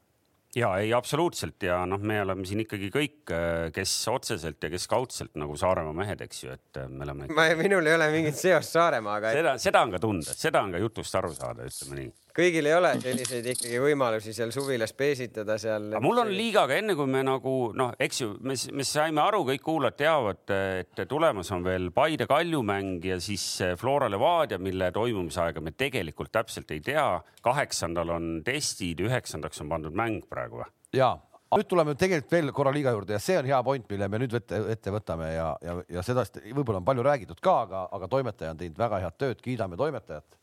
ja 0.55 0.71
ei, 0.81 0.91
absoluutselt 0.95 1.63
ja 1.67 1.81
noh, 1.89 2.01
me 2.01 2.21
oleme 2.23 2.45
siin 2.47 2.63
ikkagi 2.63 2.91
kõik, 2.93 3.17
äh, 3.35 3.69
kes 3.75 3.93
otseselt 4.11 4.63
ja 4.63 4.71
kes 4.71 4.87
kaudselt 4.91 5.33
nagu 5.39 5.57
Saaremaa 5.59 5.95
mehed, 5.95 6.21
eks 6.25 6.43
ju, 6.45 6.55
et 6.55 6.81
äh, 6.81 6.91
me 6.91 7.07
oleme. 7.07 7.29
minul 7.59 7.89
ei 7.89 7.97
ole 7.97 8.11
mingit 8.13 8.39
seost 8.39 8.77
Saaremaaga 8.77 9.31
et.... 9.31 9.41
seda, 9.41 9.57
seda 9.61 9.83
on 9.85 9.95
ka 9.95 10.03
tunda, 10.03 10.37
seda 10.45 10.63
on 10.65 10.75
ka 10.75 10.83
jutust 10.83 11.19
aru 11.19 11.33
saada, 11.35 11.67
ütleme 11.67 12.01
nii 12.01 12.13
kõigil 12.35 12.67
ei 12.67 12.75
ole 12.75 12.91
selliseid 12.99 13.47
ikkagi 13.53 13.79
võimalusi 13.81 14.33
seal 14.35 14.51
suvilas 14.55 14.93
peesitada 14.97 15.57
seal. 15.61 15.87
mul 16.03 16.21
on 16.25 16.31
liigaga, 16.35 16.77
enne 16.79 16.95
kui 16.97 17.07
me 17.09 17.23
nagu 17.25 17.55
noh, 17.77 17.93
eks 17.99 18.21
ju, 18.21 18.31
me, 18.43 18.57
me 18.75 18.87
saime 18.87 19.23
aru, 19.23 19.43
kõik 19.49 19.63
kuulajad 19.65 19.99
teavad, 20.01 20.55
et 20.81 21.05
tulemas 21.09 21.51
on 21.55 21.63
veel 21.65 21.91
Paide 21.95 22.27
Kaljumäng 22.29 23.05
ja 23.07 23.19
siis 23.23 23.45
Flora 23.79 24.09
Levadia, 24.11 24.59
mille 24.61 24.91
toimumisaega 24.95 25.63
me 25.63 25.75
tegelikult 25.77 26.33
täpselt 26.35 26.71
ei 26.75 26.83
tea. 26.83 27.07
kaheksandal 27.45 28.09
on 28.17 28.27
testid, 28.45 28.99
üheksandaks 29.05 29.61
on 29.63 29.71
pandud 29.71 29.95
mäng 29.95 30.25
praegu 30.29 30.63
või? 30.63 30.69
ja, 30.95 31.13
nüüd 31.55 31.67
tuleme 31.71 31.95
tegelikult 31.95 32.31
veel 32.35 32.51
korra 32.55 32.73
liiga 32.75 32.91
juurde 32.95 33.15
ja 33.15 33.21
see 33.23 33.37
on 33.39 33.47
hea 33.47 33.61
point, 33.63 33.85
mille 33.89 34.07
me 34.11 34.19
nüüd 34.23 34.33
ette, 34.41 34.59
ette 34.75 34.93
võtame 34.93 35.29
ja, 35.35 35.51
ja, 35.63 35.77
ja 35.97 36.03
seda 36.03 36.25
võib-olla 36.45 36.81
on 36.81 36.87
palju 36.87 37.05
räägitud 37.05 37.43
ka, 37.43 37.61
aga, 37.67 37.85
aga 37.95 38.09
toimetaja 38.11 38.55
on 38.55 38.59
teinud 38.59 38.81
väga 38.81 39.05
head 39.05 39.21
tööd, 39.21 39.43
kiidame 39.45 39.79
toimetajat 39.79 40.41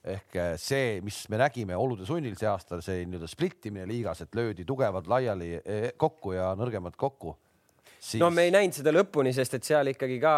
ehk 0.00 0.36
eh, 0.40 0.54
see, 0.60 0.98
mis 1.04 1.22
me 1.28 1.40
nägime 1.40 1.76
olude 1.76 2.06
sunnil 2.08 2.36
see 2.38 2.48
aasta, 2.48 2.80
see 2.84 3.04
nii-öelda 3.04 3.28
splittimine 3.28 3.86
liigas, 3.88 4.22
et 4.24 4.34
löödi 4.36 4.64
tugevad 4.68 5.08
laiali 5.10 5.54
eh, 5.60 5.90
kokku 6.00 6.32
ja 6.38 6.54
nõrgemad 6.56 6.96
kokku 7.00 7.34
siis.... 7.98 8.20
no 8.22 8.30
me 8.32 8.46
ei 8.48 8.54
näinud 8.54 8.78
seda 8.78 8.94
lõpuni, 8.94 9.34
sest 9.36 9.58
et 9.58 9.68
seal 9.68 9.92
ikkagi 9.92 10.16
ka 10.22 10.34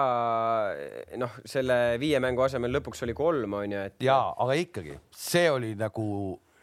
eh, 0.75 1.15
noh, 1.21 1.39
selle 1.47 1.99
viie 2.03 2.19
mängu 2.23 2.43
asemel 2.47 2.75
lõpuks 2.79 3.07
oli 3.07 3.15
kolm, 3.15 3.59
on 3.61 3.77
ju, 3.77 3.85
et. 3.93 4.01
ja, 4.03 4.19
aga 4.35 4.59
ikkagi 4.59 4.99
see 5.15 5.47
oli 5.53 5.77
nagu 5.79 6.07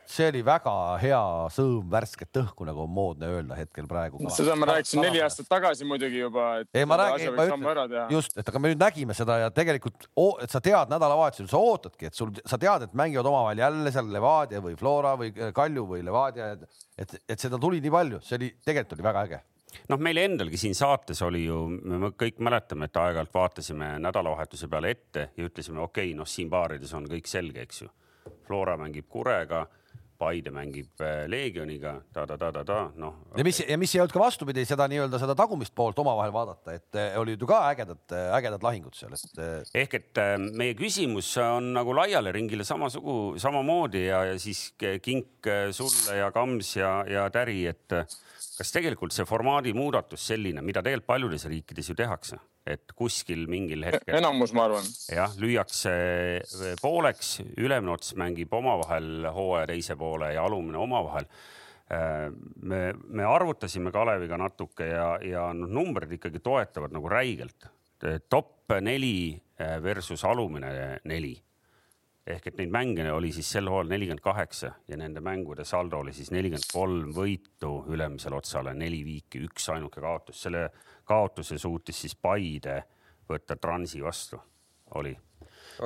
see 0.09 0.29
oli 0.31 0.41
väga 0.45 0.73
hea 1.01 1.19
sõõm 1.53 1.89
värsket 1.91 2.39
õhku, 2.41 2.65
nagu 2.67 2.81
on 2.85 2.89
moodne 2.93 3.29
öelda 3.29 3.57
hetkel 3.59 3.87
praegu. 3.89 4.21
seda 4.33 4.55
ma 4.57 4.71
rääkisin 4.71 5.03
neli 5.05 5.21
aastat 5.21 5.49
tagasi 5.51 5.85
muidugi 5.89 6.23
juba. 6.23 6.47
ei, 6.73 6.87
ma 6.89 6.97
räägin, 7.03 7.35
ma 7.37 7.45
ütlen 7.45 7.93
just, 8.15 8.33
et 8.37 8.49
aga 8.49 8.61
me 8.61 8.73
nüüd 8.73 8.81
nägime 8.81 9.17
seda 9.17 9.37
ja 9.43 9.51
tegelikult, 9.53 10.09
et 10.41 10.49
sa 10.49 10.63
tead 10.65 10.89
nädalavahetusel, 10.93 11.51
sa 11.51 11.61
ootadki, 11.61 12.09
et 12.09 12.17
sul, 12.17 12.33
sa 12.41 12.57
tead, 12.61 12.87
et 12.87 12.97
mängivad 12.97 13.29
omavahel 13.29 13.61
jälle 13.61 13.93
seal 13.93 14.09
Levadia 14.13 14.63
või 14.65 14.75
Flora 14.79 15.13
või 15.19 15.31
Kalju 15.55 15.85
või 15.93 16.03
Levadia, 16.05 16.51
et, 16.57 16.83
et, 16.97 17.15
et 17.29 17.47
seda 17.47 17.61
tuli 17.61 17.81
nii 17.83 17.93
palju, 17.93 18.23
see 18.25 18.41
oli, 18.41 18.51
tegelikult 18.65 18.97
oli 18.97 19.09
väga 19.11 19.25
äge 19.29 19.41
noh, 19.89 20.01
meil 20.01 20.17
endalgi 20.21 20.57
siin 20.57 20.75
saates 20.77 21.21
oli 21.25 21.43
ju, 21.45 21.59
me 21.69 22.11
kõik 22.17 22.39
mäletame, 22.45 22.89
et 22.89 22.97
aeg-ajalt 22.97 23.33
vaatasime 23.33 23.91
nädalavahetuse 24.01 24.69
peale 24.71 24.93
ette 24.95 25.29
ja 25.37 25.45
ütlesime, 25.45 25.81
okei 25.83 26.09
okay,, 26.09 26.17
noh, 26.17 26.29
siin 26.29 26.49
baarides 26.49 26.93
on 26.97 27.05
kõik 27.09 27.29
selge, 27.29 27.65
eks 27.65 27.83
ju. 27.83 27.91
Flora 28.45 28.75
mängib 28.77 29.05
Kurega, 29.09 29.63
Paide 30.19 30.51
mängib 30.51 30.99
äh, 31.03 31.23
Leegioniga 31.31 31.93
ta, 32.11 32.25
ta-ta-ta-ta-ta, 32.27 32.79
noh. 32.99 33.21
ja 33.39 33.45
mis 33.47 33.61
ja 33.63 33.77
mis 33.79 33.93
ei 33.95 34.01
olnud 34.03 34.11
ka 34.11 34.19
vastupidi, 34.19 34.65
seda 34.67 34.89
nii-öelda 34.91 35.21
seda 35.21 35.35
tagumist 35.39 35.71
poolt 35.77 35.99
omavahel 36.03 36.33
vaadata, 36.35 36.75
et 36.75 36.99
äh, 36.99 37.15
olid 37.21 37.39
ju 37.39 37.47
ka 37.47 37.61
ägedad, 37.69 38.01
äh, 38.11 38.27
ägedad 38.35 38.65
lahingud 38.65 38.97
seal, 38.99 39.15
et. 39.15 39.71
ehk 39.79 39.95
et 40.01 40.21
meie 40.59 40.75
küsimus 40.79 41.31
on 41.43 41.71
nagu 41.77 41.95
laiale 41.95 42.33
ringile 42.35 42.67
samasugu, 42.67 43.37
samamoodi 43.39 44.03
ja, 44.09 44.25
ja 44.33 44.35
siis 44.41 44.73
kink 44.77 45.47
sulle 45.75 46.19
ja 46.19 46.29
Kams 46.35 46.75
ja, 46.75 46.91
ja 47.07 47.29
Täri, 47.31 47.61
et 47.71 47.95
kas 48.59 48.75
tegelikult 48.75 49.15
see 49.15 49.27
formaadi 49.27 49.71
muudatus 49.77 50.27
selline, 50.33 50.63
mida 50.65 50.83
tegelikult 50.83 51.07
paljudes 51.13 51.47
riikides 51.47 51.93
ju 51.93 51.95
tehakse, 51.95 52.39
et 52.67 52.91
kuskil 52.95 53.45
mingil 53.49 53.85
hetkel. 53.87 54.17
enamus, 54.19 54.53
ma 54.53 54.67
arvan. 54.67 54.89
jah, 55.13 55.33
lüüakse 55.39 55.93
pooleks, 56.81 57.39
ülemine 57.57 57.95
ots 57.95 58.13
mängib 58.19 58.53
omavahel 58.53 59.29
hooaja 59.33 59.69
teise 59.71 59.97
poole 59.99 60.33
ja 60.35 60.45
alumine 60.45 60.81
omavahel 60.81 61.27
äh, 61.91 62.29
me, 62.61 62.81
me 63.07 63.27
arvutasime 63.27 63.93
Kaleviga 63.95 64.39
natuke 64.39 64.89
ja, 64.91 65.11
ja 65.25 65.49
noh, 65.55 65.71
numbrid 65.79 66.17
ikkagi 66.19 66.43
toetavad 66.43 66.95
nagu 66.95 67.09
räigelt. 67.09 67.69
top 68.29 68.71
neli 68.81 69.39
äh, 69.59 69.77
versus 69.83 70.23
alumine 70.25 70.99
neli 71.03 71.35
ehk 72.29 72.51
et 72.51 72.59
neid 72.59 72.71
mänge 72.73 73.05
oli 73.11 73.31
siis 73.33 73.47
sel 73.55 73.69
hooajal 73.69 73.89
nelikümmend 73.89 74.21
kaheksa 74.23 74.73
ja 74.87 74.97
nende 74.99 75.21
mängude 75.25 75.65
saldo 75.65 76.03
oli 76.03 76.13
siis 76.13 76.29
nelikümmend 76.35 76.67
kolm 76.71 77.13
võitu 77.15 77.71
ülemisele 77.89 78.37
otsale, 78.37 78.75
neli 78.77 79.01
viiki, 79.05 79.41
üks 79.47 79.69
ainuke 79.73 80.01
kaotus. 80.03 80.43
selle 80.45 80.67
kaotuse 81.09 81.57
suutis 81.57 82.05
siis 82.05 82.15
Paide 82.15 82.77
võtta 83.29 83.57
Transi 83.61 84.01
vastu, 84.01 84.39
oli. 84.99 85.15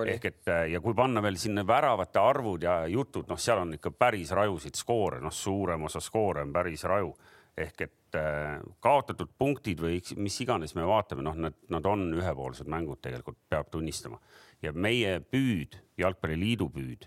ehk 0.08 0.26
et 0.26 0.52
ja 0.72 0.82
kui 0.82 0.96
panna 0.98 1.22
veel 1.22 1.38
sinna 1.38 1.66
väravate 1.68 2.20
arvud 2.20 2.64
ja 2.64 2.82
jutud, 2.88 3.28
noh, 3.30 3.40
seal 3.40 3.64
on 3.64 3.76
ikka 3.78 3.92
päris 3.92 4.32
rajusid 4.36 4.80
skoore, 4.80 5.22
noh, 5.24 5.34
suurem 5.34 5.88
osa 5.90 6.02
skoore 6.04 6.44
on 6.44 6.54
päris 6.54 6.84
raju. 6.90 7.14
Ehk 7.54 7.82
et 7.86 8.16
äh, 8.18 8.56
kaotatud 8.82 9.36
punktid 9.38 9.82
või 9.84 10.00
mis 10.18 10.40
iganes 10.42 10.74
me 10.74 10.88
vaatame, 10.90 11.22
noh, 11.22 11.36
nad, 11.38 11.60
nad 11.70 11.86
on 11.86 12.08
ühepoolsed 12.18 12.66
mängud 12.66 12.98
tegelikult, 13.04 13.38
peab 13.50 13.70
tunnistama. 13.70 14.18
Ja 14.66 14.72
meie 14.74 15.20
püüd, 15.22 15.78
jalgpalliliidu 16.02 16.72
püüd 16.74 17.06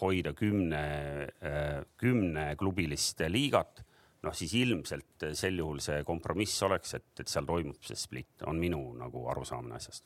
hoida 0.00 0.32
kümne, 0.32 0.82
äh, 1.42 1.82
kümneklubilist 1.98 3.20
liigat, 3.28 3.82
noh 4.28 4.36
siis 4.36 4.52
ilmselt 4.60 5.30
sel 5.38 5.58
juhul 5.62 5.80
see 5.82 6.04
kompromiss 6.06 6.60
oleks, 6.68 6.94
et, 7.00 7.10
et 7.24 7.32
seal 7.32 7.48
toimub 7.48 7.80
see 7.88 7.98
split, 7.98 8.46
on 8.46 8.60
minu 8.60 8.84
nagu 9.00 9.24
arusaamine 9.32 9.80
asjast. 9.80 10.04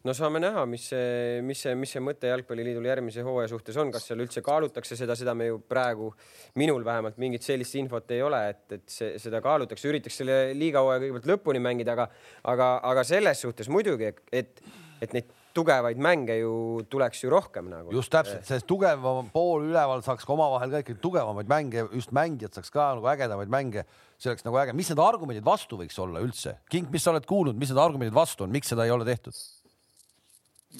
No 0.00 0.14
saame 0.16 0.40
näha, 0.40 0.62
mis 0.64 0.86
see, 0.88 1.40
mis 1.44 1.60
see, 1.60 1.74
mis 1.76 1.90
see 1.92 2.00
mõte 2.00 2.30
Jalgpalliliidul 2.30 2.86
järgmise 2.88 3.20
hooaja 3.24 3.50
suhtes 3.52 3.76
on, 3.82 3.90
kas 3.92 4.06
seal 4.08 4.22
üldse 4.24 4.40
kaalutakse 4.40 4.96
seda, 4.96 5.12
seda 5.18 5.34
me 5.36 5.50
ju 5.50 5.58
praegu, 5.60 6.08
minul 6.56 6.86
vähemalt 6.86 7.18
mingit 7.20 7.44
sellist 7.44 7.76
infot 7.76 8.08
ei 8.16 8.22
ole, 8.24 8.40
et, 8.54 8.64
et 8.78 8.86
see, 8.88 9.10
seda 9.20 9.42
kaalutakse, 9.44 9.90
üritaks 9.92 10.16
selle 10.22 10.38
liiga 10.56 10.80
hooaja 10.80 11.02
kõigepealt 11.02 11.28
lõpuni 11.34 11.60
mängida, 11.60 11.98
aga, 11.98 12.08
aga, 12.48 12.70
aga 12.94 13.04
selles 13.10 13.44
suhtes 13.44 13.68
muidugi, 13.68 14.08
et, 14.32 14.64
et 15.04 15.18
neid 15.18 15.36
tugevaid 15.56 15.98
mänge 16.00 16.36
ju 16.38 16.82
tuleks 16.90 17.22
ju 17.24 17.30
rohkem 17.30 17.70
nagu. 17.70 17.92
just 17.92 18.12
täpselt, 18.12 18.44
see 18.46 18.60
tugevam 18.66 19.30
pool 19.34 19.66
üleval 19.68 20.02
saaks 20.06 20.26
ka 20.26 20.34
omavahel 20.34 20.74
ikkagi 20.80 21.00
tugevamaid 21.02 21.50
mänge, 21.50 21.86
just 21.94 22.12
mängijad 22.16 22.56
saaks 22.56 22.70
ka 22.70 22.92
nagu 22.98 23.08
ägedamaid 23.12 23.50
mänge. 23.52 23.84
see 24.18 24.30
oleks 24.30 24.44
nagu 24.44 24.58
äge, 24.60 24.74
mis 24.76 24.90
need 24.92 25.00
argumendid 25.00 25.44
vastu 25.44 25.78
võiks 25.80 25.96
olla 26.02 26.20
üldse? 26.20 26.58
King, 26.70 26.90
mis 26.92 27.04
sa 27.04 27.14
oled 27.14 27.26
kuulnud, 27.26 27.56
mis 27.56 27.72
need 27.72 27.80
argumendid 27.80 28.14
vastu 28.14 28.44
on, 28.44 28.52
miks 28.52 28.68
seda 28.72 28.84
ei 28.84 28.94
ole 28.94 29.06
tehtud? 29.08 29.34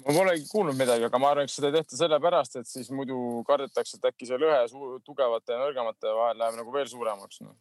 ma 0.04 0.14
polegi 0.14 0.46
kuulnud 0.46 0.76
midagi, 0.78 1.08
aga 1.08 1.18
ma 1.18 1.32
arvan, 1.32 1.48
et 1.48 1.54
seda 1.54 1.70
ei 1.70 1.80
tehta 1.80 1.96
sellepärast, 1.98 2.60
et 2.60 2.68
siis 2.68 2.92
muidu 2.94 3.40
kardetakse, 3.48 3.98
et 3.98 4.06
äkki 4.12 4.28
see 4.28 4.38
lõhe 4.38 4.60
tugevate 5.02 5.56
ja 5.56 5.58
nõrgemate 5.64 6.14
vahel 6.14 6.38
läheb 6.38 6.60
nagu 6.60 6.76
veel 6.76 6.86
suuremaks 6.92 7.42
no 7.42 7.56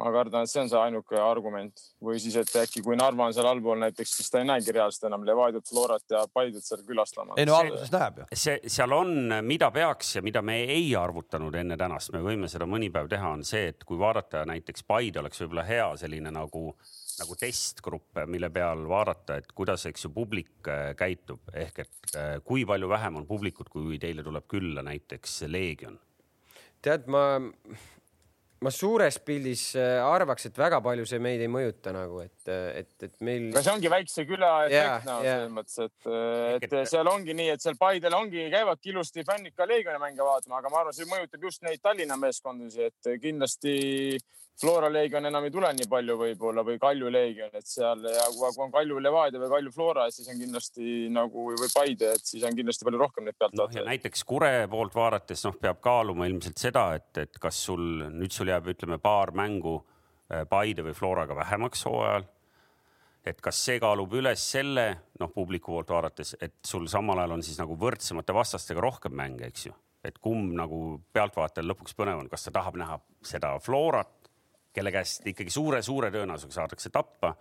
ma 0.00 0.10
kardan, 0.14 0.46
et 0.46 0.50
see 0.50 0.62
on 0.62 0.70
see 0.70 0.80
ainuke 0.80 1.18
argument 1.20 1.82
või 2.04 2.20
siis, 2.22 2.36
et 2.40 2.52
äkki 2.62 2.82
kui 2.84 2.96
Narva 2.98 3.26
on 3.28 3.34
seal 3.36 3.48
allpool 3.50 3.80
näiteks, 3.82 4.14
siis 4.16 4.32
ta 4.32 4.40
ei 4.40 4.48
näegi 4.48 4.72
reaalselt 4.74 5.08
enam 5.10 5.26
Levadiat, 5.28 5.66
Florat 5.68 6.14
ja 6.14 6.22
Paidet 6.32 6.64
seal 6.64 6.82
külastama. 6.88 7.36
ei 7.40 7.48
no 7.48 7.58
alguses 7.58 7.92
näeb 7.92 8.22
ju. 8.22 8.28
see, 8.32 8.56
seal 8.72 8.96
on, 8.96 9.12
mida 9.46 9.70
peaks 9.74 10.16
ja 10.16 10.24
mida 10.24 10.42
me 10.46 10.60
ei 10.64 10.88
arvutanud 10.96 11.54
enne 11.60 11.78
tänast, 11.80 12.14
me 12.16 12.24
võime 12.24 12.48
seda 12.52 12.68
mõni 12.70 12.90
päev 12.92 13.10
teha, 13.12 13.34
on 13.36 13.44
see, 13.46 13.70
et 13.74 13.84
kui 13.84 14.00
vaadata 14.00 14.46
näiteks 14.48 14.86
Paide 14.88 15.20
oleks 15.22 15.44
võib-olla 15.44 15.66
hea 15.68 15.88
selline 16.00 16.32
nagu, 16.34 16.64
nagu 17.20 17.38
testgrupp, 17.38 18.24
mille 18.30 18.50
peal 18.54 18.86
vaadata, 18.88 19.40
et 19.42 19.52
kuidas, 19.54 19.84
eks 19.90 20.08
ju, 20.08 20.14
publik 20.16 20.70
äh, 20.70 20.90
käitub 20.98 21.52
ehk 21.52 21.84
et 21.84 22.14
äh, 22.16 22.36
kui 22.44 22.64
palju 22.68 22.88
vähem 22.90 23.20
on 23.20 23.28
publikut, 23.28 23.68
kui 23.68 24.00
teile 24.00 24.24
tuleb 24.26 24.48
külla 24.50 24.86
näiteks 24.86 25.42
Leegion 25.50 26.00
tead, 26.80 27.04
ma 27.12 27.42
ma 28.60 28.70
suures 28.74 29.16
pildis 29.24 29.62
äh, 29.78 29.98
arvaks, 30.04 30.50
et 30.50 30.58
väga 30.60 30.80
palju 30.84 31.06
see 31.08 31.20
meid 31.22 31.40
ei 31.40 31.48
mõjuta 31.48 31.94
nagu, 31.96 32.20
et, 32.24 32.42
äh, 32.52 32.82
et, 32.82 32.90
et 33.06 33.14
meil. 33.24 33.46
no 33.54 33.62
see 33.64 33.72
ongi 33.72 33.92
väikse 33.92 34.26
küla 34.28 34.50
efekt 34.66 35.06
noh 35.08 35.22
yeah., 35.24 35.38
selles 35.38 35.54
mõttes, 35.56 35.78
et, 35.86 36.10
äh, 36.10 36.58
et 36.68 36.90
seal 36.92 37.08
ongi 37.08 37.36
nii, 37.38 37.54
et 37.54 37.64
seal 37.64 37.78
Paidel 37.80 38.16
ongi, 38.18 38.44
käivadki 38.52 38.92
ilusti 38.92 39.24
fännid 39.24 39.56
ka 39.56 39.68
Leegioni 39.68 40.02
mänge 40.02 40.26
vaatama, 40.26 40.60
aga 40.60 40.72
ma 40.72 40.82
arvan, 40.82 40.96
see 40.96 41.08
mõjutab 41.08 41.48
just 41.48 41.64
neid 41.64 41.80
Tallinna 41.80 42.20
meeskondasid, 42.20 42.92
et 42.92 43.24
kindlasti 43.24 43.74
Flora 44.60 44.90
Leegion 44.92 45.24
enam 45.24 45.46
ei 45.46 45.52
tule 45.54 45.70
nii 45.72 45.86
palju 45.88 46.14
võib-olla 46.20 46.62
või 46.66 46.76
Kalju 46.80 47.08
Leegion, 47.12 47.52
et 47.56 47.68
seal 47.68 48.02
ja 48.04 48.26
kui 48.34 48.50
on 48.60 48.72
Kalju 48.74 48.98
Levadia 49.00 49.40
või 49.40 49.48
Kalju 49.54 49.72
Flora, 49.72 50.04
siis 50.12 50.28
on 50.28 50.36
kindlasti 50.36 51.06
nagu 51.12 51.46
või 51.56 51.70
Paide, 51.72 52.10
et 52.18 52.28
siis 52.28 52.44
on 52.44 52.58
kindlasti 52.58 52.84
palju 52.84 53.00
rohkem 53.00 53.24
neid 53.24 53.38
pealtvaatajaid 53.40 53.86
no,. 53.86 53.88
näiteks 53.88 54.26
Kure 54.28 54.50
poolt 54.68 54.98
vaadates 54.98 55.46
noh, 55.46 55.56
peab 55.62 55.80
kaaluma 55.80 56.28
ilmselt 56.28 56.60
seda, 56.60 56.90
et, 56.98 57.08
et 57.22 57.40
kas 57.40 57.62
sul 57.70 58.04
nüüd 58.12 58.36
sul 58.36 58.52
jääb, 58.52 58.68
ütleme 58.74 59.00
paar 59.00 59.32
mängu 59.32 59.78
äh, 59.80 60.44
Paide 60.50 60.84
või 60.84 60.96
Floraga 60.98 61.40
vähemaks 61.40 61.86
hooajal. 61.88 62.28
et 63.24 63.40
kas 63.40 63.64
see 63.64 63.80
kaalub 63.80 64.12
üles 64.12 64.44
selle 64.44 64.86
noh, 65.20 65.32
publiku 65.32 65.72
poolt 65.72 65.96
vaadates, 65.96 66.36
et 66.40 66.60
sul 66.66 66.84
samal 66.88 67.24
ajal 67.24 67.38
on 67.38 67.48
siis 67.48 67.56
nagu 67.62 67.80
võrdsemate 67.80 68.36
vastastega 68.36 68.84
rohkem 68.84 69.16
mänge, 69.16 69.48
eks 69.48 69.70
ju 69.70 69.78
et 70.04 70.16
kumb 70.20 70.52
nagu 70.56 71.00
pealtvaatajal 71.16 71.72
lõpuks 71.72 71.96
põnev 71.96 72.20
on, 72.22 72.28
kas 72.28 72.46
ta 72.46 72.58
tahab 72.60 72.76
näha 72.80 73.00
seda 73.24 73.56
Florat 73.60 74.19
kelle 74.72 74.92
käest 74.94 75.26
ikkagi 75.26 75.50
suure-suure 75.50 76.10
tõenäosusega 76.14 76.60
saadakse 76.60 76.92
tappa 76.94 77.34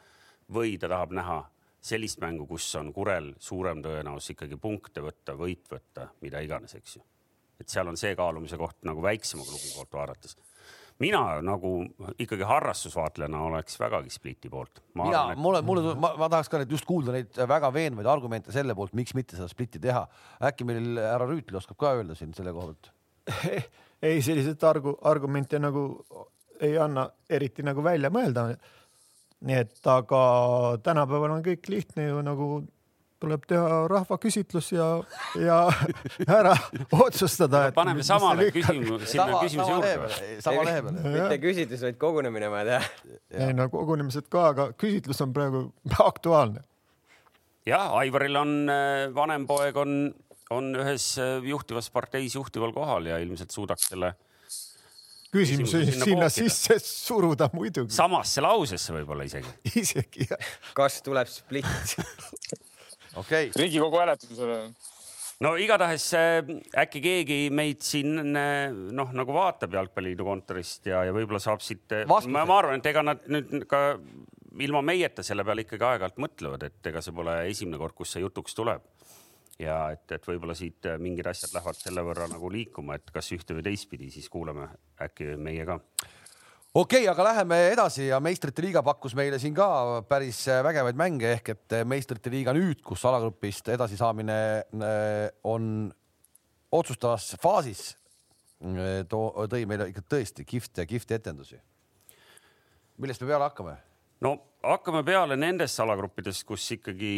või 0.54 0.78
ta 0.82 0.90
tahab 0.90 1.14
näha 1.18 1.40
sellist 1.82 2.20
mängu, 2.20 2.48
kus 2.48 2.68
on 2.76 2.92
Kurel 2.94 3.34
suurem 3.40 3.84
tõenäosus 3.84 4.34
ikkagi 4.36 4.58
punkte 4.60 5.04
võtta, 5.04 5.36
võit 5.40 5.70
võtta, 5.72 6.10
mida 6.24 6.42
iganes, 6.44 6.76
eks 6.76 6.98
ju. 6.98 7.04
et 7.60 7.70
seal 7.70 7.88
on 7.88 7.98
see 8.00 8.16
kaalumise 8.16 8.58
koht 8.58 8.84
nagu 8.88 9.04
väiksema 9.04 9.46
klubi 9.48 9.72
poolt 9.76 9.94
vaadates. 9.94 10.36
mina 11.00 11.42
nagu 11.42 11.72
ikkagi 12.20 12.44
harrastusvaatlejana 12.44 13.42
oleks 13.48 13.80
vägagi 13.80 14.10
spliti 14.10 14.50
poolt. 14.50 14.84
mina, 14.94 15.36
mulle, 15.36 15.62
mulle, 15.62 15.96
ma, 15.96 16.16
ma 16.18 16.30
tahaks 16.30 16.50
ka 16.50 16.60
neid 16.60 16.72
just 16.72 16.86
kuulda 16.86 17.16
neid 17.16 17.40
väga 17.48 17.72
veenvaid 17.74 18.08
argumente 18.08 18.52
selle 18.52 18.76
poolt, 18.76 18.94
miks 18.94 19.14
mitte 19.14 19.38
seda 19.38 19.48
splitti 19.48 19.80
teha. 19.80 20.08
äkki 20.52 20.68
meil 20.68 20.98
härra 20.98 21.30
Rüütli 21.30 21.56
oskab 21.62 21.80
ka 21.80 21.94
öelda 22.00 22.16
siin 22.16 22.34
selle 22.34 22.54
koha 22.56 22.74
pealt 22.74 22.92
ei, 24.08 24.22
selliseid 24.26 24.64
argu, 24.64 24.98
argumente 25.06 25.60
nagu 25.60 25.86
ei 26.60 26.78
anna 26.78 27.10
eriti 27.30 27.64
nagu 27.64 27.84
välja 27.84 28.12
mõelda. 28.14 28.50
nii 29.40 29.56
et 29.56 29.88
aga 29.88 30.22
tänapäeval 30.84 31.38
on 31.38 31.44
kõik 31.44 31.70
lihtne 31.72 32.10
ju 32.10 32.22
nagu 32.22 32.50
tuleb 33.20 33.44
teha 33.50 33.82
rahvaküsitlus 33.92 34.72
ja, 34.74 34.88
ja 35.40 35.58
ära 36.40 36.54
otsustada. 36.92 37.66
paneme 37.76 38.04
samale 38.06 38.50
küsimus, 38.56 39.06
sinna 39.12 39.42
küsimuse 39.42 39.74
juurde. 39.74 40.22
sama 40.44 40.64
lehe 40.68 40.84
peal. 40.86 41.00
mitte 41.04 41.40
küsitlus, 41.44 41.84
vaid 41.88 42.00
kogunemine 42.02 42.52
vaja 42.52 42.68
teha. 42.70 43.12
ei 43.48 43.58
no 43.58 43.68
kogunemised 43.74 44.30
ka, 44.32 44.50
aga 44.54 44.70
küsitlus 44.80 45.20
on 45.26 45.36
praegu 45.36 45.66
aktuaalne. 46.12 46.64
jah, 47.68 47.92
Aivaril 48.00 48.40
on 48.40 48.56
äh, 48.72 49.06
vanem 49.16 49.48
poeg 49.50 49.78
on, 49.84 50.00
on 50.56 50.72
ühes 50.80 51.12
äh, 51.20 51.38
juhtivas 51.52 51.92
parteis 51.92 52.40
juhtival 52.40 52.74
kohal 52.76 53.12
ja 53.12 53.20
ilmselt 53.24 53.56
suudaks 53.56 53.92
selle 53.92 54.16
küsimusi 55.34 55.84
sinna, 55.86 56.06
sinna 56.06 56.30
sisse 56.34 56.80
suruda 56.84 57.50
muidugi. 57.54 57.94
samasse 57.94 58.44
lausesse 58.44 58.94
võib-olla 58.96 59.28
isegi. 59.30 59.52
isegi 59.84 60.30
jah. 60.30 60.54
kas 60.78 61.02
tuleb 61.06 61.30
split 61.32 61.68
okei 63.22 63.50
okay.. 63.50 63.52
riigikogu 63.56 64.02
hääletusele. 64.02 64.58
no 65.46 65.54
igatahes 65.62 66.10
äkki 66.84 67.04
keegi 67.06 67.40
meid 67.54 67.86
siin 67.86 68.34
noh, 68.34 69.14
nagu 69.14 69.36
vaatab 69.36 69.78
Jalgpalliliidu 69.78 70.28
kontorist 70.28 70.90
ja, 70.90 71.06
ja 71.08 71.16
võib-olla 71.16 71.42
saab 71.44 71.64
siit, 71.66 71.86
ma, 72.10 72.22
ma 72.44 72.60
arvan, 72.60 72.82
et 72.82 72.92
ega 72.92 73.06
nad 73.06 73.26
nüüd 73.32 73.68
ka 73.70 73.84
ilma 74.60 74.82
meieta 74.86 75.24
selle 75.26 75.46
peale 75.48 75.64
ikkagi 75.66 75.86
aeg-ajalt 75.86 76.20
mõtlevad, 76.22 76.66
et 76.68 76.90
ega 76.92 77.04
see 77.04 77.16
pole 77.16 77.36
esimene 77.52 77.80
kord, 77.82 77.96
kus 77.98 78.16
see 78.16 78.24
jutuks 78.24 78.58
tuleb. 78.58 78.84
Ja 79.60 79.80
et, 79.94 80.06
et 80.16 80.28
võib-olla 80.28 80.56
siit 80.56 80.88
mingid 81.02 81.28
asjad 81.28 81.54
lähevad 81.56 81.80
selle 81.80 82.04
võrra 82.06 82.30
nagu 82.32 82.52
liikuma, 82.52 82.96
et 82.96 83.12
kas 83.14 83.32
ühte 83.36 83.58
või 83.58 83.66
teistpidi, 83.66 84.10
siis 84.14 84.30
kuulame 84.32 84.70
äkki 85.04 85.36
meie 85.38 85.68
ka 85.68 85.80
okei 86.74 87.02
okay,, 87.04 87.08
aga 87.12 87.24
läheme 87.32 87.60
edasi 87.74 88.08
ja 88.08 88.20
meistrite 88.22 88.64
liiga 88.64 88.84
pakkus 88.86 89.16
meile 89.18 89.40
siin 89.42 89.56
ka 89.58 90.02
päris 90.10 90.44
vägevaid 90.64 91.00
mänge 91.00 91.32
ehk 91.34 91.54
et 91.56 91.78
meistrite 91.90 92.32
liiga 92.34 92.54
nüüd, 92.56 92.84
kus 92.86 93.06
alagrupist 93.10 93.72
edasisaamine 93.74 94.38
äh, 94.60 95.30
on 95.44 95.90
otsustavas 96.72 97.34
faasis, 97.42 97.96
äh, 98.62 99.02
tõi 99.10 99.66
meile 99.70 99.90
ikka 99.90 100.06
tõesti 100.14 100.46
kihvte, 100.46 100.86
kihvte 100.86 101.18
etendusi. 101.18 101.60
millest 102.98 103.22
me 103.22 103.28
peale 103.32 103.50
hakkame? 103.50 103.76
no 104.22 104.38
hakkame 104.64 105.04
peale 105.08 105.38
nendest 105.40 105.80
alagruppidest, 105.80 106.44
kus 106.48 106.66
ikkagi 106.76 107.14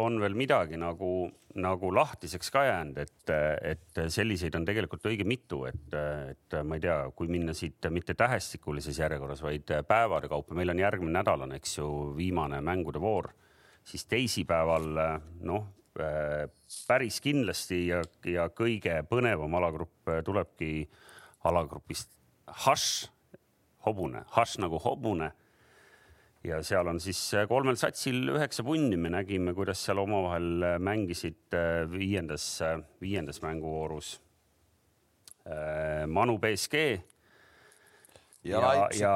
on 0.00 0.18
veel 0.20 0.34
midagi 0.36 0.76
nagu, 0.80 1.24
nagu 1.62 1.92
lahtiseks 1.94 2.52
ka 2.52 2.64
jäänud, 2.68 2.98
et, 3.00 3.32
et 3.72 4.00
selliseid 4.12 4.56
on 4.58 4.66
tegelikult 4.68 5.08
õige 5.08 5.26
mitu, 5.28 5.62
et, 5.70 5.96
et 6.32 6.58
ma 6.68 6.76
ei 6.76 6.84
tea, 6.84 6.98
kui 7.16 7.30
minna 7.32 7.56
siit 7.56 7.88
mitte 7.94 8.16
tähestikulises 8.18 8.98
järjekorras, 9.00 9.42
vaid 9.44 9.72
päevade 9.88 10.28
kaupa, 10.32 10.56
meil 10.58 10.74
on 10.74 10.82
järgmine 10.84 11.16
nädal 11.18 11.46
on, 11.46 11.56
eks 11.56 11.78
ju, 11.78 11.88
viimane 12.16 12.60
mängude 12.64 13.00
voor, 13.00 13.32
siis 13.88 14.04
teisipäeval 14.10 14.90
noh, 15.48 15.68
päris 16.88 17.20
kindlasti 17.24 17.86
ja, 17.88 18.00
ja 18.28 18.48
kõige 18.52 19.00
põnevam 19.08 19.60
alagrupp 19.60 20.12
tulebki 20.24 20.86
alagrupist 21.48 22.12
Hash, 22.64 23.06
hobune, 23.86 24.24
Hash 24.34 24.60
nagu 24.60 24.80
hobune 24.82 25.30
ja 26.46 26.58
seal 26.66 26.90
on 26.90 26.98
siis 27.02 27.20
äh, 27.36 27.46
kolmel 27.50 27.78
satsil 27.78 28.34
üheksa 28.34 28.64
punni, 28.66 28.98
me 28.98 29.12
nägime, 29.12 29.54
kuidas 29.54 29.82
seal 29.86 30.02
omavahel 30.02 30.66
äh, 30.66 30.76
mängisid 30.82 31.54
äh, 31.54 31.84
viiendas, 31.90 32.46
viiendas 33.02 33.42
mänguvoorus. 33.44 34.18
Manu 36.06 36.36
BSG. 36.38 36.74
ja, 38.46 38.60
ja, 38.60 38.84
ja, 38.94 39.14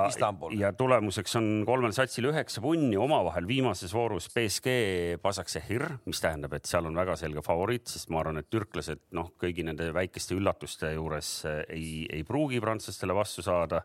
ja 0.59 0.73
tulemuseks 0.75 1.37
on 1.39 1.63
kolmel 1.67 1.93
satsil 1.95 2.27
üheksa 2.33 2.59
punni. 2.65 2.97
Omavahel 2.99 3.47
viimases 3.47 3.95
voorus 3.95 4.27
BSG 4.35 4.75
Basaksehhir, 5.23 5.85
mis 6.11 6.19
tähendab, 6.23 6.57
et 6.59 6.67
seal 6.67 6.91
on 6.91 6.99
väga 6.99 7.15
selge 7.21 7.45
favoriit, 7.47 7.87
sest 7.87 8.11
ma 8.11 8.25
arvan, 8.25 8.43
et 8.43 8.51
türklased 8.51 9.05
noh, 9.15 9.31
kõigi 9.39 9.63
nende 9.69 9.93
väikeste 9.95 10.35
üllatuste 10.35 10.91
juures 10.97 11.31
ei, 11.47 12.09
ei 12.11 12.27
pruugi 12.27 12.59
prantslastele 12.65 13.15
vastu 13.15 13.47
saada 13.47 13.85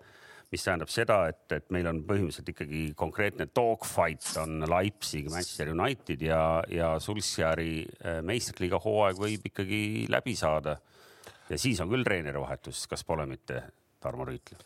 mis 0.52 0.64
tähendab 0.66 0.90
seda, 0.92 1.18
et, 1.32 1.46
et 1.56 1.70
meil 1.72 1.88
on 1.88 2.02
põhimõtteliselt 2.08 2.50
ikkagi 2.52 2.82
konkreetne 3.00 3.48
dogfight 3.56 4.26
on 4.42 4.66
Leipzig, 4.68 5.30
Manchester 5.32 5.72
United 5.72 6.26
ja, 6.28 6.42
ja 6.72 6.96
Sulsjäri 7.00 7.86
äh, 7.86 8.20
meistriliiga 8.28 8.82
hooaeg 8.84 9.22
võib 9.22 9.48
ikkagi 9.52 9.84
läbi 10.12 10.36
saada. 10.36 10.76
ja 11.50 11.60
siis 11.60 11.80
on 11.80 11.90
küll 11.92 12.04
treenerivahetus, 12.04 12.84
kas 12.92 13.08
pole 13.08 13.26
mitte, 13.30 13.64
Tarmo 14.00 14.28
Rüütli? 14.28 14.60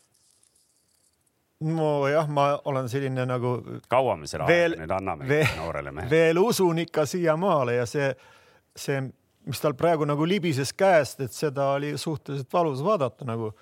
nojah, 1.65 2.27
ma 2.27 2.47
olen 2.65 2.89
selline 2.89 3.25
nagu. 3.25 3.59
kaua 3.87 4.15
me 4.17 4.27
seda 4.27 4.47
veel, 4.47 4.73
aega 4.73 4.81
nüüd 4.83 4.95
anname 4.97 5.29
veel, 5.29 5.53
noorele 5.59 5.91
mehele? 5.91 6.11
veel 6.11 6.41
usun 6.41 6.81
ikka 6.83 7.05
siiamaale 7.05 7.77
ja 7.77 7.85
see, 7.89 8.09
see, 8.75 8.99
mis 9.45 9.61
tal 9.61 9.77
praegu 9.77 10.07
nagu 10.09 10.27
libises 10.27 10.73
käest, 10.73 11.21
et 11.21 11.33
seda 11.33 11.71
oli 11.77 11.93
suhteliselt 11.97 12.51
valus 12.53 12.83
vaadata 12.83 13.27
nagu 13.29 13.53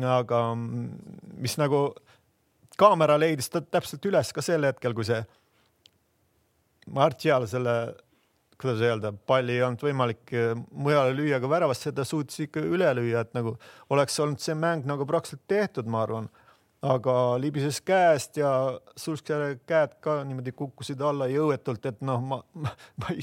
aga 0.00 0.40
mis 0.56 1.58
nagu 1.60 1.90
kaamera 2.80 3.18
leidis 3.20 3.50
ta 3.52 3.60
täpselt 3.60 4.06
üles 4.08 4.32
ka 4.32 4.44
sel 4.44 4.64
hetkel, 4.64 4.94
kui 4.96 5.04
see 5.04 5.20
Martial 6.92 7.44
selle, 7.46 7.74
kuidas 8.58 8.80
öelda, 8.82 9.12
palli 9.12 9.54
ei 9.54 9.62
olnud 9.62 9.84
võimalik 9.84 10.32
eh, 10.34 10.54
mujale 10.56 11.12
lüüa 11.14 11.38
kui 11.42 11.50
väravasse, 11.52 11.92
ta 11.94 12.06
suutis 12.06 12.46
ikka 12.46 12.64
üle 12.64 12.88
lüüa, 12.98 13.22
et 13.22 13.36
nagu 13.36 13.54
oleks 13.94 14.18
olnud 14.22 14.42
see 14.42 14.56
mäng 14.58 14.88
nagu 14.88 15.06
praktiliselt 15.06 15.44
tehtud, 15.50 15.90
ma 15.90 16.02
arvan 16.06 16.26
aga 16.82 17.14
libises 17.38 17.78
käest 17.86 18.36
ja 18.40 18.50
Sulskjärve 18.98 19.60
käed 19.70 19.92
ka 20.02 20.16
niimoodi 20.26 20.50
kukkusid 20.56 21.00
alla 21.06 21.28
jõuetult, 21.30 21.84
et 21.86 22.00
noh, 22.02 22.18
ma, 22.26 22.40
ma, 22.58 22.72
ma 22.98 23.12
ei, 23.14 23.22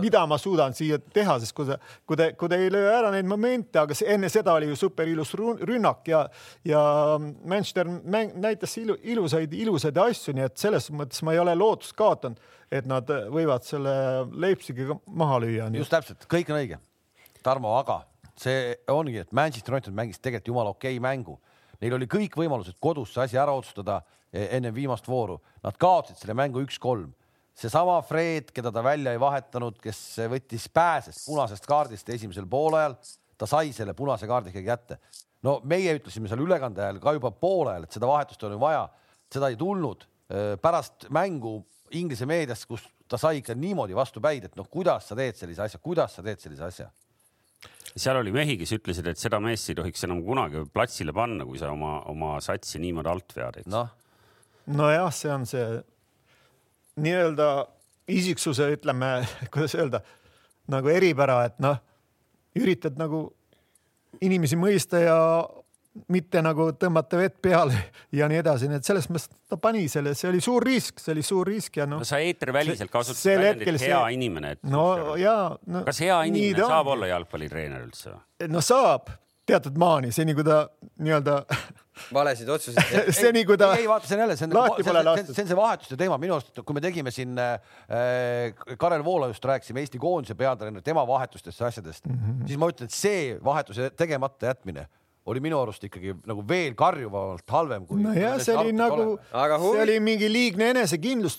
mida 0.00 0.22
ma 0.30 0.38
suudan 0.40 0.72
siia 0.76 0.96
teha, 0.98 1.36
sest 1.42 1.52
kui 1.56 1.68
ta, 1.68 1.76
kui 2.08 2.16
ta, 2.16 2.30
kui 2.40 2.48
ta 2.48 2.56
ei 2.56 2.72
löö 2.72 2.88
ära 2.88 3.12
neid 3.12 3.28
momente, 3.28 3.76
aga 3.82 3.96
see, 3.96 4.08
enne 4.14 4.32
seda 4.32 4.56
oli 4.56 4.70
ju 4.72 4.80
super 4.80 5.08
ilus 5.10 5.34
rünnak 5.36 6.08
ja, 6.08 6.24
ja 6.64 6.80
Manchester 7.20 7.92
mäng, 7.92 8.38
näitas 8.40 8.78
ilu, 8.80 8.96
ilusaid, 9.04 9.52
ilusaid 9.52 10.00
asju, 10.00 10.38
nii 10.38 10.48
et 10.48 10.64
selles 10.64 10.88
mõttes 10.96 11.20
ma 11.26 11.36
ei 11.36 11.44
ole 11.44 11.52
lootust 11.60 11.92
kaotanud, 12.00 12.40
et 12.72 12.88
nad 12.88 13.10
võivad 13.28 13.68
selle 13.68 13.94
Leipzigiga 14.32 14.96
maha 15.12 15.42
lüüa. 15.44 15.68
just 15.76 15.92
täpselt, 15.92 16.24
kõik 16.24 16.48
on 16.48 16.62
õige. 16.62 16.80
Tarmo, 17.44 17.76
aga 17.76 18.00
see 18.40 18.78
ongi, 18.88 19.20
et 19.20 19.36
Manchester 19.36 19.76
United 19.76 19.92
mängis 19.92 20.24
tegelikult 20.24 20.54
jumala 20.54 20.72
okei 20.72 20.96
okay 20.96 21.04
mängu 21.04 21.36
Neil 21.84 21.98
oli 21.98 22.06
kõik 22.08 22.38
võimalused 22.40 22.78
kodus 22.80 23.10
see 23.12 23.26
asi 23.26 23.36
ära 23.36 23.52
otsustada 23.52 23.98
e, 24.32 24.46
enne 24.56 24.70
viimast 24.72 25.04
vooru. 25.04 25.36
Nad 25.60 25.76
kaotasid 25.76 26.22
selle 26.22 26.36
mängu 26.38 26.62
üks-kolm. 26.64 27.10
seesama 27.54 27.98
Fred, 28.02 28.48
keda 28.56 28.72
ta 28.72 28.80
välja 28.82 29.12
ei 29.12 29.20
vahetanud, 29.20 29.76
kes 29.82 30.00
võttis, 30.32 30.64
pääses 30.72 31.20
punasest 31.26 31.68
kaardist 31.68 32.08
esimesel 32.08 32.48
poolajal, 32.48 32.96
ta 33.36 33.46
sai 33.46 33.74
selle 33.76 33.92
punase 33.94 34.26
kaardi 34.26 34.48
ikkagi 34.50 34.66
kätte. 34.66 34.98
no 35.44 35.60
meie 35.68 35.92
ütlesime 35.98 36.28
seal 36.28 36.40
ülekande 36.40 36.80
ajal 36.80 37.02
ka 37.04 37.12
juba 37.12 37.30
poolajal, 37.30 37.84
et 37.84 37.92
seda 37.92 38.08
vahetust 38.08 38.48
oli 38.48 38.56
vaja, 38.58 38.88
seda 39.28 39.52
ei 39.52 39.60
tulnud. 39.60 40.08
E, 40.24 40.56
pärast 40.56 41.10
mängu 41.12 41.60
Inglise 41.92 42.24
meedias, 42.24 42.64
kus 42.64 42.80
ta 43.06 43.20
sai 43.20 43.42
ikka 43.42 43.52
niimoodi 43.54 43.94
vastu 43.94 44.24
päid, 44.24 44.48
et 44.48 44.56
noh, 44.56 44.66
kuidas 44.72 45.04
sa 45.10 45.14
teed 45.14 45.36
sellise 45.36 45.68
asja, 45.68 45.78
kuidas 45.84 46.16
sa 46.16 46.24
teed 46.24 46.40
sellise 46.40 46.64
asja 46.64 46.88
seal 47.96 48.18
oli 48.18 48.32
mehi, 48.34 48.56
kes 48.58 48.74
ütlesid, 48.76 49.06
et 49.10 49.20
seda 49.20 49.38
meest 49.42 49.70
ei 49.70 49.78
tohiks 49.78 50.04
enam 50.06 50.22
kunagi 50.26 50.64
platsile 50.74 51.14
panna, 51.14 51.46
kui 51.46 51.60
sa 51.60 51.70
oma, 51.72 52.00
oma 52.10 52.36
satsi 52.42 52.80
niimoodi 52.82 53.10
alt 53.10 53.36
vead, 53.36 53.60
eks. 53.62 53.70
No.. 53.70 53.86
nojah, 54.80 55.10
see 55.14 55.32
on 55.34 55.46
see 55.48 55.66
nii-öelda 57.04 57.48
isiksuse, 58.10 58.68
ütleme, 58.76 59.16
kuidas 59.54 59.76
öelda, 59.78 60.02
nagu 60.72 60.90
eripära, 60.90 61.42
et 61.48 61.60
noh, 61.62 61.78
üritad 62.58 62.98
nagu 63.00 63.26
inimesi 64.24 64.58
mõista 64.58 65.00
ja 65.02 65.18
mitte 66.10 66.42
nagu 66.42 66.68
tõmmata 66.78 67.18
vett 67.20 67.36
peale 67.42 67.76
ja 68.18 68.28
nii 68.30 68.40
edasi, 68.42 68.68
nii 68.70 68.80
et 68.80 68.88
selles 68.88 69.08
mõttes 69.10 69.30
ta 69.50 69.58
pani 69.60 69.86
selle, 69.90 70.14
see 70.18 70.30
oli 70.32 70.42
suur 70.44 70.64
risk, 70.66 71.02
see 71.02 71.14
oli 71.14 71.24
suur 71.26 71.48
risk 71.48 71.78
ja 71.80 71.88
noh. 71.88 72.02
no 72.02 72.08
sa 72.08 72.20
eetriväliselt 72.22 72.92
kasutasid 72.92 73.38
väljendit 73.38 73.84
hea 73.86 74.00
see... 74.00 74.16
inimene. 74.16 74.56
no 74.70 75.14
ja 75.20 75.36
no,. 75.66 75.84
kas 75.86 76.02
hea 76.04 76.22
inimene 76.30 76.66
saab 76.66 76.94
olla 76.96 77.12
jalgpallitreener 77.12 77.86
üldse? 77.86 78.16
no 78.50 78.64
saab 78.64 79.12
teatud 79.46 79.76
maani, 79.78 80.10
seni 80.14 80.34
kui 80.34 80.44
ta 80.46 80.62
nii-öelda 81.04 81.36
valesid 82.16 82.48
otsuseid 82.50 83.12
seni 83.22 83.44
kui 83.46 83.58
ta. 83.60 83.70
ei 83.78 83.86
vaata, 83.88 84.08
see 84.08 84.16
on 84.16 84.24
jälle, 84.24 84.36
see 84.40 84.48
on, 84.48 84.56
see, 84.80 84.88
see, 84.88 85.36
see 85.36 85.44
on 85.44 85.52
see 85.52 85.58
vahetuste 85.58 85.98
teema 86.00 86.18
minu 86.18 86.38
arust, 86.38 86.58
kui 86.64 86.76
me 86.76 86.82
tegime 86.82 87.12
siin 87.14 87.38
äh,, 87.38 88.66
Karel 88.80 89.04
Voolajust 89.06 89.46
rääkisime 89.52 89.84
Eesti 89.84 90.00
koondise 90.02 90.34
peatreener, 90.38 90.82
tema 90.82 91.06
vahetustest 91.06 91.60
ja 91.60 91.70
asjadest 91.70 92.08
mm, 92.08 92.18
-hmm. 92.18 92.46
siis 92.48 92.58
ma 92.58 92.72
ütlen, 92.72 92.90
et 92.90 92.98
see 92.98 93.38
vahetuse 93.44 93.92
tegemata 93.94 94.50
jätmine 94.50 94.88
oli 95.30 95.40
minu 95.44 95.58
arust 95.62 95.84
ikkagi 95.86 96.14
nagu 96.28 96.44
veel 96.48 96.74
karjuvalt 96.76 97.48
halvem 97.56 97.86
kui. 97.88 98.02
nojah, 98.04 98.36
see 98.44 98.56
oli 98.60 98.74
nagu, 98.76 99.16
see 99.32 99.82
oli 99.86 99.98
mingi 100.04 100.28
liigne 100.28 100.70
enesekindlus. 100.74 101.38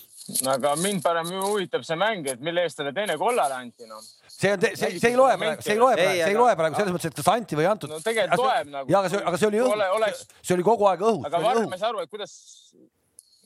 aga 0.50 0.74
mind 0.82 1.04
parem 1.04 1.30
huvitab 1.36 1.84
see 1.86 1.98
mäng, 2.00 2.26
et 2.32 2.42
mille 2.42 2.64
eest 2.66 2.80
talle 2.80 2.92
teine 2.96 3.14
kollane 3.20 3.60
anti, 3.60 3.86
noh. 3.86 4.02
see 4.26 4.56
on, 4.56 4.66
see, 4.66 4.96
see 4.98 5.12
ei 5.12 5.18
loe 5.18 5.36
praegu, 5.38 5.62
see 5.62 5.76
ei 5.76 5.82
loe 5.82 5.94
praegu, 5.94 6.18
see 6.18 6.32
ei 6.32 6.40
loe 6.40 6.56
praegu 6.58 6.80
selles 6.80 6.96
mõttes, 6.96 7.12
et 7.12 7.20
kas 7.20 7.30
anti 7.36 7.58
või 7.58 7.66
ei 7.68 7.70
antud. 7.70 7.94
no 7.94 8.02
tegelikult 8.02 8.42
loeb 8.42 8.74
nagu. 8.74 8.90
ja 8.90 9.04
aga 9.04 9.12
see, 9.12 9.22
aga 9.30 9.42
see 9.42 9.50
oli 9.52 9.62
õhus, 9.62 10.26
see 10.42 10.58
oli 10.58 10.66
kogu 10.66 10.90
aeg 10.90 11.06
õhus. 11.06 11.22
aga 11.30 11.42
Varro, 11.46 11.66
ma 11.70 11.78
ei 11.78 11.84
saa 11.84 11.92
aru, 11.94 12.02
et 12.02 12.10
kuidas 12.10 12.34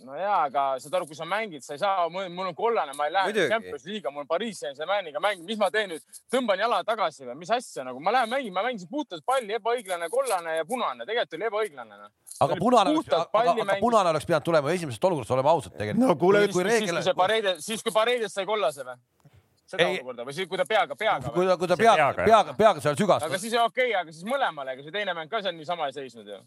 no 0.06 0.16
ja, 0.16 0.34
aga 0.46 0.64
saad 0.82 0.96
aru, 0.98 1.06
kui 1.10 1.16
sa 1.18 1.26
mängid, 1.28 1.64
sa 1.64 1.74
ei 1.76 1.80
saa, 1.82 2.06
mul 2.10 2.46
on 2.46 2.56
kollane, 2.56 2.94
ma 2.96 3.06
ei 3.08 3.14
lähe 3.14 3.46
Champions 3.50 3.84
League'i, 3.88 4.12
mul 4.12 4.24
on 4.24 4.30
Pariis 4.30 4.60
Saint-Germainiga 4.62 5.22
mäng, 5.22 5.44
mis 5.46 5.60
ma 5.60 5.70
teen 5.74 5.92
nüüd, 5.92 6.04
tõmban 6.32 6.60
jala 6.60 6.80
tagasi 6.86 7.28
või 7.28 7.38
mis 7.42 7.52
asja 7.54 7.84
nagu, 7.86 8.00
ma 8.04 8.14
lähen 8.14 8.32
mängin, 8.32 8.54
ma 8.56 8.64
mängisin 8.66 8.90
puhtalt 8.90 9.24
palli, 9.26 9.54
ebaõiglane, 9.58 10.10
kollane 10.12 10.56
ja 10.60 10.66
punane, 10.68 11.06
tegelikult 11.08 11.38
oli 11.38 11.48
ebaõiglane. 11.50 12.00
Noh. 12.00 12.12
aga 12.46 12.58
punane 12.60 12.94
oleks, 12.94 13.12
aga, 13.12 13.44
aga 13.54 13.78
punane 13.80 14.14
oleks 14.14 14.28
pidanud 14.28 14.48
tulema 14.48 14.74
esimesest 14.76 15.08
olukorrast, 15.10 15.36
oleme 15.36 15.54
ausad 15.54 15.76
tegelikult. 15.76 16.06
no 16.06 16.18
kuule, 16.20 16.46
kui 16.52 16.66
reegel. 16.66 16.86
siis 16.86 16.96
kui 16.96 17.08
see 17.10 17.18
Paredes, 17.24 17.64
siis 17.66 17.84
kui 17.86 17.94
Paredes 17.94 18.36
sai 18.36 18.48
kollase 18.48 18.86
või? 18.86 18.98
seda 19.70 19.86
ei, 19.86 20.00
olukorda 20.00 20.24
või 20.26 20.34
siis, 20.34 20.48
kui 20.50 20.58
ta 20.58 20.66
peaga, 20.66 20.96
peaga? 20.98 21.30
kui 21.34 21.46
ta, 21.46 21.56
kui 21.60 21.70
ta 21.70 21.76
peaga, 21.78 22.08
peaga, 22.16 22.26
peaga, 22.26 22.56
peaga 22.58 22.82
seal 22.82 22.98
sügas. 22.98 23.22
aga 23.26 23.38
siis 23.38 23.54
okei 23.54 23.92
okay,, 23.92 24.00
aga 24.00 24.14
siis 24.14 24.26
mõlemale, 24.26 24.74
ega 24.74 24.86
see 24.86 24.94
teine 24.94 25.14
mäng 25.14 25.30
ka 25.30 25.42
seal 25.44 25.54
niisama 25.54 25.90
ei 25.90 25.94
seisnud 25.94 26.26
ju 26.26 26.40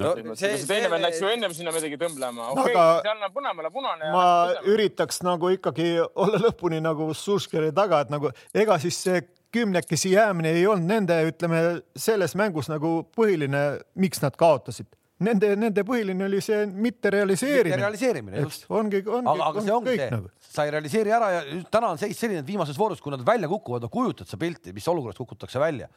no, 0.00 0.14
no, 0.14 0.34
see, 0.38 0.54
see 0.56 0.68
teine 0.68 0.88
vend 0.92 1.04
läks 1.04 1.20
ju 1.20 1.28
ennem 1.28 1.52
sinna 1.56 1.74
midagi 1.74 1.98
tõmblema. 2.00 2.48
okei 2.54 2.72
Aga- 2.72 2.86
okay,, 3.00 3.10
seal 3.10 3.26
on 3.26 3.34
põnevale 3.36 3.72
punane. 3.74 4.10
ma 4.14 4.24
üritaks 4.72 5.22
nagu 5.26 5.52
ikkagi 5.52 5.92
olla 6.00 6.40
lõpuni 6.46 6.80
nagu 6.84 7.10
Surskeri 7.16 7.72
taga, 7.76 8.02
et 8.06 8.12
nagu 8.12 8.32
ega 8.54 8.78
siis 8.82 8.98
see 9.04 9.22
kümnekesi 9.52 10.14
jäämine 10.14 10.54
ei 10.56 10.66
olnud 10.66 10.88
nende, 10.88 11.18
ütleme 11.28 11.60
selles 11.96 12.32
mängus 12.40 12.70
nagu 12.72 13.02
põhiline, 13.16 13.82
miks 14.00 14.22
nad 14.24 14.36
kaotasid. 14.40 14.88
Nende, 15.22 15.52
nende 15.60 15.84
põhiline 15.86 16.24
oli 16.26 16.40
see 16.42 16.64
mitterealiseerimine. 16.66 17.76
realiseerimine 17.84 18.40
just. 18.42 18.64
ongi, 18.68 19.04
ongi, 19.06 19.28
aga, 19.28 19.50
aga 19.50 19.62
see 19.66 19.74
ongi 19.76 19.98
see 20.00 20.08
nagu. 20.10 20.32
Sa 20.52 20.66
ei 20.66 20.72
realiseeri 20.74 21.12
ära 21.14 21.28
ja 21.32 21.40
täna 21.72 21.92
on 21.94 22.00
seis 22.00 22.18
selline, 22.20 22.42
et 22.42 22.48
viimases 22.48 22.76
voorus, 22.78 23.00
kui 23.00 23.12
nad 23.14 23.22
välja 23.24 23.48
kukuvad, 23.48 23.86
no 23.86 23.88
kujutad 23.92 24.28
sa 24.28 24.36
pilti, 24.40 24.74
mis 24.76 24.88
olukorras 24.88 25.16
kukutakse 25.16 25.60
välja. 25.60 25.88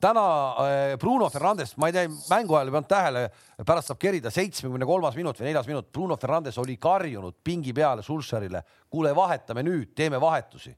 täna 0.00 0.24
äh, 0.62 0.96
Bruno 0.98 1.28
Fernandes, 1.30 1.76
ma 1.76 1.90
ei 1.90 1.96
tea, 1.96 2.12
mängu 2.30 2.54
ajal 2.54 2.70
ei 2.70 2.76
pannud 2.76 2.90
tähele, 2.90 3.24
pärast 3.66 3.90
saab 3.90 4.00
kerida 4.02 4.30
seitsmekümne 4.30 4.86
kolmas 4.86 5.18
minut 5.18 5.40
või 5.40 5.50
neljas 5.50 5.66
minut, 5.70 5.90
Bruno 5.92 6.16
Fernandes 6.20 6.58
oli 6.62 6.76
karjunud 6.76 7.40
pingi 7.44 7.74
peale 7.74 8.02
Sulšerile, 8.02 8.62
kuule, 8.90 9.14
vahetame 9.16 9.66
nüüd, 9.66 9.94
teeme 9.98 10.20
vahetusi. 10.22 10.74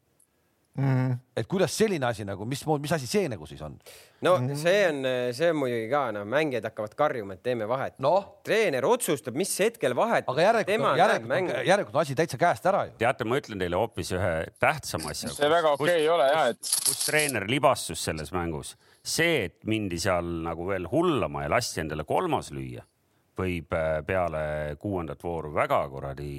Mm. 0.76 1.14
et 1.36 1.46
kuidas 1.48 1.72
selline 1.72 2.04
asi 2.04 2.24
nagu, 2.28 2.44
mis, 2.44 2.60
mis 2.82 2.92
asi 2.92 3.06
see 3.08 3.30
nagu 3.32 3.46
siis 3.48 3.62
on? 3.64 3.78
no 4.26 4.34
see 4.60 4.82
on, 4.90 4.98
see 5.32 5.48
on 5.48 5.56
muidugi 5.56 5.86
ka 5.88 6.02
noh, 6.12 6.26
mängijad 6.28 6.66
hakkavad 6.68 6.92
karjuma, 6.98 7.36
et 7.38 7.42
teeme 7.46 7.68
vahet. 7.68 7.96
noh, 8.04 8.26
treener 8.44 8.84
otsustab, 8.84 9.38
mis 9.40 9.54
hetkel 9.64 9.96
vahet. 9.96 10.28
aga 10.28 10.44
järelikult, 10.44 10.98
järelikult, 11.00 11.62
järelikult 11.70 11.96
on 11.96 12.02
asi 12.02 12.16
täitsa 12.18 12.40
käest 12.40 12.68
ära 12.68 12.84
ju. 12.90 12.96
teate, 13.00 13.24
ma 13.24 13.40
ütlen 13.40 13.64
teile 13.64 13.80
hoopis 13.80 14.12
ühe 14.18 14.34
tähtsama 14.60 15.14
asja. 15.14 15.32
see 15.32 15.48
väga 15.52 15.72
okei 15.78 15.86
okay 15.86 16.02
ei 16.02 16.10
ole 16.12 16.28
ja, 16.28 16.44
et 16.52 16.60
kus 16.60 17.00
treener 17.06 17.48
libastus 17.48 18.04
selles 18.10 18.34
mängus, 18.36 18.74
see, 19.00 19.46
et 19.48 19.56
mindi 19.64 20.00
seal 20.02 20.28
nagu 20.44 20.68
veel 20.68 20.90
hullama 20.92 21.46
ja 21.46 21.54
lasti 21.56 21.80
endale 21.86 22.04
kolmas 22.04 22.52
lüüa, 22.52 22.84
võib 23.36 23.72
äh, 23.76 24.00
peale 24.06 24.76
kuuendat 24.80 25.22
vooru 25.24 25.52
väga 25.54 25.80
kuradi 25.92 26.30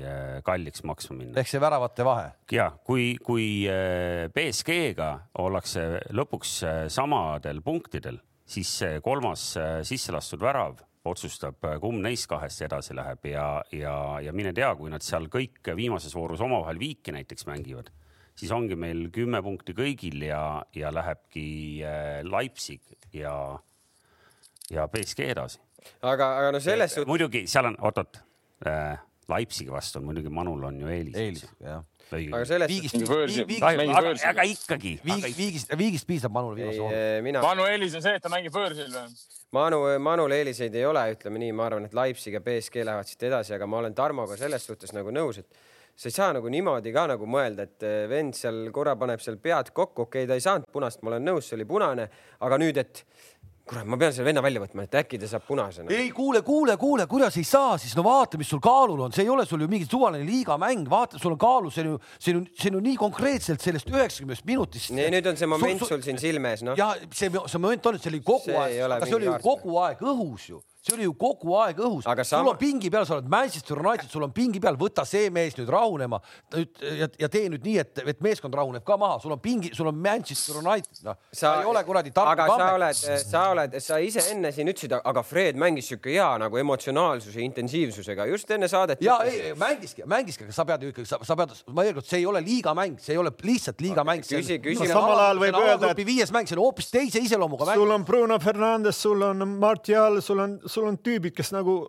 äh, 0.00 0.38
kalliks 0.46 0.84
maksma 0.88 1.18
minna. 1.18 1.36
ehk 1.40 1.50
see 1.50 1.62
väravate 1.62 2.06
vahe. 2.06 2.32
ja 2.52 2.70
kui, 2.84 3.14
kui 3.22 3.66
äh, 3.70 4.26
BSG-ga 4.34 5.10
ollakse 5.42 5.86
lõpuks 6.16 6.58
samadel 6.92 7.62
punktidel, 7.64 8.20
siis 8.46 8.70
see 8.82 9.00
kolmas 9.04 9.52
sisse 9.86 10.14
lastud 10.14 10.42
värav 10.42 10.82
otsustab, 11.06 11.62
kumb 11.82 12.02
neist 12.02 12.26
kahest 12.30 12.64
edasi 12.66 12.96
läheb 12.96 13.28
ja, 13.30 13.46
ja, 13.74 13.94
ja 14.24 14.32
mine 14.34 14.52
tea, 14.56 14.72
kui 14.78 14.90
nad 14.90 15.04
seal 15.06 15.28
kõik 15.32 15.70
viimases 15.78 16.14
voorus 16.16 16.42
omavahel 16.42 16.80
viiki 16.82 17.14
näiteks 17.14 17.46
mängivad, 17.46 17.92
siis 18.36 18.52
ongi 18.54 18.78
meil 18.78 19.06
kümme 19.14 19.42
punkti 19.44 19.74
kõigil 19.76 20.26
ja, 20.28 20.42
ja 20.76 20.92
lähebki 20.94 21.46
äh, 21.86 22.20
Leipzig 22.26 22.82
ja, 23.14 23.36
ja 24.72 24.88
BSG 24.90 25.30
edasi. 25.30 25.62
aga, 26.02 26.30
aga 26.40 26.54
no 26.56 26.62
selles 26.62 26.94
suhtes, 26.94 27.08
muidugi 27.10 27.44
seal 27.50 27.72
on, 27.72 27.78
oot-oot 27.88 28.22
äh,, 28.66 28.96
Leipzigi 29.30 29.72
vastu 29.74 29.98
on 29.98 30.06
muidugi 30.06 30.30
Manul 30.30 30.64
on 30.68 30.80
ju 30.80 30.90
eelis. 30.90 31.16
eelis, 31.18 31.46
jah. 31.62 31.82
aga 32.14 32.42
selles 32.46 32.70
viigist, 32.70 32.98
viigist, 33.00 33.64
mängib 33.64 33.96
aga, 33.98 34.12
aga 34.30 34.44
ikkagi, 34.46 34.92
viigist, 35.02 35.38
viigist, 35.40 35.72
viigist 35.80 36.06
piisab 36.06 36.34
Manule 36.34 36.60
viimase 36.60 36.84
vooru. 36.84 36.94
ei, 36.94 37.22
mina, 37.26 37.42
Manu 37.42 37.66
eelis 37.66 37.96
on 37.98 38.04
see, 38.04 38.14
et 38.18 38.22
ta 38.22 38.30
mängib 38.30 38.54
võõrsil 38.54 38.92
või? 38.92 39.16
Manu, 39.56 39.80
Manul 40.02 40.34
eeliseid 40.36 40.74
ei 40.78 40.86
ole, 40.86 41.02
ütleme 41.14 41.42
nii, 41.42 41.54
ma 41.56 41.66
arvan, 41.70 41.88
et 41.88 41.94
Leipzig 41.96 42.34
ja 42.38 42.42
BSG 42.44 42.86
lähevad 42.86 43.10
siit 43.10 43.26
edasi, 43.26 43.54
aga 43.56 43.66
ma 43.70 43.80
olen 43.82 43.94
Tarmoga 43.98 44.38
selles 44.38 44.66
suhtes 44.68 44.94
nagu 44.94 45.14
nõus, 45.14 45.42
et 45.42 45.58
sa 45.96 46.10
ei 46.10 46.14
saa 46.14 46.32
nagu 46.36 46.50
niimoodi 46.52 46.92
ka 46.92 47.06
nagu 47.08 47.26
mõelda, 47.30 47.64
et 47.64 47.84
eh, 47.86 48.04
vend 48.10 48.36
seal 48.36 48.66
korra 48.74 48.94
paneb 49.00 49.22
seal 49.24 49.38
pead 49.42 49.70
kokku, 49.72 50.04
okei 50.04 50.26
okay,, 50.26 50.28
ta 50.28 50.36
ei 50.36 50.44
saanud 50.44 50.68
punast, 50.72 51.00
ma 51.02 51.14
olen 51.14 51.24
nõus, 51.30 51.48
see 51.48 51.56
oli 51.56 51.66
punane, 51.68 52.08
aga 52.44 52.58
nüüd, 52.60 52.82
et 52.82 53.00
kurat, 53.66 53.86
ma 53.86 53.98
pean 53.98 54.12
selle 54.14 54.28
venna 54.28 54.42
välja 54.44 54.62
võtma, 54.62 54.84
et 54.86 54.94
äkki 55.00 55.18
ta 55.18 55.28
saab 55.30 55.46
punasena. 55.48 55.90
ei 55.94 56.10
kuule, 56.14 56.42
kuule, 56.46 56.76
kuule, 56.78 57.06
kuidas 57.10 57.36
ei 57.40 57.46
saa 57.46 57.74
siis, 57.82 57.96
no 57.98 58.04
vaata, 58.06 58.38
mis 58.38 58.50
sul 58.52 58.62
kaalul 58.62 59.02
on, 59.06 59.14
see 59.14 59.26
ei 59.26 59.32
ole 59.32 59.46
sul 59.48 59.64
ju 59.64 59.68
mingi 59.70 59.88
suvaline 59.90 60.26
liigamäng, 60.28 60.86
vaata, 60.90 61.18
sul 61.22 61.34
on 61.34 61.40
kaalul, 61.42 61.72
see 61.74 61.82
on 61.82 61.94
ju, 61.94 61.98
see 62.18 62.36
on 62.36 62.46
see 62.54 62.70
on 62.70 62.78
ju 62.78 62.84
nii 62.86 63.00
konkreetselt 63.00 63.64
sellest 63.64 63.90
üheksakümnest 63.90 64.46
minutist. 64.46 64.94
nüüd 64.94 65.30
on 65.32 65.40
see 65.40 65.50
moment 65.50 65.82
sul 65.88 66.04
siin 66.04 66.20
silme 66.22 66.54
ees, 66.54 66.62
noh. 66.66 66.78
ja 66.78 66.92
see, 67.10 67.30
see 67.32 67.62
moment 67.62 67.90
on, 67.90 67.98
et 67.98 68.06
see 68.06 68.14
oli 68.14 68.22
kogu 68.22 68.46
See 68.46 68.58
aeg, 68.62 68.78
aga 68.86 69.10
see 69.10 69.18
oli 69.18 69.30
ju 69.30 69.36
kogu 69.42 69.78
aeg 69.82 70.06
õhus 70.14 70.48
ju, 70.52 70.62
see 70.86 70.94
oli 70.94 71.06
ju 71.08 71.14
kogu 71.18 71.56
aeg 71.58 71.80
õhus. 71.82 72.06
Aga 72.06 72.22
sul 72.24 72.38
sama- 72.38 72.50
on 72.54 72.58
pingi 72.60 72.90
peal, 72.94 73.04
sa 73.08 73.16
oled 73.16 73.26
Manchester 73.28 73.78
United, 73.82 74.08
sul 74.12 74.22
on 74.22 74.30
pingi 74.32 74.60
peal, 74.62 74.76
võta 74.78 75.02
see 75.08 75.30
mees 75.34 75.56
nüüd 75.58 75.68
rahunema 75.74 76.20
nüüd 76.54 76.82
ja, 77.00 77.08
ja 77.18 77.28
tee 77.32 77.48
nüüd 77.50 77.64
nii, 77.66 77.78
et, 77.82 78.02
et 78.14 78.20
meeskond 78.22 78.54
rahuneb 78.54 78.84
ka 78.86 78.96
maha, 79.00 79.18
sul 79.22 79.32
on 79.34 79.40
pingi, 79.42 79.72
sul 79.74 79.88
on 79.90 79.98
Manchester 79.98 80.60
United, 80.62 81.02
noh, 81.08 81.16
sa 81.34 81.56
ei 81.60 81.66
ole 81.66 81.82
kuradi 81.88 82.12
Tartu 82.14 82.30
aga 82.36 82.46
sa 82.46 82.56
Tammek. 82.56 82.74
oled, 82.78 83.26
sa 83.26 83.42
oled, 83.50 83.76
sa 83.82 83.98
ise 83.98 84.22
enne 84.32 84.52
siin 84.54 84.70
ütlesid, 84.70 84.94
aga 85.02 85.22
Fred 85.26 85.58
mängis 85.58 85.90
sihuke 85.90 86.12
hea 86.14 86.28
nagu 86.38 86.56
emotsionaalsuse, 86.62 87.40
intensiivsusega 87.42 88.26
just 88.30 88.50
enne 88.54 88.68
saadet. 88.70 89.02
ja 89.02 89.18
ei, 89.26 89.52
mängiski, 89.58 90.06
mängiski, 90.06 90.44
aga 90.46 90.52
sa 90.54 90.64
pead 90.68 90.82
ju 90.86 90.92
ikkagi, 90.94 91.08
sa 91.26 91.36
pead, 91.36 91.50
ma 91.74 91.82
veel 91.82 91.94
kord, 91.98 92.06
see 92.06 92.20
ei 92.22 92.26
ole 92.30 92.40
liigamäng, 92.46 92.98
see 93.02 93.14
ei 93.16 93.18
ole 93.18 93.32
lihtsalt 93.42 93.80
liigamäng. 93.82 94.22
Küsi- 94.22 94.60
küsi- 94.62 94.86
on 94.86 94.92
samal 94.94 95.18
ajal 95.24 95.38
võib 95.42 95.54
öelda, 95.58 95.74
alagrupi 95.82 96.06
viies 96.06 96.30
mäng, 96.34 96.46
see 96.46 96.56
on 96.56 96.62
hoopis 96.64 96.90
teise 96.94 97.18
iseloomuga 97.22 97.66
mäng 97.66 97.80
sul. 97.82 97.90
on 97.90 98.04
Bruno 98.04 98.38
Fernandes, 98.38 98.96
sul 99.02 99.22
on 99.22 99.42
Martial, 99.58 100.20
sul 100.20 100.38
on, 100.40 100.58
sul 100.76 100.88
on 100.92 101.00
tüübid, 101.00 101.34
kes 101.36 101.54
nagu 101.56 101.80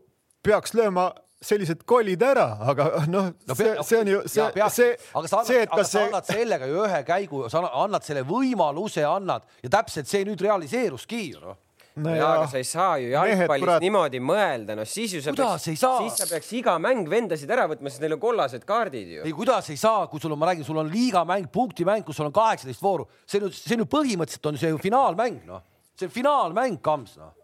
peaks 0.48 0.76
lööma 0.78 1.12
sellised 1.44 1.84
kollid 1.86 2.24
ära, 2.26 2.48
aga 2.72 2.88
noh 3.12 3.30
no,, 3.30 3.56
see, 3.56 3.76
see 3.86 4.00
on 4.02 4.10
ju 4.10 4.24
see, 4.26 4.48
see, 4.74 4.90
aga 5.14 5.30
sa 5.30 5.38
annad, 5.44 5.52
see, 5.52 5.62
et 5.68 5.70
kas 5.70 5.92
sa 5.92 5.92
see 5.92 6.08
annad 6.08 6.32
sellega 6.32 6.70
ju 6.72 6.82
ühe 6.88 7.04
käigu, 7.06 7.46
sa 7.54 7.62
annad 7.68 8.06
selle 8.08 8.26
võimaluse, 8.26 9.06
annad 9.06 9.46
ja 9.62 9.72
täpselt 9.78 10.10
see 10.10 10.26
nüüd 10.26 10.42
realiseeruski 10.42 11.22
ju 11.28 11.44
noh. 11.44 11.60
no 12.02 12.16
ja 12.18 12.32
aga 12.40 12.50
sa 12.50 12.58
ei 12.58 12.66
saa 12.66 12.98
ju 13.04 13.12
jalgpallis 13.12 13.44
Mehed, 13.44 13.62
kurat. 13.68 13.86
niimoodi 13.86 14.24
mõelda, 14.32 14.80
no 14.80 14.88
siis 14.90 15.14
ju 15.14 15.22
sa 15.22 15.36
Kuidas 15.36 15.70
saa? 15.78 16.02
siis 16.02 16.18
sa 16.24 16.30
peaks 16.32 16.52
iga 16.58 16.78
mäng 16.82 17.06
vendasid 17.10 17.54
ära 17.54 17.70
võtma, 17.70 17.94
sest 17.94 18.02
neil 18.02 18.18
on 18.18 18.24
kollased 18.26 18.66
kaardid 18.66 19.16
ju. 19.20 19.30
ei, 19.30 19.38
kuidas 19.38 19.70
ei 19.74 19.78
saa, 19.78 20.08
kui 20.10 20.24
sul 20.24 20.34
on, 20.34 20.42
ma 20.42 20.50
räägin, 20.50 20.66
sul 20.66 20.82
on 20.82 20.90
liigamäng, 20.90 21.52
punktimäng, 21.54 22.06
kus 22.08 22.18
sul 22.18 22.32
on 22.32 22.34
kaheksateist 22.34 22.82
vooru, 22.82 23.06
see 23.30 23.46
ju, 23.46 23.54
see 23.54 23.78
on 23.78 23.86
ju 23.86 23.92
põhimõtteliselt 23.94 24.50
on 24.50 24.58
see 24.58 24.74
ju 24.74 24.82
finaalmäng 24.82 25.44
noh, 25.46 25.62
see 25.94 26.10
on 26.10 26.18
finaalmäng, 26.18 26.82
Kams 26.82 27.20
noh. 27.22 27.36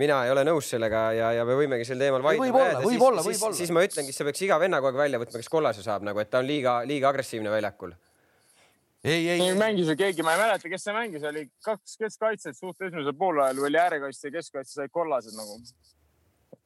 Mina 0.00 0.20
ei 0.26 0.32
ole 0.32 0.44
nõus 0.48 0.68
sellega 0.72 1.02
ja, 1.16 1.32
ja 1.38 1.46
me 1.48 1.56
võimegi 1.58 1.86
sel 1.88 2.00
teemal 2.00 2.24
vaidlema 2.24 2.46
võib-olla, 2.46 2.68
jääda. 2.72 2.84
võib-olla, 2.86 3.24
siis, 3.24 3.36
võib-olla. 3.36 3.58
siis, 3.58 3.68
siis 3.68 3.74
ma 3.76 3.84
ütlengi, 3.86 4.14
sa 4.16 4.26
peaks 4.28 4.44
iga 4.46 4.60
venna 4.62 4.80
kogu 4.80 4.96
aeg 4.96 5.02
välja 5.04 5.20
võtma, 5.22 5.42
kes 5.42 5.52
kollase 5.52 5.84
saab 5.86 6.06
nagu, 6.08 6.22
et 6.22 6.30
ta 6.32 6.40
on 6.40 6.48
liiga, 6.48 6.80
liiga 6.88 7.10
agressiivne 7.12 7.52
väljakul. 7.52 7.94
ei, 9.04 9.28
ei, 9.28 9.38
ei 9.38 9.56
mängis 9.58 9.92
ju 9.92 9.96
keegi, 10.00 10.24
ma 10.26 10.36
ei 10.36 10.42
mäleta, 10.44 10.72
kes 10.72 10.88
see 10.88 10.96
mängis, 10.96 11.24
oli 11.30 11.46
kaks 11.64 11.96
keskkaitset 12.00 12.58
suht 12.58 12.88
esimesel 12.88 13.16
poolajal 13.18 13.64
oli 13.68 13.80
äärekaitse 13.80 14.28
ja 14.28 14.38
keskkaitse 14.38 14.80
said 14.80 14.92
kollased 14.94 15.36
nagu. 15.36 15.60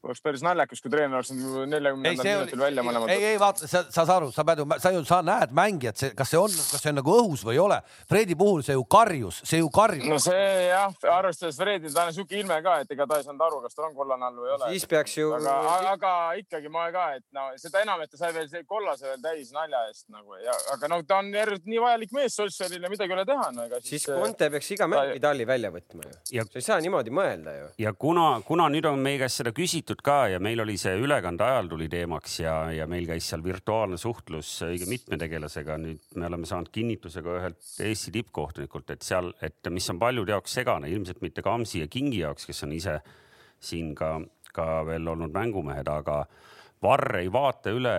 Oleks 0.05 0.23
päris 0.25 0.45
naljakas, 0.45 0.83
kui 0.85 0.93
treener 0.93 1.19
oleks 1.19 1.33
ei, 1.35 1.67
neljakümnendal 1.73 2.31
minutil 2.31 2.65
välja 2.65 2.87
mõlemad 2.87 3.15
ei, 3.15 3.25
ei 3.33 3.41
vaata, 3.41 3.69
sa, 3.69 3.85
sa 3.89 4.05
saad 4.05 4.15
aru, 4.19 4.31
sa 4.35 4.45
pead 4.47 4.63
ju, 4.63 4.67
sa 4.83 4.93
ju, 4.95 5.03
sa 5.09 5.21
näed 5.25 5.55
mängijat, 5.57 6.01
see, 6.01 6.13
kas 6.17 6.33
see 6.33 6.41
on, 6.41 6.53
kas 6.53 6.83
see 6.83 6.93
on 6.93 6.99
nagu 7.01 7.15
õhus 7.15 7.45
või 7.47 7.57
ei 7.57 7.63
ole. 7.63 7.81
Fredi 8.11 8.37
puhul 8.39 8.65
see 8.67 8.77
ju 8.77 8.85
karjus, 8.91 9.41
see 9.47 9.61
ju 9.63 9.71
karjus. 9.75 10.09
no 10.11 10.19
see 10.23 10.69
jah, 10.69 10.95
arvestades 11.15 11.59
Fredi, 11.61 11.93
ta 11.95 12.09
on 12.09 12.17
siuke 12.17 12.39
ilme 12.41 12.61
ka, 12.65 12.79
et 12.85 12.95
ega 12.97 13.07
ta 13.11 13.21
ei 13.21 13.27
saanud 13.27 13.47
aru, 13.47 13.61
kas 13.65 13.77
tal 13.77 13.89
on 13.89 13.97
kollane 13.97 14.29
all 14.29 14.41
või 14.41 14.51
ei 14.51 14.57
ole. 14.57 14.71
siis 14.75 14.89
peaks 14.91 15.17
ju, 15.19 15.31
aga, 15.39 15.57
aga 15.95 16.15
ikkagi 16.41 16.73
ma 16.73 16.87
ka, 16.95 17.07
et 17.19 17.25
no 17.37 17.49
seda 17.61 17.85
enam, 17.85 18.05
et 18.05 18.13
ta 18.13 18.21
sai 18.21 18.33
veel 18.37 18.67
kollase 18.69 19.09
veel 19.09 19.23
täis 19.25 19.53
nalja 19.55 19.85
eest 19.89 20.09
nagu 20.13 20.39
ja, 20.43 20.55
aga 20.75 20.91
no 20.91 21.01
ta 21.09 21.21
on 21.23 21.31
järjest 21.35 21.69
nii 21.71 21.83
vajalik 21.83 22.15
mees 22.17 22.37
Solskjaerile, 22.39 22.91
midagi 22.93 23.13
ei 23.15 23.19
ole 23.19 23.27
teha 23.29 23.51
no,. 23.55 23.67
siis 23.85 24.07
Conte 24.09 24.51
peaks 24.53 24.71
iga 24.75 24.89
mäng 24.91 25.15
Vidali 25.15 25.47
välja 25.49 25.71
võtma 25.75 26.09
ju. 26.09 26.17
Ja- 26.39 26.47
sa 26.49 26.61
ei 26.61 26.67
saa 26.67 26.81
niimoodi 26.83 27.13
mõelda 27.15 27.55
ju. 27.59 27.69
ja 27.85 27.93
kuna, 27.93 28.27
kuna 28.47 28.69
nüüd 28.73 28.89
on 28.91 29.01
meie 29.05 29.21
käest 29.23 29.43
seda 29.43 29.55
küsitud 29.55 29.94
ka 30.03 30.29
ja 30.33 30.41
meil 30.43 30.61
oli 30.65 30.77
see 30.81 30.95
ülekande 31.01 31.45
ajal 31.45 31.69
tuli 31.71 31.89
teemaks 31.93 32.39
ja, 32.41 32.55
ja 32.73 32.87
meil 32.91 33.07
käis 33.09 33.29
seal 33.31 33.45
virtuaalne 33.45 33.99
suhtlus 34.01 34.51
õige 34.67 34.89
mitme 34.91 35.19
tegelasega, 35.21 35.77
nüüd 35.81 36.17
me 36.19 36.29
oleme 36.31 36.49
saanud 36.49 36.71
kinnituse 36.75 37.23
ka 37.23 37.37
ühelt 37.41 37.75
Eesti 37.85 38.15
tippkohtunikult, 38.15 38.95
et 38.95 39.07
seal, 39.07 39.33
et 39.45 39.71
mis 39.71 39.91
on 39.93 40.01
paljude 40.03 40.35
jaoks 40.35 40.57
segane, 40.61 40.91
ilmselt 40.91 41.23
mitte 41.25 41.45
Kamsi 41.45 41.85
ja 41.85 41.91
Kingi 41.91 42.23
jaoks, 42.25 42.49
kes 42.49 42.65
on 42.67 42.73
ise 42.73 42.99
siin 43.61 43.95
ka, 43.99 44.17
ka 44.55 44.69
veel 44.89 45.09
olnud 45.15 45.35
mängumehed, 45.35 45.89
aga 45.91 46.25
Varr 46.85 47.17
ei 47.23 47.31
vaata 47.33 47.73
üle 47.73 47.93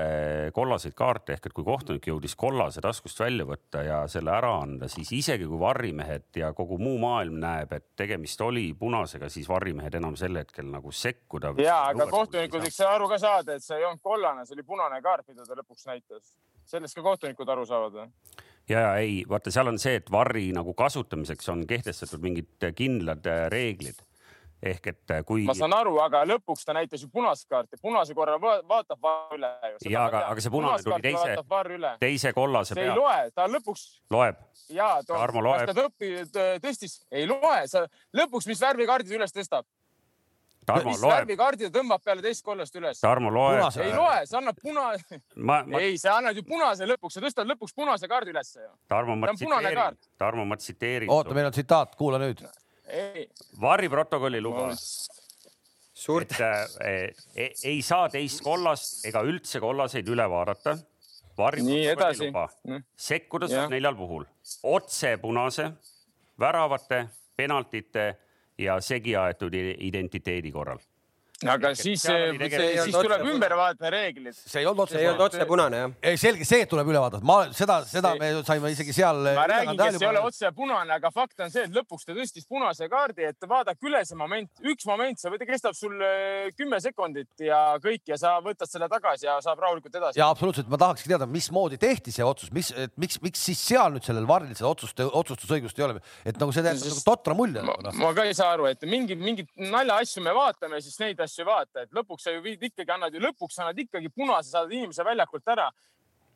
kollaseid 0.54 0.94
kaarte 0.98 1.34
ehk 1.36 1.48
et 1.50 1.56
kui 1.58 1.66
kohtunik 1.66 2.06
jõudis 2.06 2.36
kollase 2.38 2.84
taskust 2.86 3.20
välja 3.20 3.48
võtta 3.50 3.82
ja 3.86 4.00
selle 4.12 4.34
ära 4.36 4.52
anda, 4.62 4.90
siis 4.92 5.10
isegi 5.16 5.48
kui 5.50 5.60
varrimehed 5.62 6.38
ja 6.38 6.52
kogu 6.54 6.78
muu 6.82 7.00
maailm 7.02 7.40
näeb, 7.42 7.74
et 7.74 7.88
tegemist 7.98 8.42
oli 8.46 8.68
punasega, 8.78 9.30
siis 9.34 9.50
varrimehed 9.50 9.98
enam 9.98 10.18
sel 10.20 10.38
hetkel 10.38 10.70
nagu 10.70 10.94
sekkuda. 10.94 11.56
ja, 11.66 11.80
aga 11.90 12.08
kohtunikud 12.12 12.68
võiks 12.68 12.82
aru 12.86 13.10
ka 13.10 13.22
saada, 13.22 13.58
et 13.58 13.66
see 13.66 13.80
ei 13.80 13.88
olnud 13.90 14.04
kollane, 14.06 14.46
see 14.46 14.58
oli 14.60 14.68
punane 14.68 15.02
kaart, 15.02 15.28
mida 15.34 15.48
ta 15.48 15.58
lõpuks 15.58 15.88
näitas. 15.90 16.36
sellest 16.66 16.96
ka 16.96 17.06
kohtunikud 17.06 17.50
aru 17.50 17.66
saavad 17.66 18.02
või? 18.02 18.10
ja, 18.70 18.80
ja 18.80 18.96
ei, 19.02 19.24
vaata, 19.30 19.54
seal 19.54 19.74
on 19.74 19.82
see, 19.82 19.98
et 20.02 20.12
varri 20.12 20.52
nagu 20.54 20.78
kasutamiseks 20.78 21.50
on 21.54 21.66
kehtestatud 21.70 22.22
mingid 22.22 22.70
kindlad 22.78 23.26
äh, 23.30 23.48
reeglid 23.54 24.06
ehk 24.66 24.88
et 24.92 25.12
äh, 25.14 25.22
kui 25.28 25.46
ma 25.46 25.54
saan 25.58 25.74
aru, 25.78 25.96
aga 26.04 26.24
lõpuks 26.26 26.66
ta 26.66 26.74
näitas 26.74 27.04
ju 27.04 27.10
punast 27.14 27.48
kaarti, 27.50 27.78
punase 27.82 28.16
korral 28.18 28.40
va- 28.42 28.62
vaatab 28.68 29.00
VAR 29.02 29.38
üle. 29.38 29.52
Jaa, 29.86 30.06
aga- 30.10 30.26
aga 30.32 30.42
see 30.42 30.54
punane 30.54 30.84
tuli 30.84 31.02
teise- 31.06 31.98
teise 32.02 32.34
kollase 32.34 32.74
see 32.74 32.84
ei 32.88 32.96
loe, 32.96 33.32
ta 33.36 33.48
lõpuks 33.48 33.86
loeb, 34.12 34.42
ja 34.70 34.90
Tarmo 35.08 35.42
loeb. 35.46 35.66
ta 35.70 35.78
tõppi, 35.78 36.12
tõstis, 36.66 37.00
ei 37.12 37.28
loe, 37.30 37.58
sa 37.68 37.86
lõpuks, 38.16 38.48
mis 38.48 38.62
värvi 38.62 38.88
kaardid 38.90 39.12
üles 39.20 39.34
tõstab? 39.36 39.66
mis 40.86 41.02
värvikaardi 41.02 41.68
ta 41.70 41.80
tõmbab 41.80 42.02
peale 42.04 42.24
teist 42.26 42.42
kollast 42.46 42.76
üles? 42.76 43.00
Tarmo 43.00 43.30
loeb. 43.30 43.62
ei 43.84 43.94
loe, 43.94 44.26
sa 44.26 44.40
annad 44.40 44.58
puna 44.62 44.88
ma, 45.36 45.60
ma... 45.64 45.80
ei, 45.80 45.98
sa 46.02 46.18
annad 46.18 46.36
ju 46.36 46.44
punase 46.48 46.88
lõpuks, 46.90 47.20
sa 47.20 47.22
tõstad 47.22 47.46
lõpuks 47.54 47.76
punase 47.76 48.10
kaardi 48.10 48.34
ülesse 48.34 48.64
ju. 48.64 48.72
Tarmo, 48.90 49.16
ma 49.16 49.28
tsiteerin, 49.34 49.98
Tarmo, 50.18 50.46
ma 50.46 50.58
tsiteerin. 50.58 51.12
oota, 51.12 51.36
meil 51.38 51.52
on 51.52 51.54
tsitaat, 51.54 51.94
kuula 52.00 52.18
nüüd. 52.18 52.42
Varri 53.62 53.90
protokolli 53.90 54.42
lubas 54.42 55.10
Suurt... 55.94 56.32
et 56.32 56.42
äh, 56.42 57.10
ei, 57.36 57.54
ei 57.64 57.82
saa 57.82 58.10
teist 58.12 58.44
kollast 58.44 59.06
ega 59.08 59.24
üldse 59.26 59.62
kollaseid 59.64 60.08
üle 60.12 60.28
vaadata. 60.30 60.76
Varri 61.38 61.64
protokolli 61.64 62.28
luba. 62.28 62.48
sekkuda 62.96 63.48
saab 63.52 63.72
neljal 63.74 63.96
puhul. 63.96 64.26
otse 64.64 65.18
punase, 65.18 65.70
väravate, 66.40 67.08
penaltite 67.36 68.06
ja 68.58 68.80
segi 68.82 69.16
aetud 69.16 69.56
identiteedi 69.56 70.52
korral 70.52 70.80
aga 71.44 71.72
Ehk 71.74 71.82
siis, 71.82 72.04
siis 72.06 72.96
tuleb 72.96 73.26
ümber 73.28 73.56
vaadata 73.60 73.90
reeglid. 73.92 74.36
see 74.38 74.62
ei 74.62 74.68
olnud 74.70 74.86
otse, 74.86 75.00
ei 75.02 75.10
olnud 75.10 75.26
otse 75.26 75.48
punane 75.50 75.82
jah. 75.82 75.96
ei 76.12 76.20
selge 76.20 76.48
see, 76.48 76.64
tuleb 76.72 76.88
üle 76.94 77.02
vaadata, 77.04 77.26
ma 77.28 77.52
seda, 77.52 77.82
seda 77.90 78.14
see... 78.14 78.22
me 78.22 78.44
saime 78.48 78.72
isegi 78.72 78.96
seal. 78.96 79.20
ma 79.36 79.44
räägin, 79.52 79.76
kes 79.82 80.00
ei 80.00 80.08
ole 80.08 80.22
otse 80.30 80.52
punane, 80.56 80.96
aga 80.96 81.12
fakt 81.12 81.44
on 81.44 81.52
see, 81.52 81.66
et 81.68 81.76
lõpuks 81.76 82.08
ta 82.08 82.16
tõstis 82.16 82.48
punase 82.48 82.88
kaardi, 82.92 83.28
et 83.28 83.50
vaadake 83.52 83.84
üle 83.90 84.00
see 84.08 84.20
moment, 84.20 84.64
üks 84.64 84.88
moment, 84.88 85.20
see 85.20 85.50
kestab 85.50 85.76
sul 85.76 86.00
äh, 86.00 86.48
kümme 86.56 86.80
sekundit 86.84 87.44
ja 87.44 87.60
kõik 87.84 88.08
ja 88.14 88.20
sa 88.22 88.38
võtad 88.46 88.72
selle 88.72 88.88
tagasi 88.92 89.28
ja 89.28 89.36
saab 89.44 89.60
rahulikult 89.66 90.00
edasi. 90.00 90.22
ja 90.22 90.30
absoluutselt, 90.32 90.72
ma 90.72 90.80
tahakski 90.80 91.12
teada, 91.12 91.28
mismoodi 91.28 91.82
tehti 91.82 92.16
see 92.16 92.24
otsus, 92.26 92.54
mis, 92.56 92.72
miks, 92.96 93.20
miks 93.26 93.44
siis 93.50 93.60
seal 93.74 93.92
nüüd 93.98 94.08
sellel 94.08 94.28
varril 94.30 94.56
seda 94.56 94.72
otsust, 94.72 95.04
otsustusõigust 95.04 95.84
ei 95.84 95.88
ole, 95.90 96.00
et 96.24 96.40
nagu 96.40 96.56
see 96.56 96.64
teeb 96.64 96.80
nagu 96.80 97.04
totra 97.12 97.36
mulje. 97.36 97.60
ma, 97.66 97.76
noh. 97.84 98.00
ma 98.00 98.16
ka 98.16 98.28
ei 98.30 98.38
saa 98.38 98.56
aru, 98.56 98.70
et 98.72 98.88
mingid, 98.88 99.20
mingid 99.20 99.52
naljaasju 99.60 100.24
me 100.24 100.34
vaatame, 100.36 100.80
siis 100.84 100.96
neid 101.04 101.25
asju 101.26 101.46
vaata, 101.48 101.86
et 101.86 101.92
lõpuks 101.96 102.28
sa 102.28 102.34
ju 102.34 102.44
viid 102.46 102.64
ikkagi, 102.70 102.92
annad 102.96 103.14
ju 103.14 103.22
lõpuks 103.24 103.60
annad 103.62 103.82
ikkagi 103.86 104.14
punase, 104.14 104.52
saadad 104.52 104.74
inimese 104.74 105.04
väljakult 105.06 105.54
ära. 105.56 105.72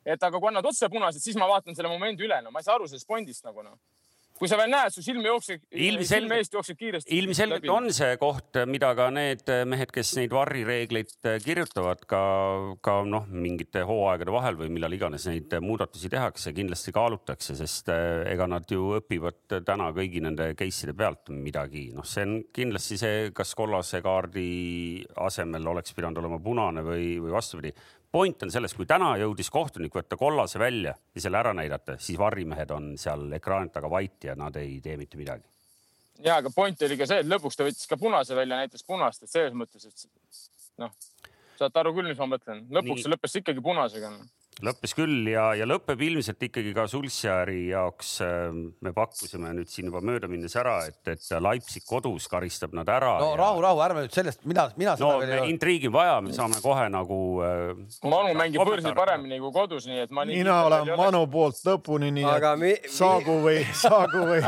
et 0.04 0.22
aga 0.22 0.38
kui 0.40 0.48
annad 0.48 0.64
otse 0.64 0.88
punased, 0.88 1.20
siis 1.20 1.36
ma 1.36 1.48
vaatan 1.48 1.76
selle 1.76 1.88
momendi 1.88 2.24
üle, 2.24 2.38
no 2.42 2.50
ma 2.50 2.60
ei 2.60 2.64
saa 2.64 2.78
aru 2.78 2.86
sellest 2.88 3.08
fondist 3.08 3.44
nagu 3.44 3.62
noh 3.62 3.76
kui 4.40 4.48
sa 4.48 4.56
veel 4.56 4.72
näed, 4.72 4.94
su 4.94 5.02
silm 5.04 5.24
jookseb, 5.26 5.60
silme 6.08 6.38
eest 6.40 6.54
jookseb 6.56 6.78
kiiresti. 6.80 7.12
ilmselgelt 7.18 7.60
läbi. 7.60 7.72
on 7.74 7.90
see 7.92 8.16
koht, 8.20 8.56
mida 8.70 8.94
ka 8.96 9.10
need 9.12 9.50
mehed, 9.68 9.92
kes 9.92 10.14
neid 10.16 10.32
varrireegleid 10.32 11.12
kirjutavad, 11.44 12.06
ka, 12.08 12.22
ka 12.80 12.94
noh, 13.04 13.26
mingite 13.28 13.84
hooaegade 13.84 14.32
vahel 14.32 14.56
või 14.62 14.70
millal 14.72 14.96
iganes 14.96 15.28
neid 15.28 15.52
muudatusi 15.60 16.08
tehakse, 16.12 16.54
kindlasti 16.56 16.94
kaalutakse, 16.96 17.58
sest 17.58 17.92
eh, 17.92 18.24
ega 18.32 18.48
nad 18.48 18.64
ju 18.64 18.94
õpivad 18.96 19.60
täna 19.68 19.90
kõigi 19.96 20.24
nende 20.24 20.54
case'ide 20.56 20.96
pealt 20.96 21.28
midagi. 21.36 21.90
noh, 21.92 22.08
see 22.08 22.24
on 22.24 22.36
kindlasti 22.56 22.96
see, 23.00 23.22
kas 23.36 23.52
kollase 23.58 24.00
kaardi 24.04 25.04
asemel 25.20 25.68
oleks 25.74 25.92
pidanud 25.92 26.24
olema 26.24 26.40
punane 26.40 26.86
või, 26.86 27.18
või 27.20 27.36
vastupidi 27.36 27.76
point 28.12 28.42
on 28.42 28.50
selles, 28.50 28.74
kui 28.74 28.88
täna 28.90 29.12
jõudis 29.20 29.50
kohtunik 29.50 29.94
võtta 29.94 30.18
kollase 30.18 30.58
välja 30.58 30.94
ja 31.14 31.22
selle 31.22 31.38
ära 31.38 31.52
näidata, 31.56 31.96
siis 31.98 32.18
varrimehed 32.18 32.70
on 32.74 32.92
seal 32.98 33.30
ekraani 33.38 33.70
taga 33.74 33.90
vait 33.90 34.24
ja 34.24 34.34
nad 34.38 34.56
ei 34.56 34.80
tee 34.84 34.96
mitte 35.00 35.20
midagi. 35.20 35.46
ja, 36.24 36.36
aga 36.36 36.50
point 36.54 36.82
oli 36.82 36.98
ka 36.98 37.06
see, 37.06 37.22
et 37.22 37.30
lõpuks 37.30 37.56
ta 37.56 37.66
võttis 37.68 37.88
ka 37.88 37.96
punase 38.00 38.36
välja, 38.36 38.58
näitas 38.58 38.84
punast, 38.86 39.22
et 39.22 39.30
selles 39.30 39.54
mõttes, 39.56 39.86
et 39.86 40.82
noh, 40.82 40.92
saate 41.58 41.80
aru 41.80 41.94
küll, 41.94 42.10
mis 42.10 42.18
ma 42.18 42.32
mõtlen, 42.34 42.66
lõpuks 42.68 43.00
Nii. 43.00 43.06
see 43.06 43.14
lõppes 43.14 43.40
ikkagi 43.42 43.64
punasega 43.64 44.12
no 44.12 44.26
lõppes 44.66 44.94
küll 44.96 45.28
ja, 45.30 45.50
ja 45.58 45.66
lõpeb 45.68 46.00
ilmselt 46.04 46.42
ikkagi 46.48 46.72
ka 46.76 46.86
Sulsjäri 46.90 47.70
jaoks. 47.70 48.12
Ähm, 48.24 48.62
me 48.84 48.92
pakkusime 48.96 49.52
nüüd 49.56 49.70
siin 49.70 49.90
juba 49.90 50.02
mööda 50.04 50.28
minnes 50.30 50.54
ära, 50.58 50.78
et, 50.88 51.00
et 51.10 51.26
Leipzig 51.42 51.84
kodus 51.88 52.28
karistab 52.30 52.74
nad 52.76 52.88
ära. 52.90 53.16
no 53.22 53.32
ja... 53.32 53.38
rahu, 53.40 53.62
rahu, 53.64 53.82
ärme 53.84 54.04
nüüd 54.06 54.14
sellest, 54.14 54.44
mina, 54.48 54.68
mina. 54.80 54.96
no 55.00 55.12
intriigi 55.48 55.90
vaja, 55.92 56.18
me 56.24 56.34
saame 56.36 56.60
kohe 56.62 56.86
nagu 56.92 57.20
äh,. 57.46 57.74
Manu 58.10 58.34
mängib 58.38 58.64
võõrsil 58.66 58.96
paremini 58.96 59.40
kui 59.42 59.52
kodus, 59.54 59.88
nii 59.90 60.04
et 60.06 60.14
ma. 60.14 60.26
mina 60.28 60.60
olen 60.68 60.94
Manu 61.00 61.24
poolt 61.30 61.60
lõpuni, 61.66 62.12
nii 62.20 62.28
Aga 62.30 62.54
et 62.56 62.62
mi... 62.62 62.72
saagu 62.92 63.40
või 63.44 63.60
saagu 63.84 64.24
või 64.28 64.42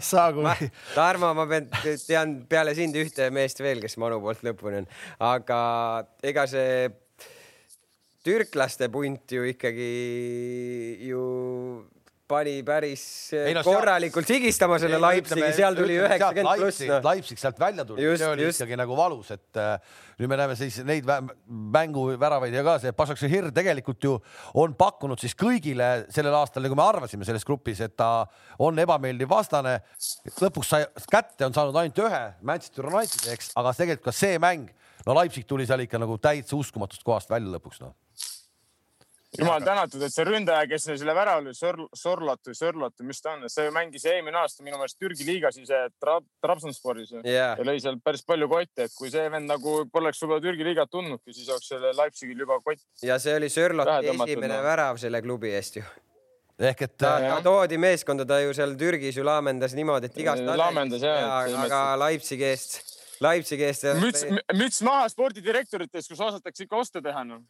saagu 0.00 0.44
või. 0.46 0.70
Tarmo, 0.94 1.32
ma 1.36 1.48
pean, 1.50 1.70
tean 2.06 2.36
peale 2.50 2.76
sind 2.78 2.96
ühte 2.98 3.30
meest 3.34 3.62
veel, 3.64 3.82
kes 3.84 3.98
Manu 4.02 4.20
poolt 4.24 4.44
lõpuni 4.46 4.82
on, 4.82 4.90
aga 5.32 5.62
ega 6.24 6.46
see 6.50 6.90
türklaste 8.24 8.88
punt 8.92 9.32
ju 9.36 9.44
ikkagi 9.50 9.90
ju 11.10 11.24
pani 12.28 12.62
päris 12.64 13.02
ei, 13.36 13.52
no, 13.52 13.60
korralikult 13.66 14.24
seal, 14.24 14.40
higistama 14.40 14.78
selle 14.80 14.98
Leipzigi, 15.02 15.48
seal 15.56 15.76
tuli 15.76 15.98
üheksakümmend 16.00 16.62
pluss. 16.62 16.82
No. 16.88 16.98
Leipzig 17.04 17.40
sealt 17.40 17.58
välja 17.60 17.84
tuli, 17.88 18.06
see 18.16 18.28
oli 18.30 18.46
just. 18.46 18.62
ikkagi 18.62 18.78
nagu 18.80 18.96
valus, 18.96 19.28
et 19.34 19.60
äh, 19.60 19.74
nüüd 20.20 20.32
me 20.32 20.38
näeme 20.40 20.56
siis 20.56 20.78
neid 20.88 21.08
mänguväravaid 21.76 22.56
ja 22.56 22.62
ka 22.64 22.78
see 22.82 22.94
Pašak-Šehir 22.96 23.50
tegelikult 23.54 24.08
ju 24.08 24.14
on 24.60 24.76
pakkunud 24.78 25.20
siis 25.20 25.36
kõigile 25.38 25.90
sellel 26.14 26.36
aastal, 26.38 26.64
nagu 26.64 26.78
me 26.78 26.86
arvasime 26.86 27.28
selles 27.28 27.44
grupis, 27.44 27.82
et 27.84 27.96
ta 28.00 28.24
on 28.64 28.80
ebameeldiv 28.80 29.28
vastane. 29.28 29.76
lõpuks 30.40 30.72
sai 30.72 30.88
kätte, 31.10 31.44
on 31.44 31.56
saanud 31.56 31.76
ainult 31.82 32.00
ühe 32.06 32.22
Manchester 32.40 32.88
Unitedi, 32.88 33.34
eks, 33.36 33.52
aga 33.60 33.76
tegelikult 33.76 34.08
ka 34.08 34.16
see 34.16 34.40
mäng, 34.40 34.72
no 35.04 35.18
Leipzig 35.20 35.44
tuli 35.50 35.68
seal 35.68 35.84
ikka 35.84 36.00
nagu 36.00 36.16
täitsa 36.16 36.56
uskumatust 36.56 37.04
kohast 37.04 37.28
välja 37.32 37.52
lõpuks 37.52 37.84
noh 37.84 37.92
jumal 39.38 39.64
tänatud, 39.64 40.02
et 40.04 40.14
see 40.14 40.26
ründaja, 40.28 40.66
kes 40.70 40.86
selle 40.90 41.14
värava 41.16 41.42
lõi, 41.44 41.54
Sorlot 41.98 42.50
või 42.50 42.58
Sörlot 42.58 42.94
või 43.00 43.10
mis 43.10 43.22
ta 43.24 43.34
on, 43.34 43.48
see 43.52 43.72
mängis 43.74 44.06
eelmine 44.10 44.38
aasta 44.40 44.64
minu 44.66 44.78
meelest 44.78 44.98
Türgi 45.00 45.26
liigas 45.26 45.58
ise 45.60 45.80
Trab 46.02 46.26
Trabzonsporis 46.44 47.14
yeah. 47.22 47.58
ja 47.58 47.66
lõi 47.66 47.76
seal 47.82 47.98
päris 48.04 48.24
palju 48.26 48.48
kotte, 48.50 48.86
et 48.86 48.94
kui 48.96 49.10
see 49.12 49.26
vend 49.32 49.50
nagu 49.50 49.76
poleks 49.92 50.22
võib-olla 50.22 50.44
Türgi 50.44 50.68
liigat 50.68 50.92
tundnudki, 50.92 51.34
siis 51.34 51.50
oleks 51.50 51.70
selle 51.72 51.92
Leipzigil 51.98 52.44
juba 52.46 52.60
kott. 52.64 52.82
ja 53.02 53.18
see 53.22 53.36
oli 53.38 53.50
Sörloti 53.52 54.14
esimene 54.14 54.54
no. 54.56 54.62
värav 54.68 55.02
selle 55.02 55.22
klubi 55.24 55.54
eest 55.54 55.80
ju 55.80 55.84
ehk 56.70 56.86
et 56.86 56.96
ta, 56.96 57.16
ta 57.18 57.40
toodi 57.42 57.78
meeskonda, 57.82 58.26
ta 58.28 58.38
ju 58.44 58.54
seal 58.54 58.76
Türgis 58.78 59.18
ju 59.18 59.26
laamendas 59.26 59.74
niimoodi, 59.74 60.12
et 60.12 60.22
igast 60.22 60.46
laamendas 60.46 61.02
jah. 61.02 61.50
aga 61.64 61.82
Leipzigi 62.04 62.46
eest, 62.46 62.78
Leipzigi 63.24 63.66
eest. 63.66 63.90
müts, 63.98 64.22
müts 64.54 64.80
maha 64.86 65.08
spordidirektoritest, 65.10 66.12
kus 66.12 66.22
osatakse 66.30 66.68
ikka 66.68 66.78
oste 66.84 67.02
teha 67.02 67.26
noh 67.26 67.42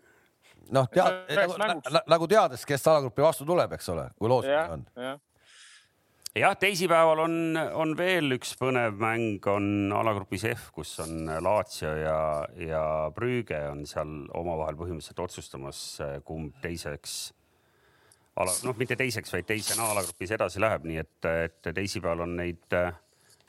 noh, 0.73 0.89
tead 0.93 1.55
nagu, 1.61 2.01
nagu 2.11 2.29
teades, 2.31 2.65
kes 2.69 2.89
alagrupi 2.91 3.25
vastu 3.25 3.47
tuleb, 3.49 3.77
eks 3.77 3.89
ole, 3.93 4.09
kui 4.19 4.31
loos 4.31 4.49
on. 4.49 4.85
ja 4.97 5.15
jah, 6.35 6.57
teisipäeval 6.59 7.25
on, 7.25 7.37
on 7.79 7.95
veel 7.99 8.37
üks 8.39 8.55
põnev 8.59 8.99
mäng, 8.99 9.45
on 9.51 9.93
alagrupis 9.95 10.47
F, 10.51 10.71
kus 10.75 10.97
on 11.05 11.29
Laatsio 11.45 11.95
ja, 11.99 12.19
ja 12.59 12.83
Brüge 13.15 13.61
on 13.71 13.85
seal 13.87 14.25
omavahel 14.35 14.79
põhimõtteliselt 14.81 15.25
otsustamas, 15.27 15.85
kumb 16.27 16.57
teiseks 16.65 17.33
ala, 18.41 18.55
noh, 18.67 18.77
mitte 18.79 18.97
teiseks, 18.99 19.33
vaid 19.35 19.47
teisena 19.47 19.87
alagrupis 19.93 20.35
edasi 20.35 20.63
läheb, 20.63 20.87
nii 20.89 21.03
et, 21.05 21.31
et 21.47 21.75
teisipäeval 21.75 22.25
on 22.27 22.37
neid 22.41 22.79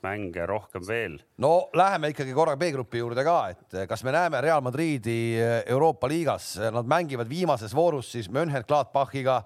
mänge 0.06 0.46
rohkem 0.50 0.86
veel. 0.88 1.18
no 1.42 1.70
läheme 1.74 2.14
ikkagi 2.14 2.34
korra 2.38 2.56
B-grupi 2.60 3.02
juurde 3.02 3.26
ka, 3.26 3.38
et 3.54 3.78
kas 3.90 4.06
me 4.06 4.14
näeme 4.16 4.42
Real 4.46 4.64
Madridi 4.66 5.36
Euroopa 5.66 6.10
liigas, 6.12 6.56
nad 6.74 6.88
mängivad 6.90 7.30
viimases 7.30 7.76
voorus 7.76 8.12
siis 8.16 8.30
Mönchengladbachiga 8.30 9.42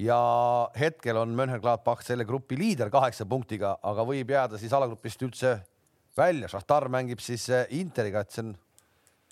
ja 0.00 0.20
hetkel 0.80 1.20
on 1.20 1.36
Mönchengladbach 1.36 2.04
selle 2.06 2.24
grupi 2.24 2.58
liider 2.58 2.90
kaheksa 2.92 3.26
punktiga, 3.28 3.76
aga 3.82 4.06
võib 4.08 4.32
jääda 4.32 4.58
siis 4.60 4.72
alagrupist 4.76 5.22
üldse 5.26 5.58
välja. 6.16 6.48
Šahtar 6.50 6.88
mängib 6.92 7.20
siis 7.22 7.46
Interiga, 7.76 8.24
et 8.24 8.32
see 8.32 8.44
on 8.44 8.54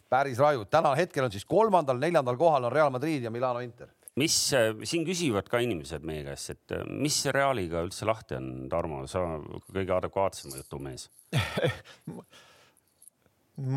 päris 0.08 0.40
raju. 0.40 0.64
täna 0.70 0.94
hetkel 0.96 1.24
on 1.24 1.32
siis 1.32 1.44
kolmandal, 1.48 2.00
neljandal 2.00 2.36
kohal 2.36 2.68
on 2.68 2.72
Real 2.72 2.90
Madrid 2.90 3.24
ja 3.24 3.30
Milano 3.30 3.64
Inter 3.64 3.88
mis 4.18 4.36
äh, 4.56 4.72
siin 4.88 5.06
küsivad 5.06 5.48
ka 5.50 5.60
inimesed 5.64 6.04
meie 6.06 6.24
käest, 6.26 6.52
et 6.54 6.76
äh, 6.76 6.84
mis 6.88 7.20
Realiga 7.34 7.82
üldse 7.86 8.08
lahti 8.08 8.36
on, 8.38 8.50
Tarmo, 8.72 9.04
sa 9.10 9.24
kõige 9.70 9.96
adekvaatsema 9.96 10.60
jutumees 10.60 11.08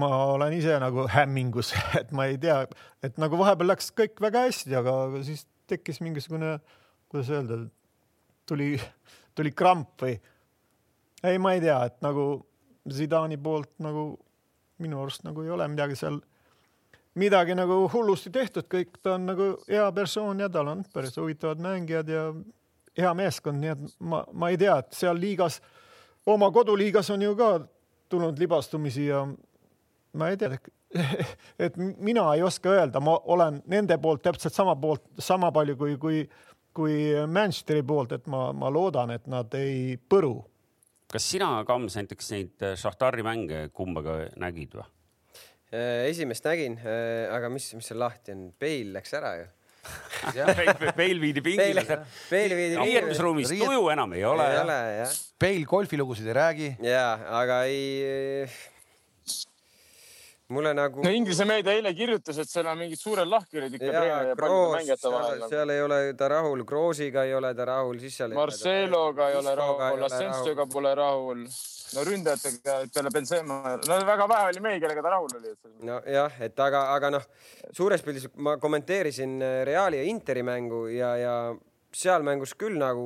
ma 0.01 0.09
olen 0.35 0.53
ise 0.53 0.77
nagu 0.81 1.07
hämmingus, 1.09 1.73
et 2.01 2.11
ma 2.15 2.27
ei 2.29 2.37
tea, 2.41 2.63
et 3.03 3.17
nagu 3.21 3.39
vahepeal 3.39 3.73
läks 3.73 3.91
kõik 3.97 4.21
väga 4.21 4.45
hästi, 4.47 4.75
aga 4.77 4.95
siis 5.25 5.45
tekkis 5.71 6.01
mingisugune, 6.03 6.57
kuidas 7.11 7.31
öelda, 7.33 7.61
tuli, 8.49 8.75
tuli 9.37 9.53
kramp 9.55 10.03
või 10.03 10.17
ei, 11.23 11.37
ma 11.41 11.55
ei 11.55 11.63
tea, 11.63 11.79
et 11.89 12.01
nagu 12.05 12.25
Zidani 12.91 13.37
poolt 13.37 13.75
nagu 13.83 14.15
minu 14.81 15.01
arust 15.03 15.25
nagu 15.25 15.43
ei 15.45 15.51
ole 15.53 15.67
midagi 15.69 15.97
seal 15.99 16.17
midagi 17.15 17.55
nagu 17.55 17.83
hullusti 17.93 18.31
tehtud, 18.31 18.67
kõik, 18.71 18.97
ta 19.03 19.15
on 19.17 19.27
nagu 19.31 19.51
hea 19.69 19.85
persoon 19.95 20.39
ja 20.39 20.49
tal 20.49 20.71
on 20.71 20.83
päris 20.93 21.17
huvitavad 21.19 21.61
mängijad 21.63 22.09
ja 22.09 22.25
hea 22.97 23.13
meeskond, 23.17 23.59
nii 23.61 23.71
et 23.73 23.95
ma, 23.99 24.23
ma 24.33 24.51
ei 24.51 24.59
tea, 24.59 24.77
et 24.79 24.93
seal 24.95 25.19
liigas, 25.19 25.61
oma 26.25 26.51
koduliigas 26.51 27.09
on 27.11 27.25
ju 27.25 27.35
ka 27.39 27.53
tulnud 28.11 28.39
libastumisi 28.39 29.07
ja 29.09 29.25
ma 30.13 30.29
ei 30.31 30.37
tea, 30.39 30.59
et 31.65 31.77
mina 31.77 32.29
ei 32.35 32.43
oska 32.43 32.71
öelda, 32.71 33.03
ma 33.03 33.17
olen 33.33 33.61
nende 33.71 33.97
poolt 33.97 34.23
täpselt 34.23 34.55
sama 34.55 34.75
poolt, 34.75 35.03
sama 35.19 35.51
palju 35.51 35.75
kui, 35.79 35.97
kui, 35.97 36.23
kui 36.75 36.95
Manchesteri 37.27 37.83
poolt, 37.83 38.15
et 38.15 38.31
ma, 38.31 38.49
ma 38.55 38.71
loodan, 38.71 39.11
et 39.15 39.27
nad 39.31 39.51
ei 39.59 39.97
põru 40.09 40.37
kas 41.11 41.27
sina, 41.33 41.49
Kams, 41.67 41.97
näiteks 41.99 42.29
neid 42.31 42.65
Šahtari 42.79 43.23
mänge 43.25 43.65
kumbaga 43.75 44.21
nägid 44.39 44.77
või? 44.79 44.87
Esimest 45.71 46.45
nägin, 46.45 46.77
aga 47.31 47.49
mis, 47.49 47.69
mis 47.77 47.87
seal 47.87 48.01
lahti 48.03 48.35
on, 48.35 48.49
Bale 48.59 48.91
läks 48.97 49.13
ära 49.15 49.35
ju 49.39 49.49
Peil 50.95 51.21
viidi 51.21 51.41
pingile. 51.41 51.83
Peil 52.29 52.53
viidi 52.55 52.75
pingile. 52.75 52.85
riietusruumis 52.85 53.53
tuju 53.53 53.87
enam 53.93 54.13
ei 54.13 54.25
ole. 54.25 54.45
ei 54.53 54.59
ole 54.61 54.77
jah. 54.99 55.15
Peil 55.41 55.65
golfilugusid 55.65 56.27
ei 56.27 56.35
räägi. 56.37 56.69
ja, 56.85 57.07
aga 57.41 57.63
ei. 57.65 58.45
mulle 60.51 60.73
nagu. 60.77 61.01
no 61.03 61.09
Inglise 61.09 61.45
meedia 61.49 61.73
eile 61.73 61.93
kirjutas, 61.97 62.37
et 62.43 62.49
seal 62.49 62.69
on 62.69 62.77
mingid 62.83 63.01
suured 63.01 63.29
lahkhelid 63.31 63.79
ikka 63.79 63.89
treeneri 63.89 64.33
ja 64.33 64.37
paljude 64.37 64.71
mängijate 64.77 65.13
vahel. 65.15 65.45
seal 65.49 65.75
ei 65.75 65.83
ole 65.87 66.01
ta 66.19 66.29
rahul, 66.35 66.65
Kroosiga 66.67 67.25
ei 67.25 67.35
ole 67.35 67.53
ta 67.57 67.69
rahul, 67.73 68.01
siis 68.03 68.21
seal. 68.21 68.37
Marceloga 68.37 69.31
ei 69.31 69.41
ole 69.41 69.55
rahul, 69.63 70.09
Asensioga 70.11 70.67
pole 70.69 70.95
rahul 70.95 71.45
no 71.95 72.05
ründajatega 72.07 72.77
peale 72.93 73.11
Benzema, 73.13 73.57
no 73.87 73.97
väga 74.07 74.27
vähe 74.31 74.51
oli 74.51 74.63
mehi, 74.63 74.79
kellega 74.83 75.03
ta 75.03 75.11
rahul 75.15 75.35
oli. 75.39 75.53
nojah, 75.87 76.39
et 76.47 76.63
aga, 76.67 76.85
aga 76.95 77.11
noh, 77.17 77.27
suures 77.75 78.03
pildis 78.05 78.29
ma 78.37 78.55
kommenteerisin 78.61 79.35
äh, 79.41 79.59
Reali 79.67 79.99
ja 79.99 80.07
Interi 80.09 80.43
mängu 80.47 80.85
ja, 80.93 81.11
ja 81.19 81.35
seal 81.91 82.23
mängus 82.27 82.55
küll 82.55 82.79
nagu 82.79 83.05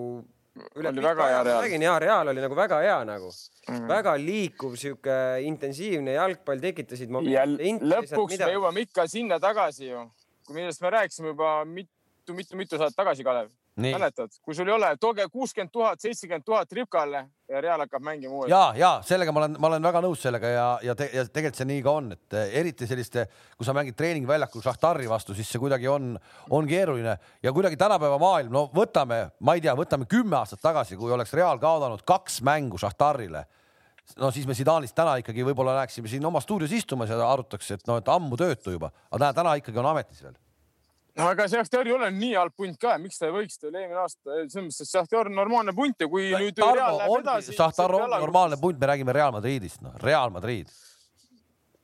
üle 0.80 0.92
oli 0.92 1.04
väga 1.04 1.28
hea 1.32 1.42
Real. 1.44 1.62
räägin 1.66 1.82
ja 1.88 1.98
Real 2.00 2.32
oli 2.32 2.44
nagu 2.46 2.56
väga 2.56 2.80
hea 2.84 3.00
nagu 3.06 3.32
mm, 3.32 3.76
-hmm. 3.76 3.88
väga 3.88 4.16
liikuv, 4.18 4.76
sihuke 4.80 5.18
intensiivne 5.42 6.14
jalgpall, 6.14 6.62
tekitasid. 6.62 7.10
ja 7.32 7.46
lõpuks 7.46 8.40
me 8.40 8.54
jõuame 8.54 8.86
ikka 8.88 9.08
sinna 9.08 9.40
tagasi 9.40 9.90
ju, 9.90 10.10
millest 10.50 10.82
me 10.82 10.90
rääkisime 10.90 11.34
juba 11.34 11.66
mitu-mitu-mitu 11.66 12.78
saadet 12.78 12.96
tagasi, 12.96 13.24
Kalev 13.24 13.50
mäletad, 13.82 14.32
kui 14.42 14.56
sul 14.56 14.70
ei 14.70 14.74
ole, 14.74 14.90
tooge 15.00 15.26
kuuskümmend 15.32 15.72
tuhat, 15.72 16.00
seitsekümmend 16.00 16.46
tuhat 16.46 16.72
Ripkale 16.72 17.26
ja 17.50 17.62
Real 17.62 17.82
hakkab 17.84 18.04
mängima 18.04 18.34
uuesti. 18.34 18.52
ja, 18.52 18.74
ja 18.78 18.92
sellega 19.04 19.32
ma 19.36 19.42
olen, 19.44 19.58
ma 19.60 19.68
olen 19.68 19.84
väga 19.84 20.02
nõus 20.06 20.22
sellega 20.24 20.52
ja, 20.52 20.68
ja, 20.84 20.96
te, 20.96 21.10
ja 21.14 21.26
tegelikult 21.28 21.60
see 21.60 21.68
nii 21.70 21.82
ka 21.84 21.96
on, 22.00 22.12
et 22.16 22.38
eh, 22.40 22.56
eriti 22.62 22.88
selliste, 22.88 23.26
kui 23.58 23.68
sa 23.68 23.76
mängid 23.76 23.98
treeningväljakul 24.00 24.64
Šahtari 24.64 25.10
vastu, 25.12 25.36
siis 25.36 25.52
see 25.52 25.62
kuidagi 25.62 25.90
on, 25.92 26.14
on 26.56 26.70
keeruline. 26.70 27.18
Ja 27.44 27.54
kuidagi 27.56 27.78
tänapäeva 27.80 28.20
maailm, 28.22 28.54
no 28.56 28.66
võtame, 28.76 29.26
ma 29.40 29.58
ei 29.58 29.66
tea, 29.66 29.76
võtame 29.78 30.08
kümme 30.10 30.40
aastat 30.40 30.64
tagasi, 30.64 30.98
kui 31.00 31.12
oleks 31.12 31.36
Real 31.36 31.60
kaotanud 31.60 32.06
kaks 32.08 32.42
mängu 32.48 32.80
Šahtarile 32.82 33.46
no 34.22 34.30
siis 34.32 34.46
me 34.48 34.54
Zidanist 34.54 34.96
täna 34.96 35.16
ikkagi 35.18 35.44
võib-olla 35.48 35.80
näeksime 35.80 36.08
siin 36.08 36.26
oma 36.26 36.40
stuudios 36.44 36.72
istumas 36.78 37.10
ja 37.10 37.18
arutaks, 37.26 37.72
et 37.74 37.88
noh, 37.90 37.98
et 37.98 38.10
ammu 38.14 38.38
töötu 38.38 38.76
juba, 38.76 38.92
aga 39.12 39.34
täna 39.34 39.56
ikkagi 39.60 39.82
on 39.82 39.90
ametis 39.90 40.22
veel 40.22 40.36
no 41.20 41.28
aga 41.32 41.48
Šahtar 41.52 41.88
ei 41.88 41.94
ole 41.96 42.10
nii 42.14 42.34
halb 42.36 42.56
punt 42.58 42.80
ka, 42.82 42.96
miks 43.02 43.20
ta 43.20 43.30
ei 43.30 43.36
võiks, 43.36 43.60
ta 43.60 43.70
oli 43.70 43.82
eelmine 43.82 44.02
aasta, 44.02 44.26
selles 44.26 44.58
mõttes, 44.58 44.82
et 44.84 44.92
Šahtar 44.92 45.30
on 45.32 45.38
normaalne 45.40 45.76
punt 45.76 46.04
ja 46.04 46.10
kui 46.12 46.28
nüüd 46.34 46.58
Tarmo 46.58 46.76
Real 46.80 47.00
läheb 47.02 47.22
edasi. 47.22 47.56
Šahtar 47.56 47.96
on 48.00 48.12
normaalne 48.18 48.60
punt, 48.62 48.82
me 48.82 48.92
räägime 48.92 49.16
Real 49.16 49.32
Madridist, 49.36 49.82
noh, 49.86 49.96
Real 50.04 50.34
Madrid. 50.36 50.74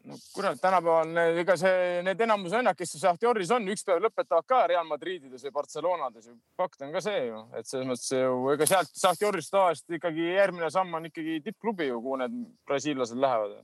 no 0.01 0.15
kurat, 0.33 0.57
tänapäeval 0.57 1.37
ega 1.43 1.55
see, 1.61 1.99
need 2.01 2.21
enamus 2.25 2.55
vennad, 2.55 2.77
kes 2.77 2.95
Šahtaris 2.97 3.51
on, 3.53 3.67
üks 3.69 3.85
päev 3.85 4.01
lõpetavad 4.01 4.47
ka 4.49 4.63
Real 4.71 4.87
Madridides 4.89 5.45
või 5.45 5.53
Barcelonades 5.59 6.25
ju. 6.25 6.39
fakt 6.57 6.81
on 6.81 6.95
ka 6.95 7.03
see 7.05 7.27
ju, 7.27 7.43
et 7.53 7.69
selles 7.69 7.85
mõttes 7.87 8.09
ju, 8.17 8.39
ega 8.55 8.67
sealt 8.71 8.95
Šahtarist 8.97 9.53
tavaliselt 9.53 9.99
ikkagi 9.99 10.31
järgmine 10.33 10.71
samm 10.73 10.97
on 10.97 11.05
ikkagi 11.11 11.37
tippklubi 11.45 11.91
ju, 11.91 12.01
kuhu 12.01 12.17
need 12.23 12.41
brasiillased 12.65 13.21
lähevad 13.21 13.61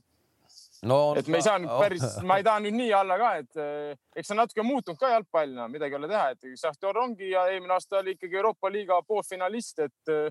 no,. 0.82 1.14
et 1.18 1.28
me 1.28 1.40
ei 1.40 1.46
saa 1.46 1.58
nüüd 1.62 1.74
päris, 1.80 2.04
ma 2.26 2.38
ei 2.38 2.46
taha 2.46 2.62
nüüd 2.64 2.76
nii 2.78 2.92
alla 2.96 3.18
ka, 3.20 3.30
et 3.42 3.62
eh, 3.62 3.94
eks 4.18 4.32
see 4.32 4.38
natuke 4.38 4.66
muutunud 4.66 5.00
ka 5.00 5.12
jalgpall, 5.14 5.54
no 5.56 5.68
midagi 5.72 5.96
ei 5.96 6.00
ole 6.02 6.10
teha, 6.10 6.34
et 6.34 6.60
Šahtor 6.60 7.00
ongi 7.04 7.32
ja 7.32 7.46
eelmine 7.52 7.74
aasta 7.76 8.02
oli 8.02 8.16
ikkagi 8.16 8.38
Euroopa 8.40 8.70
liiga 8.72 9.00
poolfinalist, 9.06 9.82
et 9.88 10.14
eh, 10.14 10.30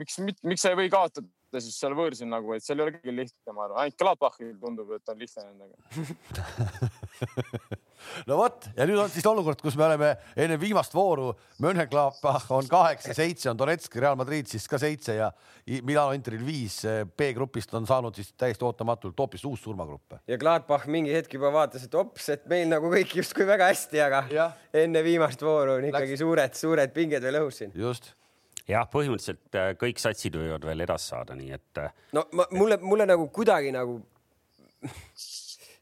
miks, 0.00 0.20
miks 0.42 0.68
ei 0.68 0.78
või 0.78 0.92
kaotada 0.92 1.28
siis 1.62 1.78
seal 1.78 1.94
võõrsil 1.96 2.28
nagu, 2.30 2.54
et 2.56 2.64
seal 2.64 2.80
ei 2.80 2.86
ole 2.86 2.96
kõigil 2.96 3.18
lihtne, 3.22 3.54
ma 3.54 3.66
arvan, 3.66 3.80
ainult 3.84 3.98
Gladbachil 4.00 4.54
tundub, 4.60 4.92
et 4.96 5.12
on 5.12 5.18
lihtne 5.20 5.46
nendega 5.48 5.74
no 8.28 8.38
vot 8.38 8.68
ja 8.76 8.86
nüüd 8.88 9.00
on 9.00 9.10
siis 9.12 9.26
olukord, 9.28 9.60
kus 9.62 9.76
me 9.78 9.86
oleme 9.86 10.10
enne 10.36 10.58
viimast 10.60 10.94
vooru, 10.94 11.32
Mönchengladbach 11.62 12.50
on 12.54 12.68
kaheksa, 12.70 13.14
seitse 13.16 13.50
on 13.52 13.58
Donetsk, 13.58 13.96
Real 14.00 14.18
Madrid 14.18 14.50
siis 14.50 14.66
ka 14.70 14.80
seitse 14.80 15.16
ja 15.18 15.30
Milano 15.86 16.14
Interil 16.16 16.44
viis. 16.44 16.80
B-grupist 17.16 17.72
on 17.78 17.86
saanud 17.88 18.16
siis 18.18 18.32
täiesti 18.38 18.66
ootamatult 18.66 19.18
hoopis 19.18 19.44
uus 19.48 19.62
surmagrupp. 19.64 20.18
ja 20.28 20.38
Gladbach 20.40 20.88
mingi 20.90 21.14
hetk 21.14 21.38
juba 21.38 21.52
vaatas, 21.54 21.86
et 21.86 21.94
ops, 21.98 22.28
et 22.34 22.44
meil 22.50 22.68
nagu 22.70 22.90
kõik 22.92 23.16
justkui 23.20 23.46
väga 23.48 23.70
hästi, 23.72 24.02
aga 24.04 24.24
ja. 24.32 24.50
enne 24.84 25.04
viimast 25.06 25.42
vooru 25.42 25.78
on 25.78 25.88
ikkagi 25.90 26.18
suured-suured 26.20 26.94
pinged 26.96 27.24
veel 27.24 27.42
õhus 27.44 27.62
siin. 27.62 27.74
just 27.78 28.12
jah, 28.70 28.86
põhimõtteliselt 28.90 29.58
äh, 29.58 29.72
kõik 29.80 30.00
satsid 30.02 30.36
võivad 30.38 30.64
veel 30.66 30.84
edasi 30.86 31.12
saada, 31.12 31.36
nii 31.38 31.52
et. 31.56 31.82
Äh, 31.82 31.92
no 32.16 32.26
ma, 32.32 32.48
mulle, 32.54 32.78
mulle 32.82 33.08
nagu 33.08 33.28
kuidagi 33.34 33.72
nagu 33.74 34.00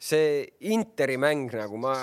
see 0.03 0.43
Interi 0.72 1.18
mäng 1.20 1.53
nagu 1.55 1.78
ma, 1.80 1.95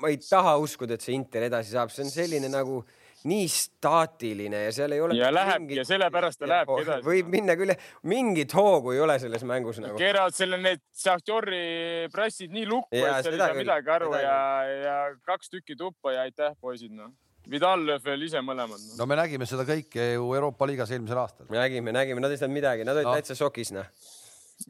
ma 0.00 0.10
ei 0.12 0.18
taha 0.22 0.56
uskuda, 0.62 0.96
et 0.96 1.04
see 1.04 1.16
Inter 1.16 1.48
edasi 1.48 1.76
saab, 1.76 1.92
see 1.92 2.06
on 2.06 2.12
selline 2.12 2.50
nagu 2.52 2.82
nii 3.28 3.46
staatiline 3.46 4.64
ja 4.64 4.70
seal 4.74 4.92
ei 4.96 5.00
ole. 5.00 5.14
ja 5.14 5.28
lähebki 5.30 5.76
ja 5.78 5.84
sellepärast 5.86 6.40
ta 6.40 6.48
lähebki 6.50 6.80
edasi. 6.82 7.06
võib 7.06 7.28
minna 7.30 7.54
küll, 7.58 7.74
mingit 8.10 8.54
hoogu 8.56 8.96
ei 8.96 9.02
ole 9.04 9.18
selles 9.22 9.44
mängus 9.46 9.78
nagu. 9.82 9.94
keeravad 10.00 10.34
selle 10.34 10.58
need 10.58 10.82
Šahtjori 11.04 12.08
pressid 12.14 12.50
nii 12.54 12.66
lukku, 12.66 12.98
et 12.98 13.22
seal 13.22 13.36
ei 13.36 13.44
saa 13.44 13.58
midagi 13.60 13.94
aru 13.94 14.10
ja, 14.16 14.38
ja 14.72 14.96
kaks 15.28 15.52
tükki 15.54 15.78
tuppa 15.78 16.16
ja 16.16 16.26
aitäh, 16.26 16.56
poisid, 16.60 16.96
noh 16.96 17.12
Vidal 17.50 17.82
lööb 17.86 18.04
veel 18.06 18.22
ise 18.28 18.42
mõlemad 18.44 18.78
no.. 18.78 18.96
no 19.00 19.08
me 19.10 19.18
nägime 19.18 19.48
seda 19.50 19.66
kõike 19.66 20.12
ju 20.14 20.28
Euroopa 20.36 20.68
liigas 20.70 20.92
eelmisel 20.94 21.18
aastal. 21.24 21.48
nägime, 21.50 21.94
nägime, 21.94 22.22
nad 22.22 22.30
ei 22.34 22.38
saanud 22.40 22.54
midagi, 22.54 22.86
nad 22.86 22.98
olid 22.98 23.08
no. 23.08 23.16
täitsa 23.18 23.38
šokis, 23.38 23.72
noh 23.74 23.88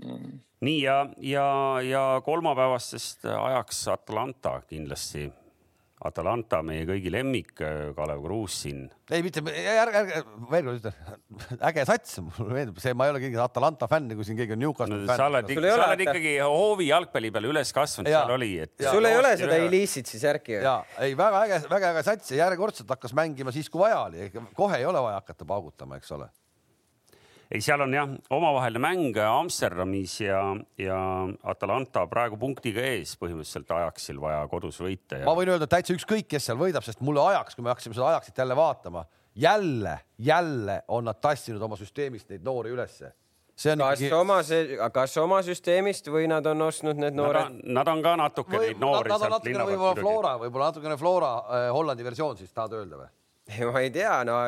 mm.. 0.00 0.40
nii 0.64 0.80
ja, 0.80 0.96
ja, 1.20 1.46
ja 1.84 2.04
kolmapäevasest 2.24 3.28
ajaks 3.28 3.84
Atlanta 3.92 4.60
kindlasti 4.70 5.28
Atalanta, 6.02 6.58
meie 6.66 6.82
kõigi 6.88 7.12
lemmik, 7.14 7.52
Kalev 7.96 8.22
Kruus 8.24 8.56
siin. 8.64 8.84
ei, 9.12 9.22
mitte, 9.22 9.42
ärge, 9.46 10.00
ärge, 10.00 10.22
veel 10.50 10.66
kord 10.66 10.80
ütlen, 10.80 11.20
äge 11.68 11.84
sats, 11.86 12.18
mulle 12.26 12.56
meeldib 12.56 12.80
see, 12.82 12.94
ma 12.98 13.06
ei 13.06 13.14
ole 13.14 13.22
keegi 13.22 13.38
Atalanta 13.42 13.86
fänn, 13.90 14.10
kui 14.18 14.26
siin 14.26 14.38
keegi 14.40 14.56
on 14.56 14.62
Newcastle 14.64 14.98
no, 14.98 15.06
fänn. 15.06 15.20
sa 15.20 15.30
oled, 15.30 15.54
ikka, 15.54 15.64
sa 15.68 15.86
oled 15.86 16.04
ikkagi 16.06 16.34
hoovi 16.42 16.90
jalgpalli 16.90 17.32
peal 17.34 17.48
üles 17.52 17.74
kasvanud, 17.76 18.10
seal 18.10 18.34
oli, 18.36 18.52
et. 18.66 18.74
sul 18.82 19.10
ei 19.10 19.18
ole 19.20 19.34
seda 19.38 19.62
Illicitsi 19.62 20.22
särki 20.22 20.58
ju? 20.58 20.62
ja, 20.66 20.76
ei, 21.06 21.14
väga 21.18 21.44
äge, 21.46 21.62
väga 21.70 21.94
äge 21.94 22.06
sats 22.10 22.34
ja 22.34 22.44
järjekordselt 22.46 22.90
hakkas 22.96 23.14
mängima 23.16 23.54
siis, 23.54 23.70
kui 23.70 23.84
vaja 23.84 24.02
oli, 24.08 24.30
kohe 24.58 24.82
ei 24.82 24.88
ole 24.88 25.06
vaja 25.06 25.22
hakata 25.22 25.46
paugutama, 25.46 26.02
eks 26.02 26.18
ole 26.18 26.32
ei, 27.52 27.60
seal 27.64 27.84
on 27.84 27.94
jah, 27.96 28.12
omavaheline 28.32 28.82
mäng 28.82 29.18
Amsterdamis 29.26 30.18
ja, 30.24 30.40
ja 30.80 30.98
Atalanta 31.52 32.06
praegu 32.10 32.38
punktiga 32.40 32.84
ees 32.92 33.14
põhimõtteliselt 33.20 33.72
ajaksil 33.76 34.20
vaja 34.22 34.44
kodus 34.52 34.80
võita 34.82 35.20
ja.... 35.20 35.28
ma 35.28 35.36
võin 35.38 35.52
öelda 35.54 35.68
täitsa 35.70 35.96
ükskõik, 35.96 36.30
kes 36.32 36.48
seal 36.48 36.60
võidab, 36.60 36.86
sest 36.86 37.02
mulle 37.04 37.24
ajaks, 37.32 37.56
kui 37.56 37.66
me 37.66 37.72
hakkasime 37.74 37.96
seda 37.98 38.12
ajaksit 38.14 38.44
jälle 38.44 38.56
vaatama, 38.56 39.04
jälle, 39.34 39.98
jälle 40.18 40.82
on 40.88 41.10
nad 41.10 41.20
tassinud 41.20 41.62
oma 41.62 41.78
süsteemist 41.80 42.32
neid 42.32 42.46
noori 42.46 42.72
ülesse 42.72 43.12
kas 43.52 44.00
ikkagi... 44.00 44.12
oma, 44.16 44.38
kas 44.92 45.16
oma 45.20 45.40
süsteemist 45.44 46.08
või 46.10 46.28
nad 46.30 46.46
on 46.48 46.64
ostnud 46.66 46.98
need 46.98 47.14
noored? 47.14 47.60
Nad 47.68 47.88
on 47.88 48.02
ka 48.02 48.14
natuke 48.18 48.56
või, 48.56 48.70
neid 48.70 48.80
noori. 48.80 49.12
Nad 49.12 49.26
on 49.26 49.34
natukene 49.36 49.66
võib-olla 49.68 49.96
Flora, 49.98 50.36
võib-olla 50.40 50.70
natukene 50.72 50.96
Flora 50.98 51.32
äh, 51.36 51.66
Hollandi 51.74 52.06
versioon 52.06 52.40
siis 52.40 52.52
tahad 52.52 52.78
öelda 52.80 53.02
või? 53.02 53.10
ma 53.72 53.82
ei 53.82 53.90
tea, 53.94 54.14
no 54.28 54.38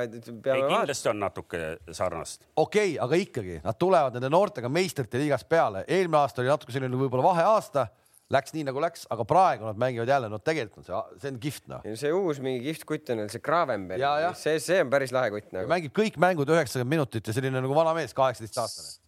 peame 0.44 0.60
ei, 0.60 0.70
kindlasti 0.70 1.10
on 1.10 1.20
natuke 1.22 1.60
sarnast. 1.90 2.46
okei 2.56 2.94
okay,, 2.94 3.02
aga 3.04 3.20
ikkagi 3.20 3.58
nad 3.64 3.78
tulevad 3.80 4.16
nende 4.16 4.30
noortega 4.32 4.70
meistrite 4.72 5.20
liigast 5.20 5.48
peale, 5.50 5.84
eelmine 5.88 6.20
aasta 6.22 6.42
oli 6.42 6.52
natuke 6.52 6.74
selline 6.74 6.98
võib-olla 6.98 7.26
vaheaasta, 7.28 7.86
läks 8.34 8.54
nii 8.56 8.66
nagu 8.70 8.82
läks, 8.82 9.04
aga 9.12 9.26
praegu 9.28 9.68
nad 9.68 9.80
mängivad 9.80 10.10
jälle, 10.10 10.32
no 10.32 10.40
tegelikult 10.40 10.88
on 10.88 10.88
see, 10.88 11.20
see 11.22 11.34
on 11.34 11.40
kihvt 11.42 11.70
noh. 11.72 11.86
see 12.00 12.12
uus 12.16 12.42
mingi 12.44 12.64
kihvt 12.68 12.88
kutt 12.88 13.14
on 13.14 13.24
see 13.28 13.44
Gravenberg, 13.44 14.04
see, 14.40 14.58
see 14.62 14.82
on 14.84 14.92
päris 14.92 15.14
lahe 15.14 15.32
kutt 15.34 15.54
nagu. 15.56 15.70
mängib 15.70 15.94
kõik 15.96 16.20
mängud 16.22 16.52
üheksakümmend 16.56 16.96
minutit 16.96 17.28
ja 17.28 17.36
selline 17.36 17.64
nagu 17.64 17.76
vana 17.76 17.96
mees, 17.96 18.16
kaheksateist 18.16 18.62
aastane 18.64 19.03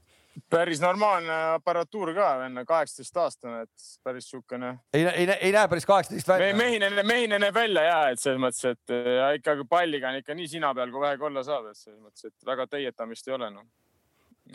päris 0.50 0.80
normaalne 0.80 1.36
aparatuur 1.56 2.12
ka, 2.16 2.28
vend, 2.42 2.62
kaheksateist 2.68 3.22
aastane, 3.22 3.62
et 3.66 3.86
päris 4.04 4.28
siukene. 4.30 4.76
ei, 4.94 5.06
ei, 5.06 5.30
ei 5.30 5.52
näe 5.52 5.68
päris 5.68 5.86
kaheksateist 5.88 6.28
välja 6.28 6.52
Me,. 6.52 6.64
mehine, 6.64 7.02
mehine 7.02 7.40
näeb 7.42 7.54
välja 7.54 7.86
ja, 7.86 7.98
et 8.12 8.20
selles 8.20 8.40
mõttes, 8.42 8.76
et 8.76 8.94
ja 9.16 9.32
ikkagi 9.38 9.66
palliga 9.70 10.12
on 10.12 10.20
ikka 10.20 10.36
nii 10.36 10.48
sina 10.56 10.74
peal, 10.74 10.92
kui 10.92 11.02
vähegi 11.02 11.28
olla 11.30 11.44
saab, 11.46 11.72
et 11.72 11.80
selles 11.80 12.00
mõttes, 12.00 12.28
et 12.28 12.48
väga 12.52 12.68
teietamist 12.76 13.28
ei 13.28 13.36
ole 13.38 13.50
noh 13.54 13.66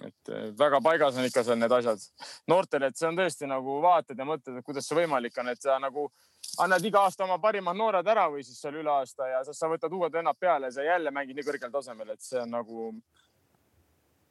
et 0.07 0.29
väga 0.57 0.79
paigas 0.83 1.17
on 1.19 1.25
ikka 1.27 1.43
seal 1.43 1.57
need 1.59 1.73
asjad. 1.75 2.03
noortele, 2.47 2.87
et 2.87 2.97
see 2.97 3.07
on 3.09 3.17
tõesti 3.17 3.49
nagu 3.49 3.79
vaatad 3.83 4.19
ja 4.19 4.27
mõtled, 4.27 4.59
et 4.59 4.65
kuidas 4.65 4.87
see 4.87 4.97
võimalik 5.01 5.37
on, 5.41 5.49
et 5.51 5.61
sa 5.61 5.77
nagu 5.83 6.07
annad 6.63 6.85
iga 6.85 7.03
aasta 7.05 7.25
oma 7.25 7.37
parimad 7.43 7.77
noored 7.77 8.07
ära 8.07 8.27
või 8.31 8.45
siis 8.45 8.61
seal 8.61 8.77
üle 8.81 8.91
aasta 8.91 9.27
ja 9.27 9.43
sa, 9.47 9.53
sa 9.55 9.69
võtad 9.71 9.93
uued 9.93 10.13
vennad 10.13 10.39
peale 10.39 10.69
ja 10.69 10.77
sa 10.77 10.85
jälle 10.87 11.11
mängid 11.11 11.37
nii 11.37 11.47
kõrgel 11.47 11.73
tasemel, 11.73 12.13
et 12.15 12.23
see 12.23 12.39
on 12.41 12.55
nagu 12.55 12.87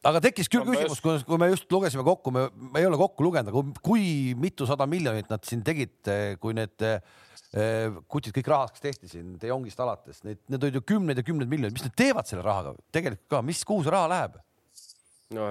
aga 0.08 0.20
tekkis 0.24 0.48
küll 0.52 0.66
küsimus, 0.68 1.24
kui 1.26 1.40
me 1.40 1.50
just 1.52 1.70
lugesime 1.72 2.04
kokku, 2.06 2.32
me, 2.34 2.46
me 2.72 2.82
ei 2.82 2.88
ole 2.88 2.98
kokku 3.00 3.26
lugenud, 3.26 3.52
aga 3.52 3.80
kui 3.84 4.34
mitusada 4.40 4.86
miljonit 4.90 5.30
nad 5.32 5.44
siin 5.46 5.64
tegid, 5.66 5.98
kui 6.40 6.56
need 6.56 6.86
eh, 6.86 7.98
kutid 8.08 8.36
kõik 8.36 8.52
rahaks 8.54 8.84
tehti 8.84 9.10
siin 9.10 9.34
De 9.40 9.50
Jongist 9.50 9.80
alates, 9.82 10.22
need, 10.26 10.40
need 10.48 10.68
olid 10.68 10.80
ju 10.80 10.86
kümneid 10.94 11.20
ja 11.20 11.26
kümneid 11.26 11.50
miljoneid, 11.50 11.76
mis 11.76 11.86
nad 11.86 11.96
teevad 11.98 12.30
selle 12.30 12.46
rahaga 12.46 12.76
tegelikult 12.94 13.28
ka, 13.36 13.42
mis, 13.46 13.64
kuhu 13.68 13.84
see 13.86 13.94
raha 13.94 14.12
läheb? 14.14 14.40
No 15.30 15.46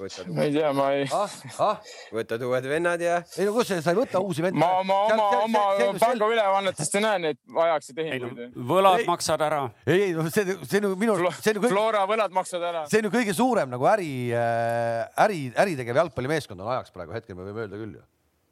võtad, 0.00 0.30
ma 0.34 0.44
ei 0.48 0.54
tea, 0.54 0.70
ma 0.74 0.86
ei 0.96 1.04
ah, 1.14 1.34
ah. 1.62 1.90
võtad 2.10 2.42
uued 2.42 2.64
vennad 2.72 3.02
ja. 3.04 3.20
ei 3.38 3.46
no 3.46 3.52
kus 3.54 3.70
sa 3.70 3.92
ei 3.92 3.98
võta 4.00 4.18
uusi 4.18 4.42
vendi? 4.42 4.58
ma 4.58 4.70
oma, 4.80 4.96
oma, 5.14 5.26
oma 5.44 5.62
pangaülevannetest 6.00 6.96
ei 6.98 7.04
näe 7.04 7.20
neid 7.22 7.38
ajaksid 7.66 8.00
tehinguid. 8.00 8.56
võlad 8.72 9.04
ei, 9.04 9.06
maksad 9.06 9.44
ära. 9.46 9.60
ei, 9.86 10.08
ei 10.08 10.16
no 10.16 10.24
see, 10.26 10.56
see 10.64 10.80
on 10.80 10.88
ju 10.88 10.92
minu, 10.98 11.14
see 11.38 11.54
on 11.54 11.62
kõik. 11.62 11.70
Flora 11.70 12.02
võlad 12.10 12.34
maksad 12.34 12.66
ära. 12.66 12.82
see 12.90 12.98
on 12.98 13.06
ju 13.06 13.12
kõige 13.14 13.36
suurem 13.38 13.70
nagu 13.70 13.86
äri, 13.92 14.10
äh, 14.34 15.04
äri, 15.26 15.44
äritegev 15.54 16.02
jalgpallimeeskond 16.02 16.66
on 16.66 16.72
ajaks 16.74 16.96
praegu 16.96 17.14
hetkel 17.14 17.38
me 17.38 17.46
võime 17.46 17.68
öelda 17.68 17.78
küll 17.78 17.94
ju. 18.00 18.04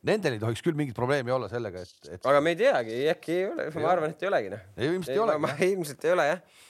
Nendel 0.07 0.36
ei 0.36 0.45
tohiks 0.45 0.62
küll 0.62 0.78
mingit 0.78 0.95
probleemi 0.95 1.34
olla 1.34 1.51
sellega, 1.51 1.82
et, 1.82 2.12
et.... 2.14 2.22
aga 2.22 2.39
me 2.39 2.55
ei 2.55 2.62
teagi, 2.62 3.03
äkki 3.11 3.34
ei 3.41 3.51
ole, 3.51 3.68
ma 3.74 3.91
arvan, 3.91 4.14
et 4.14 4.22
ei 4.22 4.30
olegi 4.30 4.55
noh. 4.55 4.64
ei, 4.78 4.93
ilmselt 4.93 5.16
ei 5.16 5.22
olegi. 5.26 5.70
ilmselt 5.72 6.07
ei 6.07 6.14
ole 6.14 6.30
jah 6.30 6.66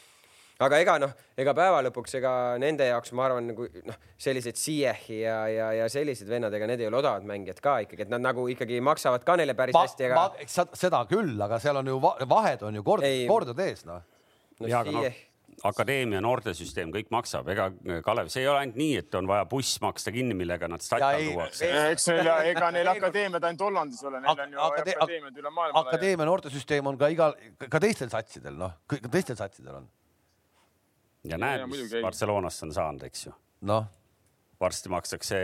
aga 0.65 0.81
ega 0.83 0.97
noh, 1.03 1.13
ega 1.39 1.55
päeva 1.55 1.83
lõpuks, 1.87 2.17
ega 2.19 2.33
nende 2.63 2.89
jaoks 2.89 3.15
ma 3.17 3.29
arvan 3.29 3.47
nagu 3.53 3.69
noh, 3.87 4.01
sellised 4.21 4.59
Ziyech'i 4.59 5.21
ja, 5.21 5.39
ja, 5.53 5.71
ja 5.83 5.87
sellised 5.93 6.31
vennad, 6.31 6.55
ega 6.55 6.67
need 6.71 6.83
ei 6.83 6.91
ole 6.91 6.99
odavad 7.03 7.27
mängijad 7.29 7.63
ka 7.63 7.79
ikkagi, 7.87 8.09
et 8.09 8.13
nad 8.13 8.25
nagu 8.25 8.49
ikkagi 8.51 8.83
maksavad 8.85 9.27
ka 9.27 9.39
neile 9.39 9.55
päris 9.59 9.77
ma, 9.77 9.87
hästi, 9.87 10.11
aga. 10.11 10.67
seda 10.79 11.05
küll, 11.11 11.37
aga 11.47 11.61
seal 11.63 11.79
on 11.83 11.95
ju 11.95 11.99
vahed 12.03 12.67
on 12.67 12.81
ju 12.81 12.85
kord, 12.87 13.07
kordade 13.31 13.71
ees 13.71 13.87
noh 13.87 14.03
no,. 14.03 14.71
aga 14.81 14.95
noh, 14.97 15.21
akadeemia 15.69 16.21
noortesüsteem, 16.23 16.91
kõik 16.95 17.13
maksab, 17.15 17.49
ega 17.55 17.69
Kalev, 18.07 18.31
see 18.33 18.43
ei 18.45 18.51
ole 18.51 18.65
ainult 18.65 18.79
nii, 18.79 18.97
et 19.01 19.15
on 19.19 19.31
vaja 19.31 19.47
buss 19.51 19.79
maksta 19.83 20.13
kinni, 20.15 20.35
millega 20.39 20.69
nad 20.71 20.83
stadioni 20.83 21.33
tuuakse. 21.33 21.71
eks 21.93 22.11
neil, 22.13 22.31
ega 22.53 22.73
neil 22.75 22.91
akadeemiad 22.93 23.47
ainult 23.49 23.65
Hollandis 23.67 24.03
ole, 24.07 24.23
neil 24.25 24.43
on 24.45 24.55
ju 24.55 24.65
akade 24.67 24.97
akadeemiad 24.97 25.41
üle 25.43 25.55
maailma. 25.55 25.85
akadeemia 25.87 26.29
noortesüsteem 26.31 26.91
on 26.91 26.99
ka 26.99 27.11
igal, 27.15 27.39
ka 27.67 27.83
teistel 27.83 28.11
satsidel, 28.13 28.59
noh, 28.59 28.77
teistel 29.11 29.39
satsidel 29.39 29.81
on 29.81 29.89
ja 31.31 31.39
näed, 31.41 31.67
mis 31.71 31.95
Barcelonast 32.03 32.67
on 32.67 32.75
saanud, 32.77 33.07
eks 33.09 33.27
ju. 33.29 33.35
noh. 33.69 33.87
varsti 34.61 34.91
makstakse 34.91 35.39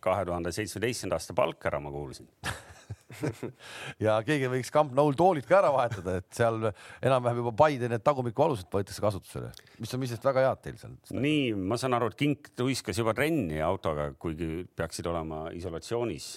kahe 0.00 0.24
tuhande 0.24 0.52
seitsmeteistkümnenda 0.54 1.20
aasta 1.20 1.36
palk 1.36 1.68
ära, 1.68 1.80
ma 1.82 1.92
kuulsin 1.92 2.30
ja 4.06 4.16
keegi 4.26 4.48
võiks 4.50 4.70
Camp 4.74 4.94
Noul 4.96 5.16
toolid 5.18 5.46
ka 5.48 5.58
ära 5.60 5.70
vahetada, 5.74 6.18
et 6.20 6.28
seal 6.36 6.68
enam-vähem 6.68 7.40
juba 7.42 7.52
Paide 7.58 7.90
need 7.90 8.04
tagumikualused 8.06 8.68
võetakse 8.72 9.02
kasutusele, 9.02 9.52
mis 9.80 9.94
on 9.94 10.04
iseenesest 10.04 10.26
väga 10.26 10.46
head 10.46 10.62
teil 10.64 10.80
seal. 10.80 10.96
nii, 11.14 11.54
ma 11.56 11.78
saan 11.80 11.96
aru, 11.98 12.10
et 12.12 12.18
Kink 12.20 12.52
tuiskas 12.58 12.98
juba 13.00 13.14
trenni 13.16 13.60
autoga, 13.64 14.10
kuigi 14.20 14.66
peaksid 14.76 15.08
olema 15.10 15.46
isolatsioonis. 15.56 16.28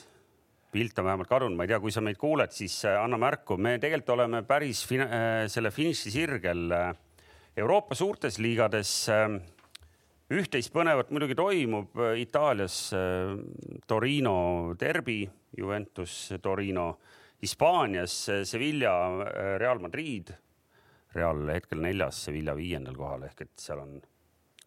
pilt 0.69 0.99
on 1.01 1.05
vähemalt 1.05 1.29
kadunud, 1.29 1.57
ma 1.57 1.65
ei 1.65 1.71
tea, 1.71 1.79
kui 1.81 1.91
sa 1.91 2.01
meid 2.05 2.19
kuuled, 2.21 2.53
siis 2.53 2.75
äh, 2.85 2.99
anna 3.01 3.17
märku, 3.17 3.57
me 3.57 3.77
tegelikult 3.81 4.13
oleme 4.17 4.43
päris 4.45 4.83
fin 4.85 5.01
äh, 5.01 5.47
selle 5.49 5.71
finiši 5.73 6.13
sirgel 6.13 6.67
äh, 6.75 6.91
Euroopa 7.60 7.95
suurtes 7.97 8.38
liigades 8.39 8.91
ähm, 9.12 9.39
üht-teist 10.32 10.72
põnevat 10.72 11.10
muidugi 11.12 11.36
toimub 11.36 11.97
Itaalias 12.22 12.78
äh, 12.95 13.34
Torino 13.89 14.76
derbi, 14.80 15.24
Juventus 15.57 16.30
Torino, 16.41 16.86
Hispaanias 17.41 18.16
äh, 18.30 18.43
Sevilla, 18.45 18.93
äh, 19.26 19.57
Real 19.60 19.80
Madrid. 19.80 20.32
Real 21.16 21.41
hetkel 21.49 21.82
neljas, 21.82 22.24
Sevilla 22.28 22.53
viiendal 22.55 22.95
kohal 22.95 23.26
ehk 23.28 23.43
et 23.47 23.53
seal 23.60 23.82
on 23.82 23.97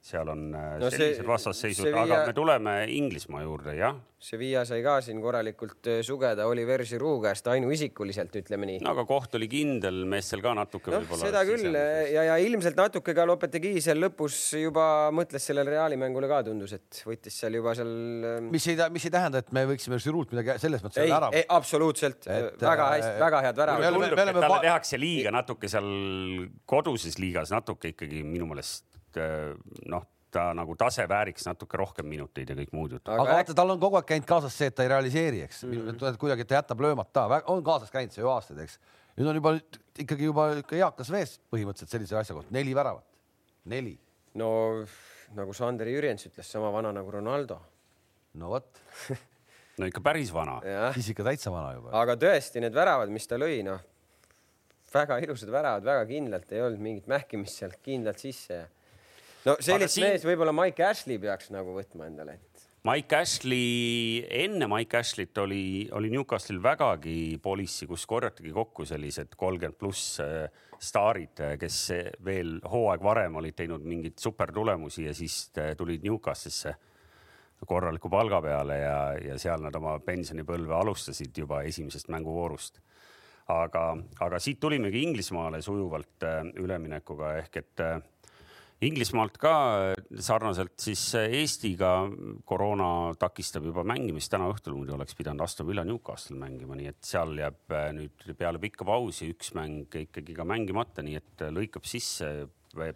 seal 0.03 0.28
on 0.32 0.48
äh, 0.50 0.78
no 0.82 0.88
sellised 0.90 1.26
vastasseisud, 1.26 1.92
aga 1.94 2.24
me 2.26 2.34
tuleme 2.34 2.72
Inglismaa 2.90 3.44
juurde, 3.44 3.76
jah. 3.78 4.00
Sevilla 4.22 4.62
sai 4.66 4.80
ka 4.82 4.96
siin 5.03 5.18
korralikult 5.22 5.88
äh, 5.90 6.00
sugeda 6.07 6.48
Oliver 6.50 6.82
Giroud 6.86 7.22
käest 7.22 7.46
ainuisikuliselt, 7.50 8.34
ütleme 8.40 8.66
nii. 8.66 8.80
no 8.82 8.96
aga 8.96 9.05
koht 9.07 9.38
oli 9.38 9.46
kindel, 9.50 10.03
meestel 10.11 10.42
ka 10.42 10.57
natuke 10.59 10.90
no, 10.90 11.00
võib-olla. 11.00 11.30
seda 11.30 11.44
küll 11.46 11.78
ja, 11.78 12.26
ja 12.32 12.36
ilmselt 12.42 12.78
natuke 12.78 13.14
ka 13.14 13.26
Lopetegui 13.30 13.82
seal 13.84 14.03
lõpus 14.03 14.38
juba 14.59 14.86
mõtles 15.14 15.46
sellele 15.46 15.76
Reali 15.76 15.98
mängule 16.03 16.30
ka 16.30 16.42
tundus, 16.50 16.74
et 16.78 17.03
võttis 17.07 17.38
seal 17.38 17.61
juba 17.61 17.76
seal. 17.78 17.92
Mis 18.50 18.66
ei, 18.72 18.78
mis 18.94 19.07
ei 19.07 19.14
tähenda, 19.14 19.42
et 19.42 19.55
me 19.55 19.66
võiksime 19.70 20.03
Giroud 20.03 20.34
midagi 20.34 20.59
selles 20.62 20.82
mõttes 20.82 21.03
ei, 21.05 21.14
ära. 21.14 21.30
absoluutselt, 21.59 22.26
väga 22.26 22.90
hästi, 22.96 23.12
äh, 23.12 23.20
väga 23.22 23.44
head 23.46 23.62
väravad. 23.62 24.03
et 24.03 24.42
talle 24.42 24.62
tehakse 24.66 24.98
liiga 24.98 25.34
natuke 25.34 25.70
seal 25.70 25.92
koduses 26.66 27.22
liigas 27.22 27.55
natuke 27.55 27.94
ikkagi 27.94 28.26
minu 28.26 28.50
meelest 28.50 28.91
Äh, 28.91 28.91
noh, 29.90 30.06
ta 30.32 30.48
nagu 30.56 30.74
tase 30.80 31.04
vääriks 31.08 31.46
natuke 31.48 31.78
rohkem 31.80 32.08
minuteid 32.08 32.52
ja 32.52 32.56
kõik 32.56 32.72
muud 32.76 32.96
jutud. 32.96 33.12
aga 33.12 33.38
vaata, 33.38 33.56
tal 33.56 33.74
on 33.74 33.80
kogu 33.80 33.98
aeg 34.00 34.08
käinud 34.08 34.28
kaasas 34.28 34.56
see, 34.56 34.70
et 34.72 34.76
ta 34.78 34.86
ei 34.86 34.92
realiseeri, 34.92 35.42
eks 35.46 35.64
mm 35.66 35.88
-hmm. 35.90 36.18
kuidagi 36.20 36.46
ta 36.48 36.60
jätab 36.60 36.80
löömata, 36.80 37.26
on 37.52 37.64
kaasas 37.64 37.90
käinud 37.90 38.14
see 38.14 38.24
ju 38.24 38.30
aastaid, 38.32 38.62
eks. 38.64 38.78
nüüd 39.16 39.28
on 39.28 39.40
juba 39.40 39.54
ikkagi 39.98 40.30
juba 40.30 40.48
eakas 40.72 41.10
mees 41.10 41.38
põhimõtteliselt 41.52 41.96
sellise 41.96 42.16
asja 42.16 42.34
kohta, 42.34 42.54
neli 42.54 42.74
väravat, 42.74 43.04
neli. 43.64 43.98
no 44.34 44.84
nagu 45.36 45.52
Sander 45.52 45.88
Jürjens 45.88 46.26
ütles, 46.26 46.48
sama 46.48 46.72
vana 46.72 46.92
nagu 46.92 47.10
Ronaldo. 47.10 47.60
no 48.34 48.48
vot 48.48 48.80
no 49.78 49.86
ikka 49.86 50.00
päris 50.00 50.32
vana. 50.32 50.60
siis 50.94 51.08
ikka 51.08 51.24
täitsa 51.24 51.52
vana 51.52 51.72
juba. 51.76 51.90
aga 52.02 52.16
tõesti, 52.16 52.60
need 52.60 52.74
väravad, 52.74 53.08
mis 53.08 53.26
ta 53.26 53.36
lõi, 53.36 53.62
noh, 53.64 53.80
väga 54.94 55.18
ilusad 55.18 55.50
väravad, 55.50 55.84
väga 55.84 56.06
kindlalt 56.06 56.52
ei 56.52 56.62
olnud 56.62 56.80
mingit 56.80 57.06
mähkimist 57.06 57.60
sealt 57.60 57.80
kindlalt 57.82 58.18
sisse 58.18 58.54
ja 58.54 58.68
no 59.49 59.57
sellist 59.61 59.97
siin... 59.97 60.09
mees 60.09 60.26
võib-olla 60.26 60.55
Mike 60.57 60.84
Ashley 60.86 61.20
peaks 61.22 61.51
nagu 61.55 61.74
võtma 61.76 62.09
endale, 62.11 62.38
et. 62.38 62.68
Mike 62.82 63.14
Ashley, 63.14 64.24
enne 64.43 64.66
Mike 64.66 64.99
Ashley't 64.99 65.38
oli, 65.38 65.88
oli 65.95 66.09
Newcastle'il 66.11 66.59
vägagi 66.62 67.38
policy, 67.43 67.86
kus 67.86 68.09
korjatigi 68.11 68.51
kokku 68.51 68.82
sellised 68.88 69.36
kolmkümmend 69.38 69.78
pluss 69.78 70.16
äh, 70.22 70.49
staarid, 70.82 71.38
äh, 71.38 71.53
kes 71.62 71.76
veel 72.26 72.57
hooaeg 72.66 73.05
varem 73.07 73.38
olid 73.38 73.55
teinud 73.61 73.86
mingeid 73.86 74.18
supertulemusi 74.18 75.07
ja 75.07 75.14
siis 75.14 75.45
tulid 75.78 76.03
Newcastle'isse 76.03 76.74
korraliku 77.62 78.11
palga 78.11 78.40
peale 78.43 78.80
ja, 78.80 78.97
ja 79.30 79.36
seal 79.38 79.62
nad 79.62 79.76
oma 79.78 79.95
pensionipõlve 80.03 80.74
alustasid 80.74 81.38
juba 81.38 81.62
esimesest 81.62 82.11
mänguvoorust. 82.11 82.82
aga, 83.53 83.84
aga 84.26 84.38
siit 84.43 84.59
tulimegi 84.61 85.03
Inglismaale 85.03 85.62
sujuvalt 85.62 86.26
üleminekuga 86.59 87.36
ehk 87.45 87.57
et 87.62 87.82
Inglismaalt 88.82 89.36
ka 89.38 89.54
sarnaselt 90.18 90.72
siis 90.82 91.02
Eestiga 91.20 91.92
koroona 92.48 93.12
takistab 93.14 93.68
juba 93.68 93.84
mängimist. 93.86 94.30
täna 94.32 94.48
õhtul 94.50 94.74
muidu 94.74 94.96
oleks 94.96 95.14
pidanud 95.14 95.44
Aston 95.44 95.68
Villa 95.68 95.84
Newcastle 95.86 96.38
mängima, 96.40 96.74
nii 96.74 96.90
et 96.90 96.98
seal 97.06 97.36
jääb 97.38 97.76
nüüd 97.94 98.32
peale 98.38 98.58
pikka 98.62 98.86
pausi 98.88 99.30
üks 99.30 99.52
mäng 99.54 99.86
ikkagi 100.02 100.34
ka 100.34 100.46
mängimata, 100.48 101.04
nii 101.06 101.20
et 101.20 101.46
lõikab 101.54 101.86
sisse 101.86 102.32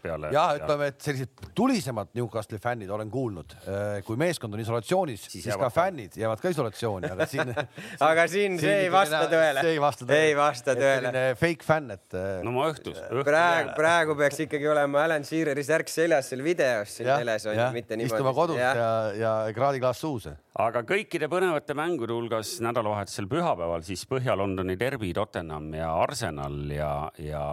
peale. 0.03 0.31
ja 0.35 0.47
ütleme, 0.59 0.91
et 0.93 1.01
sellised 1.05 1.49
tulisemad 1.57 2.13
Newcastle'i 2.17 2.63
fännid 2.63 2.91
olen 2.93 3.11
kuulnud, 3.11 3.57
äh, 3.67 4.01
kui 4.07 4.19
meeskond 4.21 4.55
on 4.55 4.63
isolatsioonis, 4.63 5.27
siis, 5.29 5.47
siis 5.47 5.61
ka 5.61 5.71
fännid 5.71 6.17
jäävad 6.19 6.43
ka 6.43 6.53
isolatsiooni, 6.55 7.11
aga 7.13 7.29
siin 7.31 7.55
aga 8.11 8.27
siin 8.31 8.59
see 8.63 8.77
ei 8.87 8.93
vasta 8.93 9.25
tõele. 9.31 9.65
see 9.65 9.77
ei 9.77 9.83
vasta 9.83 10.09
tõele. 10.09 10.31
ei 10.31 10.37
vasta 10.39 10.77
tõele. 10.79 11.25
Fake 11.41 11.67
fänn, 11.67 11.95
et. 11.97 12.07
Äh, 12.17 12.41
no 12.47 12.55
ma 12.57 12.69
õhtus, 12.73 12.99
õhtus. 12.99 13.29
praegu, 13.29 13.75
praegu 13.79 14.19
peaks 14.19 14.43
ikkagi 14.47 14.71
olema 14.73 15.05
Alan 15.07 15.27
Sheareri 15.27 15.65
särk 15.67 15.93
seljas 15.93 16.33
seal 16.33 16.45
videos 16.47 16.97
siin 16.99 17.11
teles 17.11 17.47
on 17.47 17.57
ju, 17.57 17.67
mitte 17.75 17.97
niimoodi. 17.97 18.15
istuma 18.15 18.33
kodus 18.35 18.61
ja, 18.61 18.73
ja, 18.77 18.91
ja 19.21 19.33
kraadiklaas 19.57 20.01
suus. 20.01 20.29
aga 20.63 20.83
kõikide 20.89 21.29
põnevate 21.33 21.77
mängude 21.79 22.15
hulgas 22.17 22.57
nädalavahetusel 22.65 23.29
pühapäeval 23.31 23.85
siis 23.87 24.07
Põhja-Londoni 24.11 24.79
derbi 24.81 25.13
Tottenham 25.17 25.73
ja 25.77 25.91
Arsenal 26.01 26.59
ja, 26.73 26.93
ja, 27.23 27.45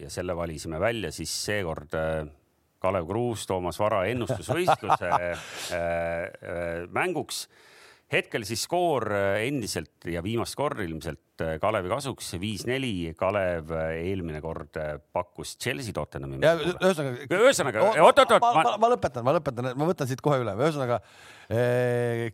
ja 0.00 0.10
selle 0.12 0.36
valisime 0.36 0.80
välja 0.82 1.12
siis 1.14 1.32
seekord 1.46 1.71
seekord 1.72 1.94
äh, 1.94 2.30
Kalev 2.82 3.06
Kruus, 3.06 3.46
Toomas 3.46 3.78
Vara 3.78 4.04
ennustusvõistluse 4.10 5.10
äh, 5.12 5.36
äh, 5.72 6.88
mänguks. 6.90 7.46
hetkel 8.12 8.44
siis 8.44 8.66
skoor 8.66 9.06
endiselt 9.40 10.04
ja 10.04 10.20
viimast 10.22 10.54
korda 10.54 10.82
ilmselt 10.84 11.42
Kalevi 11.62 11.88
kasuks 11.88 12.34
viis-neli. 12.38 13.14
Kalev 13.16 13.72
eelmine 13.96 14.40
kord 14.44 14.76
pakkus 15.12 15.56
Chelsea 15.56 15.94
Tottenhami. 15.96 16.36
ühesõnaga. 16.38 17.24
ühesõnaga, 17.38 17.86
oot-oot-oot. 18.04 18.44
Ma, 18.44 18.52
ma, 18.66 18.74
ma 18.78 18.90
lõpetan, 18.92 19.24
ma 19.24 19.34
lõpetan, 19.38 19.70
ma 19.74 19.88
võtan 19.88 20.10
siit 20.10 20.20
kohe 20.22 20.42
üle, 20.42 20.52
ühesõnaga 20.54 21.00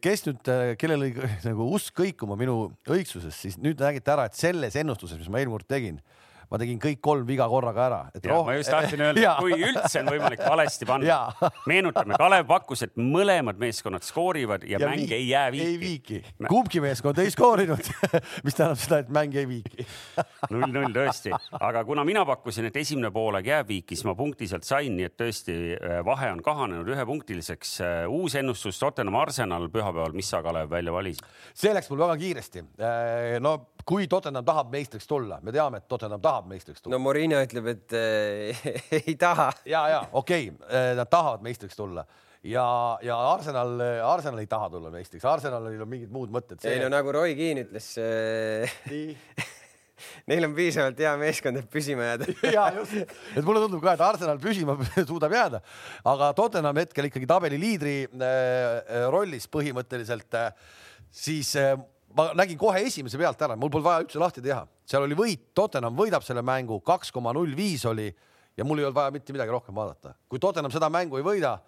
kes 0.03 0.27
nüüd, 0.27 0.51
kellel 0.83 1.07
oli 1.07 1.15
nagu 1.49 1.71
usk 1.79 1.95
kõikuma 2.03 2.37
minu 2.41 2.73
õigsuses, 2.91 3.39
siis 3.47 3.57
nüüd 3.63 3.79
nägite 3.81 4.17
ära, 4.17 4.27
et 4.27 4.37
selles 4.37 4.77
ennustuses, 4.83 5.21
mis 5.23 5.31
ma 5.31 5.41
eelmine 5.41 5.61
kord 5.61 5.71
tegin 5.71 6.03
ma 6.49 6.61
tegin 6.61 6.79
kõik 6.83 7.01
kolm 7.05 7.27
viga 7.29 7.49
korraga 7.51 7.85
ära. 7.87 8.01
Roh... 8.25 8.45
ma 8.47 8.57
just 8.57 8.73
tahtsin 8.73 9.03
öelda, 9.09 9.35
kui 9.41 9.57
üldse 9.57 10.03
on 10.03 10.13
võimalik 10.15 10.43
valesti 10.45 10.89
panna. 10.89 11.19
meenutame, 11.69 12.17
Kalev 12.19 12.47
pakkus, 12.49 12.85
et 12.89 12.97
mõlemad 12.99 13.61
meeskonnad 13.61 14.07
skoorivad 14.07 14.65
ja, 14.65 14.79
ja 14.81 14.89
mäng 14.89 15.05
viik, 15.05 15.15
ei 15.17 15.29
jää 15.29 15.47
viiki. 15.53 15.69
ei 15.69 15.81
viiki, 15.83 16.21
kumbki 16.49 16.83
meeskond 16.85 17.21
ei 17.23 17.33
skoorinud 17.35 17.91
mis 18.47 18.57
tähendab 18.57 18.81
seda, 18.81 19.01
et 19.03 19.13
mäng 19.13 19.37
ei 19.39 19.49
viiki. 19.49 19.87
null-null 20.53 20.95
tõesti, 20.95 21.33
aga 21.61 21.85
kuna 21.89 22.05
mina 22.09 22.25
pakkusin, 22.29 22.69
et 22.71 22.81
esimene 22.81 23.11
poolaeg 23.15 23.51
jääb 23.53 23.73
viiki, 23.73 23.97
siis 23.97 24.07
ma 24.09 24.17
punkti 24.19 24.49
sealt 24.51 24.67
sain, 24.69 24.97
nii 24.97 25.09
et 25.09 25.17
tõesti 25.19 25.57
äh, 25.77 25.99
vahe 26.07 26.33
on 26.33 26.43
kahanenud 26.45 26.89
ühepunktiliseks. 26.95 27.75
Äh, 27.85 27.99
uus 28.09 28.39
ennustus 28.39 28.81
Tottenham 28.81 29.19
Arsenal 29.21 29.69
pühapäeval, 29.73 30.17
mis 30.17 30.31
sa, 30.31 30.43
Kalev, 30.45 30.71
välja 30.73 30.95
valisid? 30.95 31.27
see 31.59 31.73
läks 31.75 31.91
mul 31.91 32.03
väga 32.05 32.17
kiiresti. 32.21 32.65
Äh, 32.79 33.37
no 33.43 33.59
kui 33.87 34.09
Tottenham 34.11 34.47
tahab 34.47 34.73
meistriks 34.73 35.07
tulla, 35.09 35.41
me 35.43 35.55
teame, 35.55 35.83
et 35.83 35.89
Tottenham 35.91 36.23
tahab 36.23 36.49
meistriks 36.51 36.83
tulla. 36.83 36.97
no 36.97 37.03
Morino 37.03 37.43
ütleb, 37.45 37.69
et 37.75 37.99
äh, 37.99 38.65
ei 39.03 39.19
taha. 39.21 39.51
ja, 39.69 39.85
ja 39.95 40.01
okei 40.13 40.51
okay,, 40.51 40.71
äh, 40.71 40.95
nad 40.99 41.11
tahavad 41.11 41.45
meistriks 41.47 41.79
tulla. 41.79 42.07
Ja, 42.47 42.65
ja 43.03 43.17
Arsenal, 43.33 43.81
Arsenal 44.07 44.39
ei 44.39 44.47
taha 44.47 44.69
tulla 44.71 44.93
meistriks, 44.95 45.27
Arsenalil 45.27 45.83
on 45.83 45.91
mingid 45.91 46.13
muud 46.15 46.31
mõtted. 46.33 46.61
See.... 46.63 46.77
ei 46.77 46.85
no 46.85 46.91
nagu 46.93 47.13
Roy 47.13 47.35
Keane 47.39 47.67
ütles 47.67 47.97
Neil 50.31 50.47
on 50.47 50.55
piisavalt 50.57 51.01
hea 51.03 51.13
meeskond, 51.21 51.61
et 51.61 51.69
püsima 51.73 52.13
jääda. 52.13 52.31
Ja 52.57 52.69
just, 52.77 53.15
et 53.35 53.47
mulle 53.47 53.63
tundub 53.65 53.83
ka, 53.85 53.97
et 53.97 54.05
Arsenal 54.05 54.41
püsima 54.43 54.77
suudab 55.01 55.35
jääda, 55.35 55.63
aga 56.09 56.33
Tottenham 56.39 56.83
hetkel 56.83 57.11
ikkagi 57.11 57.29
tabeli 57.29 57.61
liidri 57.61 57.99
äh, 58.07 59.07
rollis 59.13 59.49
põhimõtteliselt 59.51 60.39
äh,, 60.39 60.51
siis 61.11 61.55
äh, 61.59 61.75
ma 62.17 62.31
nägin 62.39 62.59
kohe 62.61 62.83
esimese 62.87 63.19
pealt 63.21 63.43
ära, 63.45 63.57
mul 63.57 63.71
polnud 63.73 63.87
vaja 63.87 64.05
üldse 64.05 64.21
lahti 64.21 64.45
teha, 64.45 64.63
seal 64.89 65.05
oli 65.07 65.17
võit, 65.19 65.49
Tottenham 65.57 65.97
võidab 65.99 66.25
selle 66.27 66.45
mängu, 66.47 66.81
kaks 66.85 67.13
koma 67.15 67.35
null 67.37 67.57
viis 67.57 67.85
oli 67.89 68.09
ja 68.57 68.67
mul 68.67 68.81
ei 68.81 68.89
olnud 68.89 68.99
vaja 68.99 69.15
mitte 69.15 69.35
midagi 69.35 69.55
rohkem 69.55 69.77
vaadata. 69.77 70.15
kui 70.29 70.41
Tottenham 70.43 70.73
seda 70.75 70.91
mängu 70.93 71.21
ei 71.21 71.27
võida, 71.27 71.59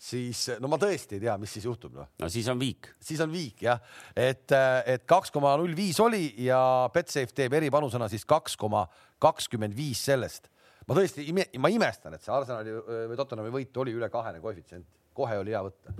siis 0.00 0.46
no 0.62 0.70
ma 0.72 0.78
tõesti 0.80 1.18
ei 1.18 1.24
tea, 1.26 1.36
mis 1.40 1.52
siis 1.56 1.66
juhtub 1.68 1.98
noh. 1.98 2.08
no 2.18 2.30
siis 2.32 2.48
on 2.48 2.58
viik. 2.60 2.88
siis 3.00 3.20
on 3.20 3.32
viik 3.32 3.66
jah, 3.66 3.82
et, 4.16 4.48
et 4.86 5.04
kaks 5.08 5.34
koma 5.34 5.56
null 5.60 5.76
viis 5.76 6.00
oli 6.00 6.30
ja 6.46 6.88
Betsafe 6.94 7.36
teeb 7.36 7.58
eripanusena 7.60 8.08
siis 8.08 8.24
kaks 8.24 8.56
koma 8.60 8.86
kakskümmend 9.20 9.76
viis 9.76 10.00
sellest. 10.08 10.48
ma 10.88 10.96
tõesti, 10.96 11.28
ma 11.60 11.70
imestan, 11.70 12.16
et 12.16 12.24
see 12.24 12.32
Arsenali 12.34 12.78
või 12.80 13.20
Tottenhami 13.20 13.52
võit 13.60 13.84
oli 13.84 13.94
üle 13.98 14.08
kahene 14.10 14.40
koefitsient 14.40 14.88
kohe 15.20 15.38
oli 15.42 15.54
hea 15.54 15.62
võtta. 15.64 15.94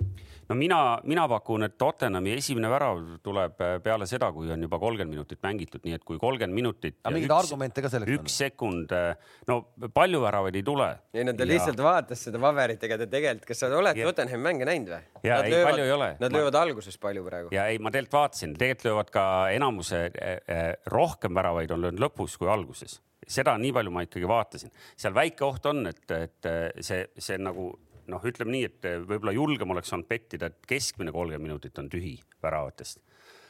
No 0.51 0.57
mina, 0.59 0.79
mina 1.07 1.25
pakun, 1.31 1.65
et 1.67 1.77
Tottenhami 1.79 2.33
esimene 2.35 2.69
värav 2.71 3.01
tuleb 3.23 3.61
äh, 3.63 3.75
peale 3.83 4.07
seda, 4.09 4.31
kui 4.35 4.51
on 4.53 4.65
juba 4.67 4.79
kolmkümmend 4.81 5.15
minutit 5.15 5.41
mängitud, 5.45 5.83
nii 5.85 5.95
et 5.97 6.05
kui 6.07 6.19
kolmkümmend 6.21 6.57
minutit. 6.57 6.97
aga 7.03 7.13
mingeid 7.15 7.35
argumente 7.35 7.83
ka 7.83 7.91
selleks 7.93 8.11
on? 8.11 8.19
üks 8.19 8.37
sekund, 8.43 8.95
äh, 8.95 9.35
no 9.49 9.59
palju 9.95 10.23
väravaid 10.25 10.57
ei 10.59 10.65
tule. 10.67 10.89
ei 11.15 11.27
no 11.27 11.35
ta 11.37 11.47
ja... 11.47 11.51
lihtsalt 11.53 11.83
vaatas 11.85 12.25
seda 12.27 12.41
paberit, 12.43 12.83
ega 12.87 12.99
ta 13.01 13.07
tegelikult, 13.11 13.47
kas 13.51 13.63
sa 13.63 13.71
oled 13.81 14.01
ja... 14.01 14.09
Tottenhami 14.11 14.47
mänge 14.49 14.67
näinud 14.67 14.95
või? 14.95 15.03
ja 15.27 15.39
nad 15.39 15.47
ei 15.47 15.55
löövad, 15.55 15.69
palju 15.71 15.85
ei 15.85 15.95
ole. 15.97 16.09
Nad 16.23 16.35
löövad 16.35 16.57
ma... 16.57 16.65
alguses 16.67 16.99
palju 17.01 17.27
praegu. 17.27 17.53
ja 17.55 17.67
ei, 17.71 17.79
ma 17.79 17.93
tegelikult 17.93 18.19
vaatasin, 18.19 18.57
tegelikult 18.57 18.89
löövad 18.89 19.13
ka 19.13 19.27
enamuse 19.55 20.03
eh, 20.11 20.65
rohkem 20.91 21.37
väravaid 21.37 21.71
on 21.71 21.87
löönud 21.87 22.03
lõpus 22.03 22.37
kui 22.41 22.51
alguses 22.51 22.99
seda 23.31 23.53
nii 23.61 23.71
palju 23.75 23.91
ma 23.93 24.01
ikkagi 24.03 24.27
vaatasin, 24.27 24.71
seal 24.99 25.13
väike 25.15 25.45
oht 25.45 25.67
on, 25.69 25.85
et, 25.87 26.01
et 26.11 26.47
see, 26.83 27.05
see 27.21 27.37
nagu 27.39 27.69
noh, 28.09 28.23
ütleme 28.25 28.55
nii, 28.55 28.65
et 28.71 28.89
võib-olla 29.05 29.35
julgem 29.35 29.75
oleks 29.75 29.93
olnud 29.93 30.09
pettida, 30.09 30.49
et 30.51 30.69
keskmine 30.69 31.13
kolmkümmend 31.13 31.49
minutit 31.51 31.77
on 31.81 31.89
tühi 31.91 32.17
väravatest 32.43 33.01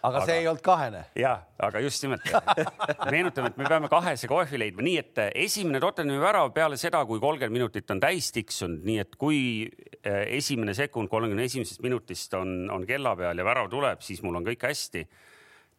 aga, 0.01 0.17
aga 0.17 0.23
see 0.25 0.37
ei 0.41 0.47
olnud 0.49 0.63
kahene. 0.65 1.01
ja, 1.17 1.33
aga 1.61 1.81
just 1.83 2.03
nimelt 2.05 2.25
meenutame, 3.13 3.51
et 3.51 3.59
me 3.59 3.67
peame 3.69 3.89
kahese 3.91 4.29
kohvi 4.31 4.59
leidma, 4.61 4.85
nii 4.85 4.97
et 5.01 5.21
esimene 5.45 5.81
Tottenhami 5.83 6.21
värav 6.21 6.51
peale 6.55 6.79
seda, 6.81 7.03
kui 7.09 7.21
kolmkümmend 7.21 7.57
minutit 7.59 7.93
on 7.93 8.01
täis 8.03 8.31
tiksunud, 8.35 8.83
nii 8.87 9.01
et 9.03 9.17
kui 9.21 9.41
eh, 9.67 10.23
esimene 10.39 10.75
sekund 10.77 11.11
kolmekümne 11.11 11.45
esimesest 11.49 11.83
minutist 11.85 12.33
on, 12.37 12.65
on 12.73 12.87
kella 12.89 13.15
peal 13.19 13.41
ja 13.41 13.47
värav 13.47 13.69
tuleb, 13.71 14.01
siis 14.05 14.23
mul 14.25 14.41
on 14.41 14.47
kõik 14.47 14.67
hästi. 14.69 15.05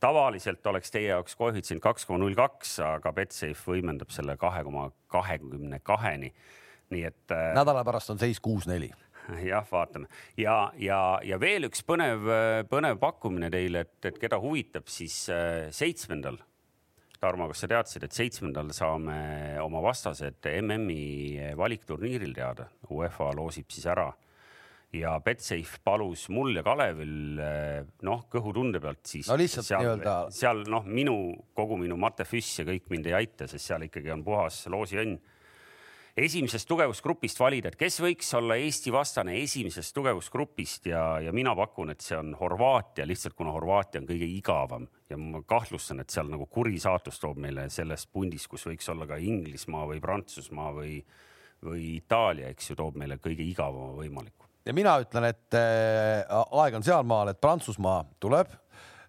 tavaliselt 0.03 0.67
oleks 0.67 0.91
teie 0.91 1.13
jaoks 1.13 1.37
koefitsient 1.39 1.83
kaks 1.83 2.07
koma 2.07 2.23
null 2.23 2.35
kaks, 2.39 2.79
aga 2.83 3.13
Betsafe 3.15 3.71
võimendab 3.71 4.11
selle 4.11 4.37
kahe 4.37 4.65
koma 4.67 4.91
kahekümne 5.13 5.79
kaheni 5.83 6.33
nii 6.93 7.07
et. 7.09 7.25
Äh, 7.33 7.51
nädala 7.57 7.85
pärast 7.87 8.13
on 8.15 8.21
seis 8.23 8.41
kuus-neli 8.43 8.91
jah, 9.47 9.67
vaatame 9.71 10.09
ja, 10.39 10.57
ja, 10.83 11.01
ja 11.25 11.39
veel 11.41 11.69
üks 11.69 11.85
põnev, 11.87 12.27
põnev 12.71 12.99
pakkumine 13.03 13.51
teile, 13.55 13.87
et, 13.87 13.99
et 14.11 14.19
keda 14.21 14.41
huvitab, 14.43 14.89
siis 14.91 15.25
äh, 15.33 15.69
seitsmendal. 15.75 16.41
Tarmo, 17.23 17.47
kas 17.53 17.61
sa 17.63 17.69
teadsid, 17.71 18.03
et 18.03 18.17
seitsmendal 18.17 18.73
saame 18.75 19.15
oma 19.63 19.79
vastased 19.85 20.43
MM-i 20.59 21.53
valikturniiril 21.55 22.33
teada, 22.35 22.67
UEFA 22.91 23.29
loosib 23.39 23.71
siis 23.71 23.87
ära 23.93 24.09
ja 24.93 25.15
Betsafe 25.25 25.81
palus 25.85 26.27
mul 26.29 26.57
ja 26.57 26.63
Kalevil 26.67 27.41
äh, 27.41 27.85
noh, 28.07 28.27
kõhutunde 28.33 28.81
pealt 28.83 29.07
siis. 29.09 29.29
no 29.31 29.39
lihtsalt 29.41 29.71
nii-öelda. 29.73 30.17
seal 30.35 30.65
noh, 30.71 30.85
minu 30.85 31.17
kogu 31.57 31.79
minu 31.81 31.97
matefüss 32.01 32.61
ja 32.61 32.67
kõik 32.69 32.91
mind 32.93 33.09
ei 33.09 33.17
aita, 33.23 33.49
sest 33.49 33.71
seal 33.71 33.87
ikkagi 33.89 34.13
on 34.13 34.25
puhas 34.27 34.65
loosiõnn 34.73 35.17
esimesest 36.17 36.69
tugevusgrupist 36.69 37.41
valida, 37.41 37.71
et 37.71 37.79
kes 37.81 37.97
võiks 38.05 38.29
olla 38.37 38.59
Eesti 38.61 38.93
vastane 38.93 39.39
esimesest 39.41 39.95
tugevusgrupist 39.97 40.91
ja, 40.91 41.03
ja 41.25 41.33
mina 41.33 41.55
pakun, 41.57 41.95
et 41.95 42.05
see 42.05 42.19
on 42.19 42.35
Horvaatia, 42.37 43.07
lihtsalt 43.09 43.37
kuna 43.39 43.55
Horvaatia 43.55 44.03
on 44.03 44.09
kõige 44.11 44.29
igavam 44.29 44.87
ja 45.11 45.19
ma 45.21 45.43
kahtlustan, 45.49 46.03
et 46.03 46.13
seal 46.13 46.29
nagu 46.33 46.47
kuri 46.53 46.79
saatus 46.83 47.21
toob 47.23 47.41
meile 47.41 47.69
selles 47.73 48.05
pundis, 48.13 48.47
kus 48.49 48.67
võiks 48.69 48.89
olla 48.93 49.09
ka 49.09 49.21
Inglismaa 49.21 49.87
või 49.89 50.01
Prantsusmaa 50.05 50.73
või, 50.77 50.99
või 51.65 51.97
Itaalia, 51.97 52.53
eks 52.53 52.73
ju, 52.73 52.79
toob 52.79 53.01
meile 53.01 53.17
kõige 53.23 53.47
igavama 53.49 53.95
võimaliku. 53.97 54.49
ja 54.67 54.77
mina 54.77 54.99
ütlen, 55.01 55.31
et 55.33 55.57
äh, 55.57 56.29
aeg 56.29 56.77
on 56.77 56.85
sealmaal, 56.85 57.33
et 57.33 57.41
Prantsusmaa 57.41 58.05
tuleb 58.21 58.53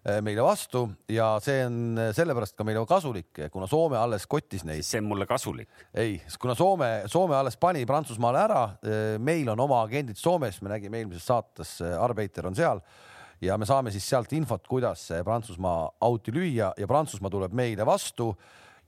meile 0.04 0.42
vastu 0.44 0.82
ja 1.08 1.30
see 1.40 1.62
on 1.64 1.96
sellepärast 2.12 2.56
ka 2.58 2.64
meile 2.66 2.82
kasulik, 2.88 3.38
kuna 3.52 3.68
Soome 3.70 3.96
alles 3.96 4.26
kottis 4.28 4.64
neid. 4.68 4.84
see 4.84 5.00
on 5.00 5.08
mulle 5.08 5.26
kasulik. 5.26 5.68
ei, 5.94 6.18
kuna 6.40 6.54
Soome, 6.54 6.90
Soome 7.08 7.36
alles 7.36 7.56
pani 7.56 7.86
Prantsusmaale 7.88 8.42
ära, 8.42 8.62
äh, 8.84 9.16
meil 9.18 9.48
on 9.48 9.60
oma 9.64 9.80
agendid 9.82 10.20
Soomes, 10.20 10.60
me 10.62 10.74
nägime 10.74 11.00
eelmises 11.00 11.24
saates, 11.24 11.78
äh, 11.80 11.96
Arbeiter 11.96 12.46
on 12.46 12.54
seal 12.54 12.82
ja 13.40 13.56
me 13.58 13.66
saame 13.66 13.92
siis 13.94 14.04
sealt 14.08 14.32
infot, 14.36 14.66
kuidas 14.68 15.06
Prantsusmaa 15.24 15.94
auti 16.04 16.34
lüüa 16.34 16.72
ja 16.76 16.88
Prantsusmaa 16.90 17.32
tuleb 17.32 17.56
meile 17.56 17.86
vastu 17.86 18.34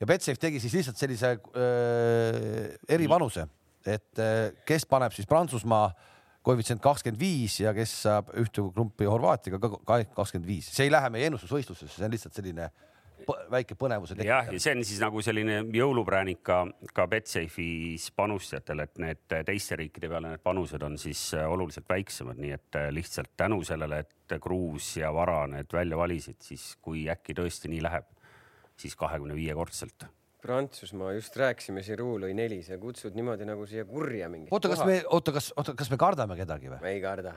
ja 0.00 0.06
Betsafe 0.06 0.40
tegi 0.40 0.60
siis 0.60 0.76
lihtsalt 0.76 1.00
sellise 1.00 1.32
äh, 1.32 2.76
erivanuse, 2.88 3.46
et 3.86 4.20
äh, 4.20 4.52
kes 4.68 4.84
paneb 4.84 5.16
siis 5.16 5.28
Prantsusmaa 5.28 5.88
äh, 5.88 6.12
koefitsient 6.46 6.82
kakskümmend 6.82 7.20
viis 7.20 7.60
ja 7.60 7.72
kes 7.76 7.92
saab 8.06 8.30
ühte 8.38 8.64
gruppi 8.74 9.08
Horvaatiaga 9.08 9.60
ka 9.60 10.02
kakskümmend 10.14 10.48
viis, 10.48 10.70
see 10.74 10.86
ei 10.86 10.92
lähe 10.94 11.10
meie 11.12 11.30
ennustusvõistlusesse, 11.30 11.98
see 11.98 12.06
on 12.06 12.14
lihtsalt 12.14 12.38
selline 12.38 12.70
väike 13.50 13.74
põnevuse 13.78 14.14
tekitamine. 14.14 14.30
jah, 14.30 14.52
ja 14.54 14.62
see 14.62 14.74
on 14.76 14.84
siis 14.86 15.00
nagu 15.02 15.22
selline 15.24 15.58
jõulupräänik 15.74 16.42
ka, 16.46 16.60
ka 16.94 17.06
Betsafe'is 17.10 18.10
panustajatele, 18.16 18.86
et 18.86 19.00
need 19.02 19.36
teiste 19.48 19.78
riikide 19.80 20.10
peale 20.12 20.34
need 20.34 20.44
panused 20.44 20.82
on 20.86 20.98
siis 21.00 21.22
oluliselt 21.40 21.88
väiksemad, 21.90 22.38
nii 22.42 22.52
et 22.54 22.78
lihtsalt 22.94 23.32
tänu 23.36 23.62
sellele, 23.66 24.04
et 24.04 24.36
Kruus 24.42 24.92
ja 25.00 25.10
Vara 25.14 25.40
need 25.50 25.72
välja 25.72 25.98
valisid, 25.98 26.38
siis 26.44 26.74
kui 26.82 27.06
äkki 27.10 27.34
tõesti 27.38 27.72
nii 27.72 27.82
läheb, 27.88 28.06
siis 28.78 28.94
kahekümne 28.98 29.34
viiekordselt 29.34 30.06
Prantsusmaa, 30.46 31.12
just 31.16 31.34
rääkisime, 31.40 31.82
Giroud 31.82 32.22
lõi 32.22 32.32
neli, 32.38 32.60
sa 32.62 32.78
kutsud 32.78 33.16
niimoodi 33.18 33.46
nagu 33.48 33.66
siia 33.66 33.82
kurja 33.88 34.28
mingi. 34.30 34.52
oota, 34.54 34.70
kas 34.70 34.84
me, 34.86 35.00
oota, 35.10 35.34
kas, 35.34 35.50
oota, 35.58 35.74
kas 35.78 35.90
me 35.90 35.98
kardame 36.00 36.38
kedagi 36.38 36.70
või? 36.70 36.78
me 36.84 36.94
ei 36.94 37.02
karda. 37.02 37.34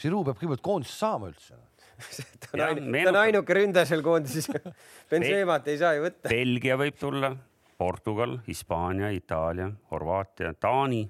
Giroud 0.00 0.30
peab 0.30 0.38
kõigepealt 0.40 0.64
koondist 0.64 0.96
saama 0.96 1.28
üldse 1.28 1.58
ta 2.40 2.52
on, 2.54 2.62
ainu, 2.64 2.92
ta 3.04 3.12
on 3.12 3.20
ainuke 3.20 3.56
ründaja 3.58 3.90
seal 3.90 4.04
koondises 4.04 4.48
Benzemat 5.10 5.68
ei 5.68 5.80
saa 5.80 5.94
ju 5.98 6.06
võtta. 6.06 6.30
Belgia 6.32 6.78
võib 6.80 6.96
tulla, 7.00 7.34
Portugal, 7.80 8.38
Hispaania, 8.46 9.10
Itaalia, 9.16 9.70
Horvaatia, 9.90 10.54
Taani, 10.56 11.04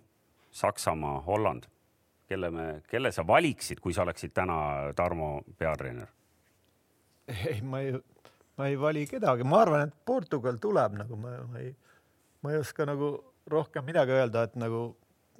Saksamaa, 0.51 1.21
Holland. 1.27 1.71
kelle 2.31 2.51
me, 2.55 2.67
kelle 2.87 3.11
sa 3.13 3.25
valiksid, 3.27 3.81
kui 3.83 3.95
sa 3.95 4.03
oleksid 4.05 4.35
täna 4.35 4.57
Tarmo 4.97 5.41
peatreener? 5.59 6.11
ei, 7.31 7.61
ma 7.63 7.81
ei 7.83 7.95
ma 8.61 8.69
ei 8.69 8.79
vali 8.81 9.07
kedagi, 9.09 9.47
ma 9.49 9.65
arvan, 9.65 9.89
et 9.89 10.07
Portugal 10.07 10.61
tuleb 10.61 10.99
nagu 11.01 11.19
ma, 11.21 11.35
ma 11.49 11.65
ei, 11.65 11.73
ma 12.45 12.53
ei 12.53 12.61
oska 12.61 12.85
nagu 12.89 13.15
rohkem 13.51 13.87
midagi 13.89 14.13
öelda, 14.15 14.45
et 14.47 14.59
nagu 14.61 14.91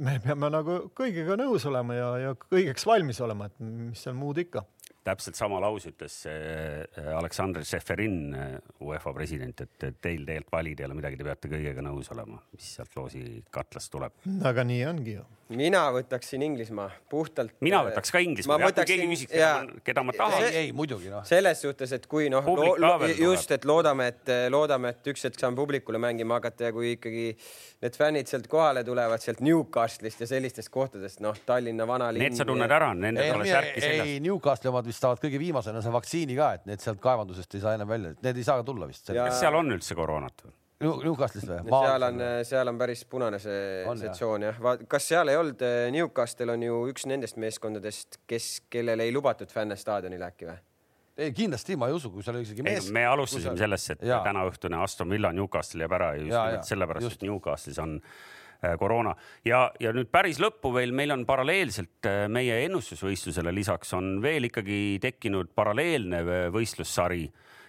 me 0.01 0.17
peame 0.25 0.49
nagu 0.49 0.83
kõigega 0.97 1.37
nõus 1.37 1.67
olema 1.69 1.97
ja, 1.99 2.11
ja 2.25 2.37
kõigeks 2.41 2.87
valmis 2.89 3.21
olema, 3.21 3.51
et 3.51 3.61
mis 3.61 4.07
seal 4.07 4.17
muud 4.17 4.41
ikka 4.41 4.65
täpselt 5.07 5.39
sama 5.39 5.61
lause 5.63 5.93
ütles 5.95 6.17
äh, 6.29 6.85
Aleksandr 7.17 7.65
Šeferin, 7.65 8.19
äh, 8.37 8.57
UEFA 8.85 9.13
president, 9.17 9.65
et 9.65 10.01
teil 10.03 10.27
tegelikult 10.27 10.53
valida 10.53 10.85
ei 10.85 10.91
ole 10.91 10.99
midagi, 10.99 11.19
te 11.21 11.27
peate 11.27 11.51
kõigega 11.53 11.85
nõus 11.85 12.11
olema, 12.15 12.41
mis 12.55 12.73
sealt 12.77 12.97
loosi 12.99 13.25
katlast 13.53 13.93
tuleb. 13.95 14.17
aga 14.51 14.65
nii 14.67 14.83
ongi 14.91 15.17
ju. 15.17 15.25
Mina 15.57 15.83
võtaksin 15.95 16.43
Inglismaa 16.45 16.89
puhtalt. 17.11 17.53
mina 17.65 17.83
võtaks 17.87 18.13
ka 18.15 18.23
Inglismaa, 18.23 18.59
kui 18.63 18.87
keegi 18.87 19.09
küsiks, 19.11 19.33
keda, 19.33 19.81
keda 19.87 20.05
ma 20.07 20.15
tahan. 20.17 20.45
ei, 20.47 20.57
ei 20.61 20.73
muidugi 20.77 21.11
noh. 21.11 21.25
selles 21.27 21.63
suhtes, 21.65 21.93
et 21.97 22.07
kui 22.11 22.29
noh, 22.33 22.47
just, 23.19 23.51
et 23.57 23.67
loodame, 23.69 24.11
et 24.13 24.33
loodame, 24.53 24.95
et 24.95 25.11
üks 25.13 25.27
hetk 25.27 25.41
saan 25.41 25.59
publikule 25.59 26.01
mängima 26.03 26.39
hakata 26.39 26.69
ja 26.69 26.75
kui 26.77 26.95
ikkagi 26.97 27.27
need 27.83 27.99
fännid 27.99 28.31
sealt 28.31 28.47
kohale 28.53 28.85
tulevad 28.87 29.23
sealt 29.25 29.43
Newcastle'ist 29.45 30.25
ja 30.25 30.31
sellistest 30.31 30.73
kohtadest, 30.73 31.23
noh, 31.25 31.37
Tallinna 31.47 31.87
vanalinn. 31.89 32.23
Need 32.29 32.39
sa 32.39 32.47
tunned 32.49 32.79
ära, 32.79 32.93
nendel 32.95 33.35
pole 33.35 33.51
särki 33.51 33.85
seljas. 33.85 34.07
ei, 34.07 34.23
Newcastle'i 34.25 34.73
omad 34.73 34.89
vist 34.91 35.03
saavad 35.03 35.23
kõige 35.25 35.43
viimasena 35.43 35.83
see 35.85 35.95
vaktsiini 35.95 36.39
ka, 36.39 36.55
et 36.61 36.71
need 36.71 36.85
sealt 36.85 37.03
kaevandusest 37.03 37.59
ei 37.59 37.67
saa 37.67 37.77
enam 37.79 37.91
välja, 37.91 38.15
need 38.23 38.41
ei 38.43 38.47
saa 38.47 38.65
tulla 38.67 38.89
vist. 38.91 39.11
kas 39.11 39.41
seal 39.43 39.59
on 39.59 39.79
üldse 39.79 39.99
koroonat 39.99 40.47
või? 40.47 40.60
Newcastle'is 40.81 41.45
või? 41.45 41.61
seal 41.69 42.07
on, 42.07 42.23
seal 42.49 42.73
on 42.73 42.81
päris 42.81 43.05
punane 43.11 43.39
see, 43.43 43.85
see 44.01 44.15
tsoon 44.17 44.47
jah. 44.49 44.59
kas 44.89 45.11
seal 45.13 45.29
ei 45.29 45.37
olnud, 45.37 45.63
Newcastle 45.93 46.55
on 46.55 46.65
ju 46.65 46.81
üks 46.93 47.05
nendest 47.11 47.37
meeskondadest, 47.43 48.23
kes, 48.31 48.49
kellel 48.73 49.05
ei 49.05 49.13
lubatud 49.13 49.53
fänne 49.53 49.77
staadionile 49.77 50.31
äkki 50.31 50.49
või? 50.49 50.59
ei 51.21 51.33
kindlasti 51.37 51.77
ma 51.77 51.91
ei 51.91 51.97
usu, 51.99 52.11
kui 52.15 52.25
seal 52.25 52.41
isegi 52.41 52.65
mees. 52.65 52.89
me 52.95 53.05
alustasime 53.11 53.57
sellest, 53.61 53.97
et 53.97 54.05
tänaõhtune 54.09 54.81
Aston 54.81 55.13
Villa 55.13 55.35
Newcastle 55.37 55.85
jääb 55.85 55.97
ära 55.99 56.13
just 56.17 56.33
nimelt 56.33 56.71
sellepärast, 56.73 57.17
et 57.19 57.27
Newcastle'is 57.29 57.83
on 57.85 57.99
koroona 58.81 59.15
ja, 59.45 59.67
ja 59.81 59.93
nüüd 59.97 60.11
päris 60.13 60.41
lõppu 60.41 60.73
veel 60.75 60.93
meil 60.97 61.13
on 61.15 61.27
paralleelselt 61.29 62.09
meie 62.33 62.59
ennustusvõistlusele 62.67 63.53
lisaks 63.57 63.95
on 63.97 64.19
veel 64.25 64.49
ikkagi 64.51 64.99
tekkinud 65.01 65.53
paralleelne 65.57 66.25
võistlussari 66.53 67.25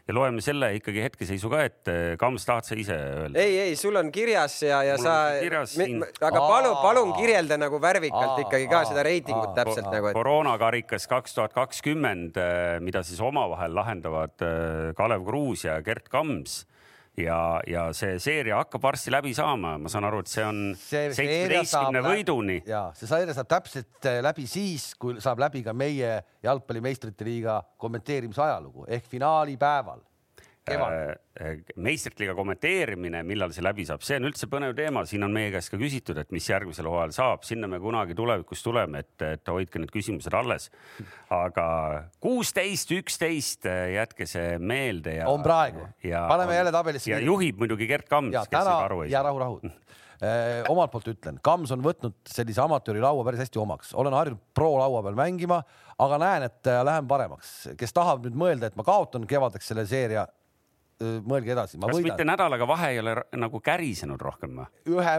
ja 0.07 0.15
loeme 0.15 0.41
selle 0.43 0.71
ikkagi 0.77 1.03
hetkeseisu 1.05 1.51
ka 1.51 1.63
ette. 1.67 1.97
Kams, 2.21 2.45
tahad 2.47 2.67
sa 2.67 2.77
ise 2.79 2.97
öelda? 2.97 3.39
ei, 3.39 3.57
ei, 3.67 3.75
sul 3.79 3.97
on 3.99 4.11
kirjas 4.13 4.57
ja, 4.65 4.81
ja 4.87 4.97
Mul 4.97 5.05
sa, 5.05 5.65
siin... 5.69 6.01
aga 6.01 6.41
palun, 6.41 6.75
palun 6.81 7.13
kirjelda 7.17 7.59
nagu 7.61 7.81
värvikalt 7.81 8.43
ikkagi 8.45 8.67
ka 8.71 8.83
seda 8.89 9.05
reitingut 9.07 9.55
täpselt 9.57 9.87
nagu 9.91 10.11
et.... 10.11 10.17
koroonakarikas 10.17 11.07
kaks 11.11 11.37
tuhat 11.37 11.55
kakskümmend, 11.57 12.37
eh, 12.41 12.75
mida 12.83 13.05
siis 13.07 13.21
omavahel 13.23 13.75
lahendavad 13.77 14.47
eh, 14.47 14.91
Kalev 14.97 15.25
Kruus 15.27 15.65
ja 15.67 15.79
Gert 15.85 16.09
Kams 16.11 16.61
ja, 17.17 17.39
ja 17.67 17.87
see 17.95 18.19
seeria 18.23 18.61
hakkab 18.61 18.83
varsti 18.83 19.11
läbi 19.13 19.33
saama, 19.35 19.75
ma 19.81 19.91
saan 19.91 20.07
aru, 20.07 20.21
et 20.23 20.31
see 20.31 20.45
on 20.47 20.61
seitsmeteistkümne 20.79 22.03
võiduni. 22.05 22.59
ja 22.67 22.87
see 22.97 23.09
seeria 23.09 23.35
saab 23.37 23.49
täpselt 23.51 24.09
äh, 24.09 24.21
läbi 24.23 24.47
siis, 24.49 24.91
kui 24.99 25.19
saab 25.23 25.43
läbi 25.43 25.63
ka 25.65 25.75
meie 25.75 26.21
jalgpallimeistrite 26.43 27.27
liiga 27.27 27.61
kommenteerimise 27.81 28.43
ajalugu 28.45 28.87
ehk 28.87 29.09
finaalipäeval 29.11 30.01
Äh, 30.01 30.10
äh, 30.69 31.63
meistrite 31.81 32.21
liiga 32.21 32.35
kommenteerimine, 32.37 33.23
millal 33.25 33.53
see 33.55 33.63
läbi 33.65 33.85
saab, 33.87 34.03
see 34.05 34.19
on 34.19 34.27
üldse 34.29 34.49
põnev 34.51 34.75
teema, 34.77 35.03
siin 35.09 35.25
on 35.25 35.33
meie 35.33 35.49
käest 35.53 35.71
ka 35.73 35.79
küsitud, 35.81 36.19
et 36.21 36.29
mis 36.35 36.47
järgmisel 36.49 36.89
hooajal 36.89 37.15
saab, 37.15 37.45
sinna 37.47 37.69
me 37.71 37.79
kunagi 37.81 38.17
tulevikus 38.17 38.61
tuleme, 38.65 39.01
et, 39.01 39.15
et 39.25 39.51
hoidke 39.51 39.81
need 39.81 39.93
küsimused 39.93 40.35
alles. 40.37 40.69
aga 41.33 41.67
kuusteist, 42.21 42.93
üksteist, 42.93 43.65
äh, 43.65 43.95
jätke 43.95 44.29
see 44.29 44.57
meelde 44.59 45.17
ja. 45.21 45.29
on 45.31 45.41
praegu, 45.45 45.87
paneme 46.03 46.59
jälle 46.59 46.73
tabelisse. 46.75 47.11
ja 47.11 47.21
juhib 47.25 47.61
muidugi 47.61 47.89
Gert 47.89 48.09
Kams, 48.09 48.35
kes 48.35 48.53
täna, 48.53 48.77
aru 48.85 49.05
ei 49.05 49.09
saa. 49.09 49.17
ja 49.17 49.25
rahu, 49.29 49.41
rahu 49.41 49.61
omalt 50.69 50.91
poolt 50.93 51.07
ütlen, 51.09 51.39
Kams 51.41 51.71
on 51.73 51.81
võtnud 51.81 52.13
sellise 52.29 52.61
amatööri 52.61 53.01
laua 53.01 53.23
päris 53.25 53.41
hästi 53.41 53.57
omaks, 53.57 53.95
olen 53.97 54.13
harjunud 54.13 54.43
pro 54.53 54.75
laua 54.77 55.01
peal 55.01 55.17
mängima, 55.17 55.63
aga 55.97 56.19
näen, 56.21 56.45
et 56.45 56.69
lähen 56.85 57.07
paremaks. 57.09 57.71
kes 57.77 57.97
tahab 57.97 58.27
nüüd 58.27 58.37
mõelda, 58.37 58.69
et 58.69 58.77
ma 58.77 58.85
kaotan 58.85 59.25
kevadeks 59.25 59.71
selle 59.71 59.87
seeria, 59.89 60.27
mõelge 61.01 61.53
edasi. 61.55 61.79
kas 61.79 61.95
võidan. 61.95 62.07
mitte 62.09 62.27
nädalaga 62.27 62.67
vahe 62.69 62.91
ei 62.93 62.99
ole 63.01 63.15
nagu 63.39 63.61
kärisenud 63.63 64.21
rohkem 64.21 64.61
või? 64.61 64.67
ühe, 64.95 65.15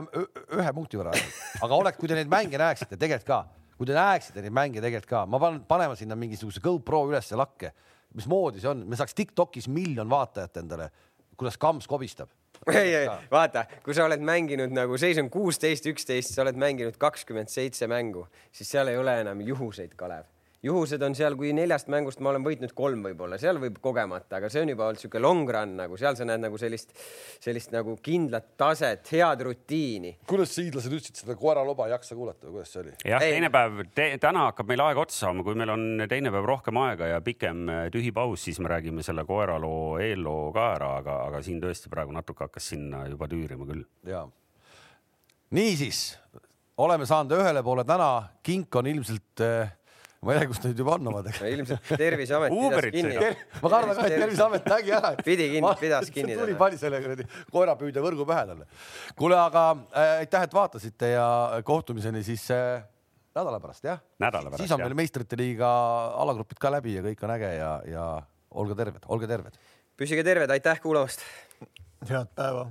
ühe 0.58 0.74
punkti 0.76 1.00
võrra, 1.00 1.14
aga 1.62 1.78
oleks, 1.78 2.00
kui 2.00 2.10
te 2.10 2.18
neid 2.18 2.30
mänge 2.32 2.60
näeksite 2.60 2.98
tegelikult 2.98 3.28
ka, 3.28 3.40
kui 3.78 3.88
te 3.88 3.96
näeksite 3.96 4.44
neid 4.44 4.54
mänge 4.56 4.82
tegelikult 4.82 5.10
ka, 5.10 5.24
ma 5.26 5.40
panen, 5.42 5.64
panema 5.68 5.96
sinna 5.98 6.18
mingisuguse 6.18 6.62
GoPro 6.64 7.06
ülesse 7.10 7.38
lakke, 7.38 7.72
mismoodi 8.18 8.62
see 8.62 8.70
on, 8.72 8.84
me 8.88 8.98
saaks 8.98 9.16
Tiktokis 9.18 9.68
miljon 9.72 10.10
vaatajat 10.10 10.62
endale, 10.62 10.90
kuidas 11.36 11.58
Kams 11.60 11.90
kobistab 11.90 12.30
ei, 12.70 12.94
ei 12.94 13.08
vaata, 13.30 13.64
kui 13.82 13.94
sa 13.96 14.04
oled 14.06 14.22
mänginud 14.22 14.74
nagu 14.74 14.98
seis 15.00 15.18
on 15.18 15.30
kuusteist, 15.32 15.88
üksteist, 15.90 16.34
sa 16.34 16.44
oled 16.44 16.58
mänginud 16.60 16.98
kakskümmend 17.00 17.50
seitse 17.50 17.88
mängu, 17.90 18.28
siis 18.54 18.70
seal 18.70 18.92
ei 18.92 19.00
ole 19.00 19.16
enam 19.24 19.40
juhuseid, 19.42 19.96
Kalev 19.98 20.28
juhused 20.62 21.02
on 21.02 21.14
seal, 21.18 21.34
kui 21.38 21.50
neljast 21.56 21.88
mängust 21.90 22.20
ma 22.22 22.30
olen 22.30 22.44
võitnud 22.44 22.72
kolm 22.78 23.02
võib-olla, 23.08 23.38
seal 23.40 23.58
võib 23.62 23.80
kogemata, 23.82 24.38
aga 24.38 24.50
see 24.52 24.62
on 24.62 24.70
juba 24.70 24.86
olnud 24.88 25.02
sihuke 25.02 25.22
long 25.22 25.48
run 25.50 25.74
nagu 25.80 25.98
seal 25.98 26.14
sa 26.18 26.26
näed 26.28 26.44
nagu 26.44 26.60
sellist, 26.60 26.94
sellist 27.42 27.74
nagu 27.74 27.96
kindlat 28.04 28.52
taset, 28.60 29.02
head 29.10 29.42
rutiini. 29.48 30.14
kuidas 30.30 30.54
hiidlased 30.60 30.94
ütlesid 30.94 31.22
seda 31.24 31.36
koeraloba 31.38 31.88
ei 31.88 31.96
jaksa 31.96 32.18
kuulata 32.18 32.46
või 32.46 32.58
kuidas 32.58 32.74
see 32.76 32.84
oli? 32.84 32.94
jah, 33.10 33.24
teine 33.24 33.50
päev 33.54 33.82
te,, 33.94 34.08
täna 34.22 34.46
hakkab 34.50 34.70
meil 34.70 34.84
aeg 34.86 35.02
otsa 35.02 35.26
saama, 35.26 35.46
kui 35.46 35.58
meil 35.58 35.74
on 35.74 36.06
teine 36.10 36.30
päev 36.34 36.46
rohkem 36.52 36.78
aega 36.84 37.10
ja 37.10 37.18
pikem 37.26 37.66
äh, 37.66 37.82
tühi 37.94 38.14
paus, 38.14 38.46
siis 38.46 38.62
me 38.62 38.70
räägime 38.70 39.02
selle 39.06 39.26
koeraloo 39.26 39.98
eelloo 40.04 40.52
ka 40.54 40.68
ära, 40.76 40.94
aga, 41.02 41.18
aga 41.26 41.42
siin 41.42 41.58
tõesti 41.62 41.90
praegu 41.90 42.14
natuke 42.14 42.46
hakkas 42.46 42.70
sinna 42.74 43.02
juba 43.10 43.26
tüürima 43.30 43.66
küll. 43.66 43.82
ja 44.06 44.28
niisiis 45.50 46.12
oleme 46.82 47.06
saanud 47.06 47.34
ühele 47.36 47.66
poole 47.66 47.84
täna, 47.84 48.12
kink 48.46 48.78
on 48.78 48.86
ilmselt 48.94 49.42
äh, 49.42 49.74
ma 50.22 50.34
ei 50.34 50.38
tea, 50.38 50.48
kus 50.52 50.60
ta 50.62 50.70
nüüd 50.70 50.80
juba 50.82 50.94
on 50.94 51.10
omadega. 51.10 51.48
ilmselt 51.50 51.88
Terviseamet 51.98 52.54
pidas 52.54 52.86
kinni. 52.94 53.30
ma 53.58 53.72
kardan 53.72 53.96
ka, 53.98 54.04
et 54.06 54.14
Terviseamet 54.22 54.68
nägi 54.70 54.94
ära. 54.98 55.10
pidi 55.18 55.48
kinni, 55.56 55.72
pidas 55.80 56.12
kinni. 56.14 56.36
tuli 56.38 56.54
pani 56.60 56.78
selle 56.78 57.00
kuradi 57.02 57.26
koerapüüdja 57.50 58.04
võrgu 58.04 58.26
pähe 58.28 58.44
talle. 58.52 58.68
kuule, 59.18 59.38
aga 59.42 59.64
äh, 59.90 60.12
aitäh, 60.22 60.46
et 60.46 60.54
vaatasite 60.54 61.10
ja 61.16 61.26
kohtumiseni 61.66 62.22
siis 62.26 62.46
äh, 62.54 62.84
nädala 63.34 63.58
pärast, 63.64 63.88
jah? 63.88 63.98
siis 64.60 64.70
on 64.70 64.84
meil 64.84 64.94
meistrite 65.02 65.38
liiga 65.40 65.72
alagrupid 66.22 66.62
ka 66.62 66.70
läbi 66.70 66.94
ja 67.00 67.04
kõik 67.08 67.26
on 67.26 67.34
äge 67.38 67.50
ja, 67.56 67.74
ja 67.90 68.06
olge 68.62 68.78
terved, 68.78 69.10
olge 69.10 69.30
terved. 69.30 69.58
püsige 69.98 70.22
terved, 70.26 70.54
aitäh 70.54 70.80
kuulamast. 70.86 71.26
head 72.06 72.30
päeva 72.38 72.68